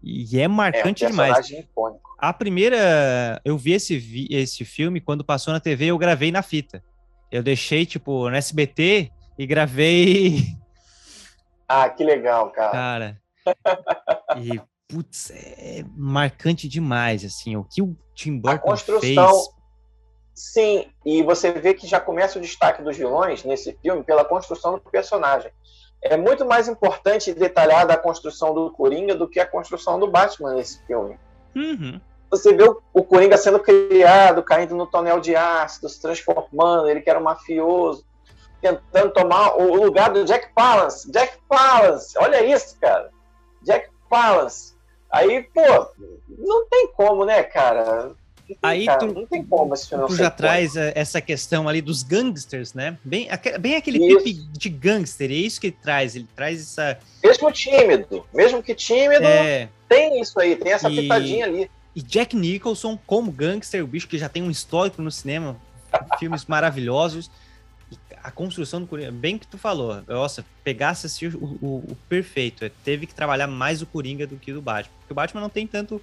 E 0.00 0.38
é 0.38 0.44
É 0.44 0.48
um 0.48 0.52
marcante 0.52 1.04
demais. 1.04 1.50
icônico. 1.50 2.05
A 2.18 2.32
primeira. 2.32 3.40
Eu 3.44 3.58
vi 3.58 3.72
esse, 3.72 4.26
esse 4.30 4.64
filme 4.64 5.00
quando 5.00 5.24
passou 5.24 5.52
na 5.52 5.60
TV, 5.60 5.86
eu 5.86 5.98
gravei 5.98 6.32
na 6.32 6.42
fita. 6.42 6.82
Eu 7.30 7.42
deixei, 7.42 7.84
tipo, 7.84 8.28
no 8.30 8.36
SBT 8.36 9.10
e 9.38 9.46
gravei. 9.46 10.38
Ah, 11.68 11.88
que 11.90 12.04
legal, 12.04 12.50
cara. 12.52 12.70
Cara. 12.70 13.20
E, 14.38 14.60
putz, 14.88 15.32
é 15.32 15.84
marcante 15.96 16.68
demais, 16.68 17.24
assim. 17.24 17.56
O 17.56 17.64
que 17.64 17.82
o 17.82 17.96
Tim 18.14 18.38
Burton 18.38 18.58
construção- 18.58 19.00
fez. 19.00 19.48
Sim, 20.32 20.86
e 21.04 21.24
você 21.24 21.50
vê 21.50 21.74
que 21.74 21.86
já 21.86 21.98
começa 21.98 22.38
o 22.38 22.42
destaque 22.42 22.82
dos 22.82 22.96
vilões 22.96 23.42
nesse 23.42 23.76
filme 23.82 24.04
pela 24.04 24.24
construção 24.24 24.74
do 24.74 24.80
personagem. 24.80 25.50
É 26.02 26.16
muito 26.16 26.44
mais 26.44 26.68
importante 26.68 27.30
e 27.30 27.34
detalhada 27.34 27.94
a 27.94 27.98
construção 27.98 28.54
do 28.54 28.70
Coringa 28.70 29.14
do 29.16 29.28
que 29.28 29.40
a 29.40 29.46
construção 29.46 29.98
do 29.98 30.06
Batman 30.06 30.54
nesse 30.54 30.84
filme. 30.86 31.18
Uhum. 31.56 32.00
Você 32.30 32.54
vê 32.54 32.64
o, 32.64 32.80
o 32.92 33.02
Coringa 33.02 33.36
sendo 33.38 33.58
criado, 33.58 34.42
caindo 34.42 34.76
no 34.76 34.86
tonel 34.86 35.20
de 35.20 35.34
ácido, 35.34 35.88
se 35.88 36.00
transformando, 36.00 36.88
ele 36.88 37.00
que 37.00 37.08
era 37.08 37.18
um 37.18 37.22
mafioso, 37.22 38.04
tentando 38.60 39.12
tomar 39.12 39.56
o 39.56 39.74
lugar 39.76 40.12
do 40.12 40.24
Jack 40.24 40.52
Palance. 40.52 41.10
Jack 41.10 41.38
Palance, 41.48 42.18
olha 42.18 42.44
isso, 42.44 42.78
cara. 42.78 43.10
Jack 43.62 43.88
Palance. 44.10 44.76
Aí, 45.10 45.42
pô, 45.54 45.62
não 46.28 46.68
tem 46.68 46.92
como, 46.92 47.24
né, 47.24 47.42
cara? 47.42 48.14
Aí 48.62 48.86
cara, 48.86 48.98
tu- 49.00 49.06
não 49.12 49.26
tem 49.26 49.42
como 49.42 49.74
Tu 50.06 50.16
já 50.16 50.30
traz 50.30 50.76
eh, 50.76 50.92
essa 50.94 51.20
questão 51.20 51.68
ali 51.68 51.80
dos 51.82 52.02
gangsters, 52.02 52.74
né? 52.74 52.96
Bem, 53.04 53.28
bem 53.58 53.74
aquele 53.76 53.98
Isso. 54.06 54.22
pipe 54.24 54.40
de 54.52 54.68
gangster, 54.68 55.30
é 55.30 55.34
isso 55.34 55.60
que 55.60 55.68
ele 55.68 55.76
traz. 55.82 56.14
Ele 56.14 56.28
traz 56.34 56.60
essa. 56.60 56.98
Mesmo 57.22 57.50
tímido, 57.50 58.24
mesmo 58.32 58.62
que 58.62 58.74
tímido, 58.74 59.24
É, 59.24 59.68
tem 59.88 60.20
isso 60.20 60.38
aí, 60.38 60.54
tem 60.54 60.72
essa 60.72 60.88
E- 60.88 60.96
pitadinha 61.02 61.44
ali. 61.46 61.70
e 61.94 62.00
Jack 62.02 62.36
Nicholson 62.36 62.96
como 63.06 63.32
gangster, 63.32 63.82
o 63.82 63.86
bicho 63.86 64.06
que 64.06 64.16
já 64.18 64.28
tem 64.28 64.42
um 64.42 64.50
histórico 64.50 65.02
no 65.02 65.10
cinema, 65.10 65.56
filmes 66.18 66.44
maravilhosos. 66.46 67.30
A 68.22 68.30
construção 68.30 68.80
do 68.80 68.86
Coringa, 68.88 69.12
bem 69.12 69.38
que 69.38 69.46
tu 69.46 69.56
falou, 69.56 70.02
nossa, 70.08 70.44
pegasse 70.64 71.06
assim, 71.06 71.28
o, 71.28 71.58
o- 71.62 71.84
o 71.92 71.96
perfeito, 72.08 72.64
é, 72.64 72.70
teve 72.84 73.06
que 73.06 73.14
trabalhar 73.14 73.46
mais 73.46 73.80
o 73.82 73.86
Coringa 73.86 74.26
do 74.26 74.36
que 74.36 74.50
o 74.50 74.54
do 74.56 74.62
Batman, 74.62 74.92
porque 74.98 75.12
o 75.12 75.14
Batman 75.14 75.40
não 75.42 75.48
tem 75.48 75.64
tanto 75.64 76.02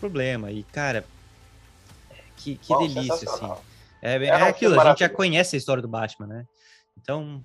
problema, 0.00 0.50
e 0.50 0.64
cara, 0.64 1.04
que, 2.44 2.56
que 2.56 2.68
Bom, 2.68 2.86
delícia, 2.86 3.28
assim. 3.30 3.50
É, 4.02 4.16
é, 4.16 4.26
É 4.26 4.42
aquilo, 4.42 4.78
a 4.78 4.84
gente 4.90 5.00
já 5.00 5.08
conhece 5.08 5.56
a 5.56 5.58
história 5.58 5.80
do 5.80 5.88
Batman, 5.88 6.26
né? 6.26 6.44
Então, 7.00 7.42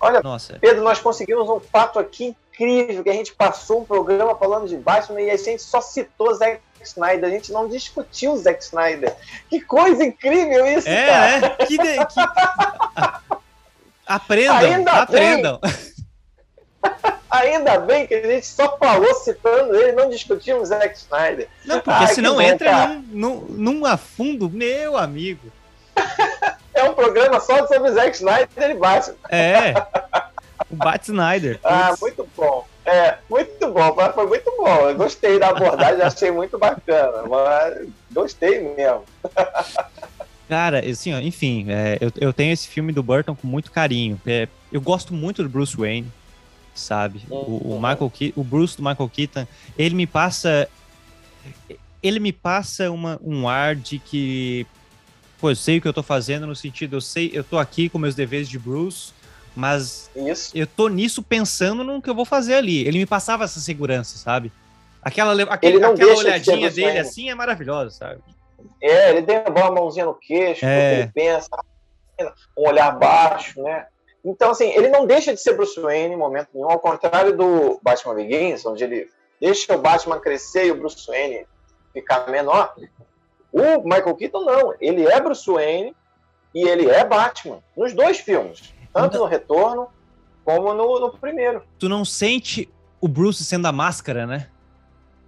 Olha, 0.00 0.20
nossa, 0.22 0.58
Pedro, 0.60 0.82
nós 0.82 0.98
conseguimos 0.98 1.48
um 1.48 1.60
fato 1.60 1.98
aqui 1.98 2.36
incrível, 2.52 3.04
que 3.04 3.10
a 3.10 3.14
gente 3.14 3.34
passou 3.34 3.82
um 3.82 3.84
programa 3.84 4.34
falando 4.34 4.66
de 4.66 4.76
Batman 4.76 5.20
e 5.20 5.30
a 5.30 5.36
gente 5.36 5.62
só 5.62 5.80
citou 5.80 6.34
Zack 6.34 6.60
Snyder, 6.82 7.24
a 7.28 7.30
gente 7.32 7.52
não 7.52 7.68
discutiu 7.68 8.32
o 8.32 8.36
Zack 8.36 8.62
Snyder. 8.62 9.14
Que 9.48 9.60
coisa 9.60 10.02
incrível 10.04 10.66
isso, 10.66 10.86
cara! 10.86 11.46
É? 11.60 11.66
Que, 11.66 11.78
de- 11.78 12.06
que- 12.06 13.34
Aprendam, 14.06 14.56
Ainda 14.56 15.06
bem. 15.06 15.70
Ainda 17.30 17.78
bem 17.78 18.06
que 18.06 18.14
a 18.14 18.26
gente 18.26 18.46
só 18.46 18.76
falou 18.76 19.14
citando 19.14 19.76
ele, 19.76 19.92
não 19.92 20.10
discutimos 20.10 20.68
Zack 20.68 20.96
Snyder. 20.96 21.48
Não, 21.64 21.80
porque 21.80 22.04
Ai, 22.04 22.14
senão 22.14 22.34
bom, 22.34 22.40
entra 22.40 22.70
cara. 22.70 22.88
num, 22.88 23.00
num, 23.08 23.46
num 23.50 23.86
afundo, 23.86 24.50
meu 24.50 24.96
amigo. 24.96 25.50
É 26.72 26.84
um 26.84 26.94
programa 26.94 27.40
só 27.40 27.66
sobre 27.66 27.90
Zack 27.92 28.16
Snyder 28.16 28.70
e 28.70 28.74
Batman. 28.74 29.16
É. 29.28 29.74
O 30.70 30.76
Bat 30.76 31.04
Snyder. 31.04 31.58
Ah, 31.62 31.94
muito 32.00 32.26
bom. 32.34 32.64
É, 32.86 33.18
muito 33.28 33.68
bom, 33.68 33.94
foi 34.14 34.26
muito 34.26 34.54
bom. 34.56 34.88
Eu 34.88 34.94
gostei 34.94 35.38
da 35.38 35.48
abordagem, 35.48 36.00
achei 36.02 36.30
muito 36.30 36.58
bacana, 36.58 37.24
mas 37.28 37.88
gostei 38.10 38.60
mesmo. 38.74 39.04
Cara, 40.48 40.80
assim, 40.80 41.14
ó, 41.14 41.18
enfim, 41.18 41.66
é, 41.68 41.98
eu, 42.00 42.10
eu 42.16 42.32
tenho 42.32 42.52
esse 42.52 42.66
filme 42.66 42.92
do 42.92 43.02
Burton 43.02 43.34
com 43.34 43.46
muito 43.46 43.70
carinho. 43.70 44.20
É, 44.26 44.48
eu 44.72 44.80
gosto 44.80 45.12
muito 45.12 45.42
do 45.42 45.48
Bruce 45.48 45.76
Wayne, 45.76 46.10
sabe? 46.74 47.22
O, 47.28 47.34
o 47.34 47.72
uhum. 47.72 47.76
Michael 47.76 48.12
o 48.36 48.44
Bruce 48.44 48.76
do 48.76 48.82
Michael 48.82 49.08
Keaton, 49.08 49.46
ele 49.78 49.94
me 49.94 50.06
passa 50.06 50.68
ele 52.02 52.18
me 52.18 52.32
passa 52.32 52.90
uma, 52.90 53.20
um 53.22 53.48
ar 53.48 53.76
de 53.76 53.98
que 53.98 54.66
pô, 55.40 55.50
eu 55.50 55.56
sei 55.56 55.78
o 55.78 55.80
que 55.80 55.88
eu 55.88 55.92
tô 55.92 56.02
fazendo 56.02 56.46
no 56.46 56.54
sentido, 56.54 56.96
eu 56.96 57.00
sei, 57.00 57.30
eu 57.32 57.42
tô 57.42 57.58
aqui 57.58 57.88
com 57.88 57.98
meus 57.98 58.14
deveres 58.14 58.48
de 58.48 58.58
Bruce, 58.58 59.12
mas 59.56 60.10
Isso. 60.14 60.56
eu 60.56 60.66
tô 60.66 60.88
nisso 60.88 61.22
pensando 61.22 61.82
no 61.82 62.00
que 62.00 62.10
eu 62.10 62.14
vou 62.14 62.24
fazer 62.24 62.54
ali. 62.54 62.86
Ele 62.86 62.98
me 62.98 63.06
passava 63.06 63.44
essa 63.44 63.58
segurança, 63.58 64.18
sabe? 64.18 64.52
Aquela, 65.02 65.32
aquele, 65.44 65.82
aquela 65.82 66.18
olhadinha 66.18 66.68
de 66.68 66.76
dele 66.76 66.98
assim 66.98 67.30
é 67.30 67.34
maravilhosa, 67.34 67.90
sabe? 67.90 68.20
É, 68.82 69.10
ele 69.10 69.22
tem 69.22 69.36
a 69.36 69.70
mãozinha 69.70 70.04
no 70.04 70.14
queixo, 70.14 70.64
é. 70.64 71.00
ele 71.00 71.10
pensa, 71.12 71.48
um 72.56 72.68
olhar 72.68 72.90
baixo, 72.92 73.62
né? 73.62 73.86
Então, 74.24 74.50
assim, 74.50 74.70
ele 74.70 74.88
não 74.88 75.06
deixa 75.06 75.32
de 75.32 75.40
ser 75.40 75.54
Bruce 75.54 75.80
Wayne 75.80 76.14
em 76.14 76.18
momento 76.18 76.48
nenhum, 76.52 76.70
ao 76.70 76.78
contrário 76.78 77.36
do 77.36 77.80
Batman 77.82 78.14
Begins, 78.14 78.64
onde 78.66 78.84
ele 78.84 79.08
deixa 79.40 79.74
o 79.74 79.80
Batman 79.80 80.20
crescer 80.20 80.66
e 80.66 80.70
o 80.70 80.76
Bruce 80.76 81.06
Wayne 81.06 81.46
ficar 81.92 82.28
menor. 82.30 82.74
O 83.52 83.82
Michael 83.82 84.14
Keaton 84.16 84.44
não, 84.44 84.74
ele 84.80 85.06
é 85.06 85.20
Bruce 85.20 85.50
Wayne 85.50 85.96
e 86.54 86.68
ele 86.68 86.88
é 86.88 87.04
Batman, 87.04 87.62
nos 87.76 87.92
dois 87.92 88.18
filmes, 88.18 88.74
tanto 88.92 89.16
então... 89.16 89.20
no 89.22 89.26
Retorno 89.26 89.88
como 90.44 90.74
no, 90.74 91.00
no, 91.00 91.12
primeiro. 91.12 91.62
Tu 91.78 91.88
não 91.88 92.04
sente 92.04 92.68
o 93.00 93.08
Bruce 93.08 93.44
sendo 93.44 93.66
a 93.66 93.72
máscara, 93.72 94.26
né? 94.26 94.48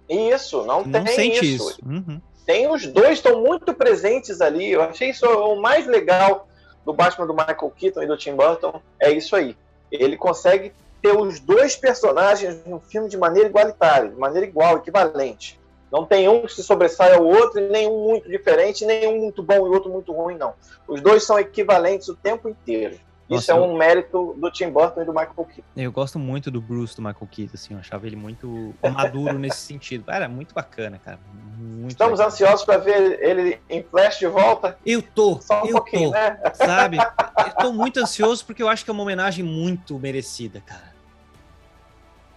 Isso, 0.09 0.63
não, 0.65 0.83
não 0.83 1.03
tem 1.03 1.15
sente 1.15 1.55
isso. 1.55 1.69
isso. 1.71 1.79
Uhum. 1.85 2.21
Tem 2.45 2.69
os 2.69 2.85
dois, 2.85 3.13
estão 3.13 3.41
muito 3.41 3.73
presentes 3.73 4.41
ali. 4.41 4.71
Eu 4.71 4.83
achei 4.83 5.11
isso 5.11 5.25
o 5.25 5.61
mais 5.61 5.87
legal 5.87 6.47
do 6.85 6.93
Batman 6.93 7.27
do 7.27 7.33
Michael 7.33 7.73
Keaton 7.75 8.03
e 8.03 8.07
do 8.07 8.17
Tim 8.17 8.35
Burton. 8.35 8.81
É 8.99 9.11
isso 9.11 9.35
aí. 9.35 9.57
Ele 9.91 10.17
consegue 10.17 10.73
ter 11.01 11.15
os 11.15 11.39
dois 11.39 11.75
personagens 11.75 12.65
no 12.65 12.79
filme 12.79 13.09
de 13.09 13.17
maneira 13.17 13.49
igualitária, 13.49 14.09
de 14.09 14.15
maneira 14.15 14.47
igual, 14.47 14.77
equivalente. 14.77 15.59
Não 15.91 16.05
tem 16.05 16.27
um 16.27 16.41
que 16.41 16.53
se 16.53 16.63
sobressai 16.63 17.13
ao 17.13 17.23
outro, 17.23 17.61
nenhum 17.61 18.09
muito 18.09 18.27
diferente, 18.27 18.85
nenhum 18.85 19.19
muito 19.19 19.43
bom 19.43 19.67
e 19.67 19.69
outro 19.69 19.91
muito 19.91 20.11
ruim, 20.11 20.35
não. 20.37 20.55
Os 20.87 21.01
dois 21.01 21.23
são 21.23 21.37
equivalentes 21.37 22.07
o 22.07 22.15
tempo 22.15 22.49
inteiro. 22.49 22.97
Nossa, 23.33 23.43
Isso 23.43 23.51
é 23.51 23.55
um 23.55 23.77
mérito 23.77 24.35
do 24.37 24.51
Tim 24.51 24.69
Burton 24.69 25.01
e 25.01 25.05
do 25.05 25.11
Michael 25.11 25.45
Keaton. 25.45 25.63
Eu 25.75 25.91
gosto 25.91 26.19
muito 26.19 26.49
do 26.49 26.61
Bruce 26.61 26.95
do 26.95 27.01
Michael 27.01 27.27
Keaton, 27.29 27.53
assim, 27.53 27.73
eu 27.73 27.79
achava 27.79 28.05
ele 28.07 28.15
muito 28.15 28.73
maduro 28.81 29.37
nesse 29.37 29.57
sentido. 29.65 30.09
Era 30.09 30.27
muito 30.27 30.53
bacana, 30.53 30.99
cara. 31.03 31.19
Muito 31.57 31.91
Estamos 31.91 32.19
legal. 32.19 32.27
ansiosos 32.27 32.65
para 32.65 32.77
ver 32.77 33.21
ele 33.21 33.59
em 33.69 33.83
Flash 33.83 34.19
de 34.19 34.27
volta. 34.27 34.77
Eu 34.85 35.01
tô, 35.01 35.39
Só 35.41 35.63
um 35.63 35.67
eu 35.67 35.81
tô, 35.81 36.11
né? 36.11 36.39
sabe? 36.53 36.97
Eu 36.97 37.55
tô 37.59 37.73
muito 37.73 37.99
ansioso 37.99 38.45
porque 38.45 38.61
eu 38.61 38.69
acho 38.69 38.83
que 38.83 38.89
é 38.89 38.93
uma 38.93 39.03
homenagem 39.03 39.43
muito 39.43 39.97
merecida, 39.99 40.61
cara. 40.61 40.93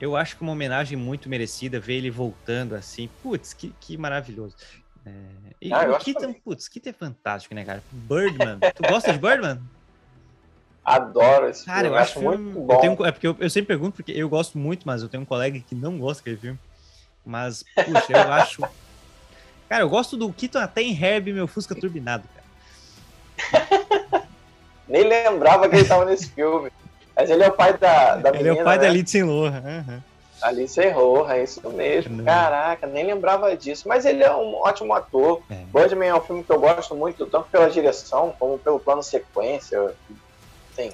Eu 0.00 0.14
acho 0.14 0.36
que 0.36 0.42
é 0.42 0.46
uma 0.46 0.52
homenagem 0.52 0.96
muito 0.96 1.28
merecida 1.28 1.80
ver 1.80 1.94
ele 1.94 2.10
voltando 2.10 2.74
assim. 2.74 3.08
Putz, 3.22 3.54
que, 3.54 3.74
que 3.80 3.96
maravilhoso. 3.96 4.54
É... 5.06 5.10
E 5.60 5.72
ah, 5.72 5.90
o 5.90 5.98
Keaton, 5.98 6.34
putz, 6.34 6.68
Keaton 6.68 6.90
é 6.90 6.92
fantástico, 6.92 7.54
né, 7.54 7.64
cara? 7.64 7.82
Birdman. 7.90 8.58
tu 8.74 8.82
gosta 8.88 9.12
de 9.12 9.18
Birdman? 9.18 9.60
Adoro 10.86 11.48
esse 11.48 11.66
Cara, 11.66 11.80
filme, 11.80 11.96
eu 11.96 12.00
acho 12.00 12.20
muito 12.22 12.60
bom. 12.60 12.74
Eu 12.74 12.78
tenho, 12.78 13.06
é 13.06 13.10
porque 13.10 13.26
eu, 13.26 13.36
eu, 13.40 13.50
sempre 13.50 13.66
pergunto, 13.66 13.96
porque 13.96 14.12
eu 14.12 14.28
gosto 14.28 14.56
muito, 14.56 14.86
mas 14.86 15.02
eu 15.02 15.08
tenho 15.08 15.24
um 15.24 15.26
colega 15.26 15.58
que 15.58 15.74
não 15.74 15.98
gosta 15.98 16.20
daquele 16.20 16.36
filme. 16.36 16.58
Mas, 17.24 17.64
puxa, 17.74 18.12
eu 18.12 18.18
acho. 18.32 18.62
Cara, 19.68 19.82
eu 19.82 19.88
gosto 19.88 20.16
do 20.16 20.32
Keaton 20.32 20.60
até 20.60 20.82
em 20.82 20.96
Herb, 20.96 21.32
meu 21.32 21.48
Fusca 21.48 21.74
turbinado, 21.74 22.22
cara. 23.42 23.66
Nem 24.86 25.02
lembrava 25.02 25.68
que 25.68 25.74
ele 25.74 25.82
estava 25.82 26.04
nesse 26.04 26.28
filme. 26.28 26.70
Mas 27.16 27.30
ele 27.30 27.42
é 27.42 27.48
o 27.48 27.52
pai 27.52 27.76
da, 27.76 28.14
da 28.14 28.30
menina, 28.30 28.50
Ele 28.50 28.58
é 28.58 28.62
o 28.62 28.64
pai 28.64 28.78
né? 28.78 28.84
da 28.84 28.92
Lindsay 28.92 29.22
Lohan. 29.24 29.62
Uhum. 29.64 30.00
A 30.40 30.52
Lindsay 30.52 30.94
Lohan, 30.94 31.32
é 31.32 31.42
isso 31.42 31.68
mesmo. 31.70 32.18
Não. 32.18 32.24
Caraca, 32.24 32.86
nem 32.86 33.06
lembrava 33.06 33.56
disso. 33.56 33.88
Mas 33.88 34.04
ele 34.04 34.22
é 34.22 34.32
um 34.32 34.54
ótimo 34.54 34.92
ator. 34.94 35.42
É. 35.50 35.64
Birdman 35.72 36.10
é 36.10 36.14
um 36.14 36.20
filme 36.20 36.44
que 36.44 36.52
eu 36.52 36.60
gosto 36.60 36.94
muito, 36.94 37.26
tanto 37.26 37.48
pela 37.50 37.68
direção 37.68 38.32
como 38.38 38.56
pelo 38.56 38.78
plano 38.78 39.02
sequência. 39.02 39.92
Sim. 40.76 40.92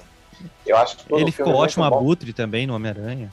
Eu 0.65 0.77
acho 0.77 0.97
que 0.97 1.13
Ele 1.13 1.31
ficou 1.31 1.53
ótimo 1.53 1.83
abutre 1.83 2.33
também 2.33 2.65
no 2.65 2.75
Homem-Aranha. 2.75 3.31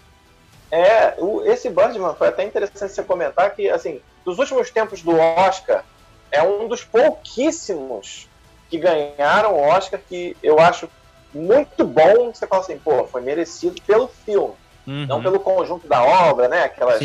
É, 0.71 1.15
o, 1.19 1.43
esse 1.45 1.69
Birdman 1.69 2.15
foi 2.15 2.29
até 2.29 2.45
interessante 2.45 2.93
você 2.93 3.03
comentar 3.03 3.55
que, 3.55 3.69
assim, 3.69 4.01
dos 4.25 4.39
últimos 4.39 4.71
tempos 4.71 5.03
do 5.03 5.17
Oscar, 5.17 5.85
é 6.31 6.43
um 6.43 6.69
dos 6.69 6.85
pouquíssimos 6.85 8.29
que 8.69 8.79
ganharam 8.79 9.55
o 9.55 9.61
Oscar 9.61 10.01
que 10.09 10.37
eu 10.43 10.61
acho 10.61 10.89
muito 11.35 11.85
bom. 11.85 12.33
Você 12.33 12.47
fala 12.47 12.63
assim, 12.63 12.79
pô, 12.79 13.05
foi 13.07 13.21
merecido 13.21 13.81
pelo 13.83 14.07
filme, 14.07 14.55
uhum. 14.87 15.07
não 15.07 15.23
pelo 15.23 15.41
conjunto 15.41 15.89
da 15.89 16.03
obra, 16.03 16.49
né? 16.49 16.65
Aquelas, 16.65 17.01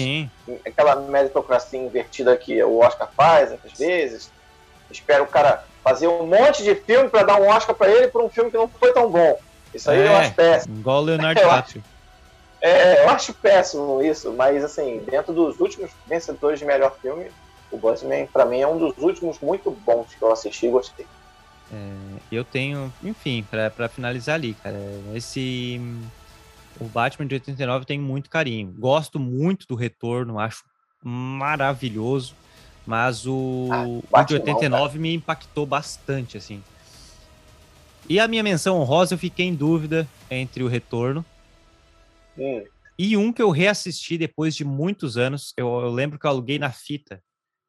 aquela 0.66 0.96
meritocracia 0.98 1.80
invertida 1.80 2.38
que 2.38 2.62
o 2.64 2.80
Oscar 2.80 3.10
faz, 3.16 3.52
às 3.52 3.78
vezes. 3.78 4.32
Espera 4.92 5.24
o 5.24 5.28
cara 5.28 5.66
fazer 5.86 6.08
um 6.08 6.26
monte 6.26 6.64
de 6.64 6.74
filme 6.74 7.08
para 7.08 7.22
dar 7.22 7.40
um 7.40 7.48
Oscar 7.48 7.76
para 7.76 7.92
ele 7.92 8.08
por 8.08 8.24
um 8.24 8.28
filme 8.28 8.50
que 8.50 8.58
não 8.58 8.68
foi 8.68 8.92
tão 8.92 9.08
bom. 9.08 9.38
Isso 9.72 9.92
aí 9.92 10.00
é, 10.00 10.08
eu 10.08 10.16
acho 10.16 10.34
péssimo. 10.34 10.80
Igual 10.80 11.04
o 11.04 11.06
Leonardo 11.06 11.40
DiCaprio. 11.40 11.84
É, 12.60 13.04
eu 13.04 13.10
acho 13.10 13.32
péssimo 13.36 14.02
isso, 14.02 14.34
mas 14.34 14.64
assim, 14.64 15.00
dentro 15.08 15.32
dos 15.32 15.60
últimos 15.60 15.92
vencedores 16.08 16.58
de 16.58 16.66
melhor 16.66 16.98
filme, 17.00 17.28
o 17.70 17.78
Buzzman, 17.78 18.26
para 18.26 18.46
mim, 18.46 18.62
é 18.62 18.68
um 18.68 18.80
dos 18.80 18.98
últimos 18.98 19.40
muito 19.40 19.70
bons 19.70 20.08
que 20.16 20.24
eu 20.24 20.32
assisti 20.32 20.66
e 20.66 20.72
gostei. 20.72 21.06
É, 21.72 21.94
eu 22.32 22.44
tenho, 22.44 22.92
enfim, 23.04 23.46
para 23.52 23.88
finalizar 23.88 24.36
ali, 24.36 24.56
cara, 24.56 24.80
esse. 25.14 25.80
O 26.80 26.86
Batman 26.86 27.28
de 27.28 27.36
89 27.36 27.86
tem 27.86 28.00
muito 28.00 28.28
carinho. 28.30 28.74
Gosto 28.78 29.20
muito 29.20 29.68
do 29.68 29.76
retorno, 29.76 30.40
acho 30.40 30.64
maravilhoso. 31.04 32.36
Mas 32.86 33.26
o, 33.26 33.70
ah, 33.72 34.22
o 34.22 34.24
de 34.24 34.36
89 34.36 35.00
me 35.00 35.14
impactou 35.14 35.66
bastante, 35.66 36.38
assim. 36.38 36.64
E 38.08 38.20
a 38.20 38.28
minha 38.28 38.44
menção 38.44 38.80
honrosa, 38.80 39.16
eu 39.16 39.18
fiquei 39.18 39.48
em 39.48 39.56
dúvida 39.56 40.08
entre 40.30 40.64
o 40.64 40.68
retorno 40.68 41.26
hum. 42.38 42.64
e 42.98 43.18
um 43.18 43.34
que 43.34 43.42
eu 43.42 43.50
reassisti 43.50 44.18
depois 44.18 44.56
de 44.56 44.64
muitos 44.64 45.18
anos. 45.18 45.54
Eu, 45.58 45.68
eu 45.68 45.90
lembro 45.90 46.20
que 46.20 46.26
eu 46.26 46.30
aluguei 46.30 46.60
na 46.60 46.72
fita 46.72 47.22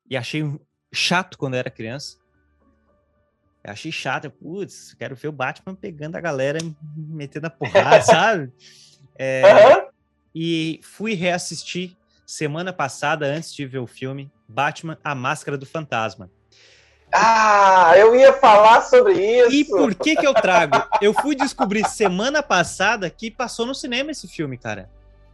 e 0.09 0.17
achei 0.17 0.45
chato 0.93 1.39
quando 1.39 1.55
eu 1.55 1.61
era 1.61 1.71
criança. 1.71 2.19
Eu 3.64 3.73
achei 3.73 3.91
chato, 3.91 4.31
putz, 4.31 4.95
quero 4.95 5.17
ver 5.17 5.29
o 5.29 5.33
Batman 5.33 5.75
pegando 5.75 6.17
a 6.17 6.21
galera 6.21 6.59
metendo 6.95 7.47
a 7.47 7.51
porrada, 7.51 8.03
sabe? 8.05 8.53
É, 9.19 9.43
uhum. 9.43 9.87
E 10.35 10.81
fui 10.83 11.14
reassistir 11.14 11.97
semana 12.27 12.72
passada, 12.72 13.24
antes 13.27 13.55
de 13.55 13.64
ver 13.64 13.79
o 13.79 13.87
filme, 13.87 14.31
Batman, 14.49 14.99
A 15.03 15.14
Máscara 15.14 15.57
do 15.57 15.64
Fantasma. 15.64 16.29
Ah, 17.12 17.95
eu 17.97 18.14
ia 18.16 18.33
falar 18.33 18.83
sobre 18.83 19.14
isso. 19.14 19.53
E 19.53 19.64
por 19.64 19.95
que 19.95 20.16
que 20.16 20.27
eu 20.27 20.35
trago? 20.35 20.77
Eu 21.01 21.14
fui 21.14 21.37
descobrir 21.37 21.89
semana 21.89 22.43
passada 22.43 23.09
que 23.09 23.31
passou 23.31 23.64
no 23.64 23.74
cinema 23.74 24.11
esse 24.11 24.27
filme, 24.27 24.59
cara. 24.59 24.91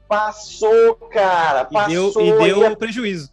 Passou, 0.07 0.95
cara, 1.11 1.65
passou. 1.65 1.91
E 1.91 1.95
deu, 1.95 2.13
e 2.21 2.45
deu 2.45 2.59
ia... 2.59 2.77
prejuízo. 2.77 3.33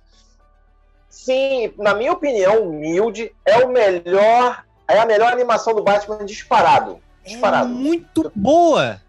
Sim, 1.10 1.74
na 1.78 1.94
minha 1.94 2.14
opinião, 2.14 2.64
humilde, 2.64 3.36
é 3.46 3.58
o 3.58 3.70
melhor 3.70 4.64
é 4.88 5.00
a 5.00 5.06
melhor 5.06 5.32
animação 5.32 5.76
do 5.76 5.84
Batman 5.84 6.26
disparado. 6.26 7.00
Disparado. 7.24 7.66
É 7.66 7.72
muito 7.72 8.32
boa. 8.34 9.00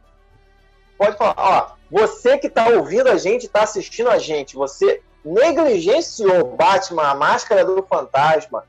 Pode 0.99 1.17
falar, 1.17 1.35
ó, 1.39 1.71
você 1.91 2.39
que 2.39 2.49
tá 2.49 2.69
ouvindo 2.69 3.09
a 3.09 3.17
gente, 3.17 3.49
tá 3.49 3.63
assistindo 3.63 4.09
a 4.09 4.19
gente, 4.19 4.55
você 4.55 5.03
negligenciou 5.25 6.57
Batman, 6.57 7.09
a 7.09 7.15
máscara 7.15 7.65
do 7.65 7.83
fantasma, 7.83 8.65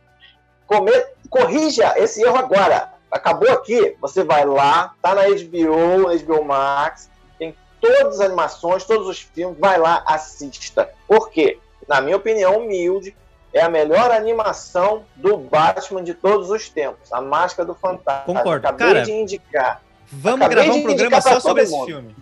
come, 0.66 0.92
corrija 1.30 1.94
esse 1.98 2.22
erro 2.24 2.38
agora. 2.38 2.92
Acabou 3.12 3.52
aqui, 3.52 3.96
você 4.02 4.24
vai 4.24 4.46
lá, 4.46 4.94
tá 5.02 5.14
na 5.14 5.24
HBO, 5.24 6.08
na 6.08 6.16
HBO 6.18 6.44
Max, 6.44 7.10
tem 7.38 7.56
todas 7.80 8.20
as 8.20 8.22
animações, 8.22 8.86
todos 8.86 9.08
os 9.08 9.20
filmes, 9.20 9.60
vai 9.60 9.78
lá, 9.78 10.04
assista. 10.06 10.90
Por 11.08 11.30
quê? 11.30 11.60
Na 11.88 12.00
minha 12.00 12.16
opinião 12.16 12.58
humilde, 12.58 13.16
é 13.54 13.62
a 13.62 13.70
melhor 13.70 14.12
animação 14.12 15.04
do 15.16 15.38
Batman 15.38 16.04
de 16.04 16.14
todos 16.14 16.50
os 16.50 16.70
tempos. 16.70 17.12
A 17.12 17.22
Máscara 17.22 17.66
do 17.66 17.76
Fantasma. 17.76 18.34
Concordo. 18.34 18.68
Acabei 18.68 18.88
Cara, 18.88 19.02
de 19.02 19.12
indicar. 19.12 19.82
Vamos 20.10 20.46
Acabei 20.46 20.66
gravar 20.66 20.80
um 20.80 20.84
programa 20.84 21.22
só 21.22 21.40
sobre 21.40 21.64
esse 21.64 21.86
filme. 21.86 22.16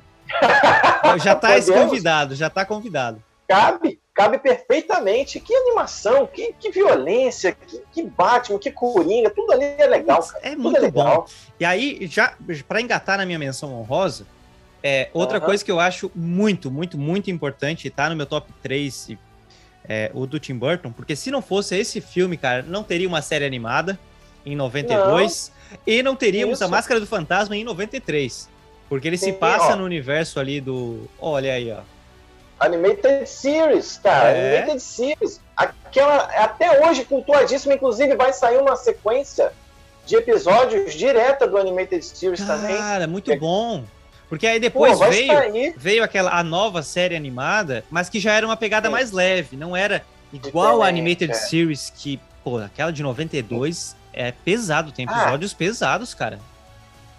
Já 1.23 1.33
está 1.33 1.73
convidado, 1.73 2.35
já 2.35 2.47
está 2.47 2.65
convidado. 2.65 3.23
Cabe, 3.47 3.99
cabe 4.13 4.37
perfeitamente. 4.37 5.39
Que 5.39 5.55
animação, 5.55 6.27
que, 6.27 6.53
que 6.59 6.69
violência, 6.71 7.51
que, 7.51 7.81
que 7.91 8.03
Batman, 8.03 8.59
que 8.59 8.71
Coringa, 8.71 9.31
tudo 9.31 9.51
ali 9.51 9.65
é 9.77 9.87
legal. 9.87 10.21
Cara. 10.21 10.47
É 10.47 10.55
muito 10.55 10.85
é 10.85 10.91
bom. 10.91 11.25
E 11.59 11.65
aí, 11.65 12.07
já 12.07 12.33
para 12.67 12.79
engatar 12.79 13.17
na 13.17 13.25
minha 13.25 13.39
menção 13.39 13.73
honrosa, 13.73 14.25
É, 14.81 15.09
outra 15.13 15.39
uhum. 15.39 15.45
coisa 15.45 15.65
que 15.65 15.71
eu 15.71 15.79
acho 15.79 16.09
muito, 16.15 16.71
muito, 16.71 16.97
muito 16.97 17.29
importante, 17.29 17.89
tá 17.89 18.09
no 18.09 18.15
meu 18.15 18.25
top 18.25 18.49
3, 18.63 19.17
é, 19.83 20.11
o 20.13 20.25
do 20.25 20.39
Tim 20.39 20.55
Burton, 20.55 20.91
porque 20.91 21.15
se 21.15 21.29
não 21.31 21.41
fosse 21.41 21.75
esse 21.75 21.99
filme, 21.99 22.37
cara, 22.37 22.63
não 22.63 22.81
teria 22.83 23.07
uma 23.07 23.21
série 23.21 23.43
animada 23.43 23.99
em 24.45 24.55
92 24.55 25.51
não. 25.71 25.77
e 25.85 26.03
não 26.03 26.15
teríamos 26.15 26.59
Isso. 26.59 26.63
a 26.63 26.67
Máscara 26.67 26.99
do 26.99 27.07
Fantasma 27.07 27.57
em 27.57 27.63
93. 27.63 28.47
Porque 28.89 29.07
ele 29.07 29.17
Sim, 29.17 29.27
se 29.27 29.33
passa 29.33 29.73
ó. 29.73 29.75
no 29.75 29.83
universo 29.85 30.39
ali 30.39 30.59
do. 30.59 31.07
Olha 31.19 31.53
aí, 31.53 31.71
ó. 31.71 31.81
Animated 32.59 33.29
Series, 33.29 33.99
cara. 34.03 34.31
É. 34.31 34.57
Animated 34.57 34.81
Series. 34.81 35.39
Aquela, 35.55 36.23
até 36.23 36.85
hoje, 36.85 37.05
cultuadíssima. 37.05 37.75
Inclusive, 37.75 38.15
vai 38.15 38.33
sair 38.33 38.57
uma 38.57 38.75
sequência 38.75 39.53
de 40.05 40.15
episódios 40.15 40.95
direta 40.95 41.47
do 41.47 41.57
Animated 41.57 42.03
Series 42.03 42.41
cara, 42.41 42.59
também. 42.59 42.77
Cara, 42.77 43.07
muito 43.07 43.31
é. 43.31 43.37
bom. 43.37 43.83
Porque 44.27 44.45
aí 44.45 44.59
depois 44.59 44.97
Pô, 44.97 45.09
veio, 45.09 45.73
veio 45.75 46.03
aquela 46.03 46.31
a 46.31 46.43
nova 46.43 46.83
série 46.83 47.15
animada, 47.15 47.83
mas 47.89 48.09
que 48.09 48.19
já 48.19 48.33
era 48.33 48.45
uma 48.45 48.55
pegada 48.55 48.87
Sim. 48.87 48.91
mais 48.91 49.11
leve, 49.11 49.57
não 49.57 49.75
era 49.75 50.03
igual 50.31 50.83
a 50.83 50.87
Animated 50.87 51.31
é. 51.31 51.33
Series, 51.33 51.91
que, 51.95 52.19
pô, 52.43 52.59
aquela 52.59 52.91
de 52.91 53.01
92 53.01 53.95
é 54.13 54.31
pesado, 54.31 54.91
tem 54.91 55.07
ah. 55.09 55.21
episódios 55.23 55.51
ah, 55.51 55.55
pesados, 55.57 56.13
cara. 56.13 56.39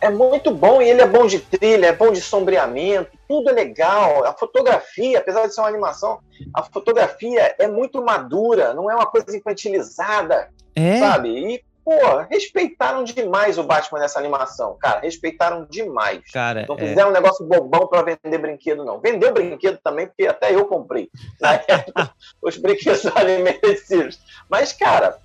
É 0.01 0.09
muito 0.09 0.51
bom, 0.51 0.81
e 0.81 0.89
ele 0.89 1.03
é 1.03 1.07
bom 1.07 1.27
de 1.27 1.39
trilha, 1.41 1.87
é 1.87 1.93
bom 1.93 2.11
de 2.11 2.21
sombreamento, 2.21 3.11
tudo 3.29 3.51
é 3.51 3.53
legal. 3.53 4.25
A 4.25 4.33
fotografia, 4.33 5.19
apesar 5.19 5.47
de 5.47 5.55
ser 5.55 5.61
uma 5.61 5.69
animação, 5.69 6.21
a 6.55 6.63
fotografia 6.63 7.55
é 7.59 7.69
muito 7.69 8.03
madura, 8.03 8.73
não 8.73 8.91
é 8.91 8.95
uma 8.95 9.07
coisa 9.07 9.37
infantilizada, 9.37 10.49
é. 10.75 10.99
sabe? 10.99 11.29
E 11.29 11.65
pô, 11.85 12.19
respeitaram 12.31 13.05
demais 13.05 13.59
o 13.59 13.65
Batman 13.65 14.01
nessa 14.01 14.19
animação, 14.19 14.77
cara. 14.81 15.01
Respeitaram 15.01 15.67
demais. 15.69 16.23
Cara, 16.33 16.65
não 16.69 16.77
é. 16.77 16.79
fizeram 16.79 17.09
é... 17.09 17.11
um 17.11 17.15
negócio 17.15 17.47
bobão 17.47 17.87
para 17.87 18.03
vender 18.03 18.39
brinquedo, 18.39 18.85
não. 18.85 19.01
Vendeu 19.01 19.33
brinquedo 19.33 19.79
também, 19.83 20.07
porque 20.07 20.27
até 20.27 20.55
eu 20.55 20.67
comprei. 20.67 21.11
Na 21.41 21.55
época, 21.67 22.11
os 22.41 22.57
brinquedos 22.57 23.05
ali 23.17 23.43
merecidos. 23.43 24.21
Mas, 24.49 24.73
cara, 24.73 25.19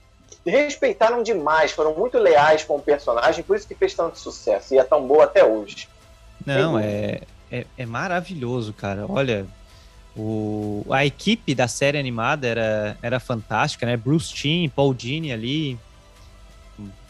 respeitaram 0.46 1.24
demais, 1.24 1.72
foram 1.72 1.96
muito 1.96 2.18
leais 2.18 2.64
com 2.64 2.76
o 2.76 2.82
personagem, 2.82 3.44
por 3.44 3.56
isso 3.56 3.68
que 3.68 3.76
fez 3.76 3.94
tanto 3.94 4.20
sucesso 4.20 4.74
e 4.74 4.78
é 4.78 4.84
tão 4.84 5.06
boa 5.08 5.24
até 5.24 5.44
hoje. 5.44 5.90
Não, 6.46 6.78
é, 6.78 7.22
é, 7.52 7.66
é 7.78 7.86
maravilhoso, 7.86 8.72
cara. 8.74 9.06
Olha, 9.10 9.48
o, 10.16 10.86
a 10.90 11.06
equipe 11.06 11.56
da 11.56 11.68
série 11.68 11.98
animada 11.98 12.48
era, 12.48 12.98
era 13.02 13.20
fantástica, 13.20 13.86
né? 13.86 13.98
Bruce 13.98 14.34
Timm, 14.34 14.70
Paul 14.70 14.94
Dini 14.94 15.34
ali, 15.34 15.80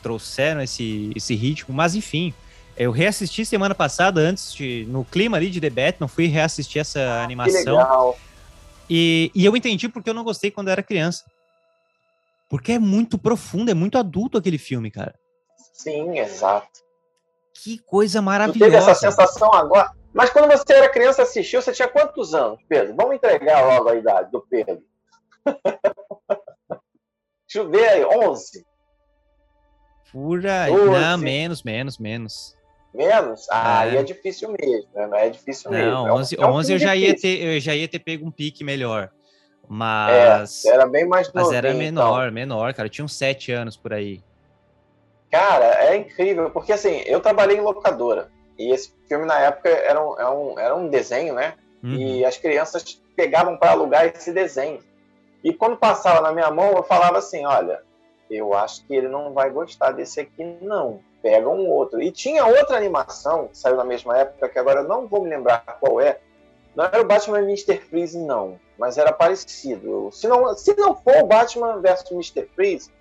trouxeram 0.01 0.61
esse, 0.61 1.11
esse 1.15 1.35
ritmo, 1.35 1.73
mas 1.73 1.95
enfim, 1.95 2.33
eu 2.77 2.91
reassisti 2.91 3.45
semana 3.45 3.73
passada, 3.73 4.21
antes 4.21 4.53
de. 4.53 4.85
No 4.89 5.05
clima 5.05 5.37
ali 5.37 5.49
de 5.49 5.61
The 5.61 5.69
Batman, 5.69 6.07
fui 6.07 6.27
reassistir 6.27 6.81
essa 6.81 6.99
ah, 6.99 7.23
animação. 7.23 7.63
Que 7.63 7.69
legal. 7.69 8.19
E, 8.89 9.31
e 9.33 9.45
eu 9.45 9.55
entendi 9.55 9.89
porque 9.89 10.09
eu 10.09 10.13
não 10.13 10.23
gostei 10.23 10.51
quando 10.51 10.67
eu 10.67 10.73
era 10.73 10.83
criança. 10.83 11.23
Porque 12.49 12.73
é 12.73 12.79
muito 12.79 13.17
profundo, 13.17 13.71
é 13.71 13.73
muito 13.73 13.97
adulto 13.97 14.37
aquele 14.37 14.57
filme, 14.57 14.91
cara. 14.91 15.15
Sim, 15.73 16.19
exato. 16.19 16.79
Que 17.53 17.79
coisa 17.79 18.21
maravilhosa. 18.21 18.59
Tu 18.59 18.71
teve 18.71 18.75
essa 18.75 18.95
sensação 18.95 19.53
agora. 19.53 19.91
Mas 20.13 20.29
quando 20.29 20.47
você 20.49 20.73
era 20.73 20.89
criança 20.89 21.23
assistiu, 21.23 21.61
você 21.61 21.73
tinha 21.73 21.87
quantos 21.87 22.33
anos, 22.33 22.59
Pedro? 22.69 22.95
Vamos 22.95 23.15
entregar 23.15 23.65
logo 23.65 23.89
a 23.89 23.95
idade 23.95 24.31
do 24.31 24.41
Pedro. 24.41 24.81
Deixa 27.47 27.59
eu 27.59 27.69
ver 27.69 27.87
aí, 27.87 28.05
11. 28.05 28.65
Por 30.11 30.47
aí. 30.47 30.71
Não, 30.71 31.17
menos, 31.17 31.63
menos, 31.63 31.97
menos. 31.97 32.55
Menos? 32.93 33.45
Ah, 33.51 33.85
é. 33.85 33.89
aí 33.89 33.97
é 33.97 34.03
difícil 34.03 34.55
mesmo, 34.57 34.89
né? 34.93 35.07
Não 35.07 35.17
é 35.17 35.29
difícil 35.29 35.69
não, 35.69 35.77
mesmo. 35.77 35.91
Não, 35.91 36.15
11, 36.15 36.35
é 36.39 36.45
um, 36.45 36.49
11 36.49 36.71
é 36.71 36.75
um 36.75 36.75
eu, 36.75 36.79
já 36.79 36.95
ia 36.95 37.15
ter, 37.15 37.55
eu 37.55 37.59
já 37.59 37.75
ia 37.75 37.87
ter 37.87 37.99
pego 37.99 38.25
um 38.25 38.31
pique 38.31 38.63
melhor. 38.63 39.11
Mas. 39.67 40.65
É, 40.65 40.69
era 40.69 40.85
bem 40.85 41.05
mais 41.05 41.27
novinho, 41.27 41.45
Mas 41.45 41.57
era 41.57 41.73
menor, 41.73 42.23
então. 42.23 42.33
menor, 42.33 42.73
cara. 42.73 42.87
Eu 42.87 42.91
tinha 42.91 43.05
uns 43.05 43.15
7 43.15 43.51
anos 43.51 43.75
por 43.75 43.93
aí. 43.93 44.21
Cara, 45.31 45.65
é 45.85 45.95
incrível, 45.97 46.49
porque 46.49 46.71
assim, 46.71 47.01
eu 47.05 47.19
trabalhei 47.19 47.57
em 47.57 47.61
locadora. 47.61 48.29
E 48.57 48.73
esse 48.73 48.93
filme, 49.07 49.25
na 49.25 49.39
época, 49.39 49.69
era 49.69 50.01
um, 50.01 50.17
era 50.17 50.31
um, 50.31 50.59
era 50.59 50.75
um 50.75 50.87
desenho, 50.87 51.33
né? 51.33 51.55
Uhum. 51.83 51.95
E 51.95 52.25
as 52.25 52.37
crianças 52.37 53.01
pegavam 53.15 53.57
para 53.57 53.71
alugar 53.71 54.05
esse 54.05 54.31
desenho. 54.31 54.79
E 55.43 55.53
quando 55.53 55.77
passava 55.77 56.21
na 56.21 56.31
minha 56.31 56.49
mão, 56.51 56.71
eu 56.71 56.83
falava 56.83 57.17
assim: 57.17 57.45
olha, 57.45 57.81
eu 58.29 58.53
acho 58.53 58.85
que 58.85 58.95
ele 58.95 59.07
não 59.07 59.33
vai 59.33 59.49
gostar 59.49 59.91
desse 59.91 60.19
aqui, 60.19 60.43
não. 60.61 60.99
Pega 61.21 61.47
um 61.49 61.69
outro. 61.69 62.01
E 62.01 62.11
tinha 62.11 62.45
outra 62.45 62.77
animação 62.77 63.47
que 63.47 63.57
saiu 63.57 63.75
na 63.75 63.83
mesma 63.83 64.17
época, 64.17 64.49
que 64.49 64.59
agora 64.59 64.81
eu 64.81 64.87
não 64.87 65.07
vou 65.07 65.23
me 65.23 65.29
lembrar 65.29 65.59
qual 65.79 65.99
é. 65.99 66.19
Não 66.75 66.83
era 66.85 67.01
o 67.01 67.05
Batman 67.05 67.39
Mr. 67.39 67.77
Freeze, 67.77 68.17
não. 68.17 68.59
Mas 68.77 68.97
era 68.97 69.13
parecido. 69.13 70.09
Se 70.11 70.27
não, 70.27 70.53
se 70.55 70.75
não 70.75 70.95
for 70.95 71.17
o 71.23 71.27
Batman 71.27 71.79
versus 71.79 72.11
Mr. 72.11 72.47
Freeze, 72.53 72.91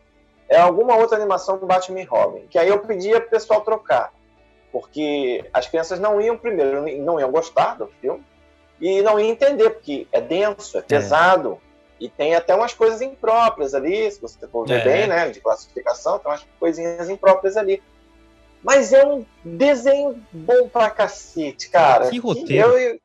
é 0.48 0.56
alguma 0.56 0.96
outra 0.96 1.16
animação 1.16 1.58
do 1.58 1.66
Batman 1.66 2.00
e 2.00 2.04
Robin. 2.04 2.46
Que 2.48 2.58
aí 2.58 2.68
eu 2.68 2.78
pedia 2.80 3.20
pro 3.20 3.30
pessoal 3.30 3.62
trocar. 3.62 4.12
Porque 4.70 5.44
as 5.52 5.66
crianças 5.66 5.98
não 5.98 6.20
iam, 6.20 6.36
primeiro, 6.36 6.84
não 7.00 7.18
iam 7.18 7.30
gostar 7.30 7.76
do 7.76 7.88
filme. 8.00 8.24
E 8.80 9.02
não 9.02 9.18
iam 9.18 9.30
entender, 9.30 9.70
porque 9.70 10.06
é 10.12 10.20
denso, 10.20 10.76
é, 10.76 10.80
é. 10.80 10.82
pesado. 10.82 11.58
E 11.98 12.08
tem 12.08 12.34
até 12.34 12.54
umas 12.54 12.74
coisas 12.74 13.00
impróprias 13.00 13.74
ali, 13.74 14.10
se 14.10 14.20
você 14.20 14.46
for 14.46 14.66
ver 14.66 14.80
é. 14.80 14.84
bem, 14.84 15.06
né? 15.06 15.30
De 15.30 15.40
classificação, 15.40 16.18
tem 16.18 16.30
umas 16.30 16.46
coisinhas 16.58 17.08
impróprias 17.08 17.56
ali. 17.56 17.82
Mas 18.62 18.92
é 18.92 19.04
um 19.04 19.24
desenho 19.44 20.20
bom 20.32 20.68
pra 20.68 20.90
cacete, 20.90 21.68
cara. 21.68 22.08
Que 22.10 22.18
roteiro. 22.18 22.78
Eu, 22.78 22.98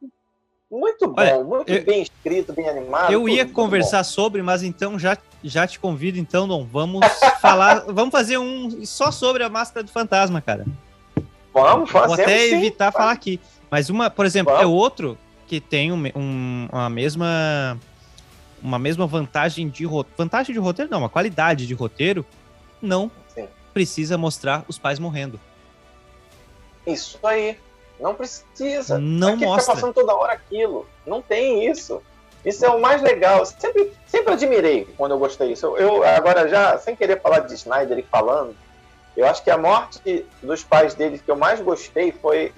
muito 0.70 1.08
bom, 1.08 1.22
Olha, 1.22 1.44
muito 1.44 1.72
eu, 1.72 1.84
bem 1.84 2.04
escrito, 2.04 2.54
bem 2.54 2.70
animado. 2.70 3.12
Eu 3.12 3.28
ia 3.28 3.46
conversar 3.46 4.04
sobre, 4.04 4.42
mas 4.44 4.62
então 4.62 5.00
já, 5.00 5.18
já 5.44 5.66
te 5.66 5.80
convido, 5.80 6.20
então, 6.20 6.46
não. 6.46 6.64
Vamos 6.64 7.06
falar. 7.42 7.86
vamos 7.88 8.12
fazer 8.12 8.38
um 8.38 8.86
só 8.86 9.12
sobre 9.12 9.44
a 9.44 9.50
máscara 9.50 9.84
do 9.84 9.92
fantasma, 9.92 10.42
cara. 10.42 10.66
Vamos, 11.54 11.92
Vou 11.92 12.14
até 12.14 12.50
sim, 12.50 12.56
evitar 12.56 12.92
falar 12.92 13.12
aqui. 13.12 13.40
Mas 13.72 13.90
uma, 13.90 14.10
por 14.10 14.26
exemplo, 14.26 14.54
vamos. 14.54 14.64
é 14.64 14.68
outro 14.68 15.18
que 15.48 15.60
tem 15.60 15.92
um, 15.92 16.04
um, 16.16 16.70
uma 16.72 16.90
mesma 16.90 17.78
uma 18.62 18.78
mesma 18.78 19.08
vantagem 19.08 19.70
de 19.70 19.86
vantagem 20.18 20.54
de 20.54 20.60
roteiro, 20.60 20.92
não, 20.92 21.00
uma 21.00 21.10
qualidade 21.10 21.66
de 21.66 21.74
roteiro, 21.74 22.26
não 22.82 23.10
Sim. 23.34 23.48
precisa 23.74 24.18
mostrar 24.18 24.64
os 24.68 24.78
pais 24.78 25.00
morrendo. 25.00 25.40
Isso 26.86 27.18
aí. 27.24 27.58
Não 28.00 28.16
precisa. 28.16 28.98
Não 28.98 29.34
Aqui 29.34 29.46
mostra. 29.46 29.62
Fica 29.62 29.76
passando 29.76 29.94
toda 29.94 30.16
hora 30.16 30.34
aquilo. 30.34 30.88
Não 31.06 31.22
tem 31.22 31.70
isso. 31.70 32.02
Isso 32.46 32.66
é 32.66 32.70
o 32.70 32.80
mais 32.80 33.02
legal. 33.02 33.46
Sempre, 33.46 33.92
sempre 34.08 34.34
admirei 34.34 34.88
quando 34.98 35.12
eu 35.12 35.20
gostei 35.20 35.50
disso. 35.50 35.66
Eu, 35.78 35.78
eu, 35.78 36.04
agora 36.04 36.48
já, 36.48 36.78
sem 36.78 36.96
querer 36.96 37.22
falar 37.22 37.40
de 37.40 37.54
Snyder 37.54 38.00
e 38.00 38.04
falando, 38.04 38.56
eu 39.18 39.28
acho 39.28 39.44
que 39.44 39.52
a 39.52 39.58
morte 39.58 40.26
dos 40.42 40.64
pais 40.64 40.94
dele 40.94 41.20
que 41.20 41.30
eu 41.30 41.36
mais 41.36 41.60
gostei 41.60 42.12
foi 42.12 42.54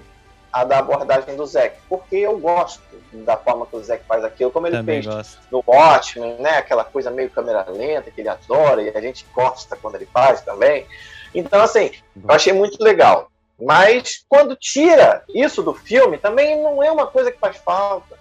a 0.52 0.64
da 0.64 0.78
abordagem 0.78 1.34
do 1.34 1.46
Zack, 1.46 1.78
porque 1.88 2.16
eu 2.16 2.38
gosto 2.38 2.82
da 3.12 3.36
forma 3.38 3.66
que 3.66 3.74
o 3.74 3.82
Zack 3.82 4.04
faz 4.06 4.22
aquilo, 4.22 4.50
como 4.50 4.66
ele 4.66 4.76
Também 4.76 5.02
fez 5.02 5.14
gosto. 5.14 5.38
no 5.50 5.64
Watchmen, 5.66 6.36
né? 6.38 6.58
Aquela 6.58 6.84
coisa 6.84 7.10
meio 7.10 7.30
câmera 7.30 7.64
lenta 7.68 8.10
que 8.10 8.20
ele 8.20 8.28
adora 8.28 8.82
e 8.82 8.90
a 8.90 9.00
gente 9.00 9.26
gosta 9.34 9.76
quando 9.76 9.94
ele 9.94 10.06
faz 10.06 10.42
também. 10.42 10.86
Então, 11.34 11.62
assim, 11.62 11.90
eu 12.16 12.34
achei 12.34 12.52
muito 12.52 12.82
legal. 12.82 13.31
Mas 13.64 14.24
quando 14.28 14.56
tira 14.56 15.24
isso 15.34 15.62
do 15.62 15.72
filme, 15.72 16.18
também 16.18 16.60
não 16.60 16.82
é 16.82 16.90
uma 16.90 17.06
coisa 17.06 17.30
que 17.30 17.38
faz 17.38 17.56
falta. 17.56 18.18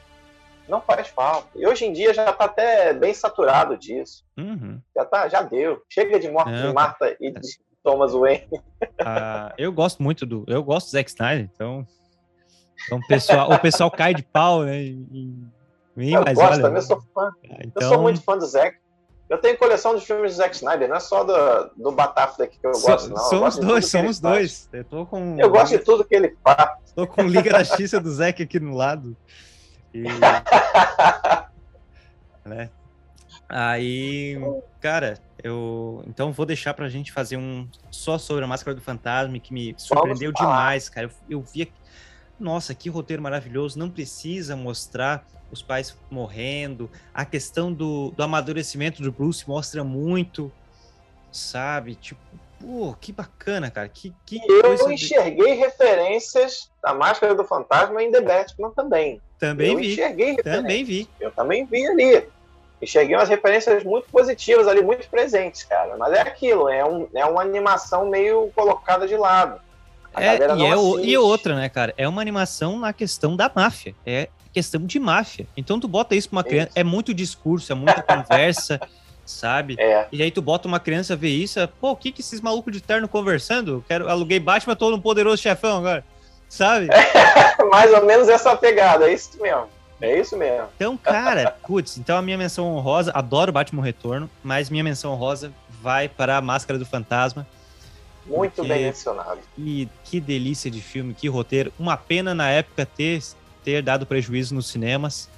Não 0.67 0.81
faz 0.81 1.07
falta. 1.07 1.49
E 1.55 1.65
hoje 1.65 1.85
em 1.85 1.91
dia 1.91 2.13
já 2.13 2.29
está 2.29 2.45
até 2.45 2.93
bem 2.93 3.13
saturado 3.13 3.77
disso. 3.77 4.23
Uhum. 4.37 4.79
Já, 4.95 5.05
tá, 5.05 5.27
já 5.27 5.41
deu. 5.41 5.81
Chega 5.89 6.19
de 6.19 6.29
morte 6.29 6.53
de 6.53 6.73
Marta 6.73 7.15
e 7.19 7.31
de 7.31 7.59
Thomas 7.83 8.13
Wayne. 8.13 8.47
Ah, 9.03 9.51
eu 9.57 9.71
gosto 9.71 10.03
muito 10.03 10.27
do. 10.27 10.45
Eu 10.47 10.63
gosto 10.63 10.87
do 10.87 10.91
Zack 10.91 11.09
Snyder, 11.09 11.49
então 11.51 11.87
então 12.85 12.97
o 12.97 13.07
pessoal, 13.07 13.51
o 13.51 13.59
pessoal 13.59 13.91
cai 13.91 14.13
de 14.13 14.23
pau, 14.23 14.63
né? 14.63 14.81
E, 14.81 15.35
e, 15.97 16.13
eu 16.13 16.23
gosto, 16.23 16.39
olha, 16.39 16.61
também 16.61 16.77
eu 16.77 16.81
sou 16.81 17.01
fã. 17.13 17.31
Então... 17.59 17.83
Eu 17.83 17.89
sou 17.89 18.01
muito 18.01 18.21
fã 18.21 18.37
do 18.37 18.45
Zack. 18.45 18.77
Eu 19.31 19.37
tenho 19.37 19.57
coleção 19.57 19.95
de 19.95 20.05
filmes 20.05 20.33
do 20.33 20.37
Zack 20.39 20.57
Snyder, 20.57 20.89
não 20.89 20.97
é 20.97 20.99
só 20.99 21.23
do, 21.23 21.71
do 21.77 21.91
Batafta 21.93 22.45
que 22.45 22.59
eu 22.61 22.73
gosto, 22.73 23.07
não. 23.07 23.15
Somos 23.15 23.57
dois, 23.57 23.89
somos 23.89 24.19
dois. 24.19 24.67
Eu, 24.73 24.83
tô 24.83 25.05
com... 25.05 25.39
eu 25.39 25.49
gosto 25.49 25.71
de 25.71 25.79
tudo 25.79 26.03
que 26.03 26.13
ele 26.13 26.35
faz. 26.43 26.91
Tô 26.93 27.07
com 27.07 27.21
Liga 27.21 27.49
da 27.49 27.63
Justiça 27.63 27.97
do 27.97 28.11
Zack 28.11 28.43
aqui 28.43 28.59
no 28.59 28.75
lado. 28.75 29.15
E... 29.93 30.03
né? 32.43 32.69
Aí, 33.47 34.37
cara, 34.81 35.17
eu 35.41 36.03
então 36.07 36.33
vou 36.33 36.45
deixar 36.45 36.73
pra 36.73 36.89
gente 36.89 37.13
fazer 37.13 37.37
um 37.37 37.65
só 37.89 38.17
sobre 38.17 38.43
a 38.43 38.47
Máscara 38.47 38.75
do 38.75 38.81
Fantasma 38.81 39.39
que 39.39 39.53
me 39.53 39.73
surpreendeu 39.77 40.33
demais, 40.33 40.89
cara. 40.89 41.07
Eu, 41.07 41.37
eu 41.37 41.41
vi 41.41 41.71
nossa, 42.41 42.73
que 42.73 42.89
roteiro 42.89 43.21
maravilhoso, 43.21 43.77
não 43.77 43.89
precisa 43.89 44.55
mostrar 44.55 45.25
os 45.51 45.61
pais 45.61 45.95
morrendo. 46.09 46.89
A 47.13 47.25
questão 47.25 47.71
do, 47.71 48.11
do 48.11 48.23
amadurecimento 48.23 49.01
do 49.01 49.11
Bruce 49.11 49.47
mostra 49.47 49.83
muito, 49.83 50.51
sabe? 51.31 51.95
Tipo, 51.95 52.21
Pô, 52.61 52.95
que 52.99 53.11
bacana, 53.11 53.71
cara. 53.71 53.89
Que, 53.89 54.13
que 54.25 54.39
eu 54.47 54.91
enxerguei 54.91 55.55
de... 55.55 55.59
referências 55.59 56.69
da 56.81 56.93
Máscara 56.93 57.33
do 57.33 57.43
Fantasma 57.43 58.03
em 58.03 58.11
The 58.11 58.21
Batman 58.21 58.71
também. 58.71 59.19
Também 59.39 59.71
eu 59.71 59.79
vi. 59.79 59.93
Enxerguei 59.93 60.37
também 60.37 60.83
vi. 60.83 61.09
Eu 61.19 61.31
também 61.31 61.65
vi 61.65 61.87
ali. 61.87 62.27
Enxerguei 62.81 63.15
umas 63.15 63.29
referências 63.29 63.83
muito 63.83 64.07
positivas 64.09 64.67
ali, 64.67 64.81
muito 64.81 65.09
presentes, 65.09 65.63
cara. 65.63 65.97
Mas 65.97 66.13
é 66.13 66.21
aquilo, 66.21 66.69
é, 66.69 66.85
um, 66.85 67.07
é 67.13 67.25
uma 67.25 67.41
animação 67.41 68.07
meio 68.07 68.51
colocada 68.55 69.07
de 69.07 69.15
lado. 69.15 69.59
É, 70.15 70.37
e, 70.57 70.65
é 70.65 70.75
o, 70.75 70.99
e 70.99 71.17
outra, 71.17 71.55
né, 71.55 71.69
cara? 71.69 71.93
É 71.97 72.07
uma 72.07 72.21
animação 72.21 72.77
na 72.79 72.91
questão 72.91 73.35
da 73.35 73.49
máfia. 73.53 73.95
É 74.05 74.29
questão 74.51 74.85
de 74.85 74.99
máfia. 74.99 75.47
Então 75.55 75.79
tu 75.79 75.87
bota 75.87 76.15
isso 76.15 76.29
pra 76.29 76.37
uma 76.37 76.43
criança, 76.43 76.71
é 76.75 76.83
muito 76.83 77.13
discurso, 77.13 77.71
é 77.71 77.75
muita 77.75 78.01
conversa 78.01 78.79
sabe? 79.25 79.75
É. 79.79 80.07
E 80.11 80.21
aí 80.21 80.31
tu 80.31 80.41
bota 80.41 80.67
uma 80.67 80.79
criança 80.79 81.15
ver 81.15 81.29
isso, 81.29 81.59
pô, 81.79 81.91
o 81.91 81.95
que 81.95 82.11
que 82.11 82.21
esses 82.21 82.41
malucos 82.41 82.73
de 82.73 82.81
terno 82.81 83.07
conversando? 83.07 83.83
Quero 83.87 84.09
aluguei 84.09 84.39
Batman, 84.39 84.75
tô 84.75 84.91
no 84.91 85.01
poderoso 85.01 85.41
chefão 85.41 85.77
agora, 85.77 86.03
sabe? 86.49 86.89
É, 86.91 87.63
mais 87.71 87.93
ou 87.93 88.05
menos 88.05 88.27
essa 88.29 88.55
pegada, 88.55 89.09
é 89.09 89.13
isso 89.13 89.41
mesmo. 89.41 89.67
É 90.01 90.19
isso 90.19 90.35
mesmo. 90.35 90.67
Então, 90.75 90.97
cara, 90.97 91.55
putz, 91.65 91.97
então 91.97 92.17
a 92.17 92.21
minha 92.21 92.37
menção 92.37 92.75
honrosa, 92.75 93.11
adoro 93.13 93.51
Batman 93.51 93.83
Retorno, 93.83 94.29
mas 94.43 94.69
minha 94.69 94.83
menção 94.83 95.13
honrosa 95.13 95.53
vai 95.81 96.09
para 96.09 96.37
a 96.37 96.41
Máscara 96.41 96.77
do 96.77 96.85
Fantasma. 96.85 97.45
Muito 98.25 98.55
porque... 98.55 98.69
bem 98.69 98.83
mencionado. 98.83 99.39
E 99.57 99.87
que 100.03 100.19
delícia 100.19 100.69
de 100.69 100.81
filme, 100.81 101.13
que 101.13 101.27
roteiro. 101.27 101.71
Uma 101.79 101.97
pena 101.97 102.33
na 102.33 102.49
época 102.49 102.85
ter, 102.85 103.21
ter 103.63 103.81
dado 103.81 104.05
prejuízo 104.05 104.53
nos 104.53 104.67
cinemas. 104.67 105.29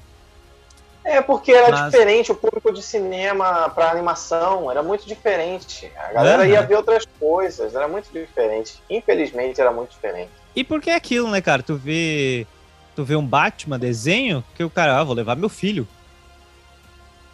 É, 1.04 1.22
porque 1.22 1.52
era 1.52 1.70
Mas... 1.70 1.92
diferente 1.92 2.32
o 2.32 2.36
público 2.36 2.72
de 2.72 2.82
cinema 2.82 3.70
para 3.70 3.92
animação, 3.92 4.72
era 4.72 4.82
muito 4.82 5.06
diferente. 5.06 5.92
A 5.98 6.14
galera 6.14 6.44
uhum. 6.44 6.50
ia 6.50 6.62
ver 6.62 6.76
outras 6.76 7.06
coisas, 7.20 7.76
era 7.76 7.88
muito 7.88 8.10
diferente. 8.12 8.82
Infelizmente 8.90 9.60
era 9.60 9.72
muito 9.72 9.92
diferente. 9.92 10.32
E 10.56 10.64
porque 10.64 10.90
é 10.90 10.96
aquilo, 10.96 11.30
né, 11.30 11.42
cara? 11.42 11.62
Tu 11.62 11.76
vê, 11.76 12.48
tu 12.96 13.04
vê 13.04 13.16
um 13.16 13.26
Batman 13.26 13.78
desenho 13.78 14.44
que 14.56 14.64
o 14.64 14.70
cara, 14.70 15.00
ah, 15.00 15.04
vou 15.04 15.16
levar 15.16 15.36
meu 15.36 15.50
filho. 15.50 15.86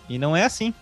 E 0.07 0.17
não 0.17 0.35
é 0.35 0.45
assim. 0.45 0.73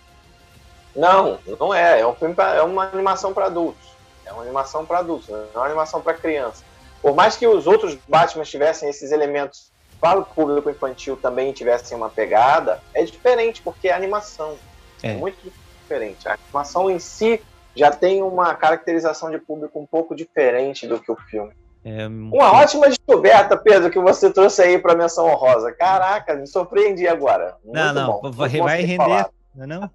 Não, 0.95 1.37
não 1.59 1.73
é. 1.73 1.99
É 1.99 2.07
um 2.07 2.15
filme 2.15 2.33
pra, 2.33 2.55
é 2.55 2.61
uma 2.61 2.85
animação 2.85 3.33
para 3.33 3.47
adultos. 3.47 3.96
É 4.27 4.33
uma 4.33 4.41
animação 4.41 4.85
para 4.85 4.99
adultos, 4.99 5.29
não 5.29 5.37
é 5.39 5.57
uma 5.57 5.65
animação 5.65 6.01
para 6.01 6.13
criança. 6.13 6.63
Por 7.01 7.15
mais 7.15 7.37
que 7.37 7.47
os 7.47 7.67
outros 7.67 7.97
Batman 8.07 8.43
tivessem 8.43 8.89
esses 8.89 9.11
elementos 9.11 9.71
para 9.99 10.19
o 10.19 10.25
público 10.25 10.69
infantil 10.69 11.17
também 11.17 11.51
tivesse 11.51 11.93
uma 11.95 12.09
pegada, 12.09 12.81
é 12.93 13.03
diferente, 13.03 13.61
porque 13.61 13.87
é 13.87 13.93
animação. 13.93 14.55
É. 15.01 15.11
é 15.11 15.13
muito 15.13 15.37
diferente. 15.81 16.27
A 16.27 16.33
animação 16.33 16.89
em 16.89 16.99
si 16.99 17.41
já 17.75 17.91
tem 17.91 18.21
uma 18.21 18.53
caracterização 18.55 19.29
de 19.31 19.37
público 19.37 19.79
um 19.79 19.85
pouco 19.85 20.15
diferente 20.15 20.87
do 20.87 20.99
que 20.99 21.11
o 21.11 21.15
filme. 21.15 21.53
É... 21.85 22.07
Uma 22.07 22.51
ótima 22.53 22.87
descoberta, 22.87 23.55
Pedro, 23.55 23.89
que 23.89 23.99
você 23.99 24.31
trouxe 24.31 24.61
aí 24.61 24.77
para 24.77 24.95
menção 24.95 25.27
honrosa. 25.27 25.71
Caraca, 25.71 26.35
me 26.35 26.47
surpreendi 26.47 27.07
agora. 27.07 27.55
Muito 27.63 27.75
não, 27.75 27.93
não, 27.93 28.21
bom. 28.21 28.31
vai, 28.31 28.49
vai 28.49 28.81
render, 28.81 29.27
não, 29.55 29.67
não? 29.67 29.91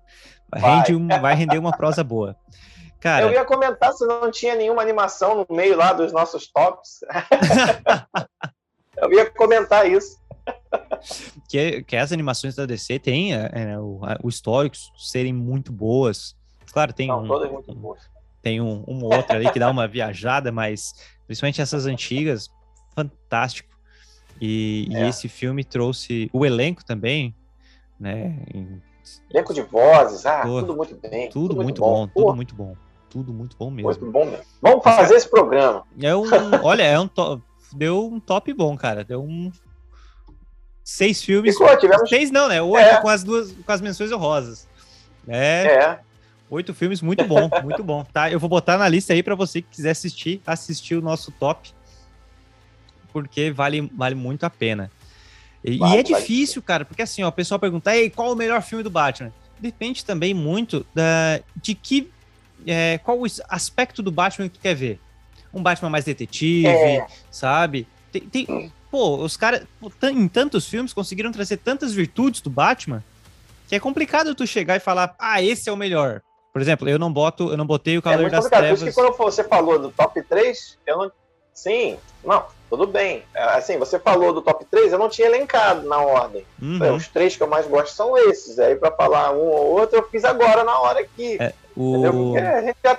Vai, 0.49 0.61
vai. 0.61 0.77
Rende 0.77 0.95
um, 0.95 1.09
vai 1.09 1.35
render 1.35 1.59
uma 1.59 1.77
prosa 1.77 2.03
boa. 2.03 2.37
Cara, 3.03 3.27
eu 3.27 3.33
ia 3.33 3.45
comentar 3.45 3.93
se 3.93 4.07
não 4.07 4.31
tinha 4.31 4.55
nenhuma 4.55 4.81
animação 4.81 5.45
no 5.49 5.57
meio 5.57 5.77
lá 5.77 5.93
dos 5.93 6.13
nossos 6.13 6.47
tops. 6.47 7.01
Eu 8.97 9.13
ia 9.13 9.29
comentar 9.29 9.91
isso. 9.91 10.21
que, 11.49 11.83
que 11.83 11.97
as 11.97 12.13
animações 12.13 12.55
da 12.55 12.65
DC 12.65 13.01
têm 13.01 13.35
é, 13.35 13.51
é, 13.53 13.79
o, 13.79 14.01
o 14.23 14.29
histórico 14.29 14.77
serem 14.97 15.33
muito 15.33 15.73
boas. 15.73 16.37
Claro, 16.73 16.93
tem 16.93 17.09
Não, 17.09 17.25
um, 17.25 17.27
todas 17.27 17.51
muito 17.51 17.75
boas. 17.75 18.09
Tem 18.41 18.61
um, 18.61 18.85
um 18.87 19.05
outro 19.05 19.35
ali 19.35 19.51
que 19.51 19.59
dá 19.59 19.69
uma 19.69 19.89
viajada, 19.89 20.53
mas 20.53 20.95
principalmente 21.27 21.61
essas 21.61 21.87
antigas, 21.87 22.49
fantástico. 22.95 23.73
E, 24.41 24.89
é. 24.93 25.07
e, 25.07 25.09
esse 25.09 25.29
filme 25.29 25.65
trouxe 25.65 26.31
o 26.33 26.47
elenco 26.47 26.85
também, 26.85 27.35
né? 27.99 28.39
Em... 28.55 28.81
Elenco 29.29 29.53
de 29.53 29.63
vozes, 29.63 30.25
ah, 30.25 30.43
Pô, 30.43 30.61
tudo 30.61 30.77
muito 30.77 30.97
bem. 30.97 31.29
Tudo, 31.29 31.49
tudo 31.49 31.57
muito, 31.57 31.65
muito, 31.65 31.81
bom, 31.81 32.07
bom. 32.07 32.13
tudo 32.15 32.37
muito 32.37 32.55
bom. 32.55 32.77
Tudo 33.13 33.31
muito 33.31 33.55
bom 33.59 33.71
mesmo. 33.71 33.91
Muito 33.91 34.11
bom 34.11 34.25
mesmo. 34.25 34.45
Vamos 34.63 34.83
fazer 34.83 35.15
esse 35.17 35.29
programa. 35.29 35.85
É 36.01 36.17
um, 36.17 36.25
olha, 36.65 36.83
é 36.83 36.99
um 36.99 37.07
to 37.07 37.43
deu 37.75 38.07
um 38.07 38.19
top 38.19 38.53
bom, 38.55 38.75
cara. 38.75 39.05
Deu 39.05 39.23
um. 39.23 39.53
Seis 40.83 41.23
filmes. 41.23 41.57
Ficou, 41.57 41.77
tivemos... 41.77 42.09
Seis 42.09 42.31
não, 42.31 42.49
né? 42.49 42.63
Oito 42.63 42.89
é. 42.89 43.01
com 43.03 43.09
as 43.09 43.23
duas 43.23 43.53
com 43.53 43.71
as 43.71 43.83
menções 43.83 44.11
honrosas. 44.11 44.67
É. 45.29 45.67
é. 45.67 46.01
Oito 46.49 46.73
filmes, 46.73 47.03
muito 47.03 47.25
bom, 47.25 47.51
muito 47.63 47.85
bom. 47.85 48.03
Tá, 48.05 48.31
eu 48.31 48.41
vou 48.41 48.49
botar 48.49 48.79
na 48.79 48.89
lista 48.89 49.13
aí 49.13 49.23
para 49.23 49.35
você 49.35 49.61
que 49.61 49.69
quiser 49.71 49.91
assistir, 49.91 50.41
assistir 50.47 50.95
o 50.95 51.03
nosso 51.03 51.31
top, 51.33 51.71
porque 53.13 53.51
vale, 53.51 53.91
vale 53.95 54.15
muito 54.15 54.45
a 54.45 54.51
pena. 54.51 54.91
E, 55.65 55.79
vale, 55.79 55.97
e 55.97 55.99
é 55.99 56.03
difícil, 56.03 56.61
vale. 56.61 56.67
cara, 56.67 56.85
porque 56.85 57.03
assim, 57.03 57.23
ó, 57.23 57.29
o 57.29 57.33
pessoal 57.33 57.59
pergunta, 57.59 57.95
Ei, 57.97 58.11
qual 58.11 58.33
o 58.33 58.37
melhor 58.37 58.61
filme 58.63 58.83
do 58.83 58.91
Batman? 58.91 59.33
Depende 59.59 60.05
também 60.05 60.35
muito 60.35 60.85
da, 60.95 61.41
de 61.57 61.75
que, 61.75 62.12
é, 62.67 62.99
qual 62.99 63.19
o 63.21 63.27
aspecto 63.49 64.03
do 64.03 64.11
Batman 64.11 64.49
que 64.49 64.59
tu 64.59 64.61
quer 64.61 64.75
ver 64.75 65.01
um 65.53 65.63
Batman 65.63 65.91
mais 65.91 66.05
detetive, 66.05 66.67
é. 66.67 67.07
sabe? 67.31 67.87
Tem, 68.11 68.23
tem, 68.23 68.73
pô, 68.91 69.17
os 69.17 69.37
caras 69.37 69.63
em 70.03 70.29
tantos 70.29 70.67
filmes 70.67 70.93
conseguiram 70.93 71.31
trazer 71.31 71.59
tantas 71.59 71.93
virtudes 71.93 72.41
do 72.41 72.51
Batman 72.51 73.05
que 73.69 73.75
é 73.75 73.81
complicado 73.81 74.35
tu 74.35 74.47
chegar 74.47 74.77
e 74.77 74.81
falar, 74.81 75.15
ah, 75.19 75.43
esse 75.43 75.69
é 75.69 75.73
o 75.73 75.77
melhor. 75.77 76.21
Por 76.53 76.61
exemplo, 76.61 76.89
eu 76.89 76.99
não 76.99 77.11
boto, 77.11 77.51
eu 77.51 77.57
não 77.57 77.67
botei 77.67 77.97
o 77.97 78.03
Cavaleiro 78.03 78.35
é 78.35 78.39
das 78.39 78.47
Trevas. 78.47 78.81
Por 78.81 78.89
isso 78.89 78.97
que 78.97 79.03
quando 79.03 79.17
você 79.17 79.43
falou 79.43 79.79
do 79.79 79.91
top 79.91 80.23
3, 80.23 80.79
eu 80.87 80.99
não. 80.99 81.13
Sim, 81.55 81.99
não, 82.25 82.45
tudo 82.69 82.87
bem. 82.87 83.23
É, 83.35 83.43
assim, 83.43 83.79
você 83.79 83.99
falou 83.99 84.33
do 84.33 84.43
top 84.43 84.65
3, 84.71 84.93
eu 84.93 84.99
não 84.99 85.09
tinha 85.09 85.29
elencado 85.29 85.87
na 85.89 85.99
ordem. 85.99 86.45
Uhum. 86.61 86.97
Os 86.97 87.09
três 87.09 87.37
que 87.37 87.43
eu 87.43 87.47
mais 87.47 87.67
gosto 87.67 87.95
são 87.95 88.17
esses. 88.17 88.59
Aí, 88.59 88.75
para 88.77 88.91
falar 88.91 89.33
um 89.33 89.41
ou 89.41 89.79
outro, 89.79 89.99
eu 89.99 90.09
fiz 90.09 90.25
agora 90.25 90.65
na 90.65 90.79
hora 90.79 91.01
aqui. 91.01 91.39
É, 91.41 91.55
o... 91.77 92.35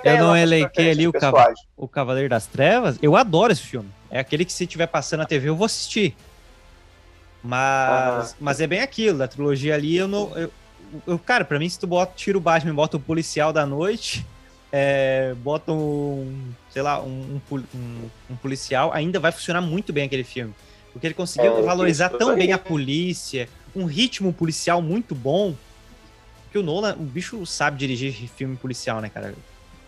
Eu 0.04 0.18
não 0.18 0.36
elenquei 0.36 0.90
ali 0.90 1.06
o, 1.06 1.12
Cav... 1.12 1.54
o 1.76 1.86
Cavaleiro 1.86 2.28
das 2.28 2.46
Trevas. 2.46 2.98
Eu 3.00 3.16
adoro 3.16 3.52
esse 3.52 3.62
filme. 3.62 3.88
É 4.10 4.18
aquele 4.18 4.44
que 4.44 4.52
se 4.52 4.66
tiver 4.66 4.86
passando 4.86 5.20
na 5.20 5.26
TV 5.26 5.48
eu 5.48 5.56
vou 5.56 5.66
assistir. 5.66 6.16
Mas, 7.42 8.30
uhum. 8.30 8.36
mas 8.40 8.60
é 8.60 8.66
bem 8.66 8.80
aquilo, 8.80 9.18
da 9.18 9.28
trilogia 9.28 9.74
ali 9.74 9.96
eu 9.96 10.08
não. 10.08 10.36
Eu, 10.36 10.50
eu, 11.06 11.18
cara, 11.18 11.44
pra 11.44 11.58
mim, 11.58 11.68
se 11.68 11.78
tu 11.78 11.86
bota, 11.86 12.12
tira 12.16 12.38
o 12.38 12.40
Batman 12.40 12.70
e 12.70 12.74
bota 12.74 12.96
o 12.96 13.00
policial 13.00 13.52
da 13.52 13.66
noite, 13.66 14.24
é, 14.72 15.34
bota 15.42 15.70
um, 15.72 16.52
sei 16.70 16.80
lá, 16.80 17.02
um, 17.02 17.40
um, 17.52 18.10
um, 18.30 18.36
policial, 18.36 18.92
ainda 18.92 19.20
vai 19.20 19.30
funcionar 19.30 19.60
muito 19.60 19.92
bem 19.92 20.04
aquele 20.04 20.24
filme. 20.24 20.54
Porque 20.92 21.06
ele 21.06 21.14
conseguiu 21.14 21.58
é, 21.58 21.62
valorizar 21.62 22.08
tão 22.08 22.34
bem 22.34 22.52
a 22.52 22.58
polícia, 22.58 23.48
um 23.74 23.84
ritmo 23.84 24.32
policial 24.32 24.80
muito 24.80 25.14
bom, 25.14 25.54
porque 26.54 26.58
o 26.60 26.62
Nolan, 26.62 26.94
o 26.94 27.02
bicho 27.02 27.44
sabe 27.44 27.76
dirigir 27.76 28.12
filme 28.28 28.54
policial, 28.54 29.00
né, 29.00 29.08
cara? 29.08 29.34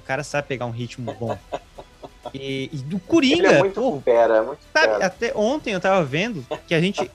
O 0.02 0.04
cara 0.04 0.24
sabe 0.24 0.48
pegar 0.48 0.66
um 0.66 0.72
ritmo 0.72 1.14
bom. 1.14 1.38
E, 2.34 2.68
e 2.72 2.76
do 2.78 2.98
Coringa, 2.98 3.46
Ele 3.46 3.46
é 3.46 3.58
muito 3.60 3.80
pô, 3.80 4.00
fera, 4.00 4.38
é 4.38 4.42
muito 4.42 4.58
sabe, 4.72 5.04
até 5.04 5.32
ontem 5.32 5.74
eu 5.74 5.80
tava 5.80 6.04
vendo 6.04 6.44
que 6.66 6.74
a 6.74 6.80
gente 6.80 7.08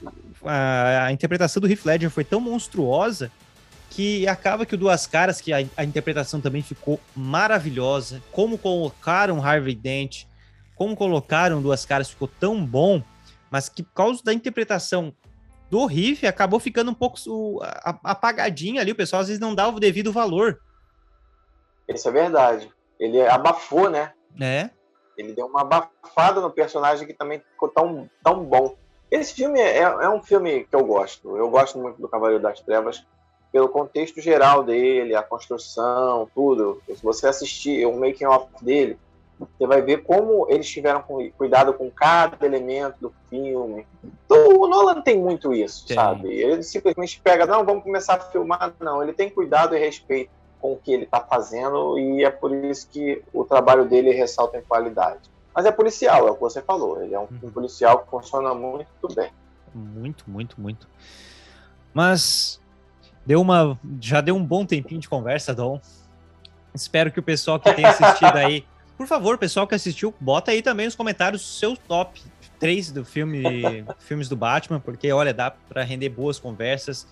a, 0.45 1.07
a, 1.07 1.11
interpretação 1.11 1.59
do 1.59 1.69
Heath 1.69 1.83
Ledger 1.83 2.09
foi 2.09 2.23
tão 2.23 2.39
monstruosa 2.39 3.29
que 3.89 4.25
acaba 4.25 4.65
que 4.65 4.73
o 4.73 4.77
Duas 4.77 5.05
Caras, 5.05 5.41
que 5.41 5.51
a, 5.51 5.57
a 5.75 5.83
interpretação 5.83 6.39
também 6.39 6.61
ficou 6.61 6.97
maravilhosa, 7.13 8.23
como 8.31 8.57
colocaram 8.57 9.43
Harvey 9.43 9.75
Dent, 9.75 10.23
como 10.75 10.95
colocaram 10.95 11.61
Duas 11.61 11.85
Caras 11.85 12.09
ficou 12.09 12.29
tão 12.39 12.65
bom, 12.65 13.03
mas 13.49 13.67
que 13.67 13.83
por 13.83 13.93
causa 13.93 14.23
da 14.23 14.33
interpretação 14.33 15.13
do 15.71 15.85
riff 15.85 16.27
acabou 16.27 16.59
ficando 16.59 16.91
um 16.91 16.93
pouco 16.93 17.17
apagadinho 18.03 18.81
ali. 18.81 18.91
O 18.91 18.95
pessoal 18.95 19.21
às 19.21 19.29
vezes 19.29 19.39
não 19.39 19.55
dá 19.55 19.69
o 19.69 19.79
devido 19.79 20.11
valor. 20.11 20.59
Isso 21.87 22.09
é 22.09 22.11
verdade. 22.11 22.69
Ele 22.99 23.25
abafou, 23.25 23.89
né? 23.89 24.11
É. 24.39 24.69
Ele 25.17 25.31
deu 25.31 25.45
uma 25.45 25.61
abafada 25.61 26.41
no 26.41 26.51
personagem 26.51 27.07
que 27.07 27.13
também 27.13 27.39
ficou 27.39 27.69
tão, 27.69 28.09
tão 28.21 28.43
bom. 28.43 28.75
Esse 29.09 29.33
filme 29.33 29.61
é, 29.61 29.79
é 29.79 30.09
um 30.09 30.21
filme 30.21 30.65
que 30.65 30.75
eu 30.75 30.85
gosto. 30.85 31.37
Eu 31.37 31.49
gosto 31.49 31.79
muito 31.79 32.01
do 32.01 32.09
Cavaleiro 32.09 32.43
das 32.43 32.59
Trevas 32.59 33.05
pelo 33.49 33.69
contexto 33.69 34.19
geral 34.19 34.63
dele, 34.63 35.15
a 35.15 35.23
construção, 35.23 36.29
tudo. 36.35 36.81
Se 36.85 37.01
você 37.01 37.27
assistir 37.27 37.85
o 37.85 37.97
making 37.97 38.25
of 38.25 38.47
dele, 38.61 38.99
você 39.57 39.67
vai 39.67 39.81
ver 39.81 40.03
como 40.03 40.45
eles 40.49 40.69
tiveram 40.69 41.03
cuidado 41.37 41.73
com 41.73 41.89
cada 41.89 42.45
elemento 42.45 42.95
do 43.01 43.13
filme. 43.29 43.85
Então, 44.25 44.59
o 44.59 44.67
Nolan 44.67 45.01
tem 45.01 45.19
muito 45.19 45.53
isso, 45.53 45.91
sabe? 45.93 46.29
Ele 46.29 46.61
simplesmente 46.63 47.19
pega, 47.21 47.45
não, 47.45 47.65
vamos 47.65 47.83
começar 47.83 48.15
a 48.15 48.19
filmar. 48.19 48.73
Não, 48.79 49.01
ele 49.01 49.13
tem 49.13 49.29
cuidado 49.29 49.75
e 49.75 49.79
respeito 49.79 50.31
com 50.59 50.73
o 50.73 50.77
que 50.77 50.93
ele 50.93 51.05
está 51.05 51.19
fazendo 51.19 51.97
e 51.97 52.23
é 52.23 52.29
por 52.29 52.53
isso 52.53 52.87
que 52.87 53.23
o 53.33 53.43
trabalho 53.43 53.85
dele 53.85 54.11
ressalta 54.11 54.57
em 54.57 54.61
qualidade. 54.61 55.31
Mas 55.53 55.65
é 55.65 55.71
policial, 55.71 56.27
é 56.27 56.31
o 56.31 56.35
que 56.35 56.41
você 56.41 56.61
falou. 56.61 57.01
Ele 57.01 57.15
é 57.15 57.19
um, 57.19 57.23
um 57.23 57.45
uhum. 57.45 57.51
policial 57.51 57.99
que 57.99 58.09
funciona 58.09 58.53
muito 58.53 59.07
bem. 59.13 59.31
Muito, 59.73 60.29
muito, 60.29 60.61
muito. 60.61 60.87
Mas 61.93 62.61
deu 63.25 63.41
uma, 63.41 63.77
já 63.99 64.21
deu 64.21 64.35
um 64.35 64.45
bom 64.45 64.65
tempinho 64.65 65.01
de 65.01 65.09
conversa, 65.09 65.53
Dom. 65.53 65.79
Espero 66.73 67.11
que 67.11 67.19
o 67.19 67.23
pessoal 67.23 67.59
que 67.59 67.73
tem 67.73 67.83
assistido 67.83 68.35
aí 68.37 68.65
por 68.97 69.07
favor, 69.07 69.37
pessoal 69.37 69.67
que 69.67 69.75
assistiu, 69.75 70.13
bota 70.19 70.51
aí 70.51 70.61
também 70.61 70.85
nos 70.85 70.95
comentários 70.95 71.41
o 71.41 71.53
seu 71.59 71.75
top 71.75 72.21
3 72.59 72.91
do 72.91 73.03
filme, 73.03 73.43
filmes 73.99 74.29
do 74.29 74.35
Batman, 74.35 74.79
porque 74.79 75.11
olha, 75.11 75.33
dá 75.33 75.51
para 75.51 75.83
render 75.83 76.09
boas 76.09 76.39
conversas. 76.39 77.07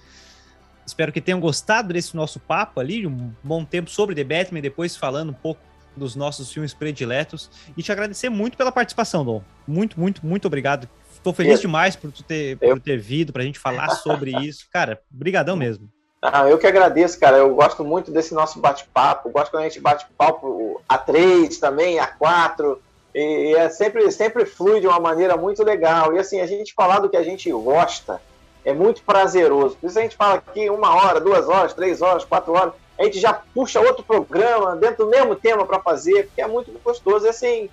Espero 0.86 1.12
que 1.12 1.22
tenham 1.22 1.40
gostado 1.40 1.94
desse 1.94 2.16
nosso 2.16 2.40
papo 2.40 2.80
ali, 2.80 3.06
um 3.06 3.32
bom 3.44 3.64
tempo 3.64 3.90
sobre 3.90 4.16
The 4.16 4.24
Batman, 4.24 4.62
depois 4.62 4.96
falando 4.96 5.30
um 5.30 5.34
pouco 5.34 5.62
dos 5.96 6.16
nossos 6.16 6.52
filmes 6.52 6.74
prediletos. 6.74 7.50
E 7.76 7.84
te 7.84 7.92
agradecer 7.92 8.30
muito 8.30 8.58
pela 8.58 8.72
participação, 8.72 9.24
Dom. 9.26 9.44
Muito, 9.68 10.00
muito, 10.00 10.26
muito 10.26 10.46
obrigado. 10.46 10.90
Estou 11.14 11.34
feliz 11.34 11.56
eu, 11.56 11.62
demais 11.62 11.96
por 11.96 12.12
tu 12.12 12.24
ter, 12.24 12.58
eu... 12.62 12.70
por 12.70 12.80
ter 12.80 12.98
vindo 12.98 13.34
para 13.34 13.42
a 13.42 13.46
gente 13.46 13.60
falar 13.60 13.90
sobre 13.90 14.32
isso. 14.40 14.68
Cara, 14.72 15.02
brigadão 15.12 15.56
mesmo. 15.56 15.92
Ah, 16.22 16.50
eu 16.50 16.58
que 16.58 16.68
agradeço, 16.68 17.20
cara. 17.20 17.38
Eu 17.38 17.56
gosto 17.56 17.84
muito 17.84 18.12
desse 18.12 18.34
nosso 18.34 18.60
bate-papo. 18.60 19.30
Gosto 19.30 19.52
quando 19.52 19.64
a 19.64 19.70
gente 19.70 19.80
bate 19.80 20.06
papo 20.18 20.82
A3 20.90 21.60
também, 21.60 21.98
A4. 21.98 22.78
E 23.16 23.56
é 23.56 23.70
sempre, 23.70 24.12
sempre 24.12 24.46
flui 24.46 24.82
de 24.82 24.88
uma 24.88 25.00
maneira 25.00 25.38
muito 25.38 25.64
legal. 25.64 26.14
E 26.14 26.20
assim, 26.20 26.42
a 26.42 26.46
gente 26.46 26.74
falar 26.74 27.00
do 27.00 27.10
que 27.10 27.18
a 27.18 27.24
gente 27.24 27.50
gosta 27.52 28.22
é 28.66 28.74
muito 28.74 29.02
prazeroso. 29.04 29.78
Por 29.78 29.88
isso 29.88 29.98
a 29.98 30.02
gente 30.02 30.18
fala 30.18 30.36
aqui 30.36 30.70
uma 30.70 30.94
hora, 30.94 31.22
duas 31.22 31.48
horas, 31.48 31.74
três 31.74 32.02
horas, 32.02 32.26
quatro 32.26 32.54
horas. 32.54 32.74
A 32.98 33.04
gente 33.06 33.20
já 33.20 33.34
puxa 33.34 33.80
outro 33.80 34.04
programa 34.04 34.76
dentro 34.76 35.06
do 35.06 35.12
mesmo 35.12 35.36
tema 35.36 35.66
para 35.66 35.80
fazer, 35.80 36.28
porque 36.28 36.42
é 36.42 36.48
muito 36.48 36.72
gostoso. 36.84 37.26
E 37.26 37.30
assim, 37.30 37.70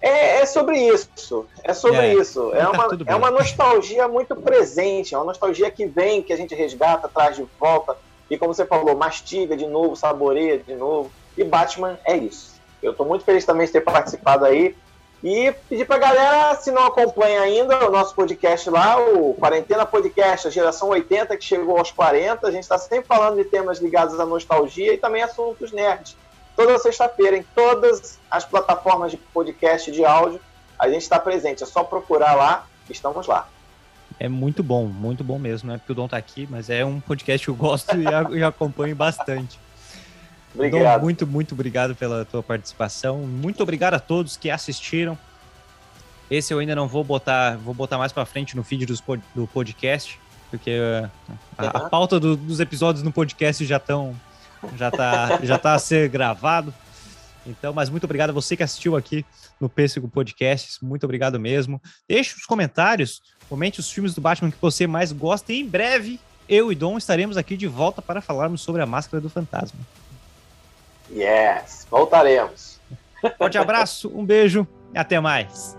é, 0.00 0.40
é, 0.40 0.46
sobre 0.46 0.78
isso. 0.78 1.46
É 1.62 1.72
sobre 1.72 1.98
é, 1.98 2.14
isso. 2.14 2.52
É, 2.54 2.60
tá 2.60 2.70
uma, 2.70 2.88
é 3.06 3.14
uma 3.14 3.30
nostalgia 3.30 4.06
muito 4.06 4.36
presente, 4.36 5.14
é 5.14 5.18
uma 5.18 5.26
nostalgia 5.26 5.70
que 5.70 5.86
vem, 5.86 6.22
que 6.22 6.32
a 6.32 6.36
gente 6.36 6.54
resgata, 6.54 7.08
traz 7.08 7.36
de 7.36 7.46
volta. 7.58 7.96
E 8.30 8.36
como 8.36 8.52
você 8.52 8.66
falou, 8.66 8.96
mastiga 8.96 9.56
de 9.56 9.66
novo, 9.66 9.96
saboreia 9.96 10.58
de 10.58 10.74
novo. 10.74 11.10
E 11.36 11.44
Batman 11.44 11.98
é 12.04 12.16
isso. 12.16 12.56
Eu 12.82 12.92
estou 12.92 13.06
muito 13.06 13.24
feliz 13.24 13.44
também 13.44 13.66
de 13.66 13.72
ter 13.72 13.80
participado 13.80 14.44
aí. 14.44 14.76
E 15.24 15.52
pedir 15.68 15.86
pra 15.86 15.98
galera, 15.98 16.54
se 16.56 16.70
não 16.70 16.86
acompanha 16.86 17.40
ainda 17.40 17.88
o 17.88 17.90
nosso 17.90 18.14
podcast 18.14 18.68
lá, 18.68 18.98
o 18.98 19.34
Quarentena 19.34 19.86
Podcast, 19.86 20.46
a 20.46 20.50
geração 20.50 20.90
80 20.90 21.36
que 21.36 21.44
chegou 21.44 21.78
aos 21.78 21.90
40, 21.90 22.46
a 22.46 22.50
gente 22.50 22.62
está 22.62 22.78
sempre 22.78 23.06
falando 23.06 23.36
de 23.36 23.44
temas 23.44 23.78
ligados 23.78 24.20
à 24.20 24.26
nostalgia 24.26 24.92
e 24.92 24.98
também 24.98 25.22
assuntos 25.22 25.72
nerds 25.72 26.16
toda 26.56 26.78
sexta-feira 26.78 27.36
em 27.36 27.42
todas 27.54 28.18
as 28.30 28.44
plataformas 28.44 29.10
de 29.10 29.18
podcast 29.18 29.92
de 29.92 30.04
áudio. 30.04 30.40
A 30.78 30.88
gente 30.88 31.02
está 31.02 31.18
presente, 31.18 31.62
é 31.62 31.66
só 31.66 31.84
procurar 31.84 32.34
lá, 32.34 32.66
estamos 32.88 33.26
lá. 33.26 33.48
É 34.18 34.28
muito 34.28 34.62
bom, 34.62 34.86
muito 34.86 35.22
bom 35.22 35.38
mesmo, 35.38 35.68
não 35.68 35.74
é 35.74 35.78
porque 35.78 35.92
o 35.92 35.94
Dom 35.94 36.06
está 36.06 36.16
aqui, 36.16 36.48
mas 36.50 36.70
é 36.70 36.84
um 36.84 37.00
podcast 37.00 37.44
que 37.44 37.50
eu 37.50 37.54
gosto 37.54 37.94
e, 38.34 38.42
acompanho 38.42 38.96
bastante. 38.96 39.60
Obrigado. 40.54 41.00
Dom, 41.00 41.04
muito, 41.04 41.26
muito 41.26 41.52
obrigado 41.52 41.94
pela 41.94 42.24
tua 42.24 42.42
participação. 42.42 43.18
Muito 43.18 43.62
obrigado 43.62 43.94
a 43.94 44.00
todos 44.00 44.38
que 44.38 44.50
assistiram. 44.50 45.18
Esse 46.30 46.52
eu 46.52 46.58
ainda 46.58 46.74
não 46.74 46.88
vou 46.88 47.04
botar, 47.04 47.56
vou 47.58 47.74
botar 47.74 47.98
mais 47.98 48.10
para 48.10 48.24
frente 48.24 48.56
no 48.56 48.64
feed 48.64 48.86
dos, 48.86 49.02
do 49.34 49.46
podcast, 49.46 50.18
porque 50.50 50.78
uh, 50.78 51.10
a, 51.58 51.66
a, 51.66 51.80
pauta 51.90 52.18
do, 52.18 52.36
dos 52.36 52.58
episódios 52.58 53.04
no 53.04 53.12
podcast 53.12 53.64
já 53.64 53.76
estão 53.76 54.16
já 54.76 54.90
tá, 54.90 55.38
já 55.42 55.58
tá 55.58 55.74
a 55.74 55.78
ser 55.78 56.08
gravado. 56.08 56.72
Então, 57.46 57.72
mas 57.72 57.88
muito 57.88 58.04
obrigado 58.04 58.30
a 58.30 58.32
você 58.32 58.56
que 58.56 58.62
assistiu 58.62 58.96
aqui 58.96 59.24
no 59.60 59.68
Pêssego 59.68 60.08
Podcast. 60.08 60.84
Muito 60.84 61.04
obrigado 61.04 61.38
mesmo. 61.38 61.80
Deixe 62.08 62.34
os 62.34 62.44
comentários, 62.44 63.22
comente 63.48 63.80
os 63.80 63.90
filmes 63.90 64.14
do 64.14 64.20
Batman 64.20 64.50
que 64.50 64.60
você 64.60 64.86
mais 64.86 65.12
gosta 65.12 65.52
e 65.52 65.60
em 65.60 65.66
breve 65.66 66.20
eu 66.48 66.70
e 66.70 66.74
Dom 66.74 66.96
estaremos 66.96 67.36
aqui 67.36 67.56
de 67.56 67.66
volta 67.66 68.00
para 68.00 68.20
falarmos 68.20 68.60
sobre 68.60 68.82
a 68.82 68.86
Máscara 68.86 69.20
do 69.20 69.30
Fantasma. 69.30 69.80
Yes, 71.10 71.86
voltaremos. 71.90 72.80
Forte 73.38 73.58
abraço, 73.58 74.10
um 74.14 74.24
beijo 74.24 74.66
e 74.94 74.98
até 74.98 75.20
mais. 75.20 75.76